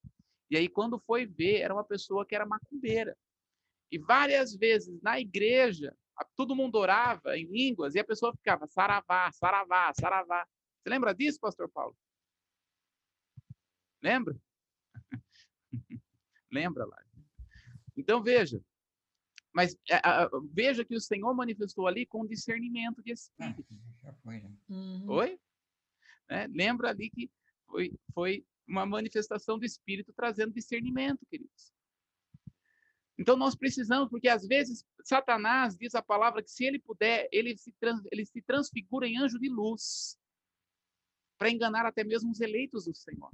E 0.50 0.58
aí, 0.58 0.68
quando 0.68 1.00
foi 1.00 1.26
ver, 1.26 1.62
era 1.62 1.74
uma 1.74 1.86
pessoa 1.86 2.26
que 2.26 2.36
era 2.36 2.46
macumbeira. 2.46 3.18
E 3.92 3.98
várias 3.98 4.54
vezes 4.54 5.02
na 5.02 5.20
igreja, 5.20 5.96
todo 6.36 6.56
mundo 6.56 6.76
orava 6.76 7.38
em 7.38 7.46
línguas 7.46 7.96
e 7.96 8.00
a 8.00 8.04
pessoa 8.04 8.36
ficava 8.36 8.68
saravá, 8.68 9.32
saravá, 9.32 9.94
saravá. 9.94 10.46
Você 10.82 10.90
lembra 10.90 11.14
disso, 11.14 11.40
pastor 11.40 11.70
Paulo? 11.70 11.96
Lembra? 14.02 14.36
lembra 16.52 16.86
lá. 16.86 17.09
Então, 18.00 18.24
veja, 18.24 18.64
mas 19.54 19.76
é, 19.90 20.00
veja 20.54 20.86
que 20.86 20.96
o 20.96 21.02
Senhor 21.02 21.34
manifestou 21.36 21.86
ali 21.86 22.06
com 22.06 22.26
discernimento 22.26 23.04
de 23.04 23.12
espírito. 23.12 23.66
Ah, 24.06 24.14
foi, 24.24 24.40
né? 24.40 24.50
Uhum. 24.70 25.10
Oi? 25.10 25.38
É, 26.30 26.48
lembra 26.48 26.92
ali 26.92 27.10
que 27.10 27.30
foi, 27.68 27.94
foi 28.14 28.46
uma 28.66 28.86
manifestação 28.86 29.60
do 29.60 29.66
Espírito 29.66 30.14
trazendo 30.14 30.54
discernimento, 30.54 31.26
queridos. 31.26 31.74
Então 33.18 33.36
nós 33.36 33.54
precisamos, 33.54 34.10
porque 34.10 34.30
às 34.30 34.48
vezes 34.48 34.86
Satanás 35.04 35.76
diz 35.76 35.94
a 35.94 36.02
palavra 36.02 36.42
que 36.42 36.50
se 36.50 36.64
ele 36.64 36.80
puder, 36.80 37.28
ele 37.34 37.58
se, 37.58 37.74
trans, 37.74 38.02
ele 38.14 38.26
se 38.26 38.42
transfigura 38.42 39.06
em 39.08 39.18
anjo 39.18 39.38
de 39.38 39.50
luz 39.50 40.18
para 41.38 41.50
enganar 41.50 41.86
até 41.86 42.04
mesmo 42.06 42.32
os 42.32 42.40
eleitos 42.40 42.86
do 42.86 42.96
Senhor. 42.96 43.32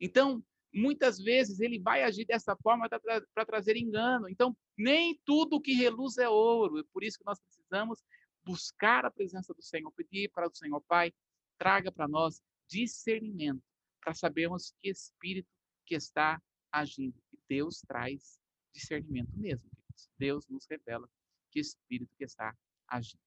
Então, 0.00 0.42
muitas 0.74 1.18
vezes 1.18 1.60
ele 1.60 1.78
vai 1.78 2.02
agir 2.02 2.24
dessa 2.24 2.56
forma 2.56 2.88
para 2.88 3.46
trazer 3.46 3.76
engano. 3.76 4.28
Então, 4.28 4.56
nem 4.76 5.18
tudo 5.24 5.60
que 5.60 5.72
reluz 5.72 6.18
é 6.18 6.28
ouro. 6.28 6.78
É 6.78 6.82
por 6.92 7.04
isso 7.04 7.18
que 7.18 7.24
nós 7.24 7.38
precisamos 7.40 8.02
buscar 8.44 9.04
a 9.04 9.10
presença 9.10 9.54
do 9.54 9.62
Senhor, 9.62 9.90
pedir 9.92 10.30
para 10.30 10.48
o 10.48 10.54
Senhor 10.54 10.80
Pai, 10.82 11.12
traga 11.56 11.90
para 11.90 12.08
nós 12.08 12.42
discernimento, 12.68 13.62
para 14.00 14.14
sabermos 14.14 14.74
que 14.82 14.90
espírito 14.90 15.48
que 15.86 15.94
está 15.94 16.42
agindo. 16.72 17.16
E 17.32 17.38
Deus 17.48 17.80
traz 17.86 18.38
discernimento 18.72 19.30
mesmo. 19.36 19.70
Deus 20.18 20.48
nos 20.48 20.66
revela 20.68 21.08
que 21.50 21.60
espírito 21.60 22.14
que 22.16 22.24
está 22.24 22.54
agindo. 22.88 23.22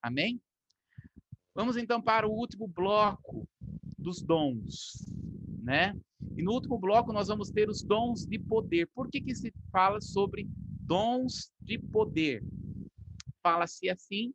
Amém? 0.00 0.40
Vamos 1.54 1.76
então 1.76 2.00
para 2.00 2.26
o 2.26 2.32
último 2.32 2.66
bloco 2.68 3.48
dos 3.98 4.22
dons, 4.22 5.04
né? 5.62 5.98
E 6.36 6.42
no 6.42 6.52
último 6.52 6.78
bloco 6.78 7.12
nós 7.12 7.28
vamos 7.28 7.50
ter 7.50 7.68
os 7.68 7.82
dons 7.82 8.26
de 8.26 8.38
poder. 8.38 8.88
Por 8.94 9.08
que, 9.08 9.20
que 9.20 9.34
se 9.34 9.52
fala 9.70 10.00
sobre 10.00 10.48
dons 10.80 11.52
de 11.60 11.78
poder? 11.78 12.42
Fala-se 13.42 13.88
assim 13.88 14.34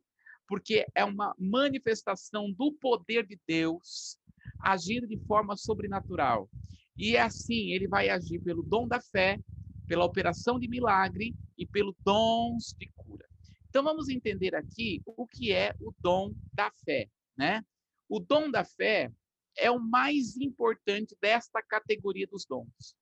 porque 0.50 0.84
é 0.96 1.04
uma 1.04 1.32
manifestação 1.38 2.50
do 2.50 2.72
poder 2.72 3.24
de 3.24 3.38
Deus 3.46 4.18
agindo 4.58 5.06
de 5.06 5.16
forma 5.16 5.56
sobrenatural. 5.56 6.50
E 6.98 7.14
é 7.14 7.22
assim, 7.22 7.70
ele 7.70 7.86
vai 7.86 8.08
agir 8.08 8.40
pelo 8.40 8.60
dom 8.64 8.88
da 8.88 9.00
fé, 9.00 9.38
pela 9.86 10.04
operação 10.04 10.58
de 10.58 10.66
milagre 10.68 11.36
e 11.56 11.64
pelo 11.64 11.94
dons 12.04 12.74
de 12.76 12.90
cura. 12.96 13.24
Então 13.68 13.84
vamos 13.84 14.08
entender 14.08 14.56
aqui 14.56 15.00
o 15.06 15.24
que 15.24 15.52
é 15.52 15.72
o 15.80 15.94
dom 16.00 16.34
da 16.52 16.68
fé, 16.84 17.08
né? 17.38 17.62
O 18.08 18.18
dom 18.18 18.50
da 18.50 18.64
fé 18.64 19.08
é 19.56 19.70
o 19.70 19.78
mais 19.78 20.36
importante 20.36 21.16
desta 21.20 21.62
categoria 21.62 22.26
dos 22.26 22.44
dons. 22.44 22.96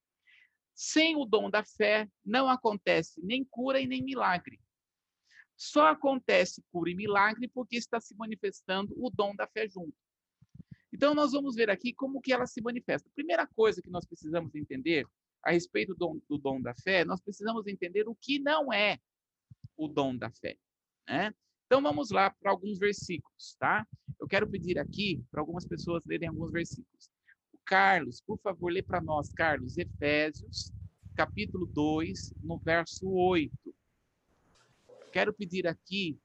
Sem 0.75 1.16
o 1.16 1.25
dom 1.25 1.51
da 1.51 1.65
fé, 1.65 2.09
não 2.25 2.49
acontece 2.49 3.20
nem 3.25 3.45
cura 3.45 3.81
e 3.81 3.87
nem 3.87 4.03
milagre. 4.03 4.61
Só 5.57 5.89
acontece 5.89 6.62
cura 6.70 6.91
e 6.91 6.95
milagre 6.95 7.49
porque 7.49 7.77
está 7.77 8.01
se 8.01 8.15
manifestando 8.15 8.95
o 8.97 9.11
dom 9.11 9.35
da 9.35 9.47
fé 9.49 9.69
junto. 9.69 9.97
Então, 10.93 11.15
nós 11.15 11.33
vamos 11.33 11.55
ver 11.55 11.69
aqui 11.69 11.93
como 11.93 12.20
que 12.20 12.33
ela 12.33 12.47
se 12.47 12.61
manifesta. 12.61 13.11
Primeira 13.15 13.47
coisa 13.47 13.83
que 13.83 13.91
nós 13.91 14.07
precisamos 14.07 14.55
entender 14.55 15.07
a 15.43 15.51
respeito 15.51 15.95
do 15.95 15.99
dom, 15.99 16.20
do 16.29 16.39
dom 16.39 16.61
da 16.61 16.75
fé, 16.75 17.05
nós 17.05 17.20
precisamos 17.20 17.66
entender 17.66 18.09
o 18.09 18.15
que 18.15 18.39
não 18.39 18.73
é 18.73 18.99
o 19.77 19.89
dom 19.89 20.16
da 20.16 20.31
fé. 20.31 20.57
Né? 21.09 21.35
Então 21.69 21.82
vamos 21.82 22.11
lá 22.11 22.31
para 22.31 22.51
alguns 22.51 22.78
versículos, 22.78 23.55
tá? 23.59 23.86
Eu 24.19 24.27
quero 24.27 24.49
pedir 24.49 24.78
aqui 24.78 25.23
para 25.31 25.43
algumas 25.43 25.66
pessoas 25.66 26.03
lerem 26.07 26.27
alguns 26.27 26.51
versículos. 26.51 27.11
O 27.53 27.59
Carlos, 27.62 28.23
por 28.23 28.39
favor, 28.39 28.73
lê 28.73 28.82
para 28.82 29.03
nós, 29.03 29.31
Carlos, 29.35 29.77
Efésios, 29.77 30.73
capítulo 31.15 31.66
2, 31.66 32.32
no 32.43 32.57
verso 32.59 33.07
8. 33.07 33.53
Quero 35.12 35.31
pedir 35.35 35.66
aqui 35.66 36.19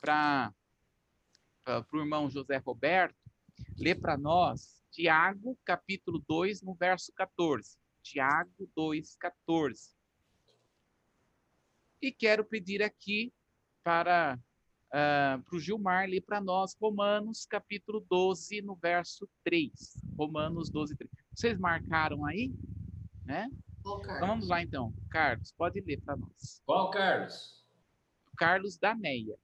para 0.00 0.54
o 1.92 1.98
irmão 1.98 2.30
José 2.30 2.58
Roberto 2.58 3.16
ler 3.76 3.96
para 4.00 4.16
nós 4.16 4.80
Tiago, 4.92 5.58
capítulo 5.64 6.22
2, 6.28 6.62
no 6.62 6.76
verso 6.76 7.12
14. 7.14 7.76
Tiago 8.00 8.70
2, 8.76 9.16
14. 9.16 9.92
E 12.00 12.12
quero 12.12 12.44
pedir 12.44 12.80
aqui 12.80 13.32
para 13.82 14.38
uh, 14.88 14.92
ah, 14.92 15.42
para 15.44 15.56
o 15.56 15.60
Gilmar 15.60 16.08
ler 16.08 16.20
para 16.22 16.40
nós 16.40 16.76
Romanos 16.80 17.46
capítulo 17.46 18.04
12, 18.08 18.62
no 18.62 18.74
verso 18.76 19.28
3. 19.44 19.72
Romanos 20.16 20.70
12, 20.70 20.96
3. 20.96 21.10
Vocês 21.34 21.58
marcaram 21.58 22.24
aí? 22.24 22.52
Né? 23.24 23.50
Então, 23.80 24.00
vamos 24.20 24.48
lá 24.48 24.62
então. 24.62 24.92
Carlos, 25.10 25.52
pode 25.52 25.80
ler 25.80 26.00
para 26.00 26.16
nós. 26.16 26.62
Qual 26.64 26.90
Carlos? 26.90 27.64
Carlos 28.36 28.78
da 28.78 28.94
Meia. 28.94 29.38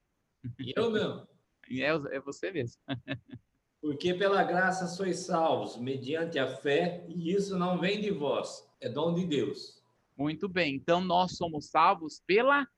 Eu 0.76 0.90
não. 0.90 1.26
É, 1.70 1.86
é 1.86 2.20
você 2.20 2.52
mesmo. 2.52 2.78
Porque 3.80 4.12
pela 4.12 4.44
graça 4.44 4.86
sois 4.86 5.20
salvos, 5.20 5.78
mediante 5.78 6.38
a 6.38 6.46
fé, 6.58 7.06
e 7.08 7.32
isso 7.32 7.58
não 7.58 7.78
vem 7.78 8.02
de 8.02 8.10
vós, 8.10 8.70
é 8.82 8.88
dom 8.88 9.14
de 9.14 9.24
Deus. 9.24 9.82
Muito 10.14 10.46
bem, 10.46 10.76
então 10.76 11.00
nós 11.00 11.38
somos 11.38 11.70
salvos 11.70 12.22
pela 12.26 12.68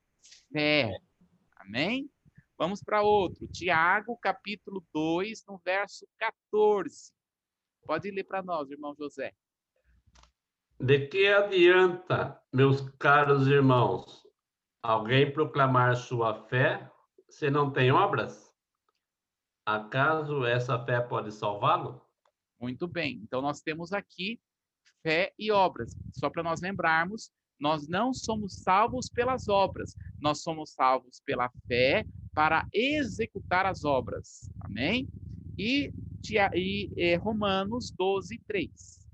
fé. 0.52 0.96
Amém? 1.56 2.08
Vamos 2.58 2.82
para 2.82 3.02
outro. 3.02 3.46
Tiago, 3.48 4.16
capítulo 4.16 4.82
2, 4.92 5.44
no 5.46 5.58
verso 5.58 6.06
14. 6.18 7.12
Pode 7.84 8.10
ler 8.10 8.24
para 8.24 8.42
nós, 8.42 8.70
irmão 8.70 8.94
José. 8.98 9.34
De 10.80 11.06
que 11.06 11.28
adianta, 11.28 12.40
meus 12.52 12.80
caros 12.98 13.46
irmãos, 13.46 14.26
alguém 14.82 15.30
proclamar 15.30 15.96
sua 15.96 16.34
fé 16.48 16.90
se 17.28 17.50
não 17.50 17.70
tem 17.70 17.92
obras? 17.92 18.54
Acaso 19.64 20.44
essa 20.44 20.82
fé 20.84 21.00
pode 21.00 21.32
salvá-lo? 21.32 22.00
Muito 22.58 22.88
bem. 22.88 23.20
Então 23.22 23.42
nós 23.42 23.60
temos 23.60 23.92
aqui 23.92 24.40
fé 25.02 25.32
e 25.38 25.50
obras. 25.50 25.94
Só 26.12 26.30
para 26.30 26.42
nós 26.42 26.60
lembrarmos, 26.60 27.30
nós 27.58 27.86
não 27.88 28.12
somos 28.14 28.62
salvos 28.62 29.08
pelas 29.08 29.48
obras, 29.48 29.94
nós 30.20 30.42
somos 30.42 30.72
salvos 30.72 31.20
pela 31.24 31.50
fé 31.66 32.04
para 32.36 32.68
executar 32.70 33.64
as 33.64 33.82
obras. 33.82 34.50
Amém? 34.60 35.08
E, 35.58 35.90
e, 36.52 36.92
e 36.94 37.16
Romanos 37.16 37.90
12, 37.90 38.38
3. 38.46 39.08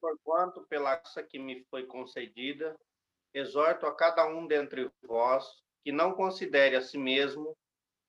Porquanto, 0.00 0.64
pela 0.68 0.94
graça 0.94 1.24
que 1.24 1.40
me 1.40 1.64
foi 1.64 1.86
concedida, 1.86 2.78
exorto 3.34 3.84
a 3.84 3.92
cada 3.96 4.24
um 4.28 4.46
dentre 4.46 4.88
vós 5.02 5.44
que 5.82 5.90
não 5.90 6.12
considere 6.12 6.76
a 6.76 6.82
si 6.82 6.96
mesmo 6.96 7.56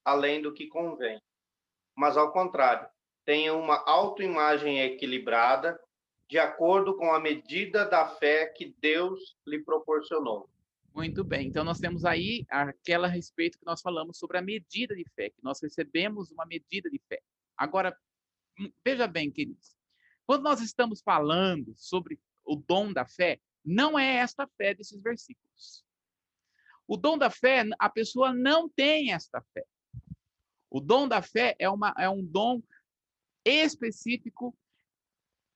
além 0.06 0.40
do 0.40 0.54
que 0.54 0.68
convém, 0.68 1.20
mas, 1.96 2.16
ao 2.16 2.32
contrário, 2.32 2.88
tenha 3.26 3.56
uma 3.56 3.84
autoimagem 3.90 4.82
equilibrada, 4.82 5.80
de 6.30 6.38
acordo 6.38 6.96
com 6.96 7.12
a 7.12 7.20
medida 7.20 7.86
da 7.86 8.08
fé 8.08 8.46
que 8.46 8.76
Deus 8.80 9.36
lhe 9.48 9.64
proporcionou. 9.64 10.48
Muito 10.98 11.24
bem. 11.24 11.48
Então, 11.48 11.64
nós 11.64 11.78
temos 11.78 12.04
aí 12.06 12.44
aquela 12.50 13.08
respeito 13.08 13.60
que 13.60 13.66
nós 13.68 13.82
falamos 13.82 14.18
sobre 14.18 14.40
a 14.40 14.42
medida 14.42 14.96
de 14.96 15.06
fé, 15.16 15.30
que 15.30 15.44
nós 15.44 15.62
recebemos 15.62 16.32
uma 16.32 16.44
medida 16.44 16.90
de 16.90 17.00
fé. 17.08 17.22
Agora, 17.56 17.96
hum, 18.60 18.72
veja 18.84 19.06
bem, 19.06 19.30
queridos, 19.30 19.78
quando 20.26 20.42
nós 20.42 20.60
estamos 20.60 21.00
falando 21.04 21.72
sobre 21.78 22.20
o 22.44 22.56
dom 22.56 22.92
da 22.92 23.06
fé, 23.06 23.40
não 23.64 23.98
é 23.98 24.16
esta 24.16 24.48
fé 24.58 24.74
desses 24.74 25.00
versículos. 25.00 25.86
O 26.88 26.98
dom 26.98 27.16
da 27.16 27.30
fé, 27.30 27.64
a 27.78 27.90
pessoa 27.92 28.34
não 28.34 28.68
tem 28.68 29.14
esta 29.14 29.40
fé. 29.54 29.68
O 30.68 30.82
dom 30.82 31.08
da 31.08 31.22
fé 31.22 31.56
é, 31.60 31.70
uma, 31.70 31.94
é 31.96 32.10
um 32.10 32.26
dom 32.26 32.60
específico 33.46 34.58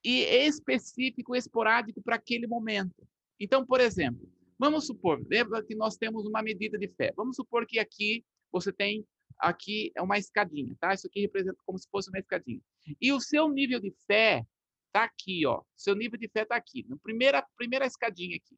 e 0.03 0.19
específico, 0.19 1.35
esporádico 1.35 1.99
para 1.99 2.17
aquele 2.17 2.45
momento. 2.45 3.07
Então, 3.39 3.65
por 3.65 3.81
exemplo, 3.81 4.31
Vamos 4.61 4.85
supor, 4.85 5.25
lembra 5.27 5.63
que 5.63 5.73
nós 5.73 5.97
temos 5.97 6.23
uma 6.27 6.43
medida 6.43 6.77
de 6.77 6.87
fé. 6.87 7.11
Vamos 7.17 7.35
supor 7.35 7.65
que 7.65 7.79
aqui 7.79 8.23
você 8.51 8.71
tem 8.71 9.03
aqui 9.39 9.91
é 9.95 10.03
uma 10.03 10.19
escadinha, 10.19 10.77
tá? 10.79 10.93
Isso 10.93 11.07
aqui 11.07 11.19
representa 11.21 11.57
como 11.65 11.79
se 11.79 11.89
fosse 11.89 12.11
uma 12.11 12.19
escadinha. 12.19 12.61
E 13.01 13.11
o 13.11 13.19
seu 13.19 13.49
nível 13.49 13.79
de 13.79 13.91
fé 14.05 14.45
tá 14.91 15.05
aqui, 15.05 15.47
ó. 15.47 15.63
Seu 15.75 15.95
nível 15.95 16.19
de 16.19 16.29
fé 16.29 16.45
tá 16.45 16.55
aqui, 16.55 16.85
na 16.87 16.95
primeira 16.97 17.43
primeira 17.57 17.87
escadinha 17.87 18.37
aqui. 18.37 18.55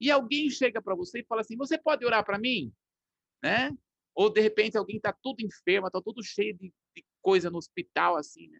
E 0.00 0.10
alguém 0.10 0.50
chega 0.50 0.82
para 0.82 0.96
você 0.96 1.20
e 1.20 1.24
fala 1.24 1.42
assim: 1.42 1.56
"Você 1.56 1.78
pode 1.78 2.04
orar 2.04 2.24
para 2.24 2.36
mim?" 2.36 2.72
Né? 3.40 3.70
Ou 4.16 4.28
de 4.30 4.40
repente 4.40 4.76
alguém 4.76 4.96
está 4.96 5.12
tudo 5.22 5.40
enfermo, 5.40 5.86
está 5.86 6.02
tudo 6.02 6.20
cheio 6.20 6.52
de, 6.58 6.74
de, 6.96 7.04
coisa 7.22 7.48
no 7.48 7.58
hospital, 7.58 8.16
assim, 8.16 8.48
né? 8.48 8.58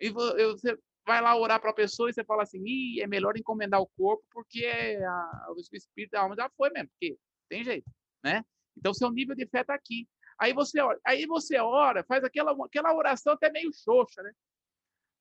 E 0.00 0.10
você 0.10 0.76
vai 1.08 1.22
lá 1.22 1.34
orar 1.34 1.58
para 1.58 1.70
a 1.70 1.74
pessoa 1.74 2.10
e 2.10 2.12
você 2.12 2.22
fala 2.22 2.42
assim, 2.42 2.62
Ih, 2.64 3.00
é 3.00 3.06
melhor 3.06 3.36
encomendar 3.38 3.80
o 3.80 3.86
corpo 3.96 4.22
porque 4.30 4.66
a, 4.66 5.52
o 5.56 5.58
espírito 5.58 6.10
da 6.12 6.20
alma 6.20 6.36
já 6.36 6.50
foi 6.50 6.68
mesmo, 6.68 6.90
porque 6.90 7.18
tem 7.48 7.64
jeito, 7.64 7.90
né? 8.22 8.44
Então 8.76 8.92
seu 8.92 9.10
nível 9.10 9.34
de 9.34 9.46
fé 9.46 9.62
está 9.62 9.74
aqui. 9.74 10.06
Aí 10.38 10.52
você 10.52 10.80
ora, 10.80 11.00
aí 11.04 11.26
você 11.26 11.58
ora, 11.58 12.04
faz 12.04 12.22
aquela, 12.22 12.54
aquela 12.62 12.94
oração 12.94 13.32
até 13.32 13.50
meio 13.50 13.72
xoxa, 13.72 14.22
né? 14.22 14.32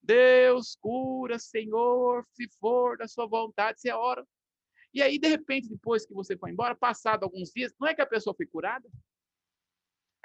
Deus 0.04 0.76
cura, 0.76 1.40
Senhor, 1.40 2.26
se 2.34 2.50
for 2.60 2.98
da 2.98 3.08
sua 3.08 3.26
vontade, 3.26 3.80
você 3.80 3.92
ora. 3.92 4.28
E 4.94 5.02
aí, 5.02 5.18
de 5.18 5.28
repente, 5.28 5.70
depois 5.70 6.06
que 6.06 6.14
você 6.14 6.38
foi 6.38 6.52
embora, 6.52 6.76
passado 6.76 7.24
alguns 7.24 7.52
dias, 7.52 7.74
não 7.80 7.88
é 7.88 7.96
que 7.96 8.02
a 8.02 8.06
pessoa 8.06 8.36
foi 8.36 8.46
curada? 8.46 8.88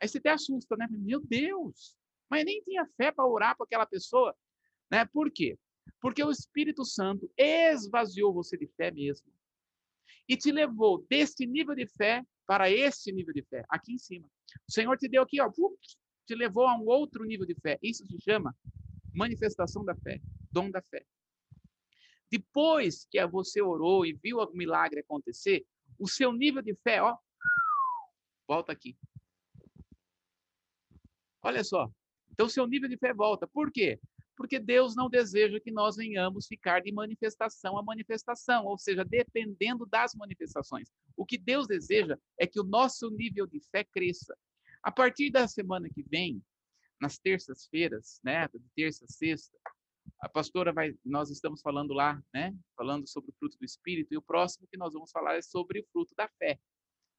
Aí 0.00 0.08
você 0.08 0.18
até 0.18 0.30
assusta, 0.30 0.76
né? 0.76 0.86
Meu 0.90 1.20
Deus! 1.20 1.96
Mas 2.28 2.44
nem 2.44 2.60
tinha 2.62 2.86
fé 2.96 3.12
para 3.12 3.26
orar 3.26 3.56
para 3.56 3.64
aquela 3.64 3.86
pessoa. 3.86 4.36
Né? 4.92 5.06
Por 5.06 5.32
quê? 5.32 5.58
Porque 6.02 6.22
o 6.22 6.30
Espírito 6.30 6.84
Santo 6.84 7.32
esvaziou 7.34 8.34
você 8.34 8.58
de 8.58 8.66
fé 8.76 8.90
mesmo. 8.90 9.32
E 10.28 10.36
te 10.36 10.52
levou 10.52 11.04
deste 11.08 11.46
nível 11.46 11.74
de 11.74 11.86
fé 11.86 12.22
para 12.46 12.70
este 12.70 13.10
nível 13.10 13.32
de 13.32 13.42
fé, 13.42 13.64
aqui 13.70 13.94
em 13.94 13.98
cima. 13.98 14.28
O 14.68 14.72
Senhor 14.72 14.98
te 14.98 15.08
deu 15.08 15.22
aqui, 15.22 15.40
ó, 15.40 15.50
te 16.26 16.34
levou 16.34 16.66
a 16.66 16.76
um 16.76 16.86
outro 16.86 17.24
nível 17.24 17.46
de 17.46 17.54
fé. 17.54 17.78
Isso 17.82 18.06
se 18.06 18.20
chama 18.20 18.54
manifestação 19.14 19.82
da 19.82 19.94
fé, 19.96 20.20
dom 20.50 20.70
da 20.70 20.82
fé. 20.82 21.04
Depois 22.30 23.06
que 23.10 23.24
você 23.26 23.62
orou 23.62 24.04
e 24.04 24.12
viu 24.12 24.38
o 24.38 24.52
milagre 24.52 25.00
acontecer, 25.00 25.64
o 25.98 26.06
seu 26.06 26.32
nível 26.32 26.62
de 26.62 26.74
fé, 26.76 27.02
ó, 27.02 27.16
volta 28.46 28.72
aqui. 28.72 28.96
Olha 31.42 31.64
só. 31.64 31.90
Então, 32.30 32.48
seu 32.48 32.66
nível 32.66 32.88
de 32.88 32.96
fé 32.96 33.12
volta. 33.12 33.46
Por 33.46 33.70
quê? 33.70 34.00
Porque 34.36 34.58
Deus 34.58 34.96
não 34.96 35.10
deseja 35.10 35.60
que 35.60 35.70
nós 35.70 35.96
venhamos 35.96 36.46
ficar 36.46 36.80
de 36.80 36.90
manifestação 36.90 37.76
a 37.76 37.82
manifestação, 37.82 38.64
ou 38.64 38.78
seja, 38.78 39.04
dependendo 39.04 39.86
das 39.86 40.14
manifestações. 40.14 40.90
O 41.16 41.26
que 41.26 41.36
Deus 41.36 41.66
deseja 41.66 42.18
é 42.38 42.46
que 42.46 42.58
o 42.58 42.64
nosso 42.64 43.10
nível 43.10 43.46
de 43.46 43.60
fé 43.70 43.84
cresça. 43.84 44.36
A 44.82 44.90
partir 44.90 45.30
da 45.30 45.46
semana 45.46 45.88
que 45.88 46.02
vem, 46.02 46.42
nas 47.00 47.18
terças-feiras, 47.18 48.20
né, 48.24 48.48
de 48.48 48.70
terça 48.74 49.04
a 49.04 49.08
sexta, 49.08 49.56
a 50.20 50.28
pastora 50.28 50.72
vai, 50.72 50.94
nós 51.04 51.30
estamos 51.30 51.60
falando 51.60 51.92
lá, 51.92 52.22
né, 52.32 52.56
falando 52.76 53.06
sobre 53.08 53.30
o 53.30 53.34
fruto 53.34 53.58
do 53.58 53.64
Espírito, 53.64 54.12
e 54.12 54.16
o 54.16 54.22
próximo 54.22 54.66
que 54.68 54.76
nós 54.76 54.94
vamos 54.94 55.10
falar 55.10 55.36
é 55.36 55.42
sobre 55.42 55.80
o 55.80 55.86
fruto 55.92 56.14
da 56.16 56.28
fé. 56.38 56.58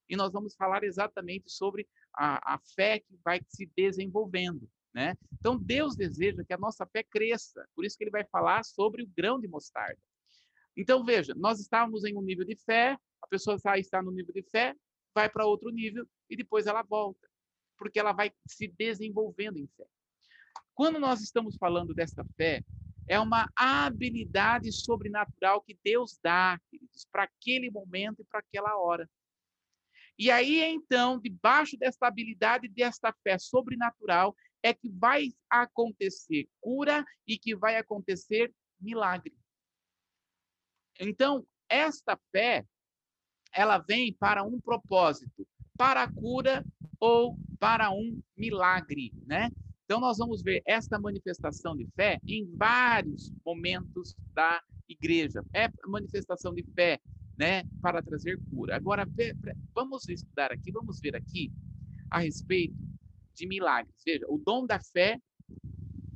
E 0.10 0.16
nós 0.16 0.34
vamos 0.34 0.56
falar 0.56 0.84
exatamente 0.84 1.50
sobre 1.50 1.88
a, 2.14 2.56
a 2.56 2.60
fé 2.76 3.00
que 3.00 3.18
vai 3.24 3.42
se 3.48 3.66
desenvolvendo, 3.76 4.70
né? 4.94 5.16
Então, 5.34 5.58
Deus 5.58 5.96
deseja 5.96 6.44
que 6.44 6.54
a 6.54 6.58
nossa 6.58 6.86
fé 6.86 7.04
cresça, 7.04 7.68
por 7.76 7.84
isso 7.84 7.98
que 7.98 8.04
ele 8.04 8.12
vai 8.12 8.24
falar 8.26 8.64
sobre 8.64 9.04
o 9.04 9.10
grão 9.18 9.40
de 9.40 9.48
mostarda. 9.48 10.00
Então, 10.78 11.04
veja, 11.04 11.34
nós 11.36 11.60
estávamos 11.60 12.04
em 12.04 12.16
um 12.16 12.22
nível 12.22 12.46
de 12.46 12.56
fé, 12.56 12.98
a 13.22 13.28
pessoa 13.28 13.58
está 13.76 14.02
no 14.02 14.12
nível 14.12 14.34
de 14.34 14.44
fé, 14.44 14.76
vai 15.14 15.30
para 15.30 15.46
outro 15.46 15.70
nível 15.70 16.08
e 16.30 16.36
depois 16.36 16.68
ela 16.68 16.84
volta, 16.84 17.28
porque 17.78 18.00
ela 18.00 18.12
vai 18.12 18.32
se 18.48 18.68
desenvolvendo 18.68 19.58
em 19.58 19.68
fé. 19.78 19.86
Quando 20.74 21.00
nós 21.00 21.22
estamos 21.22 21.56
falando 21.58 21.94
desta 21.94 22.26
fé, 22.36 22.64
é 23.08 23.20
uma 23.20 23.50
habilidade 23.56 24.72
sobrenatural 24.72 25.62
que 25.62 25.78
Deus 25.84 26.18
dá, 26.24 26.60
queridos, 26.70 27.06
para 27.12 27.24
aquele 27.24 27.70
momento 27.70 28.22
e 28.22 28.26
para 28.26 28.40
aquela 28.40 28.78
hora. 28.78 29.10
E 30.18 30.32
aí, 30.32 30.62
então, 30.62 31.20
debaixo 31.20 31.78
desta 31.78 32.08
habilidade, 32.08 32.68
desta 32.68 33.14
fé 33.24 33.38
sobrenatural, 33.38 34.36
é 34.64 34.74
que 34.74 34.90
vai 34.90 35.28
acontecer 35.50 36.48
cura 36.62 37.06
e 37.28 37.38
que 37.38 37.54
vai 37.54 37.76
acontecer 37.76 38.52
milagre. 38.80 39.36
Então, 41.00 41.46
esta 41.70 42.18
fé, 42.32 42.66
ela 43.52 43.78
vem 43.78 44.14
para 44.14 44.44
um 44.44 44.60
propósito, 44.60 45.46
para 45.78 46.04
a 46.04 46.12
cura 46.12 46.66
ou 47.00 47.38
para 47.60 47.92
um 47.92 48.22
milagre, 48.38 49.12
né? 49.26 49.52
Então, 49.84 50.00
nós 50.00 50.18
vamos 50.18 50.42
ver 50.42 50.64
esta 50.66 50.98
manifestação 50.98 51.76
de 51.76 51.86
fé 51.96 52.20
em 52.26 52.50
vários 52.56 53.32
momentos 53.46 54.16
da 54.34 54.64
igreja. 54.88 55.44
É 55.54 55.70
manifestação 55.86 56.54
de 56.54 56.64
fé, 56.74 57.00
né, 57.38 57.64
para 57.82 58.02
trazer 58.02 58.40
cura. 58.50 58.76
Agora, 58.76 59.06
vamos 59.74 60.08
estudar 60.08 60.52
aqui, 60.52 60.72
vamos 60.72 61.00
ver 61.00 61.16
aqui 61.16 61.52
a 62.10 62.20
respeito 62.20 62.93
de 63.34 63.48
milagres. 63.48 63.96
Veja, 64.06 64.26
o 64.28 64.38
dom 64.38 64.66
da 64.66 64.80
fé, 64.80 65.20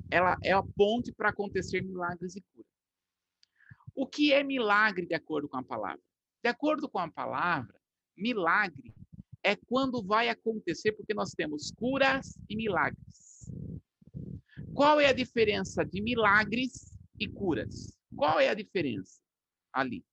ela 0.09 0.37
é 0.43 0.51
a 0.51 0.63
ponte 0.63 1.11
para 1.11 1.29
acontecer 1.29 1.81
milagres 1.81 2.35
e 2.35 2.41
cura. 2.53 2.67
O 3.95 4.07
que 4.07 4.31
é 4.31 4.43
milagre 4.43 5.05
de 5.05 5.15
acordo 5.15 5.49
com 5.49 5.57
a 5.57 5.63
palavra? 5.63 6.01
De 6.43 6.49
acordo 6.49 6.87
com 6.87 6.99
a 6.99 7.11
palavra, 7.11 7.75
milagre 8.15 8.93
é 9.43 9.55
quando 9.55 10.03
vai 10.03 10.29
acontecer, 10.29 10.91
porque 10.91 11.13
nós 11.13 11.31
temos 11.31 11.71
curas 11.71 12.37
e 12.49 12.55
milagres. 12.55 13.49
Qual 14.73 14.99
é 14.99 15.07
a 15.07 15.13
diferença 15.13 15.83
de 15.83 16.01
milagres 16.01 16.93
e 17.19 17.27
curas? 17.27 17.97
Qual 18.15 18.39
é 18.39 18.49
a 18.49 18.53
diferença 18.53 19.19
ali? 19.73 20.05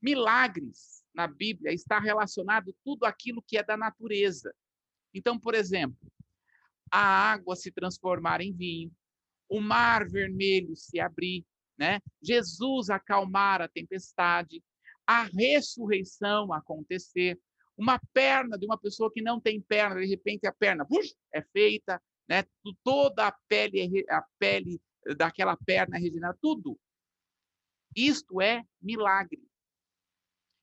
Milagres 0.00 1.02
na 1.12 1.26
Bíblia 1.26 1.72
está 1.72 1.98
relacionado 1.98 2.72
tudo 2.84 3.04
aquilo 3.04 3.42
que 3.42 3.58
é 3.58 3.64
da 3.64 3.76
natureza. 3.76 4.54
Então, 5.14 5.38
por 5.38 5.54
exemplo, 5.54 5.96
a 6.90 7.32
água 7.32 7.56
se 7.56 7.70
transformar 7.70 8.40
em 8.40 8.52
vinho, 8.52 8.92
o 9.48 9.60
mar 9.60 10.06
vermelho 10.08 10.76
se 10.76 11.00
abrir, 11.00 11.44
né? 11.78 12.00
Jesus 12.22 12.90
acalmar 12.90 13.62
a 13.62 13.68
tempestade, 13.68 14.62
a 15.06 15.22
ressurreição 15.24 16.52
acontecer, 16.52 17.38
uma 17.76 18.00
perna 18.12 18.58
de 18.58 18.66
uma 18.66 18.76
pessoa 18.76 19.10
que 19.12 19.22
não 19.22 19.40
tem 19.40 19.60
perna, 19.60 20.00
de 20.00 20.06
repente 20.06 20.46
a 20.46 20.52
perna 20.52 20.84
puxa, 20.84 21.14
é 21.32 21.40
feita, 21.40 22.02
né? 22.28 22.44
Toda 22.82 23.28
a 23.28 23.32
pele, 23.48 24.04
a 24.10 24.22
pele 24.38 24.80
daquela 25.16 25.56
perna 25.56 25.96
é 25.96 26.00
regenerada, 26.00 26.38
tudo. 26.42 26.78
Isto 27.96 28.40
é 28.40 28.62
milagre. 28.82 29.42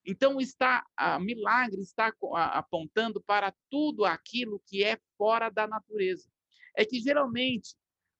Então, 0.05 0.39
está 0.39 0.85
a 0.95 1.19
milagre 1.19 1.81
está 1.81 2.13
apontando 2.31 3.21
para 3.21 3.53
tudo 3.69 4.05
aquilo 4.05 4.61
que 4.67 4.83
é 4.83 4.99
fora 5.17 5.49
da 5.49 5.67
natureza. 5.67 6.29
É 6.77 6.85
que 6.85 6.99
geralmente 6.99 7.75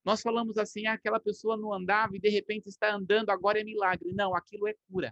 nós 0.06 0.22
falamos 0.22 0.58
assim, 0.58 0.86
ah, 0.86 0.94
aquela 0.94 1.20
pessoa 1.20 1.58
não 1.58 1.74
andava 1.74 2.16
e 2.16 2.20
de 2.20 2.30
repente 2.30 2.68
está 2.68 2.94
andando, 2.94 3.32
agora 3.32 3.60
é 3.60 3.64
milagre. 3.64 4.14
Não, 4.14 4.36
aquilo 4.36 4.68
é 4.68 4.76
cura. 4.88 5.12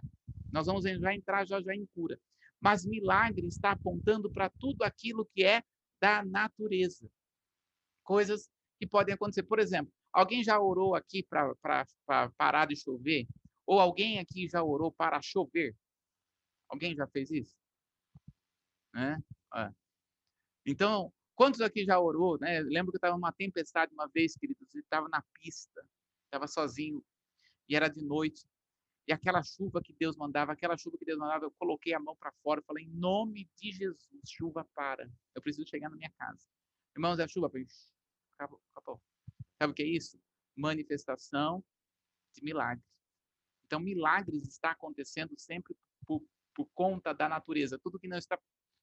Nós 0.52 0.66
vamos 0.66 0.84
já 0.84 1.12
entrar 1.12 1.44
já 1.44 1.60
já 1.60 1.74
em 1.74 1.84
cura. 1.94 2.18
Mas 2.60 2.86
milagre 2.86 3.46
está 3.48 3.72
apontando 3.72 4.30
para 4.30 4.48
tudo 4.48 4.82
aquilo 4.84 5.28
que 5.34 5.44
é 5.44 5.62
da 6.00 6.24
natureza. 6.24 7.10
Coisas 8.04 8.48
que 8.78 8.86
podem 8.86 9.14
acontecer. 9.14 9.42
Por 9.42 9.58
exemplo, 9.58 9.92
alguém 10.12 10.44
já 10.44 10.60
orou 10.60 10.94
aqui 10.94 11.24
para 11.24 11.54
parar 12.36 12.66
de 12.66 12.76
chover? 12.76 13.26
Ou 13.66 13.80
alguém 13.80 14.20
aqui 14.20 14.46
já 14.48 14.62
orou 14.62 14.92
para 14.92 15.20
chover? 15.20 15.74
Alguém 16.74 16.96
já 16.96 17.06
fez 17.06 17.30
isso? 17.30 17.56
Né? 18.92 19.22
É. 19.54 19.72
Então, 20.66 21.12
quantos 21.36 21.60
aqui 21.60 21.84
já 21.84 22.00
orou? 22.00 22.36
Né? 22.36 22.62
lembro 22.62 22.90
que 22.90 22.98
estava 22.98 23.14
uma 23.14 23.32
tempestade 23.32 23.94
uma 23.94 24.08
vez, 24.08 24.34
queridos, 24.34 24.74
e 24.74 24.80
estava 24.80 25.08
na 25.08 25.22
pista, 25.34 25.86
estava 26.24 26.48
sozinho, 26.48 27.00
e 27.68 27.76
era 27.76 27.86
de 27.86 28.02
noite. 28.02 28.44
E 29.06 29.12
aquela 29.12 29.40
chuva 29.44 29.80
que 29.80 29.92
Deus 29.92 30.16
mandava, 30.16 30.50
aquela 30.50 30.76
chuva 30.76 30.98
que 30.98 31.04
Deus 31.04 31.16
mandava, 31.16 31.44
eu 31.44 31.52
coloquei 31.52 31.94
a 31.94 32.00
mão 32.00 32.16
para 32.16 32.32
fora 32.42 32.60
e 32.60 32.64
falei, 32.64 32.84
em 32.86 32.90
nome 32.90 33.48
de 33.56 33.70
Jesus, 33.70 34.20
chuva 34.26 34.68
para. 34.74 35.08
Eu 35.32 35.40
preciso 35.40 35.68
chegar 35.68 35.88
na 35.88 35.96
minha 35.96 36.10
casa. 36.18 36.44
Irmãos, 36.96 37.20
a 37.20 37.28
chuva, 37.28 37.52
acabou, 38.36 38.60
acabou. 38.74 39.00
Sabe 39.62 39.70
o 39.70 39.74
que 39.74 39.82
é 39.84 39.86
isso? 39.86 40.20
Manifestação 40.56 41.64
de 42.32 42.42
milagres. 42.42 42.84
Então, 43.64 43.78
milagres 43.78 44.42
está 44.48 44.72
acontecendo 44.72 45.38
sempre 45.38 45.76
por, 46.04 46.20
por 46.54 46.68
conta 46.74 47.12
da 47.12 47.28
natureza, 47.28 47.78
tudo 47.78 47.98
que 47.98 48.08
não 48.08 48.18
está, 48.18 48.38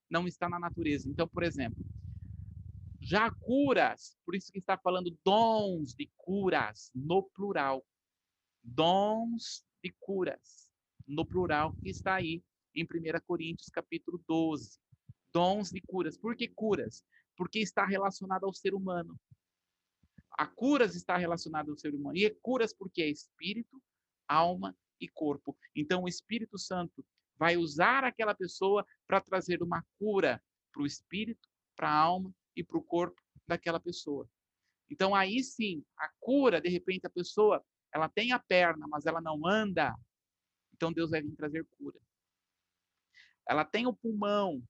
não 0.10 0.28
está 0.28 0.50
na 0.50 0.60
natureza. 0.60 1.10
Então, 1.10 1.28
por 1.28 1.44
exemplo, 1.44 1.84
já 3.00 3.32
curas, 3.32 4.18
por 4.26 4.36
isso 4.36 4.52
que 4.52 4.60
está 4.60 4.78
falando 4.78 5.18
dons 5.24 5.96
de 5.96 6.10
curas 6.16 6.92
no 6.94 7.24
plural. 7.24 7.84
Dons 8.64 9.66
de 9.84 9.92
curas 10.00 10.70
no 11.08 11.26
plural 11.26 11.74
que 11.82 11.90
está 11.90 12.16
aí 12.16 12.44
em 12.76 12.84
1 12.84 12.88
Coríntios 13.26 13.70
capítulo 13.70 14.24
12. 14.28 14.80
Dons 15.34 15.72
de 15.72 15.82
curas. 15.82 16.18
Por 16.18 16.36
que 16.36 16.48
curas? 16.48 17.04
Porque 17.36 17.60
está 17.60 17.86
relacionado 17.86 18.46
ao 18.46 18.54
ser 18.54 18.74
humano. 18.76 19.20
A 20.38 20.46
curas 20.46 20.96
está 20.96 21.18
relacionada 21.18 21.72
ao 21.72 21.78
ser 21.78 21.96
humano. 21.96 22.18
E 22.18 22.26
é 22.26 22.30
curas 22.30 22.74
porque 22.74 23.02
é 23.02 23.10
espírito, 23.10 23.82
alma 24.28 24.78
e 25.00 25.08
corpo. 25.08 25.58
Então, 25.76 26.04
o 26.04 26.08
Espírito 26.08 26.58
Santo 26.58 27.04
vai 27.42 27.58
usar 27.58 28.04
aquela 28.04 28.36
pessoa 28.36 28.86
para 29.08 29.20
trazer 29.20 29.64
uma 29.64 29.84
cura 29.98 30.40
para 30.72 30.84
o 30.84 30.86
espírito, 30.86 31.50
para 31.76 31.90
a 31.90 31.98
alma 31.98 32.32
e 32.56 32.64
para 32.64 32.78
o 32.78 32.84
corpo 32.84 33.20
daquela 33.48 33.80
pessoa. 33.80 34.30
Então 34.92 35.16
aí 35.16 35.44
sim, 35.44 35.84
a 35.98 36.08
cura, 36.20 36.62
de 36.62 36.70
repente 36.70 37.08
a 37.08 37.10
pessoa, 37.10 37.66
ela 37.92 38.08
tem 38.08 38.32
a 38.32 38.38
perna, 38.38 38.88
mas 38.88 39.08
ela 39.08 39.20
não 39.20 39.44
anda. 39.48 39.92
Então 40.76 40.94
Deus 40.94 41.10
vai 41.10 41.24
vir 41.24 41.36
trazer 41.36 41.66
cura. 41.80 42.00
Ela 43.50 43.66
tem 43.66 43.88
o 43.88 43.94
pulmão, 43.96 44.62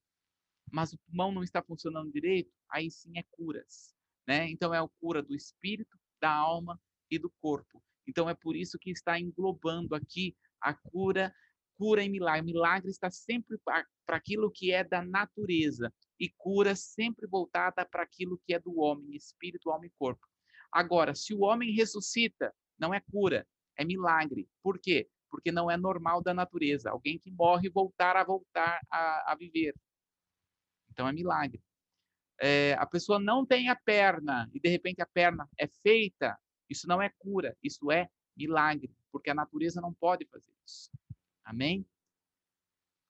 mas 0.72 0.94
o 0.94 0.98
pulmão 1.00 1.30
não 1.30 1.42
está 1.42 1.62
funcionando 1.62 2.10
direito, 2.10 2.50
aí 2.70 2.90
sim 2.90 3.18
é 3.18 3.22
curas, 3.32 3.94
né? 4.26 4.48
Então 4.48 4.72
é 4.72 4.78
a 4.78 4.88
cura 4.98 5.22
do 5.22 5.34
espírito, 5.34 5.98
da 6.18 6.32
alma 6.32 6.80
e 7.10 7.18
do 7.18 7.28
corpo. 7.38 7.84
Então 8.08 8.30
é 8.30 8.34
por 8.34 8.56
isso 8.56 8.78
que 8.78 8.90
está 8.90 9.20
englobando 9.20 9.94
aqui 9.94 10.34
a 10.58 10.72
cura, 10.72 11.34
cura 11.76 12.02
e 12.02 12.08
milagre. 12.08 12.42
Milagre 12.52 12.90
está 12.90 13.10
sempre 13.10 13.58
para 13.64 13.86
aquilo 14.08 14.50
que 14.50 14.72
é 14.72 14.84
da 14.84 15.02
natureza 15.02 15.92
e 16.18 16.28
cura 16.36 16.76
sempre 16.76 17.26
voltada 17.26 17.84
para 17.84 18.02
aquilo 18.02 18.40
que 18.44 18.54
é 18.54 18.58
do 18.58 18.78
homem, 18.78 19.14
espírito, 19.14 19.70
alma 19.70 19.86
e 19.86 19.90
corpo. 19.98 20.26
Agora, 20.70 21.14
se 21.14 21.34
o 21.34 21.40
homem 21.40 21.72
ressuscita, 21.72 22.54
não 22.78 22.94
é 22.94 23.00
cura, 23.00 23.46
é 23.76 23.84
milagre. 23.84 24.48
Por 24.62 24.78
quê? 24.78 25.08
Porque 25.30 25.52
não 25.52 25.70
é 25.70 25.76
normal 25.76 26.22
da 26.22 26.32
natureza. 26.32 26.90
Alguém 26.90 27.18
que 27.18 27.30
morre 27.30 27.68
voltar 27.68 28.16
a 28.16 28.24
voltar 28.24 28.80
a, 28.90 29.32
a 29.32 29.34
viver. 29.34 29.74
Então 30.90 31.08
é 31.08 31.12
milagre. 31.12 31.62
É, 32.40 32.74
a 32.74 32.86
pessoa 32.86 33.18
não 33.18 33.46
tem 33.46 33.68
a 33.68 33.76
perna 33.76 34.50
e 34.52 34.60
de 34.60 34.68
repente 34.68 35.00
a 35.00 35.06
perna 35.06 35.48
é 35.58 35.68
feita, 35.68 36.36
isso 36.68 36.88
não 36.88 37.00
é 37.00 37.08
cura, 37.18 37.56
isso 37.62 37.92
é 37.92 38.08
milagre, 38.36 38.92
porque 39.12 39.30
a 39.30 39.34
natureza 39.34 39.80
não 39.80 39.92
pode 39.92 40.26
fazer 40.26 40.52
isso. 40.66 40.90
Amém? 41.44 41.86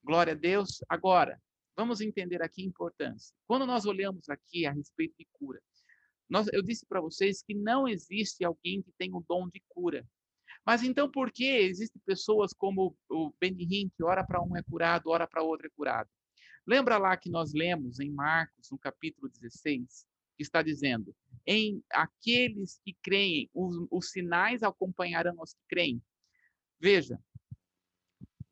Glória 0.02 0.32
a 0.32 0.36
Deus. 0.36 0.82
Agora, 0.88 1.40
vamos 1.76 2.00
entender 2.00 2.42
aqui 2.42 2.62
a 2.62 2.66
importância. 2.66 3.34
Quando 3.46 3.66
nós 3.66 3.84
olhamos 3.84 4.28
aqui 4.28 4.66
a 4.66 4.72
respeito 4.72 5.14
de 5.18 5.26
cura, 5.32 5.60
nós, 6.28 6.48
eu 6.52 6.62
disse 6.62 6.86
para 6.86 7.00
vocês 7.00 7.42
que 7.42 7.54
não 7.54 7.86
existe 7.86 8.44
alguém 8.44 8.82
que 8.82 8.92
tenha 8.98 9.14
o 9.14 9.24
dom 9.28 9.48
de 9.48 9.62
cura. 9.68 10.06
Mas 10.64 10.82
então 10.82 11.10
por 11.10 11.30
que 11.30 11.44
existem 11.44 12.00
pessoas 12.06 12.52
como 12.52 12.96
o 13.08 13.32
Benihim, 13.40 13.90
que 13.96 14.04
ora 14.04 14.24
para 14.24 14.42
um 14.42 14.56
é 14.56 14.62
curado, 14.62 15.10
ora 15.10 15.26
para 15.26 15.42
outro 15.42 15.66
é 15.66 15.70
curado? 15.70 16.08
Lembra 16.66 16.96
lá 16.96 17.16
que 17.16 17.28
nós 17.28 17.52
lemos 17.52 17.98
em 17.98 18.10
Marcos, 18.10 18.70
no 18.70 18.78
capítulo 18.78 19.28
16, 19.28 20.06
que 20.36 20.42
está 20.42 20.62
dizendo: 20.62 21.14
em 21.46 21.82
aqueles 21.90 22.80
que 22.84 22.96
creem, 23.02 23.50
os, 23.52 23.86
os 23.90 24.10
sinais 24.10 24.62
acompanharão 24.62 25.34
os 25.40 25.52
que 25.52 25.62
creem. 25.68 26.02
Veja, 26.80 27.20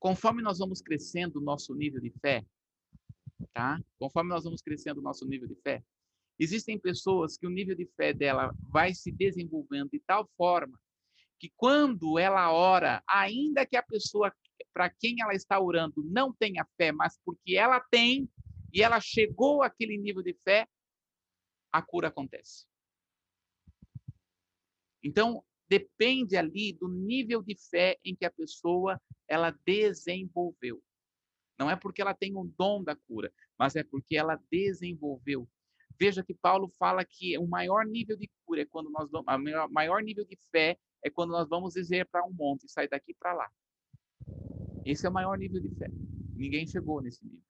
conforme 0.00 0.42
nós 0.42 0.58
vamos 0.58 0.80
crescendo 0.80 1.36
o 1.38 1.42
nosso 1.42 1.74
nível 1.74 2.00
de 2.00 2.10
fé, 2.10 2.44
tá? 3.52 3.78
Conforme 3.98 4.30
nós 4.30 4.44
vamos 4.44 4.62
crescendo 4.62 4.98
o 4.98 5.02
nosso 5.02 5.26
nível 5.26 5.46
de 5.46 5.54
fé, 5.56 5.84
existem 6.38 6.78
pessoas 6.78 7.36
que 7.36 7.46
o 7.46 7.50
nível 7.50 7.76
de 7.76 7.86
fé 7.96 8.12
dela 8.14 8.52
vai 8.62 8.94
se 8.94 9.12
desenvolvendo 9.12 9.90
de 9.90 10.00
tal 10.00 10.26
forma 10.36 10.80
que 11.38 11.52
quando 11.56 12.18
ela 12.18 12.52
ora, 12.52 13.02
ainda 13.06 13.64
que 13.64 13.76
a 13.76 13.82
pessoa 13.82 14.34
para 14.72 14.90
quem 14.90 15.16
ela 15.20 15.34
está 15.34 15.60
orando 15.60 16.02
não 16.04 16.32
tenha 16.32 16.66
fé, 16.76 16.92
mas 16.92 17.18
porque 17.24 17.56
ela 17.56 17.80
tem 17.90 18.28
e 18.72 18.82
ela 18.82 19.00
chegou 19.00 19.62
àquele 19.62 19.98
nível 19.98 20.22
de 20.22 20.34
fé, 20.34 20.68
a 21.72 21.82
cura 21.82 22.08
acontece. 22.08 22.66
Então, 25.02 25.42
depende 25.70 26.36
ali 26.36 26.72
do 26.72 26.88
nível 26.88 27.40
de 27.42 27.56
fé 27.70 27.96
em 28.04 28.16
que 28.16 28.24
a 28.24 28.30
pessoa 28.30 29.00
ela 29.28 29.56
desenvolveu. 29.64 30.82
Não 31.56 31.70
é 31.70 31.76
porque 31.76 32.02
ela 32.02 32.12
tem 32.12 32.36
um 32.36 32.52
dom 32.58 32.82
da 32.82 32.96
cura, 32.96 33.32
mas 33.56 33.76
é 33.76 33.84
porque 33.84 34.16
ela 34.16 34.40
desenvolveu. 34.50 35.48
Veja 35.98 36.24
que 36.24 36.34
Paulo 36.34 36.68
fala 36.76 37.04
que 37.04 37.38
o 37.38 37.46
maior 37.46 37.86
nível 37.86 38.16
de 38.16 38.28
cura 38.44 38.62
é 38.62 38.66
quando 38.66 38.90
nós 38.90 39.08
o 39.12 39.68
maior 39.70 40.02
nível 40.02 40.24
de 40.24 40.36
fé 40.50 40.76
é 41.04 41.08
quando 41.08 41.30
nós 41.30 41.48
vamos 41.48 41.74
dizer 41.74 42.06
para 42.06 42.24
um 42.26 42.32
monte 42.32 42.68
sair 42.68 42.88
daqui 42.88 43.14
para 43.14 43.32
lá. 43.32 43.50
Esse 44.84 45.06
é 45.06 45.08
o 45.08 45.12
maior 45.12 45.38
nível 45.38 45.60
de 45.60 45.70
fé. 45.76 45.88
Ninguém 46.34 46.66
chegou 46.66 47.00
nesse 47.00 47.24
nível. 47.24 47.44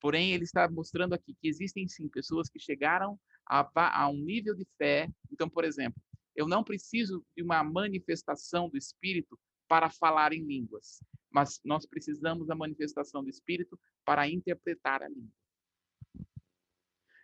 Porém, 0.00 0.32
ele 0.32 0.44
está 0.44 0.68
mostrando 0.70 1.14
aqui 1.14 1.34
que 1.34 1.48
existem 1.48 1.88
sim 1.88 2.08
pessoas 2.08 2.48
que 2.48 2.58
chegaram 2.58 3.18
a, 3.46 3.68
a 4.02 4.08
um 4.08 4.22
nível 4.22 4.54
de 4.54 4.66
fé. 4.78 5.10
Então, 5.30 5.48
por 5.48 5.64
exemplo, 5.64 6.00
eu 6.40 6.48
não 6.48 6.64
preciso 6.64 7.22
de 7.36 7.42
uma 7.42 7.62
manifestação 7.62 8.66
do 8.70 8.78
Espírito 8.78 9.38
para 9.68 9.90
falar 9.90 10.32
em 10.32 10.42
línguas, 10.42 11.04
mas 11.30 11.60
nós 11.62 11.84
precisamos 11.84 12.46
da 12.46 12.54
manifestação 12.54 13.22
do 13.22 13.28
Espírito 13.28 13.78
para 14.06 14.26
interpretar 14.26 15.02
a 15.02 15.08
língua. 15.08 15.30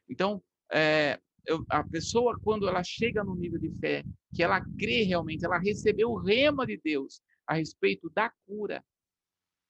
Então, 0.06 0.44
é, 0.70 1.18
eu, 1.46 1.64
a 1.70 1.82
pessoa, 1.82 2.38
quando 2.42 2.68
ela 2.68 2.84
chega 2.84 3.24
no 3.24 3.34
nível 3.34 3.58
de 3.58 3.70
fé, 3.78 4.04
que 4.34 4.42
ela 4.42 4.60
crê 4.78 5.02
realmente, 5.04 5.46
ela 5.46 5.58
recebeu 5.58 6.10
o 6.10 6.20
rema 6.20 6.66
de 6.66 6.76
Deus 6.76 7.22
a 7.46 7.54
respeito 7.54 8.10
da 8.10 8.30
cura, 8.46 8.84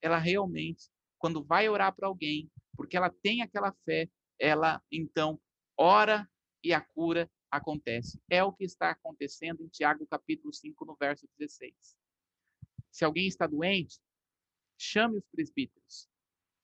ela 0.03 0.19
realmente, 0.19 0.91
quando 1.19 1.45
vai 1.45 1.69
orar 1.69 1.95
para 1.95 2.09
alguém, 2.09 2.51
porque 2.77 2.97
ela 2.97 3.15
tem 3.23 3.43
aquela 3.43 3.73
fé, 3.85 4.11
ela 4.41 4.83
então 4.91 5.41
ora 5.79 6.29
e 6.65 6.75
a 6.75 6.81
cura 6.81 7.31
acontece. 7.57 8.21
É 8.31 8.43
o 8.43 8.53
que 8.53 8.65
está 8.65 8.91
acontecendo 8.91 9.63
em 9.63 9.69
Tiago 9.69 10.07
capítulo 10.07 10.53
5, 10.53 10.85
no 10.85 10.97
verso 10.97 11.29
16. 11.39 11.75
Se 12.91 13.05
alguém 13.05 13.27
está 13.27 13.47
doente, 13.47 14.01
chame 14.79 15.19
os 15.19 15.25
presbíteros. 15.31 16.09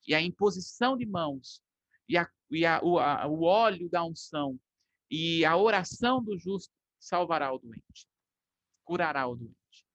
E 0.07 0.15
a 0.15 0.21
imposição 0.21 0.97
de 0.97 1.07
mãos, 1.07 1.63
e, 2.09 2.17
a, 2.17 2.29
e 2.51 2.67
a, 2.67 2.81
o, 2.83 2.99
a, 2.99 3.27
o 3.27 3.43
óleo 3.43 3.89
da 3.89 4.05
unção, 4.05 4.59
e 5.11 5.45
a 5.45 5.57
oração 5.57 6.23
do 6.23 6.39
justo 6.39 6.73
salvará 6.99 7.53
o 7.53 7.59
doente, 7.59 8.09
curará 8.85 9.27
o 9.27 9.37
doente. 9.37 9.87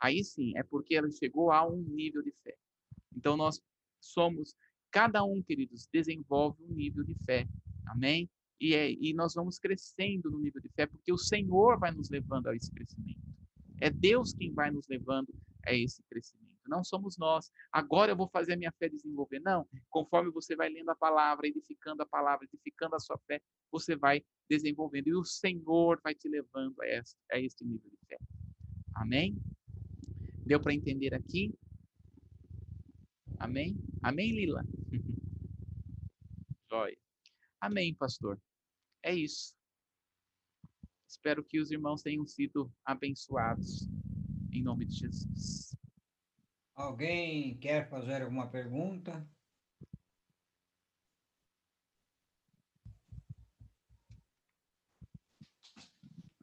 Aí 0.00 0.24
sim, 0.24 0.56
é 0.56 0.62
porque 0.62 0.94
ele 0.94 1.12
chegou 1.12 1.52
a 1.52 1.66
um 1.66 1.82
nível 1.82 2.22
de 2.22 2.32
fé. 2.42 2.56
Então 3.14 3.36
nós 3.36 3.60
somos, 4.00 4.54
cada 4.90 5.22
um, 5.22 5.42
queridos, 5.42 5.86
desenvolve 5.92 6.62
um 6.64 6.74
nível 6.74 7.04
de 7.04 7.14
fé. 7.24 7.46
Amém? 7.86 8.28
E, 8.60 8.74
é, 8.74 8.92
e 8.92 9.14
nós 9.14 9.34
vamos 9.34 9.58
crescendo 9.58 10.30
no 10.30 10.38
nível 10.38 10.60
de 10.60 10.68
fé, 10.70 10.86
porque 10.86 11.12
o 11.12 11.18
Senhor 11.18 11.78
vai 11.78 11.90
nos 11.92 12.10
levando 12.10 12.48
a 12.48 12.54
esse 12.54 12.70
crescimento. 12.70 13.20
É 13.80 13.88
Deus 13.88 14.34
quem 14.34 14.52
vai 14.52 14.70
nos 14.70 14.86
levando 14.86 15.32
a 15.66 15.72
esse 15.72 16.02
crescimento. 16.10 16.50
Não 16.68 16.84
somos 16.84 17.16
nós. 17.16 17.50
Agora 17.72 18.12
eu 18.12 18.16
vou 18.16 18.28
fazer 18.28 18.52
a 18.52 18.56
minha 18.56 18.72
fé 18.72 18.88
desenvolver. 18.88 19.40
Não. 19.40 19.66
Conforme 19.88 20.30
você 20.30 20.54
vai 20.54 20.68
lendo 20.68 20.90
a 20.90 20.94
palavra, 20.94 21.48
edificando 21.48 22.02
a 22.02 22.06
palavra, 22.06 22.46
edificando 22.46 22.94
a 22.94 23.00
sua 23.00 23.18
fé, 23.26 23.40
você 23.72 23.96
vai 23.96 24.22
desenvolvendo. 24.48 25.08
E 25.08 25.14
o 25.14 25.24
Senhor 25.24 25.98
vai 26.04 26.14
te 26.14 26.28
levando 26.28 26.80
a 26.82 26.86
esse, 26.86 27.16
a 27.32 27.38
nível 27.38 27.90
de 27.90 28.06
fé. 28.06 28.18
Amém? 28.94 29.36
Deu 30.46 30.60
para 30.60 30.74
entender 30.74 31.14
aqui? 31.14 31.52
Amém? 33.38 33.76
Amém, 34.02 34.32
Lila? 34.32 34.62
Joia. 36.70 36.96
Amém, 37.60 37.94
pastor. 37.94 38.38
É 39.02 39.14
isso. 39.14 39.54
Espero 41.08 41.42
que 41.42 41.58
os 41.58 41.70
irmãos 41.70 42.02
tenham 42.02 42.26
sido 42.26 42.72
abençoados. 42.84 43.88
Em 44.52 44.62
nome 44.62 44.84
de 44.84 44.94
Jesus. 44.94 45.76
Alguém 46.74 47.56
quer 47.58 47.88
fazer 47.88 48.22
alguma 48.22 48.48
pergunta? 48.48 49.28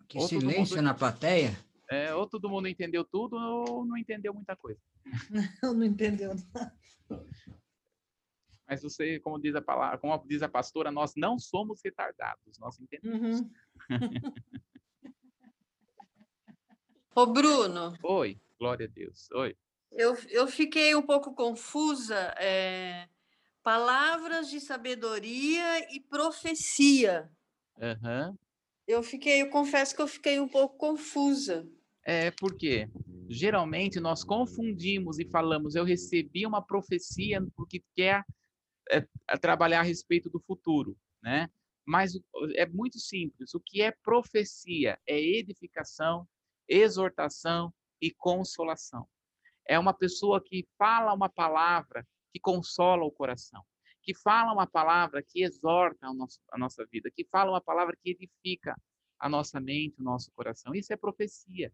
Que 0.08 0.18
ou 0.18 0.28
silêncio 0.28 0.78
mundo, 0.78 0.86
na 0.86 0.94
plateia. 0.94 1.58
É, 1.90 2.14
ou 2.14 2.28
todo 2.28 2.50
mundo 2.50 2.68
entendeu 2.68 3.04
tudo 3.04 3.36
ou 3.36 3.86
não 3.86 3.98
entendeu 3.98 4.34
muita 4.34 4.56
coisa. 4.56 4.80
Não, 5.62 5.74
não 5.74 5.84
entendeu 5.84 6.34
nada. 6.54 6.78
Mas 8.68 8.82
você, 8.82 9.20
como 9.20 9.40
diz 9.40 9.56
a 9.56 9.62
palavra, 9.62 9.98
como 9.98 10.18
diz 10.28 10.42
a 10.42 10.50
pastora, 10.50 10.92
nós 10.92 11.14
não 11.16 11.40
somos 11.40 11.80
retardados, 11.84 12.60
nós 12.60 12.80
entendemos. 12.80 13.40
Uhum. 13.40 13.52
Ô, 17.16 17.26
Bruno. 17.26 17.98
Oi, 18.04 18.40
glória 18.60 18.86
a 18.86 18.90
Deus. 18.90 19.32
Oi. 19.32 19.56
Eu, 19.92 20.16
eu 20.30 20.48
fiquei 20.48 20.94
um 20.94 21.02
pouco 21.02 21.34
confusa. 21.34 22.36
É, 22.38 23.08
palavras 23.64 24.50
de 24.50 24.60
sabedoria 24.60 25.94
e 25.96 26.00
profecia. 26.00 27.32
Uhum. 27.78 28.38
Eu 28.88 29.02
fiquei, 29.02 29.42
eu 29.42 29.50
confesso 29.50 29.96
que 29.96 30.02
eu 30.02 30.08
fiquei 30.08 30.40
um 30.40 30.48
pouco 30.48 30.78
confusa. 30.78 31.68
É 32.06 32.32
porque 32.32 32.90
geralmente 33.30 34.00
nós 34.00 34.24
confundimos 34.24 35.20
e 35.20 35.26
falamos, 35.26 35.76
eu 35.76 35.84
recebi 35.84 36.46
uma 36.46 36.62
profecia 36.62 37.46
porque 37.56 37.84
quer 37.94 38.24
é, 38.92 39.38
trabalhar 39.38 39.80
a 39.80 39.84
respeito 39.84 40.30
do 40.30 40.40
futuro, 40.40 40.98
né? 41.22 41.50
Mas 41.86 42.20
é 42.56 42.66
muito 42.66 43.00
simples. 43.00 43.54
O 43.54 43.60
que 43.60 43.82
é 43.82 43.92
profecia? 43.92 45.00
É 45.08 45.18
edificação, 45.18 46.28
exortação 46.68 47.74
e 48.02 48.12
consolação. 48.12 49.08
É 49.66 49.80
uma 49.80 49.94
pessoa 49.94 50.44
que 50.44 50.68
fala 50.78 51.14
uma 51.14 51.30
palavra 51.30 52.06
que 52.34 52.40
consola 52.40 53.04
o 53.04 53.12
coração, 53.12 53.64
que 54.02 54.14
fala 54.14 54.54
uma 54.54 54.68
palavra 54.68 55.24
que 55.24 55.44
exorta 55.44 56.08
a, 56.08 56.14
nosso, 56.14 56.40
a 56.52 56.58
nossa 56.58 56.86
vida, 56.86 57.10
que 57.10 57.26
fala 57.26 57.52
uma 57.52 57.62
palavra 57.62 57.98
que 58.02 58.12
edifica 58.12 58.76
a 59.20 59.30
nossa 59.30 59.60
mente, 59.60 60.00
o 60.00 60.04
nosso 60.04 60.32
coração. 60.32 60.76
Isso 60.76 60.94
é 60.94 60.98
profecia. 60.98 61.74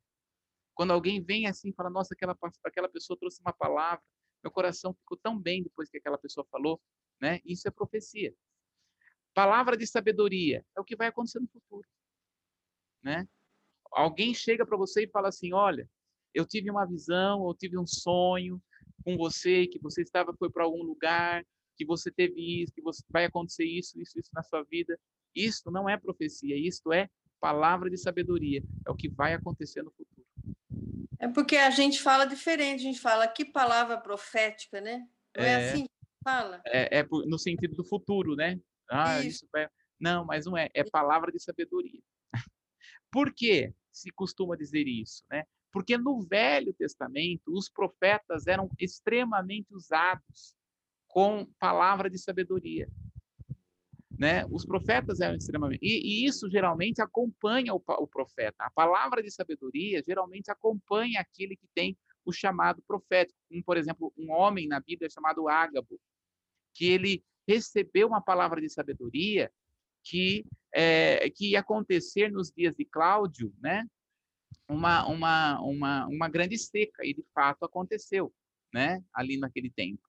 Quando 0.73 0.91
alguém 0.91 1.21
vem 1.21 1.47
assim 1.47 1.69
e 1.69 1.73
fala, 1.73 1.89
nossa, 1.89 2.13
aquela, 2.13 2.37
aquela 2.63 2.89
pessoa 2.89 3.17
trouxe 3.17 3.41
uma 3.41 3.53
palavra, 3.53 4.03
meu 4.43 4.51
coração 4.51 4.93
ficou 4.93 5.17
tão 5.17 5.39
bem 5.39 5.63
depois 5.63 5.89
que 5.89 5.97
aquela 5.97 6.17
pessoa 6.17 6.45
falou, 6.51 6.81
né? 7.23 7.39
Isso 7.45 7.65
é 7.69 7.71
profecia. 7.71 8.35
Palavra 9.33 9.77
de 9.77 9.87
sabedoria 9.87 10.63
é 10.75 10.81
o 10.81 10.83
que 10.83 10.93
vai 10.93 11.07
acontecer 11.07 11.39
no 11.39 11.47
futuro, 11.47 11.87
né? 13.01 13.25
Alguém 13.93 14.33
chega 14.33 14.65
para 14.65 14.75
você 14.75 15.05
e 15.05 15.09
fala 15.09 15.29
assim, 15.29 15.53
olha, 15.53 15.89
eu 16.33 16.45
tive 16.45 16.69
uma 16.69 16.85
visão, 16.85 17.47
eu 17.47 17.55
tive 17.55 17.77
um 17.77 17.87
sonho 17.87 18.61
com 19.05 19.15
você, 19.15 19.67
que 19.67 19.79
você 19.79 20.01
estava 20.01 20.35
foi 20.37 20.51
para 20.51 20.65
algum 20.65 20.83
lugar, 20.83 21.45
que 21.77 21.85
você 21.85 22.11
teve 22.11 22.63
isso, 22.63 22.73
que 22.73 22.81
você 22.81 23.01
vai 23.09 23.23
acontecer 23.23 23.63
isso, 23.63 23.97
isso, 24.01 24.19
isso 24.19 24.29
na 24.33 24.43
sua 24.43 24.63
vida. 24.63 24.99
Isto 25.33 25.71
não 25.71 25.87
é 25.87 25.97
profecia, 25.97 26.57
isto 26.57 26.91
é 26.91 27.09
palavra 27.39 27.89
de 27.89 27.97
sabedoria, 27.97 28.61
é 28.85 28.91
o 28.91 28.95
que 28.95 29.07
vai 29.07 29.33
acontecer 29.33 29.81
no 29.81 29.91
futuro. 29.91 30.27
É 31.17 31.29
porque 31.29 31.55
a 31.55 31.69
gente 31.69 32.01
fala 32.01 32.25
diferente, 32.25 32.81
a 32.81 32.83
gente 32.83 32.99
fala 32.99 33.29
que 33.29 33.45
palavra 33.45 33.97
profética, 33.97 34.81
né? 34.81 35.07
Não 35.35 35.43
é, 35.43 35.51
é 35.51 35.55
assim 35.55 35.87
fala? 36.23 36.61
É, 36.65 36.99
é, 36.99 37.07
no 37.09 37.37
sentido 37.37 37.75
do 37.75 37.83
futuro, 37.83 38.35
né? 38.35 38.59
Ah, 38.89 39.19
isso. 39.19 39.45
isso 39.45 39.57
é... 39.57 39.69
Não, 39.99 40.25
mas 40.25 40.45
não 40.45 40.57
é, 40.57 40.69
é 40.73 40.83
palavra 40.83 41.31
de 41.31 41.39
sabedoria. 41.39 42.01
Por 43.11 43.33
que 43.33 43.73
se 43.91 44.11
costuma 44.11 44.55
dizer 44.57 44.87
isso, 44.87 45.23
né? 45.31 45.43
Porque 45.71 45.97
no 45.97 46.21
Velho 46.21 46.73
Testamento, 46.73 47.43
os 47.47 47.67
profetas 47.67 48.45
eram 48.45 48.69
extremamente 48.79 49.73
usados 49.73 50.55
com 51.07 51.47
palavra 51.59 52.09
de 52.09 52.17
sabedoria. 52.19 52.87
Né? 54.17 54.45
Os 54.51 54.65
profetas 54.65 55.19
eram 55.19 55.35
extremamente. 55.35 55.79
E, 55.83 56.23
e 56.23 56.25
isso 56.27 56.49
geralmente 56.49 57.01
acompanha 57.01 57.73
o, 57.73 57.81
o, 57.87 58.07
profeta. 58.07 58.63
A 58.63 58.69
palavra 58.69 59.23
de 59.23 59.31
sabedoria 59.31 60.03
geralmente 60.05 60.51
acompanha 60.51 61.19
aquele 61.19 61.55
que 61.55 61.67
tem 61.73 61.97
o 62.23 62.31
chamado 62.31 62.81
profético. 62.87 63.39
Como, 63.49 63.63
por 63.63 63.75
exemplo, 63.75 64.13
um 64.15 64.31
homem 64.31 64.67
na 64.67 64.79
Bíblia 64.79 65.09
chamado 65.09 65.49
Ágabo, 65.49 65.99
que 66.73 66.85
ele 66.85 67.23
recebeu 67.47 68.07
uma 68.07 68.21
palavra 68.21 68.61
de 68.61 68.69
sabedoria 68.69 69.51
que, 70.03 70.45
é, 70.73 71.29
que 71.29 71.51
ia 71.51 71.59
acontecer 71.59 72.31
nos 72.31 72.51
dias 72.51 72.75
de 72.75 72.85
Cláudio, 72.85 73.53
né? 73.59 73.85
uma, 74.67 75.05
uma, 75.07 75.61
uma, 75.61 76.07
uma 76.07 76.29
grande 76.29 76.57
seca, 76.57 77.05
e 77.05 77.13
de 77.13 77.23
fato 77.33 77.63
aconteceu, 77.63 78.33
né? 78.73 79.03
ali 79.13 79.37
naquele 79.37 79.69
tempo. 79.69 80.01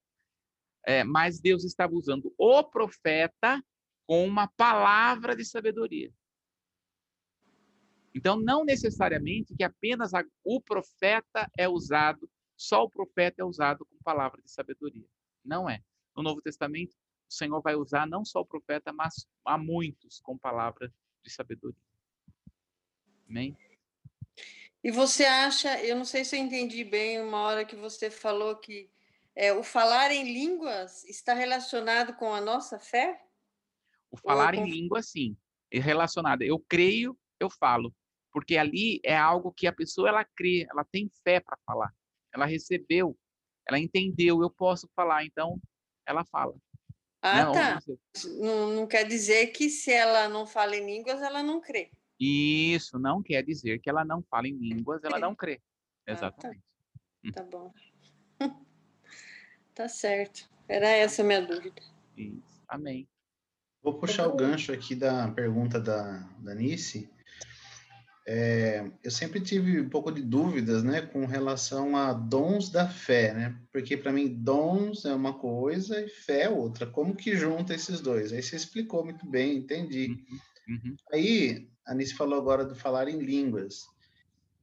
É, 0.86 1.02
mas 1.02 1.40
Deus 1.40 1.64
estava 1.64 1.94
usando 1.94 2.32
o 2.36 2.62
profeta 2.62 3.62
com 4.06 4.26
uma 4.26 4.46
palavra 4.46 5.34
de 5.34 5.44
sabedoria. 5.44 6.12
Então, 8.14 8.38
não 8.38 8.64
necessariamente 8.64 9.54
que 9.56 9.64
apenas 9.64 10.14
a, 10.14 10.24
o 10.44 10.60
profeta 10.60 11.50
é 11.58 11.68
usado, 11.68 12.30
só 12.56 12.84
o 12.84 12.90
profeta 12.90 13.42
é 13.42 13.44
usado 13.44 13.84
com 13.86 13.96
palavra 14.04 14.40
de 14.40 14.50
sabedoria. 14.50 15.06
Não 15.44 15.68
é. 15.68 15.82
No 16.16 16.22
Novo 16.22 16.40
Testamento, 16.40 16.94
o 17.28 17.32
Senhor 17.32 17.60
vai 17.60 17.74
usar 17.74 18.06
não 18.06 18.24
só 18.24 18.40
o 18.40 18.46
profeta, 18.46 18.92
mas 18.92 19.26
a 19.44 19.58
muitos 19.58 20.20
com 20.20 20.38
palavra 20.38 20.92
de 21.22 21.30
sabedoria. 21.30 21.80
Amém? 23.28 23.56
E 24.82 24.90
você 24.90 25.24
acha, 25.24 25.82
eu 25.82 25.96
não 25.96 26.04
sei 26.04 26.24
se 26.24 26.36
eu 26.36 26.40
entendi 26.40 26.84
bem 26.84 27.20
uma 27.20 27.40
hora 27.40 27.64
que 27.64 27.74
você 27.74 28.10
falou 28.10 28.56
que 28.56 28.90
é, 29.34 29.52
o 29.52 29.64
falar 29.64 30.12
em 30.12 30.24
línguas 30.24 31.04
está 31.04 31.34
relacionado 31.34 32.14
com 32.14 32.32
a 32.32 32.40
nossa 32.40 32.78
fé? 32.78 33.20
O 34.10 34.16
falar 34.16 34.54
em 34.54 34.70
língua, 34.70 35.02
sim, 35.02 35.36
é 35.72 35.80
relacionado. 35.80 36.42
Eu 36.42 36.60
creio, 36.68 37.18
eu 37.40 37.50
falo, 37.50 37.92
porque 38.30 38.56
ali 38.56 39.00
é 39.02 39.16
algo 39.16 39.52
que 39.52 39.66
a 39.66 39.72
pessoa 39.72 40.08
ela 40.08 40.24
crê, 40.24 40.66
ela 40.70 40.84
tem 40.84 41.10
fé 41.24 41.40
para 41.40 41.58
falar, 41.66 41.92
ela 42.32 42.44
recebeu, 42.44 43.18
ela 43.66 43.78
entendeu, 43.78 44.42
eu 44.42 44.50
posso 44.50 44.88
falar, 44.94 45.24
então 45.24 45.58
ela 46.06 46.24
fala. 46.24 46.54
Ah, 47.22 47.44
não, 47.44 47.52
tá. 47.52 47.80
Não, 48.38 48.70
não 48.70 48.86
quer 48.86 49.06
dizer 49.06 49.46
que 49.48 49.70
se 49.70 49.90
ela 49.90 50.28
não 50.28 50.46
fala 50.46 50.76
em 50.76 50.84
línguas, 50.84 51.22
ela 51.22 51.42
não 51.42 51.60
crê. 51.60 51.90
Isso 52.20 52.98
não 52.98 53.22
quer 53.22 53.42
dizer 53.42 53.80
que 53.80 53.88
ela 53.88 54.04
não 54.04 54.22
fala 54.22 54.46
em 54.46 54.56
línguas, 54.56 55.02
ela 55.02 55.18
não 55.18 55.34
crê. 55.34 55.60
Exatamente. 56.06 56.62
Ah, 57.26 57.32
tá. 57.32 57.42
tá 57.42 57.50
bom. 57.50 57.72
tá 59.74 59.88
certo. 59.88 60.46
Era 60.68 60.90
essa 60.90 61.22
a 61.22 61.24
minha 61.24 61.40
dúvida. 61.40 61.80
Isso. 62.14 62.62
Amém. 62.68 63.08
Vou 63.82 63.98
puxar 63.98 64.28
o 64.28 64.36
gancho 64.36 64.70
aqui 64.70 64.94
da 64.94 65.30
pergunta 65.30 65.80
da, 65.80 66.18
da 66.38 66.54
Nice. 66.54 67.08
É, 68.26 68.90
eu 69.02 69.10
sempre 69.10 69.38
tive 69.40 69.80
um 69.80 69.88
pouco 69.88 70.10
de 70.10 70.22
dúvidas, 70.22 70.82
né, 70.82 71.02
com 71.02 71.26
relação 71.26 71.94
a 71.94 72.12
dons 72.12 72.70
da 72.70 72.88
fé, 72.88 73.34
né? 73.34 73.58
Porque 73.70 73.96
para 73.96 74.12
mim 74.12 74.28
dons 74.28 75.04
é 75.04 75.14
uma 75.14 75.34
coisa 75.34 76.00
e 76.00 76.08
fé 76.08 76.42
é 76.42 76.48
outra. 76.48 76.86
Como 76.86 77.14
que 77.14 77.36
junta 77.36 77.74
esses 77.74 78.00
dois? 78.00 78.32
Aí 78.32 78.42
você 78.42 78.56
explicou 78.56 79.04
muito 79.04 79.26
bem, 79.26 79.58
entendi. 79.58 80.08
Uhum, 80.08 80.76
uhum. 80.76 80.96
Aí 81.12 81.68
a 81.86 81.94
Nice 81.94 82.14
falou 82.14 82.38
agora 82.38 82.64
do 82.64 82.74
falar 82.74 83.08
em 83.08 83.18
línguas 83.18 83.84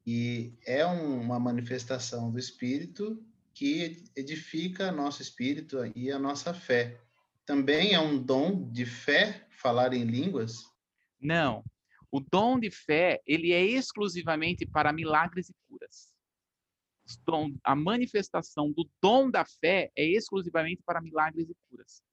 e 0.08 0.54
é 0.66 0.86
um, 0.86 1.22
uma 1.22 1.40
manifestação 1.40 2.32
do 2.32 2.40
Espírito 2.40 3.24
que 3.54 4.06
edifica 4.16 4.92
nosso 4.92 5.22
espírito 5.22 5.78
e 5.96 6.12
a 6.12 6.18
nossa 6.18 6.54
fé 6.54 7.00
também 7.46 7.94
é 7.94 8.00
um 8.00 8.18
dom 8.18 8.72
de 8.72 8.86
fé 8.86 9.46
falar 9.50 9.94
em 9.94 10.04
línguas? 10.04 10.64
Não. 11.20 11.64
O 12.12 12.20
dom 12.20 12.60
de 12.60 12.70
fé, 12.70 13.22
ele 13.26 13.54
é 13.54 13.64
exclusivamente 13.64 14.66
para 14.66 14.92
milagres 14.92 15.50
e 15.50 15.56
curas. 15.68 16.12
a 17.64 17.76
manifestação 17.76 18.72
do 18.72 18.88
dom 19.02 19.32
da 19.32 19.46
fé 19.46 19.92
é 19.96 20.06
exclusivamente 20.06 20.84
para 20.86 21.02
milagres 21.02 21.50
e 21.50 21.56
curas. 21.70 22.04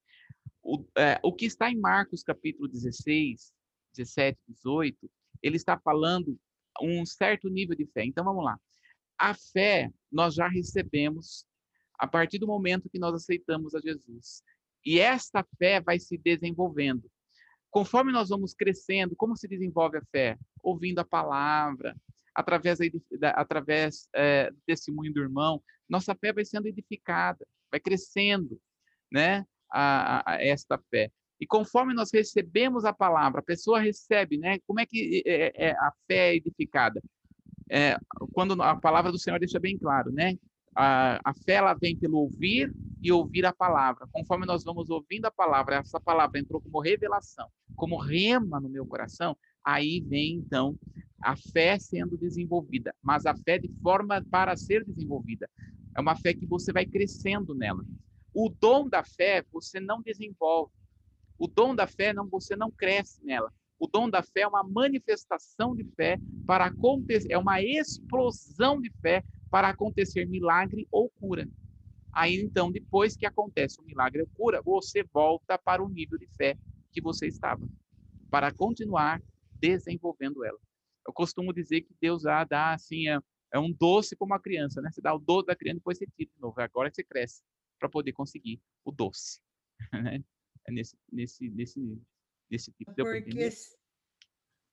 O, 0.63 0.85
é, 0.97 1.19
o 1.23 1.35
que 1.35 1.47
está 1.47 1.71
em 1.71 1.79
Marcos 1.79 2.23
capítulo 2.23 2.69
16, 2.69 3.53
17, 3.97 4.39
18, 4.49 5.11
ele 5.43 5.57
está 5.57 5.79
falando 5.79 6.39
um 6.81 7.05
certo 7.05 7.49
nível 7.49 7.77
de 7.77 7.87
fé. 7.87 8.05
Então 8.05 8.25
vamos 8.25 8.45
lá. 8.45 8.59
A 9.19 9.35
fé 9.35 9.91
nós 10.13 10.35
já 10.35 10.47
recebemos 10.47 11.45
a 11.99 12.07
partir 12.07 12.39
do 12.39 12.47
momento 12.47 12.89
que 12.89 12.99
nós 12.99 13.15
aceitamos 13.15 13.75
a 13.75 13.81
Jesus. 13.81 14.43
E 14.85 15.01
esta 15.01 15.45
fé 15.59 15.81
vai 15.81 15.99
se 15.99 16.17
desenvolvendo. 16.17 17.11
Conforme 17.71 18.13
nós 18.13 18.29
vamos 18.31 18.55
crescendo, 18.55 19.15
como 19.17 19.37
se 19.37 19.47
desenvolve 19.47 19.99
a 19.99 20.03
fé? 20.11 20.39
Ouvindo 20.63 20.99
a 20.99 21.05
palavra, 21.05 21.95
através, 22.35 22.79
da, 23.19 23.31
através 23.31 24.09
é, 24.15 24.51
do 24.51 24.59
testemunho 24.67 25.13
do 25.13 25.21
irmão, 25.21 25.63
nossa 25.89 26.15
fé 26.15 26.33
vai 26.33 26.45
sendo 26.45 26.67
edificada, 26.67 27.47
vai 27.71 27.81
crescendo, 27.81 28.61
né? 29.11 29.45
A, 29.71 30.33
a, 30.33 30.43
esta 30.43 30.79
fé. 30.91 31.11
E 31.41 31.47
conforme 31.47 31.95
nós 31.95 32.11
recebemos 32.13 32.85
a 32.85 32.93
palavra, 32.93 33.41
a 33.41 33.45
pessoa 33.45 33.81
recebe, 33.81 34.39
né? 34.39 34.59
Como 34.67 34.81
é 34.81 34.87
que 34.87 35.23
é, 35.27 35.69
é 35.69 35.71
a 35.73 35.93
fé 36.07 36.31
é 36.31 36.37
edificada? 36.37 37.03
É, 37.71 37.99
quando 38.33 38.61
a 38.63 38.77
palavra 38.77 39.13
do 39.13 39.19
Senhor 39.19 39.39
deixa 39.39 39.61
bem 39.61 39.77
claro, 39.79 40.11
né? 40.11 40.39
A, 40.81 41.19
a 41.25 41.35
fé 41.35 41.55
ela 41.55 41.75
vem 41.75 41.97
pelo 41.97 42.19
ouvir 42.19 42.73
e 43.03 43.11
ouvir 43.11 43.45
a 43.45 43.53
palavra. 43.53 44.07
Conforme 44.13 44.47
nós 44.47 44.63
vamos 44.63 44.89
ouvindo 44.91 45.25
a 45.25 45.31
palavra, 45.31 45.79
essa 45.79 45.99
palavra 45.99 46.39
entrou 46.39 46.61
como 46.61 46.79
revelação, 46.79 47.49
como 47.75 47.97
rema 47.97 48.61
no 48.61 48.69
meu 48.69 48.87
coração, 48.87 49.37
aí 49.65 50.01
vem 50.01 50.37
então 50.37 50.79
a 51.21 51.35
fé 51.35 51.81
sendo 51.81 52.17
desenvolvida, 52.17 52.95
mas 53.03 53.27
a 53.27 53.35
fé 53.35 53.59
de 53.59 53.69
forma 53.83 54.25
para 54.31 54.57
ser 54.57 54.85
desenvolvida. 54.85 55.51
É 55.97 56.01
uma 56.01 56.15
fé 56.15 56.33
que 56.33 56.47
você 56.47 56.73
vai 56.73 56.87
crescendo 56.87 57.57
nela. 57.57 57.85
O 58.33 58.49
dom 58.49 58.89
da 58.89 59.03
fé 59.03 59.45
você 59.53 59.81
não 59.81 60.01
desenvolve. 60.01 60.73
O 61.37 61.49
dom 61.49 61.75
da 61.75 61.89
fé 61.89 62.13
não 62.13 62.29
você 62.29 62.55
não 62.55 62.71
cresce 62.71 63.25
nela. 63.25 63.53
O 63.81 63.89
dom 63.89 64.09
da 64.09 64.23
fé 64.23 64.43
é 64.43 64.47
uma 64.47 64.63
manifestação 64.63 65.75
de 65.75 65.83
fé 65.97 66.21
para 66.47 66.67
acontecer, 66.67 67.33
é 67.33 67.39
uma 67.39 67.61
explosão 67.61 68.81
de 68.81 68.93
fé 69.01 69.25
para 69.51 69.69
acontecer 69.69 70.27
milagre 70.27 70.87
ou 70.91 71.09
cura. 71.11 71.49
Aí 72.13 72.41
então, 72.41 72.71
depois 72.71 73.17
que 73.17 73.27
acontece 73.27 73.81
o 73.81 73.85
milagre 73.85 74.23
ou 74.23 74.29
cura, 74.29 74.63
você 74.63 75.03
volta 75.03 75.59
para 75.59 75.83
o 75.83 75.89
nível 75.89 76.19
de 76.19 76.27
fé 76.37 76.57
que 76.93 77.01
você 77.01 77.27
estava, 77.27 77.69
para 78.31 78.53
continuar 78.53 79.23
desenvolvendo 79.61 80.45
ela. 80.45 80.59
Eu 81.07 81.13
costumo 81.13 81.53
dizer 81.53 81.83
que 81.83 81.95
Deus 82.01 82.23
dá, 82.23 82.45
dá 82.45 82.73
assim, 82.75 83.09
é, 83.09 83.19
é 83.53 83.59
um 83.59 83.73
doce 83.73 84.17
como 84.17 84.33
uma 84.33 84.41
criança, 84.41 84.81
né? 84.81 84.91
Você 84.91 85.01
dá 85.01 85.15
o 85.15 85.19
doce 85.19 85.47
da 85.47 85.57
criança, 85.57 85.79
depois 85.79 85.99
você 85.99 86.07
tira 86.17 86.31
de 86.35 86.41
novo. 86.41 86.61
Agora 86.61 86.91
você 86.93 87.03
cresce 87.03 87.43
para 87.79 87.89
poder 87.89 88.13
conseguir 88.13 88.61
o 88.85 88.93
doce. 88.93 89.41
Né? 89.93 90.23
É 90.67 90.73
nesse, 90.73 90.99
nesse, 91.11 91.49
nesse, 91.51 92.03
nesse 92.51 92.73
tipo 92.73 92.93
de 92.93 93.03
Porque 93.03 93.51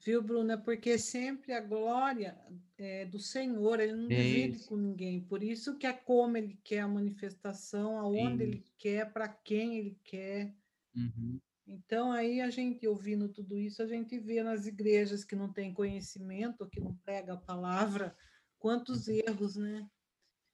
Viu, 0.06 0.22
Bruna? 0.22 0.56
Porque 0.56 1.00
sempre 1.00 1.52
a 1.52 1.60
glória 1.60 2.38
é 2.78 3.06
do 3.06 3.18
Senhor, 3.18 3.80
ele 3.80 3.94
não 3.94 4.08
divide 4.08 4.60
com 4.66 4.78
ninguém. 4.78 5.20
Por 5.20 5.42
isso 5.42 5.80
que 5.80 5.88
é 5.88 5.94
como 5.94 6.38
ele 6.38 6.60
quer 6.64 6.82
a 6.82 6.88
manifestação, 6.88 7.98
aonde 7.98 8.44
Sim. 8.44 8.44
ele 8.44 8.66
quer, 8.78 9.12
para 9.12 9.28
quem 9.28 9.80
ele 9.80 10.00
quer. 10.04 10.54
Uhum. 10.96 11.40
Então, 11.68 12.12
aí 12.12 12.40
a 12.40 12.52
gente, 12.52 12.88
ouvindo 12.88 13.28
tudo 13.30 13.58
isso, 13.58 13.82
a 13.82 13.88
gente 13.88 14.20
vê 14.20 14.44
nas 14.44 14.68
igrejas 14.68 15.24
que 15.24 15.36
não 15.36 15.52
tem 15.52 15.74
conhecimento, 15.74 16.70
que 16.70 16.80
não 16.80 16.96
prega 16.98 17.34
a 17.34 17.38
palavra, 17.38 18.16
quantos 18.60 19.08
uhum. 19.08 19.22
erros, 19.28 19.56
né? 19.56 19.90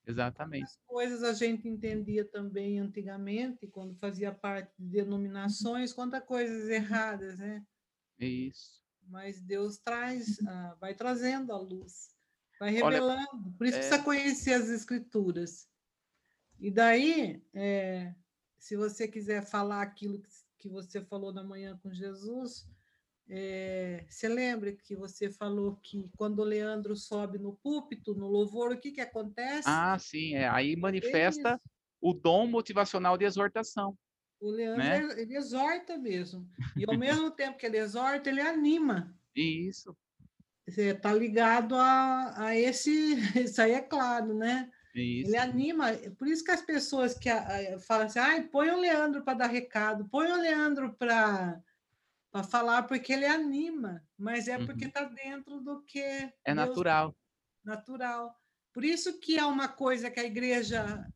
Exatamente. 0.07 0.63
As 0.63 0.79
coisas 0.87 1.23
a 1.23 1.33
gente 1.33 1.67
entendia 1.67 2.23
também 2.23 2.79
antigamente, 2.79 3.67
quando 3.67 3.93
fazia 3.95 4.31
parte 4.31 4.71
de 4.79 4.87
denominações, 4.87 5.91
quantas 5.91 6.23
coisas 6.23 6.69
erradas, 6.69 7.37
né? 7.37 7.65
Isso. 8.17 8.80
Mas 9.11 9.41
Deus 9.41 9.77
traz, 9.77 10.39
ah, 10.47 10.75
vai 10.79 10.95
trazendo 10.95 11.51
a 11.51 11.57
luz, 11.57 12.09
vai 12.57 12.71
revelando. 12.71 13.27
Olha, 13.33 13.53
Por 13.57 13.67
isso 13.67 13.75
é... 13.75 13.79
precisa 13.79 14.03
conhecer 14.03 14.53
as 14.53 14.69
escrituras. 14.69 15.67
E 16.57 16.71
daí, 16.71 17.43
é, 17.53 18.15
se 18.57 18.77
você 18.77 19.07
quiser 19.07 19.45
falar 19.45 19.81
aquilo 19.81 20.23
que 20.57 20.69
você 20.69 21.03
falou 21.03 21.33
na 21.33 21.43
manhã 21.43 21.77
com 21.83 21.91
Jesus, 21.91 22.65
é, 23.27 24.05
você 24.09 24.29
lembra 24.29 24.71
que 24.71 24.95
você 24.95 25.29
falou 25.29 25.75
que 25.83 26.09
quando 26.15 26.39
o 26.39 26.45
Leandro 26.45 26.95
sobe 26.95 27.37
no 27.37 27.55
púlpito, 27.57 28.15
no 28.15 28.27
louvor, 28.27 28.71
o 28.71 28.79
que, 28.79 28.91
que 28.91 29.01
acontece? 29.01 29.67
Ah, 29.67 29.97
sim, 29.99 30.35
é. 30.35 30.47
aí 30.47 30.75
manifesta 30.75 31.49
é 31.49 31.59
o 31.99 32.13
dom 32.13 32.47
motivacional 32.47 33.17
de 33.17 33.25
exortação. 33.25 33.97
O 34.41 34.49
Leandro, 34.49 34.83
né? 34.83 35.21
ele 35.21 35.37
exorta 35.37 35.97
mesmo. 35.97 36.49
E 36.75 36.83
ao 36.83 36.97
mesmo 36.97 37.29
tempo 37.29 37.57
que 37.57 37.65
ele 37.65 37.77
exorta, 37.77 38.29
ele 38.29 38.41
anima. 38.41 39.15
Isso. 39.35 39.95
Você 40.67 40.89
está 40.89 41.13
ligado 41.13 41.75
a, 41.75 42.33
a 42.45 42.57
esse. 42.57 42.91
Isso 43.39 43.61
aí 43.61 43.73
é 43.73 43.81
claro, 43.81 44.33
né? 44.33 44.71
Isso. 44.95 45.29
Ele 45.29 45.37
anima. 45.37 45.93
Por 46.17 46.27
isso 46.27 46.43
que 46.43 46.51
as 46.51 46.61
pessoas 46.61 47.17
que 47.17 47.29
a, 47.29 47.75
a, 47.75 47.79
falam 47.79 48.07
assim, 48.07 48.19
ah, 48.19 48.47
põe 48.51 48.69
o 48.69 48.79
Leandro 48.79 49.23
para 49.23 49.37
dar 49.37 49.47
recado, 49.47 50.05
põe 50.09 50.29
o 50.31 50.41
Leandro 50.41 50.93
para 50.93 51.61
para 52.31 52.43
falar 52.43 52.83
porque 52.83 53.11
ele 53.11 53.25
anima, 53.25 54.01
mas 54.17 54.47
é 54.47 54.57
porque 54.57 54.85
está 54.85 55.03
uhum. 55.03 55.13
dentro 55.13 55.59
do 55.59 55.81
que 55.81 55.99
é 55.99 56.31
Deus, 56.45 56.55
natural. 56.55 57.15
Natural. 57.63 58.33
Por 58.73 58.85
isso 58.85 59.19
que 59.19 59.37
é 59.37 59.45
uma 59.45 59.67
coisa 59.67 60.09
que 60.09 60.19
a 60.19 60.23
igreja 60.23 61.05
é, 61.05 61.11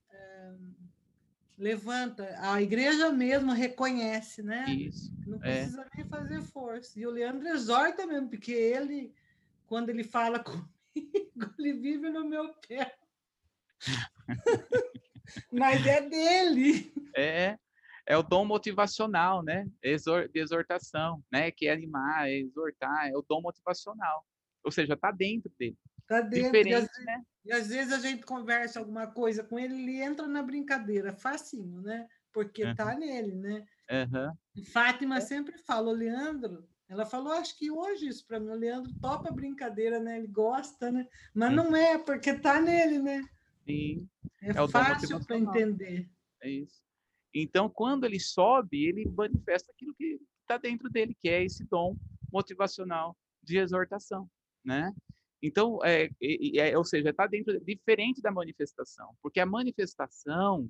levanta, 1.58 2.36
a 2.40 2.62
igreja 2.62 3.12
mesmo 3.12 3.52
reconhece, 3.54 4.44
né? 4.44 4.66
Isso. 4.70 5.14
Não 5.26 5.38
é. 5.38 5.62
precisa 5.62 5.82
é. 5.82 5.98
nem 5.98 6.08
fazer 6.08 6.42
força. 6.42 7.00
E 7.00 7.08
o 7.08 7.12
Leandro 7.12 7.48
exorta 7.48 8.06
mesmo, 8.06 8.30
porque 8.30 8.52
ele, 8.52 9.14
quando 9.66 9.90
ele 9.90 10.04
fala 10.04 10.40
comigo, 10.44 10.70
ele 11.58 11.74
vive 11.74 12.10
no 12.10 12.28
meu 12.28 12.54
pé. 12.68 12.96
Mas 15.52 15.86
é 15.86 16.02
dele. 16.02 16.94
É, 17.16 17.58
é 18.06 18.18
o 18.18 18.24
dom 18.24 18.46
motivacional, 18.46 19.42
né? 19.42 19.68
Exor, 19.82 20.30
de 20.30 20.40
exortação, 20.40 21.24
né? 21.32 21.52
Que 21.52 21.68
é 21.68 21.74
animar, 21.74 22.28
é 22.30 22.38
exortar, 22.38 23.08
é 23.08 23.18
o 23.18 23.26
dom 23.28 23.42
motivacional. 23.42 24.26
Ou 24.64 24.72
seja, 24.72 24.94
está 24.94 25.12
dentro 25.12 25.52
dele. 25.58 25.78
Está 26.06 26.22
dentro. 26.22 26.68
E, 26.68 26.74
às, 26.74 26.88
né? 27.00 27.24
e 27.46 27.52
às 27.52 27.68
vezes 27.68 27.92
a 27.92 28.00
gente 28.00 28.24
conversa 28.24 28.80
alguma 28.80 29.08
coisa 29.08 29.44
com 29.44 29.58
ele, 29.60 29.74
ele 29.74 30.02
entra 30.02 30.28
na 30.28 30.44
brincadeira, 30.44 31.12
facinho, 31.14 31.82
né? 31.82 32.08
Porque 32.32 32.64
está 32.64 32.94
uhum. 32.94 33.00
nele, 33.00 33.36
né? 33.36 33.66
Uhum. 33.90 34.64
Fátima 34.66 35.20
sempre 35.20 35.58
fala, 35.58 35.92
Leandro, 35.92 36.68
ela 36.88 37.06
falou, 37.06 37.34
acho 37.34 37.58
que 37.58 37.72
hoje 37.72 38.08
isso 38.08 38.26
para 38.28 38.40
mim, 38.40 38.50
o 38.50 38.56
Leandro 38.56 38.94
topa 39.02 39.32
brincadeira, 39.32 40.00
né? 40.00 40.20
Ele 40.20 40.28
gosta, 40.28 40.92
né? 40.92 41.08
Mas 41.34 41.50
uhum. 41.50 41.56
não 41.56 41.76
é, 41.76 41.98
porque 41.98 42.30
está 42.30 42.62
nele, 42.62 43.00
né? 43.00 43.24
Sim. 43.66 44.08
É, 44.42 44.50
é 44.52 44.68
fácil 44.68 45.26
para 45.26 45.38
entender. 45.38 46.08
É 46.42 46.50
isso. 46.50 46.84
Então, 47.34 47.68
quando 47.68 48.06
ele 48.06 48.20
sobe, 48.20 48.86
ele 48.86 49.10
manifesta 49.10 49.72
aquilo 49.72 49.94
que 49.96 50.20
está 50.42 50.58
dentro 50.58 50.90
dele, 50.90 51.18
que 51.20 51.28
é 51.28 51.44
esse 51.44 51.66
dom 51.66 51.98
motivacional 52.32 53.18
de 53.44 53.58
exortação, 53.58 54.30
né? 54.64 54.94
Então, 55.42 55.80
é, 55.84 56.10
é, 56.22 56.78
ou 56.78 56.84
seja, 56.84 57.10
está 57.10 57.28
dentro, 57.28 57.60
diferente 57.64 58.22
da 58.22 58.32
manifestação, 58.32 59.16
porque 59.22 59.40
a 59.40 59.46
manifestação 59.46 60.70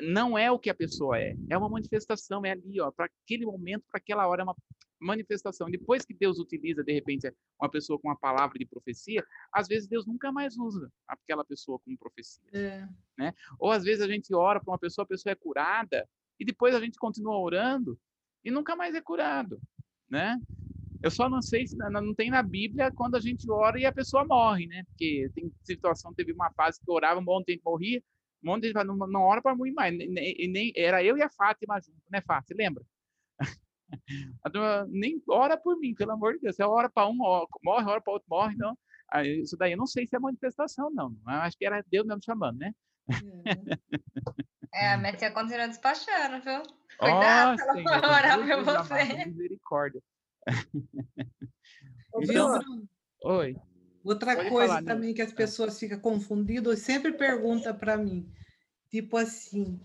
não 0.00 0.38
é 0.38 0.50
o 0.50 0.58
que 0.58 0.70
a 0.70 0.74
pessoa 0.74 1.18
é, 1.18 1.34
é 1.50 1.58
uma 1.58 1.68
manifestação, 1.68 2.44
é 2.44 2.52
ali, 2.52 2.80
ó, 2.80 2.90
para 2.90 3.06
aquele 3.06 3.44
momento, 3.44 3.84
para 3.90 3.98
aquela 3.98 4.28
hora, 4.28 4.42
é 4.42 4.44
uma 4.44 4.56
manifestação. 5.00 5.70
Depois 5.70 6.04
que 6.04 6.14
Deus 6.14 6.38
utiliza, 6.38 6.82
de 6.82 6.92
repente, 6.92 7.32
uma 7.60 7.70
pessoa 7.70 7.98
com 7.98 8.08
uma 8.08 8.16
palavra 8.16 8.58
de 8.58 8.66
profecia, 8.66 9.24
às 9.52 9.66
vezes 9.66 9.88
Deus 9.88 10.06
nunca 10.06 10.30
mais 10.30 10.56
usa 10.56 10.90
aquela 11.06 11.44
pessoa 11.44 11.78
como 11.80 11.98
profecia. 11.98 12.48
É. 12.52 12.88
Né? 13.16 13.32
Ou 13.58 13.70
às 13.70 13.84
vezes 13.84 14.02
a 14.02 14.08
gente 14.08 14.34
ora 14.34 14.60
para 14.60 14.72
uma 14.72 14.78
pessoa, 14.78 15.04
a 15.04 15.08
pessoa 15.08 15.32
é 15.32 15.36
curada, 15.36 16.08
e 16.38 16.44
depois 16.44 16.74
a 16.74 16.80
gente 16.80 16.98
continua 16.98 17.38
orando 17.38 17.98
e 18.44 18.50
nunca 18.50 18.76
mais 18.76 18.94
é 18.94 19.00
curado. 19.00 19.60
Né? 20.08 20.38
Eu 21.02 21.10
só 21.10 21.28
não 21.28 21.40
sei 21.40 21.66
se 21.66 21.76
não 21.76 22.14
tem 22.14 22.30
na 22.30 22.42
Bíblia 22.42 22.90
quando 22.90 23.16
a 23.16 23.20
gente 23.20 23.48
ora 23.50 23.78
e 23.78 23.86
a 23.86 23.92
pessoa 23.92 24.24
morre, 24.24 24.66
né? 24.66 24.82
Porque 24.88 25.30
tem 25.34 25.52
situação, 25.62 26.12
teve 26.12 26.32
uma 26.32 26.50
fase 26.52 26.80
que 26.80 26.90
eu 26.90 26.94
orava, 26.94 27.20
um 27.20 27.24
monte 27.24 27.46
de 27.46 27.52
gente 27.52 27.62
morria, 27.64 28.02
um 28.42 28.50
monte 28.50 28.62
de 28.62 28.68
gente 28.68 28.84
não, 28.84 28.96
não 28.96 29.22
ora 29.22 29.40
para 29.40 29.54
muito 29.54 29.74
mais. 29.74 29.96
Nem, 29.96 30.48
nem, 30.48 30.72
era 30.76 31.02
eu 31.02 31.16
e 31.16 31.22
a 31.22 31.30
Fátima 31.30 31.80
junto, 31.80 32.02
né, 32.10 32.20
Fátima? 32.20 32.58
Lembra? 32.58 32.84
nem 34.90 35.22
ora 35.28 35.56
por 35.56 35.78
mim, 35.78 35.94
pelo 35.94 36.12
amor 36.12 36.34
de 36.34 36.40
Deus. 36.40 36.56
Você 36.56 36.64
ora 36.64 36.90
para 36.90 37.08
um, 37.08 37.14
morre, 37.14 37.46
ora 37.64 38.00
para 38.00 38.12
outro, 38.12 38.26
morre. 38.28 38.54
Então, 38.54 38.76
isso 39.40 39.56
daí 39.56 39.72
eu 39.72 39.78
não 39.78 39.86
sei 39.86 40.06
se 40.06 40.16
é 40.16 40.18
manifestação, 40.18 40.90
não. 40.90 41.16
Eu 41.26 41.32
acho 41.34 41.56
que 41.56 41.64
era 41.64 41.84
Deus 41.88 42.06
mesmo 42.06 42.22
chamando, 42.24 42.58
né? 42.58 42.72
É, 44.74 44.96
mas 44.96 45.18
você 45.18 45.30
continua 45.30 45.66
despachando, 45.66 46.42
viu? 46.42 46.62
Cuidado, 46.98 47.58
oh, 47.58 47.78
ela 47.78 48.00
vai 48.00 48.10
orar 48.10 48.38
por 48.38 48.64
você. 48.64 49.24
Misericórdia. 49.26 50.02
Então, 52.22 52.60
oi. 53.24 53.56
Outra 54.04 54.36
Pode 54.36 54.48
coisa 54.48 54.74
falar, 54.74 54.84
também 54.84 55.10
né? 55.10 55.14
que 55.14 55.22
as 55.22 55.32
pessoas 55.32 55.78
ficam 55.78 55.98
confundidas, 56.00 56.78
sempre 56.80 57.12
pergunta 57.12 57.74
para 57.74 57.96
mim, 57.96 58.32
tipo 58.88 59.16
assim, 59.16 59.80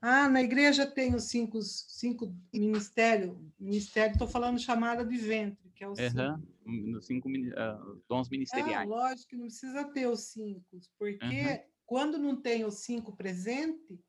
ah, 0.00 0.28
na 0.28 0.42
igreja 0.42 0.86
tem 0.86 1.14
os 1.14 1.24
cinco, 1.24 1.60
cinco 1.62 2.32
ministérios. 2.52 3.36
Ministério, 3.58 4.12
estou 4.12 4.28
falando 4.28 4.58
chamada 4.58 5.04
de 5.04 5.16
ventre, 5.16 5.70
que 5.74 5.82
é 5.82 5.88
o 5.88 5.90
uhum. 5.90 7.00
cinco. 7.00 7.02
cinco 7.02 7.28
uh, 7.28 8.02
dons 8.08 8.28
ministeriais. 8.28 8.88
É, 8.88 8.90
lógico 8.90 9.28
que 9.30 9.36
não 9.36 9.46
precisa 9.46 9.84
ter 9.84 10.06
os 10.06 10.20
cinco, 10.20 10.64
porque 10.98 11.24
uhum. 11.24 11.58
quando 11.84 12.18
não 12.18 12.40
tem 12.40 12.64
os 12.64 12.80
cinco 12.80 13.16
presente, 13.16 14.00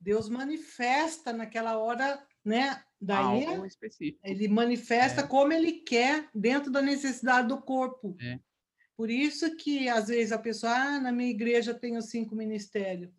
Deus 0.00 0.28
manifesta 0.28 1.32
naquela 1.32 1.78
hora, 1.78 2.26
né? 2.44 2.82
Daí 3.04 3.44
Algo 3.44 3.66
específico. 3.66 4.18
ele 4.24 4.48
manifesta 4.48 5.20
é. 5.20 5.26
como 5.26 5.52
ele 5.52 5.72
quer 5.72 6.28
dentro 6.34 6.70
da 6.70 6.80
necessidade 6.80 7.48
do 7.48 7.60
corpo. 7.60 8.16
É. 8.20 8.40
Por 8.96 9.10
isso 9.10 9.56
que 9.56 9.88
às 9.88 10.08
vezes 10.08 10.32
a 10.32 10.38
pessoa, 10.38 10.72
ah, 10.72 11.00
na 11.00 11.12
minha 11.12 11.30
igreja 11.30 11.74
tem 11.74 11.96
os 11.96 12.06
cinco 12.06 12.34
ministérios, 12.34 13.12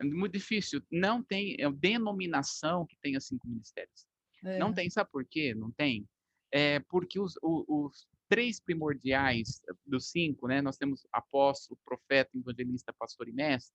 é 0.00 0.04
muito 0.04 0.32
difícil. 0.32 0.82
Não 0.90 1.22
tem 1.22 1.56
é, 1.58 1.70
denominação 1.70 2.86
que 2.86 2.96
tenha 3.00 3.20
cinco 3.20 3.48
ministérios. 3.48 4.06
É. 4.44 4.58
Não 4.58 4.72
tem, 4.72 4.88
sabe 4.90 5.10
por 5.10 5.24
quê? 5.24 5.54
Não 5.54 5.70
tem. 5.72 6.06
É 6.52 6.80
porque 6.80 7.18
os, 7.18 7.36
os, 7.42 7.64
os, 7.68 8.08
três 8.28 8.60
primordiais 8.60 9.60
dos 9.86 10.10
cinco, 10.10 10.48
né? 10.48 10.60
Nós 10.60 10.76
temos 10.76 11.06
apóstolo, 11.12 11.78
profeta, 11.84 12.30
evangelista, 12.36 12.92
pastor 12.92 13.28
e 13.28 13.32
mestre. 13.32 13.74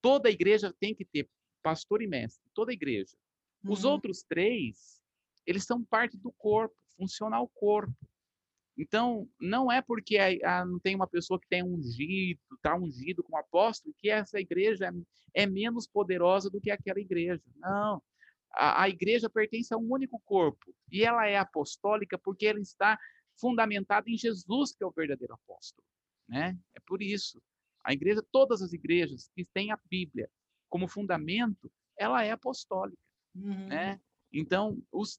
Toda 0.00 0.30
igreja 0.30 0.74
tem 0.80 0.94
que 0.94 1.04
ter 1.04 1.28
pastor 1.62 2.02
e 2.02 2.06
mestre. 2.06 2.42
Toda 2.54 2.72
igreja. 2.72 3.16
Os 3.68 3.84
uhum. 3.84 3.92
outros 3.92 4.22
três, 4.22 5.00
eles 5.46 5.64
são 5.64 5.84
parte 5.84 6.16
do 6.16 6.32
corpo, 6.32 6.74
funciona 6.96 7.36
ao 7.36 7.48
corpo. 7.48 7.94
Então, 8.78 9.28
não 9.40 9.72
é 9.72 9.80
porque 9.80 10.18
a, 10.18 10.60
a, 10.60 10.64
não 10.64 10.78
tem 10.78 10.94
uma 10.94 11.06
pessoa 11.06 11.40
que 11.40 11.48
tem 11.48 11.62
ungido, 11.62 12.40
está 12.54 12.76
ungido 12.76 13.22
como 13.22 13.38
apóstolo, 13.38 13.94
que 13.98 14.10
essa 14.10 14.38
igreja 14.38 14.92
é, 15.34 15.42
é, 15.42 15.46
menos 15.46 15.86
poderosa 15.86 16.50
do 16.50 16.60
que 16.60 16.70
aquela 16.70 17.00
igreja. 17.00 17.42
Não. 17.56 18.02
A, 18.52 18.82
a 18.82 18.88
igreja 18.88 19.30
pertence 19.30 19.72
a 19.72 19.78
um 19.78 19.90
único 19.90 20.20
corpo. 20.24 20.74
E 20.92 21.02
ela 21.04 21.26
é 21.26 21.38
apostólica 21.38 22.18
porque 22.18 22.46
ela 22.46 22.60
está 22.60 22.98
fundamentada 23.40 24.10
em 24.10 24.16
Jesus, 24.16 24.74
que 24.74 24.84
é 24.84 24.86
o 24.86 24.92
verdadeiro 24.92 25.34
apóstolo. 25.34 25.86
Né? 26.28 26.58
É 26.74 26.80
por 26.86 27.00
isso. 27.00 27.40
A 27.82 27.92
igreja, 27.92 28.22
todas 28.30 28.60
as 28.60 28.72
igrejas 28.72 29.30
que 29.34 29.44
têm 29.54 29.70
a 29.70 29.78
Bíblia 29.88 30.28
como 30.68 30.88
fundamento, 30.88 31.70
ela 31.96 32.22
é 32.24 32.32
apostólica. 32.32 33.05
Uhum. 33.36 33.66
Né? 33.68 34.00
Então, 34.32 34.82
os 34.92 35.18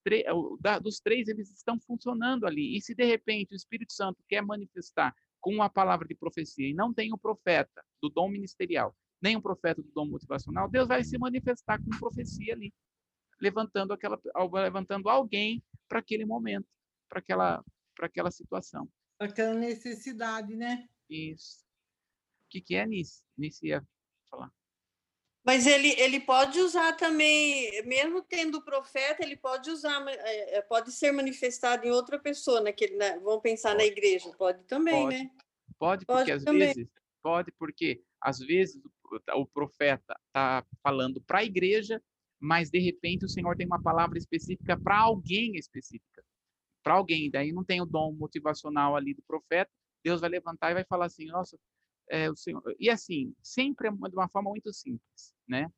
dos 0.81 0.99
três, 0.99 1.27
eles 1.27 1.51
estão 1.51 1.79
funcionando 1.79 2.45
ali. 2.45 2.75
E 2.75 2.81
se 2.81 2.93
de 2.93 3.05
repente 3.05 3.53
o 3.53 3.55
Espírito 3.55 3.93
Santo 3.93 4.23
quer 4.27 4.41
manifestar 4.41 5.15
com 5.39 5.53
uma 5.53 5.69
palavra 5.69 6.07
de 6.07 6.15
profecia 6.15 6.67
e 6.67 6.73
não 6.73 6.93
tem 6.93 7.13
o 7.13 7.17
profeta 7.17 7.83
do 8.01 8.09
dom 8.09 8.29
ministerial, 8.29 8.95
nem 9.21 9.35
o 9.35 9.41
profeta 9.41 9.81
do 9.81 9.91
dom 9.91 10.05
motivacional, 10.05 10.69
Deus 10.69 10.87
vai 10.87 11.03
se 11.03 11.17
manifestar 11.17 11.81
com 11.81 11.89
profecia 11.97 12.53
ali, 12.53 12.73
levantando 13.39 13.93
aquela, 13.93 14.19
levantando 14.53 15.09
alguém 15.09 15.63
para 15.87 15.99
aquele 15.99 16.25
momento, 16.25 16.67
para 17.09 17.19
aquela, 17.19 17.63
para 17.95 18.07
aquela 18.07 18.31
situação. 18.31 18.89
Aquela 19.19 19.53
necessidade, 19.53 20.55
né? 20.55 20.87
Isso. 21.09 21.65
O 22.45 22.49
que, 22.49 22.61
que 22.61 22.75
é 22.75 22.85
nisso? 22.85 23.23
Nisso 23.37 23.65
ia 23.65 23.83
falar. 24.29 24.51
Mas 25.47 25.65
ele, 25.65 25.93
ele 25.97 26.19
pode 26.19 26.59
usar 26.59 26.91
também, 26.97 27.81
mesmo 27.85 28.21
tendo 28.21 28.61
profeta, 28.61 29.23
ele 29.23 29.37
pode 29.37 29.69
usar, 29.69 30.05
é, 30.09 30.57
é, 30.57 30.61
pode 30.61 30.91
ser 30.91 31.13
manifestado 31.13 31.87
em 31.87 31.89
outra 31.89 32.19
pessoa, 32.19 32.59
naquele, 32.59 32.97
né? 32.97 33.17
vamos 33.19 33.41
pensar 33.41 33.69
pode. 33.69 33.77
na 33.77 33.85
igreja, 33.85 34.29
pode 34.37 34.61
também, 34.65 35.03
pode. 35.03 35.23
né? 35.23 35.31
Pode, 35.79 36.05
porque 36.05 36.19
pode 36.19 36.31
às 36.33 36.43
também. 36.43 36.67
vezes, 36.67 36.89
pode, 37.23 37.51
porque 37.53 38.03
às 38.19 38.39
vezes 38.39 38.81
o 39.35 39.45
profeta 39.45 40.19
está 40.27 40.65
falando 40.83 41.21
para 41.21 41.39
a 41.39 41.45
igreja, 41.45 42.03
mas 42.37 42.69
de 42.69 42.79
repente 42.79 43.23
o 43.23 43.29
Senhor 43.29 43.55
tem 43.55 43.65
uma 43.65 43.81
palavra 43.81 44.17
específica 44.17 44.77
para 44.77 44.97
alguém 44.97 45.55
específica. 45.55 46.25
Para 46.83 46.95
alguém, 46.95 47.31
daí 47.31 47.53
não 47.53 47.63
tem 47.63 47.79
o 47.79 47.85
dom 47.85 48.11
motivacional 48.11 48.97
ali 48.97 49.13
do 49.13 49.23
profeta, 49.23 49.71
Deus 50.03 50.19
vai 50.19 50.29
levantar 50.29 50.71
e 50.71 50.73
vai 50.73 50.83
falar 50.83 51.05
assim: 51.05 51.25
nossa, 51.27 51.57
é, 52.09 52.29
o 52.29 52.35
Senhor. 52.35 52.63
E 52.79 52.89
assim, 52.89 53.33
sempre 53.41 53.87
é 53.87 53.91
de 53.91 54.15
uma 54.15 54.27
forma 54.27 54.49
muito 54.49 54.73
simples, 54.73 55.33
né? 55.47 55.71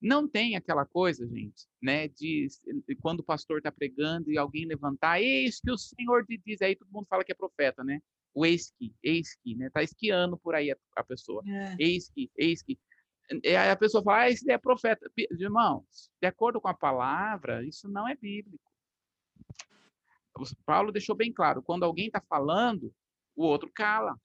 Não 0.00 0.28
tem 0.28 0.54
aquela 0.54 0.84
coisa, 0.84 1.26
gente, 1.26 1.66
né, 1.80 2.08
de, 2.08 2.48
de 2.86 2.94
quando 2.96 3.20
o 3.20 3.24
pastor 3.24 3.58
está 3.58 3.72
pregando 3.72 4.30
e 4.30 4.36
alguém 4.36 4.66
levantar, 4.66 5.22
eis 5.22 5.60
que 5.60 5.70
o 5.70 5.78
Senhor 5.78 6.26
te 6.26 6.36
diz, 6.44 6.60
aí 6.60 6.76
todo 6.76 6.90
mundo 6.92 7.06
fala 7.08 7.24
que 7.24 7.32
é 7.32 7.34
profeta, 7.34 7.82
né? 7.82 8.00
O 8.34 8.44
eis 8.44 8.70
que, 8.78 8.92
eis 9.02 9.34
que, 9.42 9.54
né? 9.54 9.70
Tá 9.70 9.82
esquiando 9.82 10.36
por 10.36 10.54
aí 10.54 10.70
a, 10.70 10.76
a 10.96 11.04
pessoa. 11.04 11.42
É. 11.46 11.76
Eis 11.78 12.10
que, 12.10 12.30
eis 12.36 12.62
que. 12.62 12.78
E 13.42 13.56
aí 13.56 13.70
a 13.70 13.76
pessoa 13.76 14.02
fala, 14.02 14.22
ah, 14.22 14.30
esse 14.30 14.50
é 14.50 14.58
profeta. 14.58 15.10
Irmãos, 15.16 16.10
de 16.20 16.26
acordo 16.26 16.60
com 16.60 16.68
a 16.68 16.74
palavra, 16.74 17.64
isso 17.64 17.88
não 17.88 18.06
é 18.06 18.14
bíblico. 18.14 18.70
O 20.36 20.44
Paulo 20.66 20.92
deixou 20.92 21.14
bem 21.14 21.32
claro, 21.32 21.62
quando 21.62 21.84
alguém 21.84 22.08
está 22.08 22.20
falando, 22.20 22.92
o 23.36 23.44
outro 23.44 23.70
cala 23.72 24.18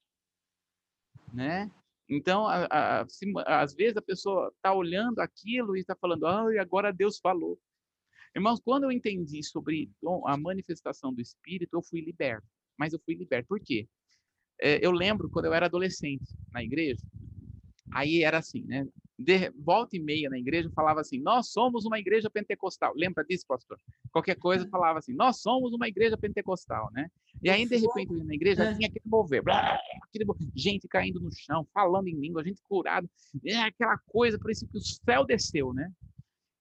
né? 1.33 1.71
Então, 2.09 2.47
a, 2.47 3.01
a, 3.01 3.07
se, 3.07 3.31
às 3.45 3.73
vezes 3.75 3.97
a 3.97 4.01
pessoa 4.01 4.51
está 4.55 4.73
olhando 4.73 5.19
aquilo 5.19 5.77
e 5.77 5.81
está 5.81 5.95
falando, 5.95 6.25
ah, 6.25 6.45
agora 6.59 6.91
Deus 6.91 7.19
falou. 7.19 7.59
Irmãos, 8.35 8.59
quando 8.59 8.83
eu 8.83 8.91
entendi 8.91 9.43
sobre 9.43 9.91
a 10.25 10.37
manifestação 10.37 11.13
do 11.13 11.21
Espírito, 11.21 11.75
eu 11.75 11.83
fui 11.83 12.01
liberto. 12.01 12.47
Mas 12.77 12.93
eu 12.93 12.99
fui 13.05 13.15
liberto. 13.15 13.47
Por 13.47 13.59
quê? 13.59 13.87
É, 14.59 14.85
eu 14.85 14.91
lembro 14.91 15.29
quando 15.29 15.45
eu 15.45 15.53
era 15.53 15.67
adolescente 15.67 16.25
na 16.51 16.63
igreja, 16.63 17.01
aí 17.93 18.23
era 18.23 18.39
assim, 18.39 18.63
né? 18.65 18.87
De 19.21 19.49
volta 19.49 19.97
e 19.97 19.99
meia 19.99 20.29
na 20.29 20.39
igreja 20.39 20.71
falava 20.73 21.01
assim: 21.01 21.19
Nós 21.19 21.49
somos 21.49 21.83
uma 21.83 21.99
igreja 21.99 22.29
pentecostal. 22.29 22.93
Lembra 22.95 23.21
disso, 23.25 23.45
pastor? 23.45 23.77
Qualquer 24.13 24.35
coisa 24.35 24.65
falava 24.69 24.99
assim: 24.99 25.13
Nós 25.13 25.41
somos 25.41 25.73
uma 25.73 25.89
igreja 25.89 26.17
pentecostal, 26.17 26.89
né? 26.93 27.11
E 27.43 27.49
aí, 27.49 27.67
de 27.67 27.75
repente, 27.75 28.13
na 28.13 28.33
igreja 28.33 28.63
é. 28.63 28.73
tinha 28.75 28.87
aquele 28.87 29.03
mover, 29.05 29.43
aquele, 30.03 30.25
gente 30.55 30.87
caindo 30.87 31.19
no 31.19 31.29
chão, 31.33 31.67
falando 31.73 32.07
em 32.07 32.17
língua, 32.17 32.45
gente 32.45 32.61
curada, 32.63 33.09
é 33.45 33.57
aquela 33.57 33.97
coisa, 33.97 34.39
parecia 34.39 34.65
que 34.69 34.77
o 34.77 34.81
céu 34.81 35.25
desceu, 35.25 35.73
né? 35.73 35.91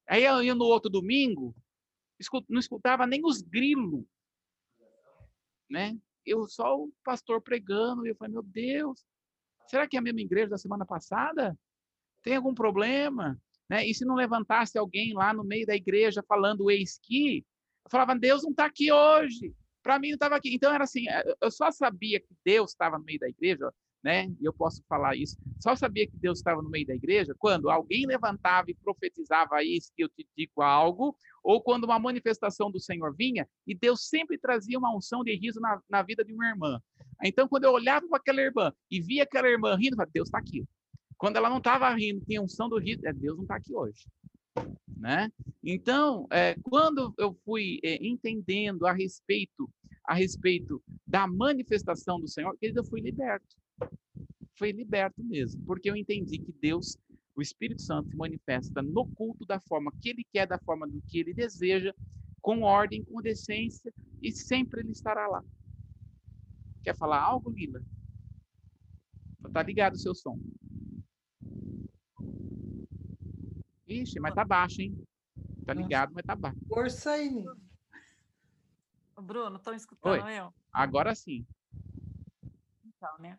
Aí 0.09 0.25
eu 0.25 0.43
ia 0.43 0.55
no 0.55 0.65
outro 0.65 0.91
domingo, 0.91 1.55
não 2.49 2.59
escutava 2.59 3.07
nem 3.07 3.25
os 3.25 3.41
grilos, 3.41 4.05
né? 5.71 5.97
Eu 6.27 6.49
só 6.49 6.77
o 6.77 6.93
pastor 7.05 7.41
pregando, 7.41 8.05
e 8.05 8.11
eu 8.11 8.17
falei: 8.17 8.33
Meu 8.33 8.43
Deus, 8.43 9.07
será 9.69 9.87
que 9.87 9.97
é 9.97 10.01
a 10.01 10.03
mesma 10.03 10.23
igreja 10.23 10.49
da 10.49 10.59
semana 10.59 10.85
passada? 10.85 11.57
Tem 12.23 12.37
algum 12.37 12.55
problema? 12.55 13.41
Né? 13.69 13.87
E 13.87 13.95
se 13.95 14.05
não 14.05 14.15
levantasse 14.15 14.79
alguém 14.79 15.13
lá 15.13 15.33
no 15.33 15.45
meio 15.45 15.67
da 15.67 15.77
igreja 15.77 16.25
falando 16.27 16.71
eis 16.71 16.99
que, 17.03 17.45
eu 17.85 17.91
falava, 17.91 18.15
Deus 18.19 18.43
não 18.43 18.51
está 18.51 18.67
aqui 18.67 18.91
hoje. 18.91 19.55
Para 19.83 19.99
mim 19.99 20.09
não 20.09 20.15
estava 20.15 20.37
aqui. 20.37 20.55
Então 20.55 20.73
era 20.73 20.85
assim, 20.85 21.09
eh, 21.09 21.37
eu 21.41 21.51
só 21.51 21.71
sabia 21.71 22.21
que 22.21 22.35
Deus 22.45 22.71
estava 22.71 22.99
no 22.99 23.05
meio 23.05 23.19
da 23.19 23.29
igreja, 23.29 23.73
né? 24.03 24.27
E 24.41 24.45
eu 24.45 24.53
posso 24.53 24.83
falar 24.89 25.17
isso. 25.17 25.37
Só 25.61 25.75
sabia 25.75 26.07
que 26.07 26.17
Deus 26.17 26.39
estava 26.39 26.63
no 26.63 26.71
meio 26.71 26.87
da 26.87 26.95
igreja 26.95 27.35
quando 27.39 27.71
alguém 27.71 28.07
levantava 28.07 28.71
e 28.71 28.75
profetizava 28.75 29.63
isso 29.63 29.93
que 29.97 30.05
eu 30.05 30.09
te 30.09 30.27
digo 30.37 30.63
algo, 30.63 31.17
ou 31.43 31.63
quando 31.63 31.85
uma 31.85 31.99
manifestação 31.99 32.71
do 32.71 32.81
Senhor 32.81 33.15
vinha 33.15 33.49
e 33.67 33.75
Deus 33.75 34.09
sempre 34.09 34.39
trazia 34.39 34.79
uma 34.79 34.95
unção 34.95 35.23
de 35.23 35.35
riso 35.35 35.61
na, 35.61 35.81
na 35.89 36.03
vida 36.03 36.25
de 36.25 36.33
uma 36.33 36.49
irmã. 36.49 36.81
Então, 37.23 37.49
quando 37.49 37.65
eu 37.65 37.73
olhava 37.73 38.07
para 38.09 38.19
aquela 38.19 38.41
irmã 38.41 38.73
e 38.91 39.01
via 39.01 39.25
aquela 39.25 39.49
irmã 39.49 39.75
rindo, 39.75 39.93
eu 39.93 39.97
falava, 39.97 40.11
Deus 40.13 40.29
está 40.29 40.39
aqui. 40.39 40.65
Quando 41.19 41.37
ela 41.37 41.51
não 41.51 41.59
estava 41.59 41.93
rindo, 41.95 42.25
tinha 42.25 42.41
unção 42.41 42.69
do 42.69 42.79
riso, 42.79 43.07
é, 43.07 43.13
Deus 43.13 43.37
não 43.37 43.43
está 43.43 43.57
aqui 43.57 43.75
hoje. 43.75 44.07
Né? 44.97 45.31
Então, 45.63 46.27
é, 46.31 46.55
quando 46.63 47.13
eu 47.19 47.35
fui 47.45 47.79
é, 47.85 48.05
entendendo 48.07 48.87
a 48.87 48.93
respeito 48.93 49.69
a 50.09 50.15
respeito 50.15 50.83
da 51.07 51.27
manifestação 51.27 52.19
do 52.19 52.27
Senhor, 52.27 52.57
eu 52.63 52.83
fui 52.83 52.99
liberto. 52.99 53.55
Fui 54.59 54.73
liberto 54.73 55.23
mesmo, 55.23 55.63
porque 55.67 55.91
eu 55.91 55.95
entendi 55.95 56.39
que 56.39 56.51
Deus, 56.51 56.97
o 57.37 57.43
Espírito 57.43 57.83
Santo, 57.83 58.09
se 58.09 58.17
manifesta 58.17 58.81
no 58.81 59.07
culto 59.07 59.45
da 59.45 59.61
forma 59.61 59.93
que 60.01 60.09
Ele 60.09 60.25
quer, 60.33 60.47
da 60.47 60.59
forma 60.59 60.89
do 60.89 61.03
que 61.03 61.19
Ele 61.19 61.35
deseja, 61.35 61.95
com 62.41 62.63
ordem, 62.63 63.05
com 63.05 63.21
decência, 63.21 63.93
e 64.23 64.33
sempre 64.33 64.81
Ele 64.81 64.93
estará 64.93 65.29
lá. 65.29 65.45
Quer 66.83 66.97
falar 66.97 67.21
algo, 67.21 67.51
Lila? 67.51 67.83
Tá 69.53 69.63
ligado 69.63 69.93
o 69.93 69.99
seu 69.99 70.15
som. 70.15 70.39
Ixi, 73.89 74.21
mas 74.21 74.35
tá 74.35 74.45
baixo, 74.45 74.83
hein? 74.83 74.95
Tá 75.65 75.73
ligado, 75.73 76.13
mas 76.13 76.25
tá 76.25 76.37
baixo. 76.37 76.59
Força 76.69 77.13
aí, 77.13 77.45
Bruno, 79.21 79.57
estão 79.57 79.75
escutando 79.75 80.27
Oi. 80.27 80.33
eu? 80.33 80.55
Agora 80.73 81.15
sim. 81.15 81.47
Então, 82.85 83.19
né? 83.19 83.39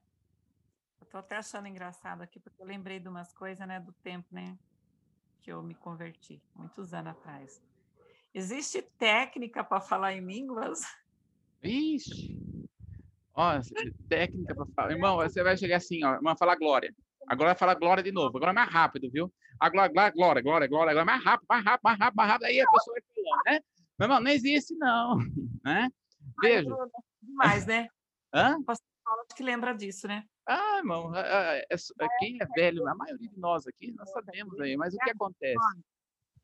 Eu 1.00 1.08
tô 1.08 1.18
até 1.18 1.38
achando 1.38 1.68
engraçado 1.68 2.22
aqui, 2.22 2.40
porque 2.40 2.62
eu 2.62 2.66
lembrei 2.66 3.00
de 3.00 3.08
umas 3.08 3.34
coisas, 3.34 3.66
né, 3.68 3.80
do 3.80 3.94
tempo, 4.04 4.28
né, 4.32 4.58
que 5.42 5.52
eu 5.52 5.64
me 5.64 5.74
converti, 5.76 6.42
muitos 6.56 6.94
anos 6.94 7.12
atrás. 7.12 7.62
Existe 8.34 8.82
técnica 8.82 9.64
para 9.64 9.82
falar 9.82 10.14
em 10.14 10.26
línguas? 10.26 10.82
Ixi! 11.64 12.38
Ó, 13.34 13.54
técnica 14.08 14.54
para 14.54 14.66
falar. 14.68 14.92
Irmão, 14.92 15.16
você 15.18 15.42
vai 15.42 15.56
chegar 15.56 15.78
assim, 15.78 16.04
ó, 16.04 16.16
irmão, 16.16 16.36
falar 16.38 16.56
glória. 16.58 16.94
Agora 17.30 17.52
vai 17.52 17.56
falar 17.56 17.76
glória 17.76 18.02
de 18.02 18.12
novo. 18.12 18.36
Agora 18.36 18.52
é 18.52 18.56
mais 18.56 18.70
rápido, 18.70 19.10
viu? 19.12 19.32
Agora, 19.60 19.88
glória, 19.88 20.12
glória, 20.12 20.42
glória, 20.42 20.68
glória. 20.68 20.92
Agora 20.92 21.04
é 21.04 21.06
mais 21.06 21.24
rápido, 21.24 21.46
mais 21.48 21.64
rápido, 21.64 21.84
mais 21.84 22.00
rápido, 22.00 22.18
mais 22.18 22.32
rápido. 22.32 22.46
Aí 22.46 22.60
a 22.60 22.70
pessoa 22.70 22.96
vai 22.96 23.04
falando, 23.16 23.42
né? 23.46 23.60
Meu 24.00 24.06
irmão, 24.06 24.20
não 24.22 24.32
existe, 24.32 24.76
não. 24.80 25.18
Né? 25.64 25.90
Veja. 26.42 26.70
Demais, 27.22 27.68
né? 27.68 27.88
Hã? 28.34 28.58
O 28.58 28.64
pastor 28.64 28.88
Paulo 29.04 29.26
que 29.36 29.44
lembra 29.44 29.74
disso, 29.74 30.08
né? 30.08 30.24
Ah, 30.48 30.78
irmão, 30.78 31.16
é, 31.16 31.64
é, 31.70 32.08
quem 32.18 32.40
é 32.42 32.46
velho, 32.56 32.88
a 32.88 32.96
maioria 32.96 33.30
de 33.30 33.40
nós 33.40 33.68
aqui, 33.68 33.92
nós 33.92 34.10
sabemos 34.10 34.60
aí, 34.60 34.76
mas 34.76 34.96
o 34.96 34.98
que 34.98 35.12
acontece? 35.12 35.60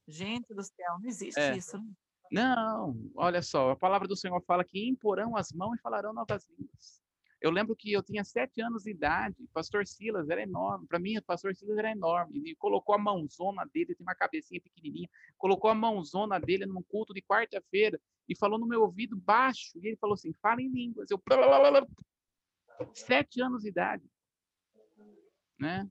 Gente 0.07 0.53
do 0.53 0.61
céu, 0.61 0.99
não 0.99 1.09
existe 1.09 1.39
é. 1.39 1.57
isso, 1.57 1.79
né? 1.79 1.91
Não, 2.31 2.95
olha 3.15 3.41
só, 3.41 3.71
a 3.71 3.75
palavra 3.75 4.07
do 4.07 4.15
Senhor 4.15 4.39
fala 4.45 4.63
que 4.63 4.87
imporão 4.87 5.35
as 5.35 5.51
mãos 5.51 5.75
e 5.75 5.81
falarão 5.81 6.13
novas 6.13 6.45
línguas. 6.49 7.01
Eu 7.41 7.51
lembro 7.51 7.75
que 7.75 7.91
eu 7.91 8.01
tinha 8.01 8.23
sete 8.23 8.61
anos 8.61 8.83
de 8.83 8.91
idade, 8.91 9.35
pastor 9.53 9.85
Silas 9.85 10.29
era 10.29 10.41
enorme, 10.41 10.87
para 10.87 10.97
mim 10.97 11.17
o 11.17 11.23
pastor 11.23 11.55
Silas 11.55 11.77
era 11.77 11.91
enorme, 11.91 12.37
ele 12.39 12.55
colocou 12.55 12.95
a 12.95 12.97
mãozona 12.97 13.65
dele, 13.65 13.93
tem 13.93 14.05
uma 14.05 14.15
cabecinha 14.15 14.61
pequenininha, 14.61 15.09
colocou 15.37 15.69
a 15.69 15.75
mãozona 15.75 16.39
dele 16.39 16.65
num 16.65 16.81
culto 16.81 17.13
de 17.13 17.21
quarta-feira 17.21 17.99
e 18.27 18.35
falou 18.35 18.57
no 18.57 18.65
meu 18.65 18.81
ouvido 18.81 19.15
baixo, 19.15 19.77
e 19.77 19.87
ele 19.87 19.97
falou 19.97 20.15
assim, 20.15 20.33
fala 20.41 20.61
em 20.61 20.69
línguas, 20.69 21.11
eu... 21.11 21.21
Sete 22.93 23.41
anos 23.41 23.61
de 23.61 23.69
idade, 23.69 24.03
né? 25.59 25.87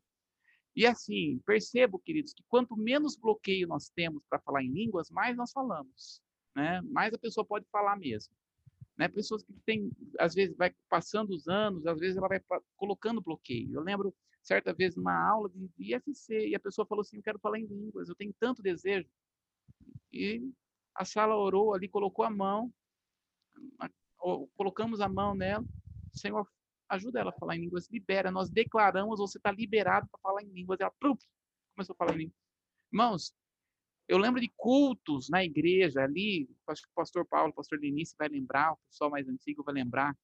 E 0.76 0.86
assim, 0.86 1.40
percebo, 1.46 2.00
queridos, 2.00 2.34
que 2.34 2.42
quanto 2.48 2.76
menos 2.76 3.16
bloqueio 3.16 3.68
nós 3.68 3.88
temos 3.90 4.24
para 4.28 4.40
falar 4.40 4.62
em 4.62 4.72
línguas, 4.72 5.08
mais 5.08 5.36
nós 5.36 5.52
falamos, 5.52 6.20
né? 6.54 6.80
Mais 6.82 7.14
a 7.14 7.18
pessoa 7.18 7.44
pode 7.44 7.66
falar 7.70 7.96
mesmo. 7.96 8.34
Né? 8.96 9.08
Pessoas 9.08 9.42
que 9.42 9.52
têm, 9.64 9.90
às 10.18 10.34
vezes, 10.34 10.56
vai 10.56 10.74
passando 10.88 11.30
os 11.30 11.48
anos, 11.48 11.86
às 11.86 11.98
vezes 11.98 12.16
ela 12.16 12.28
vai 12.28 12.40
colocando 12.76 13.20
bloqueio. 13.20 13.74
Eu 13.74 13.82
lembro, 13.82 14.14
certa 14.42 14.72
vez, 14.72 14.94
numa 14.94 15.16
aula 15.28 15.50
de 15.50 15.94
IFC, 15.94 16.48
e 16.48 16.54
a 16.54 16.60
pessoa 16.60 16.86
falou 16.86 17.02
assim, 17.02 17.16
eu 17.16 17.22
quero 17.22 17.38
falar 17.38 17.58
em 17.58 17.66
línguas, 17.66 18.08
eu 18.08 18.14
tenho 18.14 18.34
tanto 18.38 18.62
desejo. 18.62 19.08
E 20.12 20.48
a 20.94 21.04
sala 21.04 21.36
orou 21.36 21.74
ali, 21.74 21.88
colocou 21.88 22.24
a 22.24 22.30
mão, 22.30 22.72
colocamos 24.56 25.00
a 25.00 25.08
mão 25.08 25.34
nela, 25.34 25.64
Senhor, 26.12 26.48
ajuda 26.88 27.20
ela 27.20 27.30
a 27.30 27.38
falar 27.38 27.56
em 27.56 27.62
línguas, 27.62 27.88
libera, 27.90 28.30
nós 28.30 28.50
declaramos, 28.50 29.18
você 29.18 29.38
está 29.38 29.50
liberado 29.50 30.08
para 30.08 30.20
falar 30.20 30.42
em 30.42 30.48
línguas. 30.48 30.80
Ela 30.80 30.92
começou 31.00 31.94
a 31.94 31.96
falar 31.96 32.14
em 32.14 32.18
línguas. 32.18 32.36
Irmãos, 32.92 33.34
eu 34.08 34.18
lembro 34.18 34.40
de 34.40 34.52
cultos 34.56 35.28
na 35.30 35.44
igreja 35.44 36.02
ali, 36.02 36.48
acho 36.68 36.82
que 36.82 36.88
o 36.88 36.94
pastor 36.94 37.26
Paulo, 37.26 37.50
o 37.50 37.54
pastor 37.54 37.78
Denise 37.78 38.14
vai 38.18 38.28
lembrar, 38.28 38.72
o 38.72 38.78
pessoal 38.88 39.10
mais 39.10 39.28
antigo 39.28 39.62
vai 39.64 39.74
lembrar, 39.74 40.16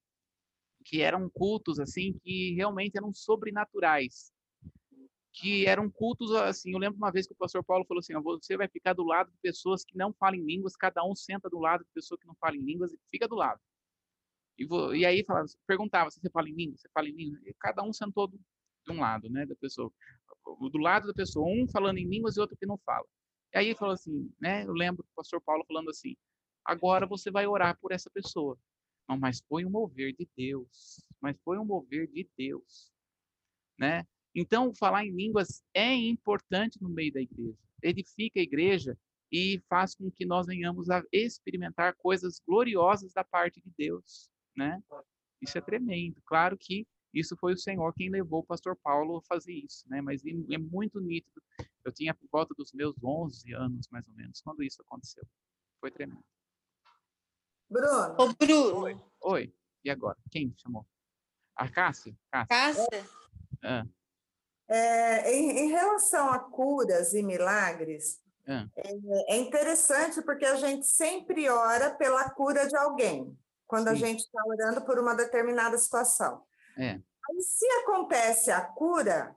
que 0.85 1.03
eram 1.03 1.29
cultos 1.31 1.79
assim 1.81 2.13
que 2.23 2.55
realmente 2.55 2.97
eram 2.97 3.13
sobrenaturais. 3.13 4.33
Que 5.33 5.67
eram 5.67 5.89
cultos 5.91 6.33
assim, 6.33 6.73
eu 6.73 6.79
lembro 6.79 6.99
uma 6.99 7.13
vez 7.13 7.27
que 7.27 7.33
o 7.33 7.37
pastor 7.37 7.65
Paulo 7.65 7.85
falou 7.87 8.01
assim: 8.01 8.15
"Você 8.15 8.57
vai 8.57 8.69
ficar 8.69 8.95
do 8.95 9.05
lado 9.05 9.31
de 9.31 9.39
pessoas 9.39 9.85
que 9.85 9.97
não 9.97 10.13
falam 10.13 10.41
línguas, 10.41 10.77
cada 10.77 11.05
um 11.05 11.15
senta 11.15 11.49
do 11.49 11.59
lado 11.59 11.85
de 11.85 11.91
pessoa 11.95 12.19
que 12.19 12.27
não 12.27 12.35
fala 12.35 12.57
em 12.57 12.61
línguas 12.63 12.93
e 12.93 12.99
fica 13.11 13.29
do 13.29 13.37
lado". 13.37 13.61
E, 14.59 14.67
vou, 14.67 14.95
e 14.95 15.07
aí 15.07 15.25
falava, 15.25 15.47
perguntava 15.67 16.11
se 16.11 16.21
você 16.21 16.31
fala 16.31 16.49
em 16.49 16.55
línguas, 16.55 16.81
você 16.83 16.89
fala 16.93 17.09
em 17.09 17.13
línguas, 17.13 17.43
e 17.47 17.55
cada 17.59 17.83
um 17.83 17.93
sentou 17.93 18.29
de 18.29 18.39
um 18.91 19.01
lado, 19.01 19.31
né, 19.31 19.47
da 19.47 19.57
pessoa 19.57 19.93
do 20.73 20.79
lado 20.79 21.07
da 21.07 21.15
pessoa, 21.15 21.47
um 21.49 21.67
falando 21.69 21.99
em 21.99 22.07
línguas 22.09 22.37
e 22.37 22.41
outro 22.41 22.57
que 22.57 22.67
não 22.67 22.79
fala. 22.79 23.07
E 23.53 23.59
aí 23.59 23.75
falou 23.75 23.95
assim, 23.95 24.33
né? 24.41 24.65
Eu 24.65 24.73
lembro 24.73 25.03
do 25.03 25.09
pastor 25.15 25.41
Paulo 25.41 25.65
falando 25.67 25.91
assim: 25.91 26.17
agora 26.65 27.07
você 27.07 27.31
vai 27.31 27.47
orar 27.47 27.79
por 27.81 27.93
essa 27.93 28.11
pessoa. 28.11 28.59
Não, 29.09 29.19
mas 29.19 29.43
foi 29.49 29.65
um 29.65 29.71
mover 29.71 30.15
de 30.15 30.29
Deus. 30.37 31.05
Mas 31.21 31.37
foi 31.45 31.59
um 31.59 31.65
mover 31.65 32.07
de 32.07 32.29
Deus, 32.37 32.93
né? 33.79 34.07
Então, 34.35 34.73
falar 34.75 35.05
em 35.05 35.11
línguas 35.11 35.63
é 35.75 35.93
importante 35.95 36.81
no 36.81 36.89
meio 36.89 37.13
da 37.13 37.21
igreja. 37.21 37.59
Edifica 37.83 38.39
a 38.39 38.43
igreja 38.43 38.97
e 39.33 39.61
faz 39.69 39.95
com 39.95 40.11
que 40.11 40.25
nós 40.25 40.47
venhamos 40.47 40.89
a 40.91 41.03
experimentar 41.13 41.95
coisas 41.97 42.41
gloriosas 42.47 43.13
da 43.13 43.25
parte 43.25 43.61
de 43.61 43.71
Deus, 43.77 44.31
né? 44.57 44.83
Isso 45.41 45.59
é 45.59 45.61
tremendo. 45.61 46.21
Claro 46.25 46.57
que 46.57 46.87
isso 47.13 47.37
foi 47.37 47.55
o 47.55 47.59
Senhor 47.59 47.93
quem 47.95 48.11
levou 48.11 48.41
o 48.41 48.45
pastor 48.45 48.77
Paulo 48.77 49.19
a 49.19 49.23
fazer 49.23 49.53
isso, 49.53 49.85
né? 49.89 50.01
Mas 50.01 50.23
é 50.25 50.59
muito 50.59 51.01
nítido. 51.01 51.43
Eu 51.85 51.93
tinha 51.93 52.15
por 52.15 52.29
volta 52.31 52.55
dos 52.55 52.73
meus 52.73 52.95
11 53.03 53.53
anos, 53.55 53.89
mais 53.89 54.07
ou 54.09 54.15
menos, 54.15 54.41
quando 54.41 54.63
isso 54.63 54.81
aconteceu. 54.83 55.25
Foi 55.81 55.91
tremendo. 55.91 56.25
Bruno. 57.69 58.17
Ô, 58.19 58.35
Bruno. 58.35 58.83
Oi. 58.83 59.01
Oi. 59.23 59.55
E 59.85 59.91
agora? 59.91 60.19
Quem 60.31 60.53
chamou? 60.57 60.87
A 61.57 61.69
Cássia? 61.69 62.15
Cássia? 62.31 62.49
Cássia? 62.49 63.11
Ah. 63.63 63.87
É, 64.69 65.35
em, 65.35 65.51
em, 65.59 65.69
relação 65.69 66.31
a 66.31 66.39
curas 66.39 67.13
e 67.13 67.23
milagres, 67.23 68.21
ah. 68.47 68.67
é, 68.77 69.35
é, 69.35 69.37
interessante 69.37 70.23
porque 70.23 70.45
a 70.45 70.57
gente 70.57 70.87
sempre 70.87 71.49
ora 71.49 71.91
pela 71.91 72.31
cura 72.31 72.69
de 72.69 72.77
alguém, 72.77 73.37
quando 73.67 73.89
Sim. 73.89 73.93
a 73.93 73.95
gente 73.95 74.21
está 74.21 74.43
orando 74.47 74.83
por 74.83 74.99
uma 74.99 75.15
determinada 75.15 75.77
situação. 75.77 76.45
É. 76.81 76.93
Aí, 76.93 77.43
se 77.43 77.67
acontece 77.83 78.51
a 78.51 78.63
cura, 78.63 79.37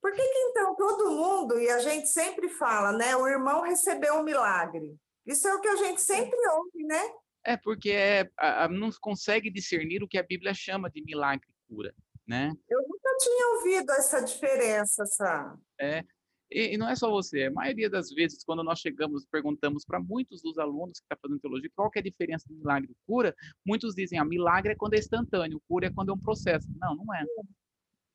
por 0.00 0.12
que, 0.12 0.22
que 0.22 0.38
então 0.50 0.76
todo 0.76 1.12
mundo, 1.12 1.58
e 1.58 1.70
a 1.70 1.78
gente 1.78 2.08
sempre 2.08 2.48
fala, 2.48 2.92
né? 2.92 3.16
O 3.16 3.26
irmão 3.26 3.62
recebeu 3.62 4.16
um 4.16 4.22
milagre. 4.22 4.94
Isso 5.24 5.48
é 5.48 5.54
o 5.54 5.60
que 5.60 5.68
a 5.68 5.76
gente 5.76 6.02
sempre 6.02 6.38
ouve, 6.48 6.84
né? 6.84 7.02
É, 7.42 7.56
porque 7.56 7.90
é, 7.90 8.30
a, 8.38 8.64
a, 8.64 8.68
não 8.68 8.90
consegue 9.00 9.50
discernir 9.50 10.02
o 10.02 10.08
que 10.08 10.18
a 10.18 10.22
Bíblia 10.22 10.52
chama 10.52 10.90
de 10.90 11.02
milagre 11.02 11.46
e 11.48 11.74
cura, 11.74 11.94
né? 12.26 12.52
Eu 12.68 12.82
nunca 12.82 13.16
tinha 13.18 13.48
ouvido 13.56 13.90
essa 13.92 14.20
diferença, 14.20 15.06
sabe? 15.06 15.58
É, 15.80 16.02
e, 16.50 16.74
e, 16.74 16.78
não 16.78 16.88
é 16.88 16.94
só 16.94 17.10
você, 17.10 17.44
a 17.44 17.50
maioria 17.50 17.88
das 17.88 18.10
vezes, 18.10 18.44
quando 18.44 18.62
nós 18.62 18.78
chegamos, 18.78 19.26
perguntamos 19.26 19.84
para 19.84 19.98
muitos 20.00 20.42
dos 20.42 20.58
alunos 20.58 21.00
que 21.00 21.04
estão 21.04 21.16
tá 21.16 21.20
fazendo 21.22 21.40
teologia 21.40 21.70
qual 21.74 21.90
que 21.90 21.98
é 21.98 22.00
a 22.00 22.04
diferença 22.04 22.46
de 22.48 22.54
milagre 22.54 22.92
e 22.92 22.96
cura, 23.06 23.34
muitos 23.66 23.94
dizem, 23.94 24.18
ah, 24.18 24.24
milagre 24.24 24.72
é 24.72 24.76
quando 24.76 24.94
é 24.94 24.98
instantâneo, 24.98 25.60
cura 25.68 25.86
é 25.86 25.90
quando 25.90 26.10
é 26.10 26.12
um 26.12 26.18
processo. 26.18 26.68
Não, 26.78 26.94
não 26.94 27.14
é. 27.14 27.24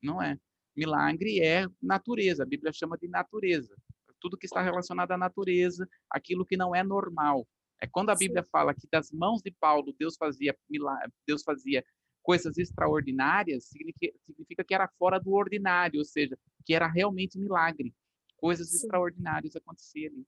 Não 0.01 0.21
é. 0.21 0.37
Milagre 0.75 1.41
é 1.41 1.67
natureza, 1.81 2.43
a 2.43 2.45
Bíblia 2.45 2.71
chama 2.71 2.97
de 2.97 3.07
natureza. 3.07 3.75
Tudo 4.21 4.37
que 4.37 4.45
está 4.45 4.61
relacionado 4.61 5.11
à 5.11 5.17
natureza, 5.17 5.87
aquilo 6.09 6.45
que 6.45 6.55
não 6.55 6.75
é 6.75 6.83
normal. 6.83 7.47
É 7.81 7.87
quando 7.87 8.09
a 8.09 8.15
Bíblia 8.15 8.45
fala 8.51 8.73
que 8.73 8.87
das 8.91 9.11
mãos 9.11 9.41
de 9.41 9.51
Paulo 9.51 9.95
Deus 9.97 10.15
fazia 10.17 10.55
milagre, 10.69 11.11
Deus 11.25 11.43
fazia 11.43 11.83
coisas 12.21 12.57
extraordinárias, 12.57 13.65
significa, 13.65 14.17
significa 14.25 14.63
que 14.63 14.73
era 14.73 14.87
fora 14.99 15.19
do 15.19 15.31
ordinário, 15.31 15.99
ou 15.99 16.05
seja, 16.05 16.37
que 16.65 16.73
era 16.73 16.87
realmente 16.87 17.39
milagre 17.39 17.93
coisas 18.39 18.69
Sim. 18.69 18.77
extraordinárias 18.77 19.55
aconteciam 19.55 20.11
ali. 20.11 20.19
Né? 20.19 20.25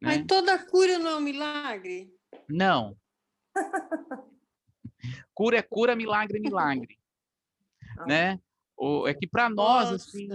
Mas 0.00 0.26
toda 0.26 0.58
cura 0.66 0.98
não 0.98 1.10
é 1.10 1.16
um 1.16 1.20
milagre? 1.20 2.12
Não. 2.48 2.96
cura 5.34 5.58
é 5.58 5.62
cura, 5.62 5.94
milagre 5.94 6.38
é 6.38 6.40
milagre. 6.40 6.98
Ah. 7.98 8.06
Né? 8.06 8.40
O, 8.76 9.06
é 9.06 9.12
que 9.12 9.26
para 9.26 9.50
nós, 9.50 9.90
assim, 9.90 10.28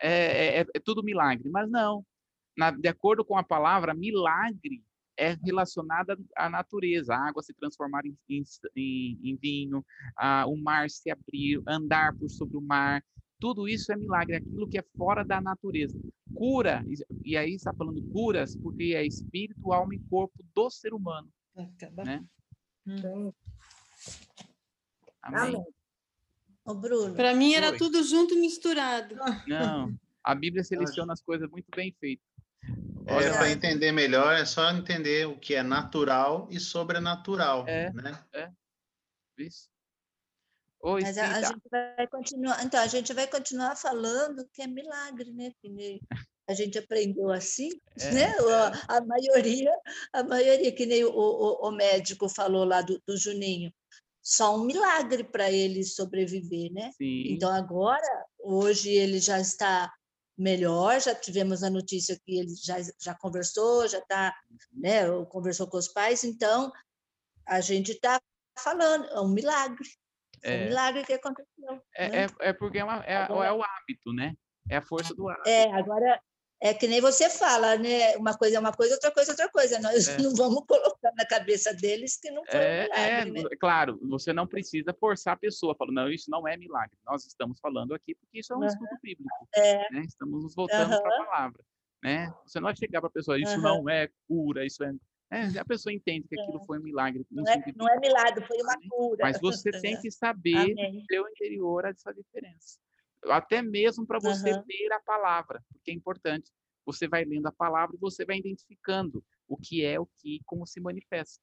é, 0.00 0.60
é, 0.60 0.60
é, 0.60 0.80
tudo 0.82 1.02
milagre, 1.02 1.48
mas 1.50 1.70
não. 1.70 2.04
Na, 2.56 2.70
de 2.70 2.88
acordo 2.88 3.24
com 3.24 3.36
a 3.36 3.42
palavra, 3.42 3.94
milagre 3.94 4.82
é 5.16 5.36
relacionada 5.44 6.18
à 6.36 6.48
natureza, 6.48 7.14
a 7.14 7.28
água 7.28 7.42
se 7.42 7.52
transformar 7.54 8.04
em, 8.06 8.16
em, 8.28 9.18
em 9.22 9.36
vinho, 9.36 9.84
a, 10.16 10.46
o 10.46 10.56
mar 10.56 10.88
se 10.88 11.10
abrir, 11.10 11.62
andar 11.66 12.16
por 12.16 12.30
sobre 12.30 12.56
o 12.56 12.62
mar, 12.62 13.04
tudo 13.42 13.68
isso 13.68 13.90
é 13.90 13.96
milagre, 13.96 14.36
aquilo 14.36 14.68
que 14.68 14.78
é 14.78 14.84
fora 14.96 15.24
da 15.24 15.40
natureza. 15.40 15.98
Cura, 16.32 16.84
e 17.24 17.36
aí 17.36 17.54
está 17.54 17.74
falando 17.74 18.00
curas, 18.12 18.54
porque 18.54 18.94
é 18.94 19.04
espírito, 19.04 19.72
alma 19.72 19.96
e 19.96 19.98
corpo 20.08 20.44
do 20.54 20.70
ser 20.70 20.94
humano. 20.94 21.28
Né? 21.56 22.24
Hum. 22.86 23.32
Amém. 25.20 25.60
Ô, 26.64 26.72
Bruno. 26.72 27.16
Para 27.16 27.34
mim 27.34 27.52
era 27.54 27.72
Oi. 27.72 27.78
tudo 27.78 28.04
junto 28.04 28.32
e 28.32 28.38
misturado. 28.38 29.16
Não, 29.48 29.92
a 30.22 30.36
Bíblia 30.36 30.62
seleciona 30.62 31.12
as 31.12 31.20
coisas 31.20 31.50
muito 31.50 31.66
bem 31.74 31.92
feitas. 31.98 32.24
É, 33.06 33.28
para 33.30 33.50
entender 33.50 33.90
melhor, 33.90 34.36
é 34.36 34.44
só 34.44 34.70
entender 34.70 35.26
o 35.26 35.36
que 35.36 35.56
é 35.56 35.64
natural 35.64 36.46
e 36.48 36.60
sobrenatural. 36.60 37.66
É, 37.66 37.92
né? 37.92 38.24
é. 38.34 38.48
Isso. 39.36 39.71
Oi, 40.84 41.00
Mas 41.02 41.16
a, 41.16 41.30
a, 41.30 41.42
gente 41.42 41.68
vai 41.70 42.06
continuar, 42.08 42.64
então 42.64 42.80
a 42.80 42.86
gente 42.88 43.12
vai 43.12 43.26
continuar 43.28 43.76
falando 43.76 44.48
que 44.52 44.62
é 44.62 44.66
milagre, 44.66 45.30
né? 45.32 45.52
Que 45.62 46.00
a 46.48 46.54
gente 46.54 46.76
aprendeu 46.76 47.30
assim, 47.30 47.70
é, 48.00 48.10
né? 48.10 48.22
É. 48.22 48.72
A, 48.88 49.00
maioria, 49.00 49.72
a 50.12 50.24
maioria 50.24 50.72
que 50.72 50.84
nem 50.84 51.04
o, 51.04 51.12
o, 51.12 51.68
o 51.68 51.70
médico 51.70 52.28
falou 52.28 52.64
lá 52.64 52.82
do, 52.82 53.00
do 53.06 53.16
Juninho, 53.16 53.72
só 54.20 54.56
um 54.56 54.64
milagre 54.64 55.22
para 55.22 55.50
ele 55.52 55.84
sobreviver, 55.84 56.72
né? 56.72 56.90
Sim. 56.98 57.26
Então 57.28 57.50
agora, 57.52 58.26
hoje 58.40 58.90
ele 58.90 59.20
já 59.20 59.38
está 59.38 59.92
melhor, 60.36 61.00
já 61.00 61.14
tivemos 61.14 61.62
a 61.62 61.70
notícia 61.70 62.18
que 62.24 62.38
ele 62.38 62.54
já, 62.56 62.76
já 63.00 63.14
conversou, 63.14 63.86
já 63.86 63.98
está, 63.98 64.34
né? 64.72 65.04
Conversou 65.28 65.68
com 65.68 65.76
os 65.76 65.86
pais, 65.86 66.24
então 66.24 66.72
a 67.46 67.60
gente 67.60 67.92
está 67.92 68.20
falando, 68.58 69.04
é 69.06 69.20
um 69.20 69.28
milagre, 69.28 69.88
é, 70.42 70.56
um 70.56 70.64
milagre 70.66 71.04
que 71.04 71.12
aconteceu. 71.12 71.82
É, 71.94 72.08
né? 72.08 72.26
é, 72.40 72.48
é, 72.48 72.52
porque 72.52 72.78
é, 72.78 72.84
uma, 72.84 73.04
é, 73.04 73.16
agora, 73.16 73.48
é 73.48 73.52
o 73.52 73.62
hábito, 73.62 74.12
né? 74.12 74.34
É 74.68 74.76
a 74.76 74.82
força 74.82 75.14
do 75.14 75.28
hábito. 75.28 75.48
É, 75.48 75.72
agora 75.72 76.20
é 76.60 76.72
que 76.72 76.86
nem 76.86 77.00
você 77.00 77.28
fala, 77.28 77.76
né? 77.76 78.16
Uma 78.16 78.36
coisa 78.38 78.56
é 78.56 78.60
uma 78.60 78.72
coisa, 78.72 78.94
outra 78.94 79.10
coisa 79.10 79.30
é 79.30 79.32
outra 79.32 79.48
coisa. 79.48 79.80
Nós 79.80 80.06
é. 80.06 80.16
não 80.22 80.32
vamos 80.34 80.64
colocar 80.64 81.12
na 81.16 81.26
cabeça 81.26 81.74
deles 81.74 82.16
que 82.16 82.30
não 82.30 82.44
foi 82.44 82.60
é, 82.60 82.60
um 82.60 82.82
milagre, 82.84 83.40
é, 83.40 83.42
né? 83.42 83.56
Claro, 83.58 83.98
você 84.08 84.32
não 84.32 84.46
precisa 84.46 84.94
forçar 84.94 85.34
a 85.34 85.36
pessoa, 85.36 85.74
falando, 85.74 85.96
não, 85.96 86.08
isso 86.08 86.30
não 86.30 86.46
é 86.46 86.56
milagre. 86.56 86.96
Nós 87.04 87.26
estamos 87.26 87.58
falando 87.58 87.94
aqui 87.94 88.14
porque 88.14 88.38
isso 88.38 88.52
é 88.52 88.56
um 88.56 88.60
uhum. 88.60 88.66
estudo 88.66 88.96
bíblico. 89.02 89.48
É. 89.56 89.90
Né? 89.90 90.02
Estamos 90.06 90.44
nos 90.44 90.54
voltando 90.54 90.92
uhum. 90.92 91.02
para 91.02 91.14
a 91.14 91.24
palavra. 91.26 91.64
Né? 92.02 92.32
Você 92.46 92.60
não 92.60 92.66
vai 92.66 92.76
chegar 92.76 93.00
para 93.00 93.08
a 93.08 93.12
pessoa, 93.12 93.40
isso 93.40 93.56
uhum. 93.56 93.62
não 93.62 93.88
é 93.88 94.08
cura, 94.28 94.64
isso 94.64 94.84
é 94.84 94.92
é, 95.32 95.58
a 95.58 95.64
pessoa 95.64 95.90
entende 95.90 96.28
que 96.28 96.38
aquilo 96.38 96.60
é. 96.62 96.66
foi 96.66 96.78
um 96.78 96.82
milagre. 96.82 97.26
Não 97.30 97.42
é, 97.50 97.72
não 97.74 97.88
é 97.88 97.98
milagre, 97.98 98.46
foi 98.46 98.60
uma 98.60 98.76
cura. 98.90 99.18
Mas 99.22 99.40
você 99.40 99.70
tem 99.80 99.98
que 99.98 100.10
saber 100.10 100.74
no 100.92 101.04
seu 101.06 101.26
interior 101.26 101.86
essa 101.86 102.12
diferença. 102.12 102.78
Até 103.24 103.62
mesmo 103.62 104.06
para 104.06 104.18
você 104.18 104.52
uhum. 104.52 104.64
ler 104.68 104.92
a 104.92 105.00
palavra, 105.00 105.64
porque 105.72 105.90
é 105.90 105.94
importante. 105.94 106.52
Você 106.84 107.08
vai 107.08 107.24
lendo 107.24 107.46
a 107.46 107.52
palavra 107.52 107.96
e 107.96 107.98
você 107.98 108.26
vai 108.26 108.36
identificando 108.36 109.24
o 109.48 109.56
que 109.56 109.82
é, 109.82 109.98
o 109.98 110.06
que, 110.18 110.42
como 110.44 110.66
se 110.66 110.80
manifesta. 110.80 111.42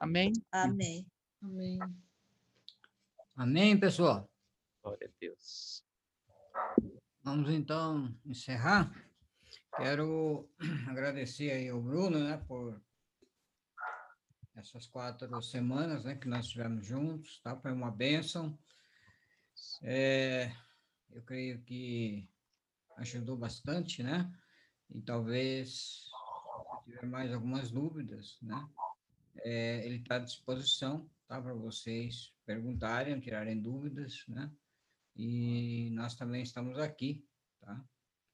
Amém? 0.00 0.32
Amém. 0.50 1.06
Amém. 1.42 1.78
Amém, 3.36 3.78
pessoal? 3.78 4.26
Glória 4.82 5.06
a 5.06 5.12
Deus. 5.20 5.84
Vamos 7.22 7.50
então 7.50 8.14
encerrar. 8.24 8.90
Quero 9.76 10.48
agradecer 10.88 11.50
aí 11.50 11.68
ao 11.68 11.80
Bruno, 11.80 12.18
né, 12.18 12.36
por 12.46 12.80
essas 14.54 14.86
quatro 14.86 15.40
semanas, 15.42 16.04
né, 16.04 16.14
que 16.14 16.28
nós 16.28 16.44
estivemos 16.44 16.86
juntos, 16.86 17.40
tá? 17.40 17.56
Foi 17.56 17.72
uma 17.72 17.90
bênção. 17.90 18.58
É, 19.82 20.52
eu 21.10 21.22
creio 21.22 21.62
que 21.62 22.28
ajudou 22.98 23.36
bastante, 23.36 24.02
né? 24.02 24.30
E 24.90 25.00
talvez, 25.00 26.10
se 26.10 26.84
tiver 26.84 27.06
mais 27.06 27.32
algumas 27.32 27.70
dúvidas, 27.70 28.38
né? 28.42 28.68
É, 29.38 29.86
ele 29.86 29.96
está 29.96 30.16
à 30.16 30.18
disposição, 30.18 31.08
tá? 31.26 31.40
Para 31.40 31.54
vocês 31.54 32.34
perguntarem, 32.44 33.18
tirarem 33.20 33.60
dúvidas, 33.60 34.24
né? 34.28 34.50
E 35.16 35.90
nós 35.92 36.14
também 36.14 36.42
estamos 36.42 36.78
aqui, 36.78 37.26
tá? 37.60 37.82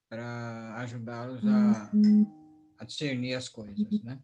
Para 0.09 0.75
ajudá-los 0.77 1.45
a, 1.45 1.91
uhum. 1.93 2.75
a, 2.79 2.85
discernir 2.85 3.35
as 3.35 3.49
coisas, 3.49 4.03
né? 4.03 4.21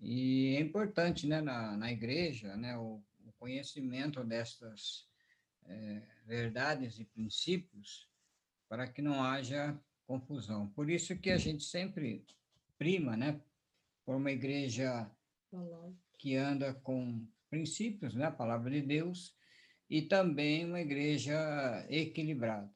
E 0.00 0.56
é 0.56 0.60
importante, 0.60 1.26
né, 1.26 1.42
na, 1.42 1.76
na 1.76 1.92
igreja, 1.92 2.56
né, 2.56 2.76
o, 2.78 3.02
o 3.26 3.32
conhecimento 3.38 4.24
destas 4.24 5.06
é, 5.66 6.02
verdades 6.26 6.98
e 6.98 7.04
princípios 7.04 8.08
para 8.66 8.88
que 8.88 9.02
não 9.02 9.22
haja 9.22 9.78
confusão. 10.06 10.68
Por 10.70 10.88
isso 10.88 11.16
que 11.18 11.30
a 11.30 11.36
gente 11.36 11.64
sempre 11.64 12.24
prima, 12.78 13.16
né, 13.16 13.40
por 14.06 14.16
uma 14.16 14.30
igreja 14.30 15.10
que 16.16 16.34
anda 16.34 16.72
com 16.72 17.26
princípios, 17.50 18.14
né, 18.14 18.26
a 18.26 18.30
palavra 18.30 18.70
de 18.70 18.80
Deus, 18.80 19.36
e 19.88 20.02
também 20.02 20.64
uma 20.64 20.80
igreja 20.80 21.84
equilibrada. 21.90 22.72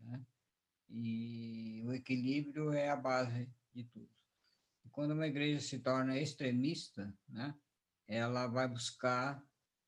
Né? 0.00 0.20
E 0.88 1.82
o 1.84 1.92
equilíbrio 1.92 2.72
é 2.72 2.88
a 2.88 2.96
base 2.96 3.48
de 3.74 3.84
tudo. 3.84 4.08
E 4.84 4.88
quando 4.88 5.12
uma 5.12 5.26
igreja 5.26 5.60
se 5.60 5.78
torna 5.78 6.18
extremista, 6.18 7.12
né, 7.28 7.54
ela 8.06 8.46
vai 8.46 8.68
buscar 8.68 9.42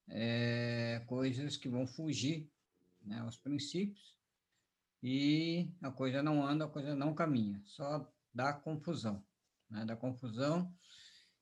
é, 0.08 1.02
coisas 1.06 1.56
que 1.56 1.68
vão 1.68 1.86
fugir 1.86 2.50
né, 3.02 3.20
aos 3.20 3.36
princípios 3.36 4.16
e 5.02 5.70
a 5.80 5.90
coisa 5.90 6.22
não 6.22 6.44
anda, 6.44 6.64
a 6.64 6.68
coisa 6.68 6.94
não 6.94 7.14
caminha, 7.14 7.62
só 7.64 8.10
dá 8.34 8.52
confusão, 8.52 9.24
né, 9.70 9.84
dá 9.84 9.96
confusão 9.96 10.72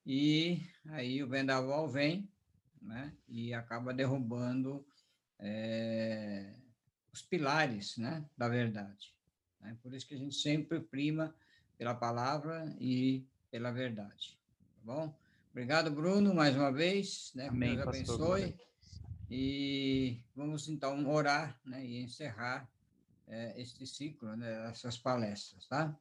e 0.04 0.60
aí 0.88 1.22
o 1.22 1.28
vendaval 1.28 1.88
vem 1.88 2.30
né, 2.80 3.16
e 3.26 3.54
acaba 3.54 3.94
derrubando 3.94 4.86
é, 5.38 6.54
os 7.12 7.22
pilares 7.22 7.96
né, 7.96 8.24
da 8.36 8.48
verdade. 8.48 9.15
Né? 9.66 9.76
Por 9.82 9.92
isso 9.92 10.06
que 10.06 10.14
a 10.14 10.18
gente 10.18 10.36
sempre 10.36 10.80
prima 10.80 11.34
pela 11.76 11.94
palavra 11.94 12.74
e 12.80 13.26
pela 13.50 13.70
verdade. 13.70 14.38
Tá 14.76 14.80
bom? 14.84 15.14
Obrigado, 15.50 15.90
Bruno, 15.90 16.34
mais 16.34 16.56
uma 16.56 16.72
vez. 16.72 17.32
Né? 17.34 17.48
Amém, 17.48 17.74
Deus 17.74 17.88
abençoe. 17.88 18.52
Pastor. 18.52 18.66
E 19.28 20.20
vamos 20.34 20.68
então 20.68 21.08
orar 21.10 21.58
né, 21.64 21.84
e 21.84 22.00
encerrar 22.00 22.70
é, 23.26 23.60
este 23.60 23.84
ciclo, 23.84 24.36
né, 24.36 24.70
essas 24.70 24.96
palestras, 24.96 25.66
tá? 25.66 25.98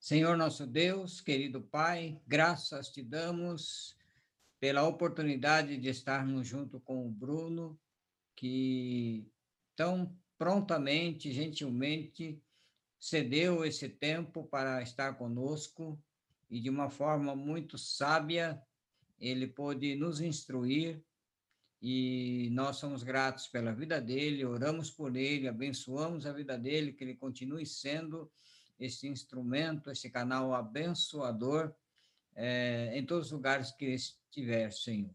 Senhor 0.00 0.36
nosso 0.36 0.66
Deus, 0.66 1.20
querido 1.20 1.60
Pai, 1.60 2.18
graças 2.26 2.88
te 2.88 3.02
damos 3.02 3.94
pela 4.58 4.86
oportunidade 4.86 5.76
de 5.76 5.88
estarmos 5.90 6.46
junto 6.48 6.80
com 6.80 7.06
o 7.06 7.10
Bruno, 7.10 7.78
que 8.34 9.30
tão 9.76 10.16
prontamente, 10.38 11.32
gentilmente, 11.32 12.42
cedeu 13.04 13.66
esse 13.66 13.86
tempo 13.86 14.44
para 14.44 14.80
estar 14.80 15.18
conosco 15.18 16.02
e 16.50 16.58
de 16.58 16.70
uma 16.70 16.88
forma 16.88 17.36
muito 17.36 17.76
sábia 17.76 18.58
ele 19.20 19.46
pôde 19.46 19.94
nos 19.94 20.22
instruir 20.22 21.04
e 21.82 22.48
nós 22.52 22.76
somos 22.76 23.02
gratos 23.02 23.46
pela 23.46 23.74
vida 23.74 24.00
dele, 24.00 24.42
oramos 24.42 24.90
por 24.90 25.16
ele, 25.16 25.46
abençoamos 25.46 26.24
a 26.24 26.32
vida 26.32 26.56
dele, 26.56 26.94
que 26.94 27.04
ele 27.04 27.14
continue 27.14 27.66
sendo 27.66 28.32
esse 28.80 29.06
instrumento, 29.06 29.90
esse 29.90 30.08
canal 30.08 30.54
abençoador 30.54 31.74
é, 32.34 32.90
em 32.98 33.04
todos 33.04 33.26
os 33.26 33.32
lugares 33.32 33.70
que 33.70 33.84
estiver, 33.84 34.72
Senhor. 34.72 35.14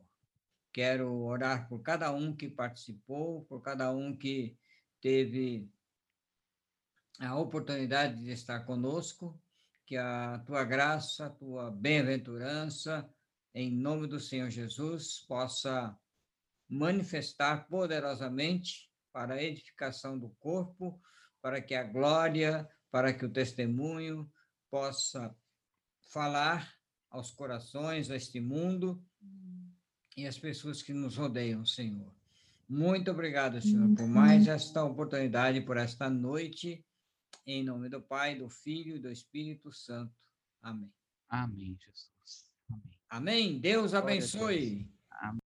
Quero 0.72 1.11
orar 1.24 1.68
por 1.68 1.82
cada 1.82 2.11
um 2.11 2.36
que 2.36 2.49
participou, 2.49 3.45
por 3.45 3.64
cada 3.64 3.91
um 3.91 4.16
que 4.16 4.56
teve 5.02 5.68
a 7.20 7.36
oportunidade 7.36 8.24
de 8.24 8.32
estar 8.32 8.62
conosco, 8.62 9.40
que 9.86 9.98
a 9.98 10.41
tua 10.46 10.64
graça, 10.64 11.26
a 11.26 11.30
tua 11.30 11.70
bem-aventurança, 11.70 13.10
em 13.54 13.70
nome 13.72 14.08
do 14.08 14.20
Senhor 14.20 14.50
Jesus, 14.50 15.26
possa 15.28 15.98
manifestar 16.70 17.68
poderosamente 17.68 18.90
para 19.12 19.34
a 19.34 19.44
edificação 19.44 20.18
do 20.18 20.30
corpo, 20.40 21.02
para 21.41 21.62
que 21.62 21.76
a 21.76 21.84
glória, 21.84 22.70
para 22.91 23.12
que 23.12 23.26
o 23.26 23.32
testemunho 23.32 24.32
possa 24.70 25.36
falar 26.12 26.72
aos 27.10 27.32
corações, 27.32 28.10
a 28.10 28.16
este 28.16 28.40
mundo 28.40 29.04
e 30.16 30.28
às 30.28 30.38
pessoas 30.38 30.82
que 30.82 30.94
nos 30.94 31.18
rodeiam, 31.18 31.66
Senhor. 31.66 32.14
Muito 32.68 33.10
obrigado, 33.10 33.60
Senhor, 33.60 33.96
por 33.96 34.08
mais 34.08 34.48
esta 34.48 34.84
oportunidade, 34.84 35.62
por 35.62 35.76
esta 35.76 36.08
noite, 36.08 36.86
em 37.51 37.63
nome 37.63 37.89
do 37.89 38.01
Pai, 38.01 38.35
do 38.35 38.49
Filho 38.49 38.95
e 38.95 38.99
do 38.99 39.09
Espírito 39.09 39.71
Santo. 39.71 40.13
Amém. 40.61 40.91
Amém, 41.27 41.77
Jesus. 41.80 42.51
Amém. 42.69 42.99
Amém. 43.09 43.59
Deus 43.59 43.93
abençoe. 43.93 44.88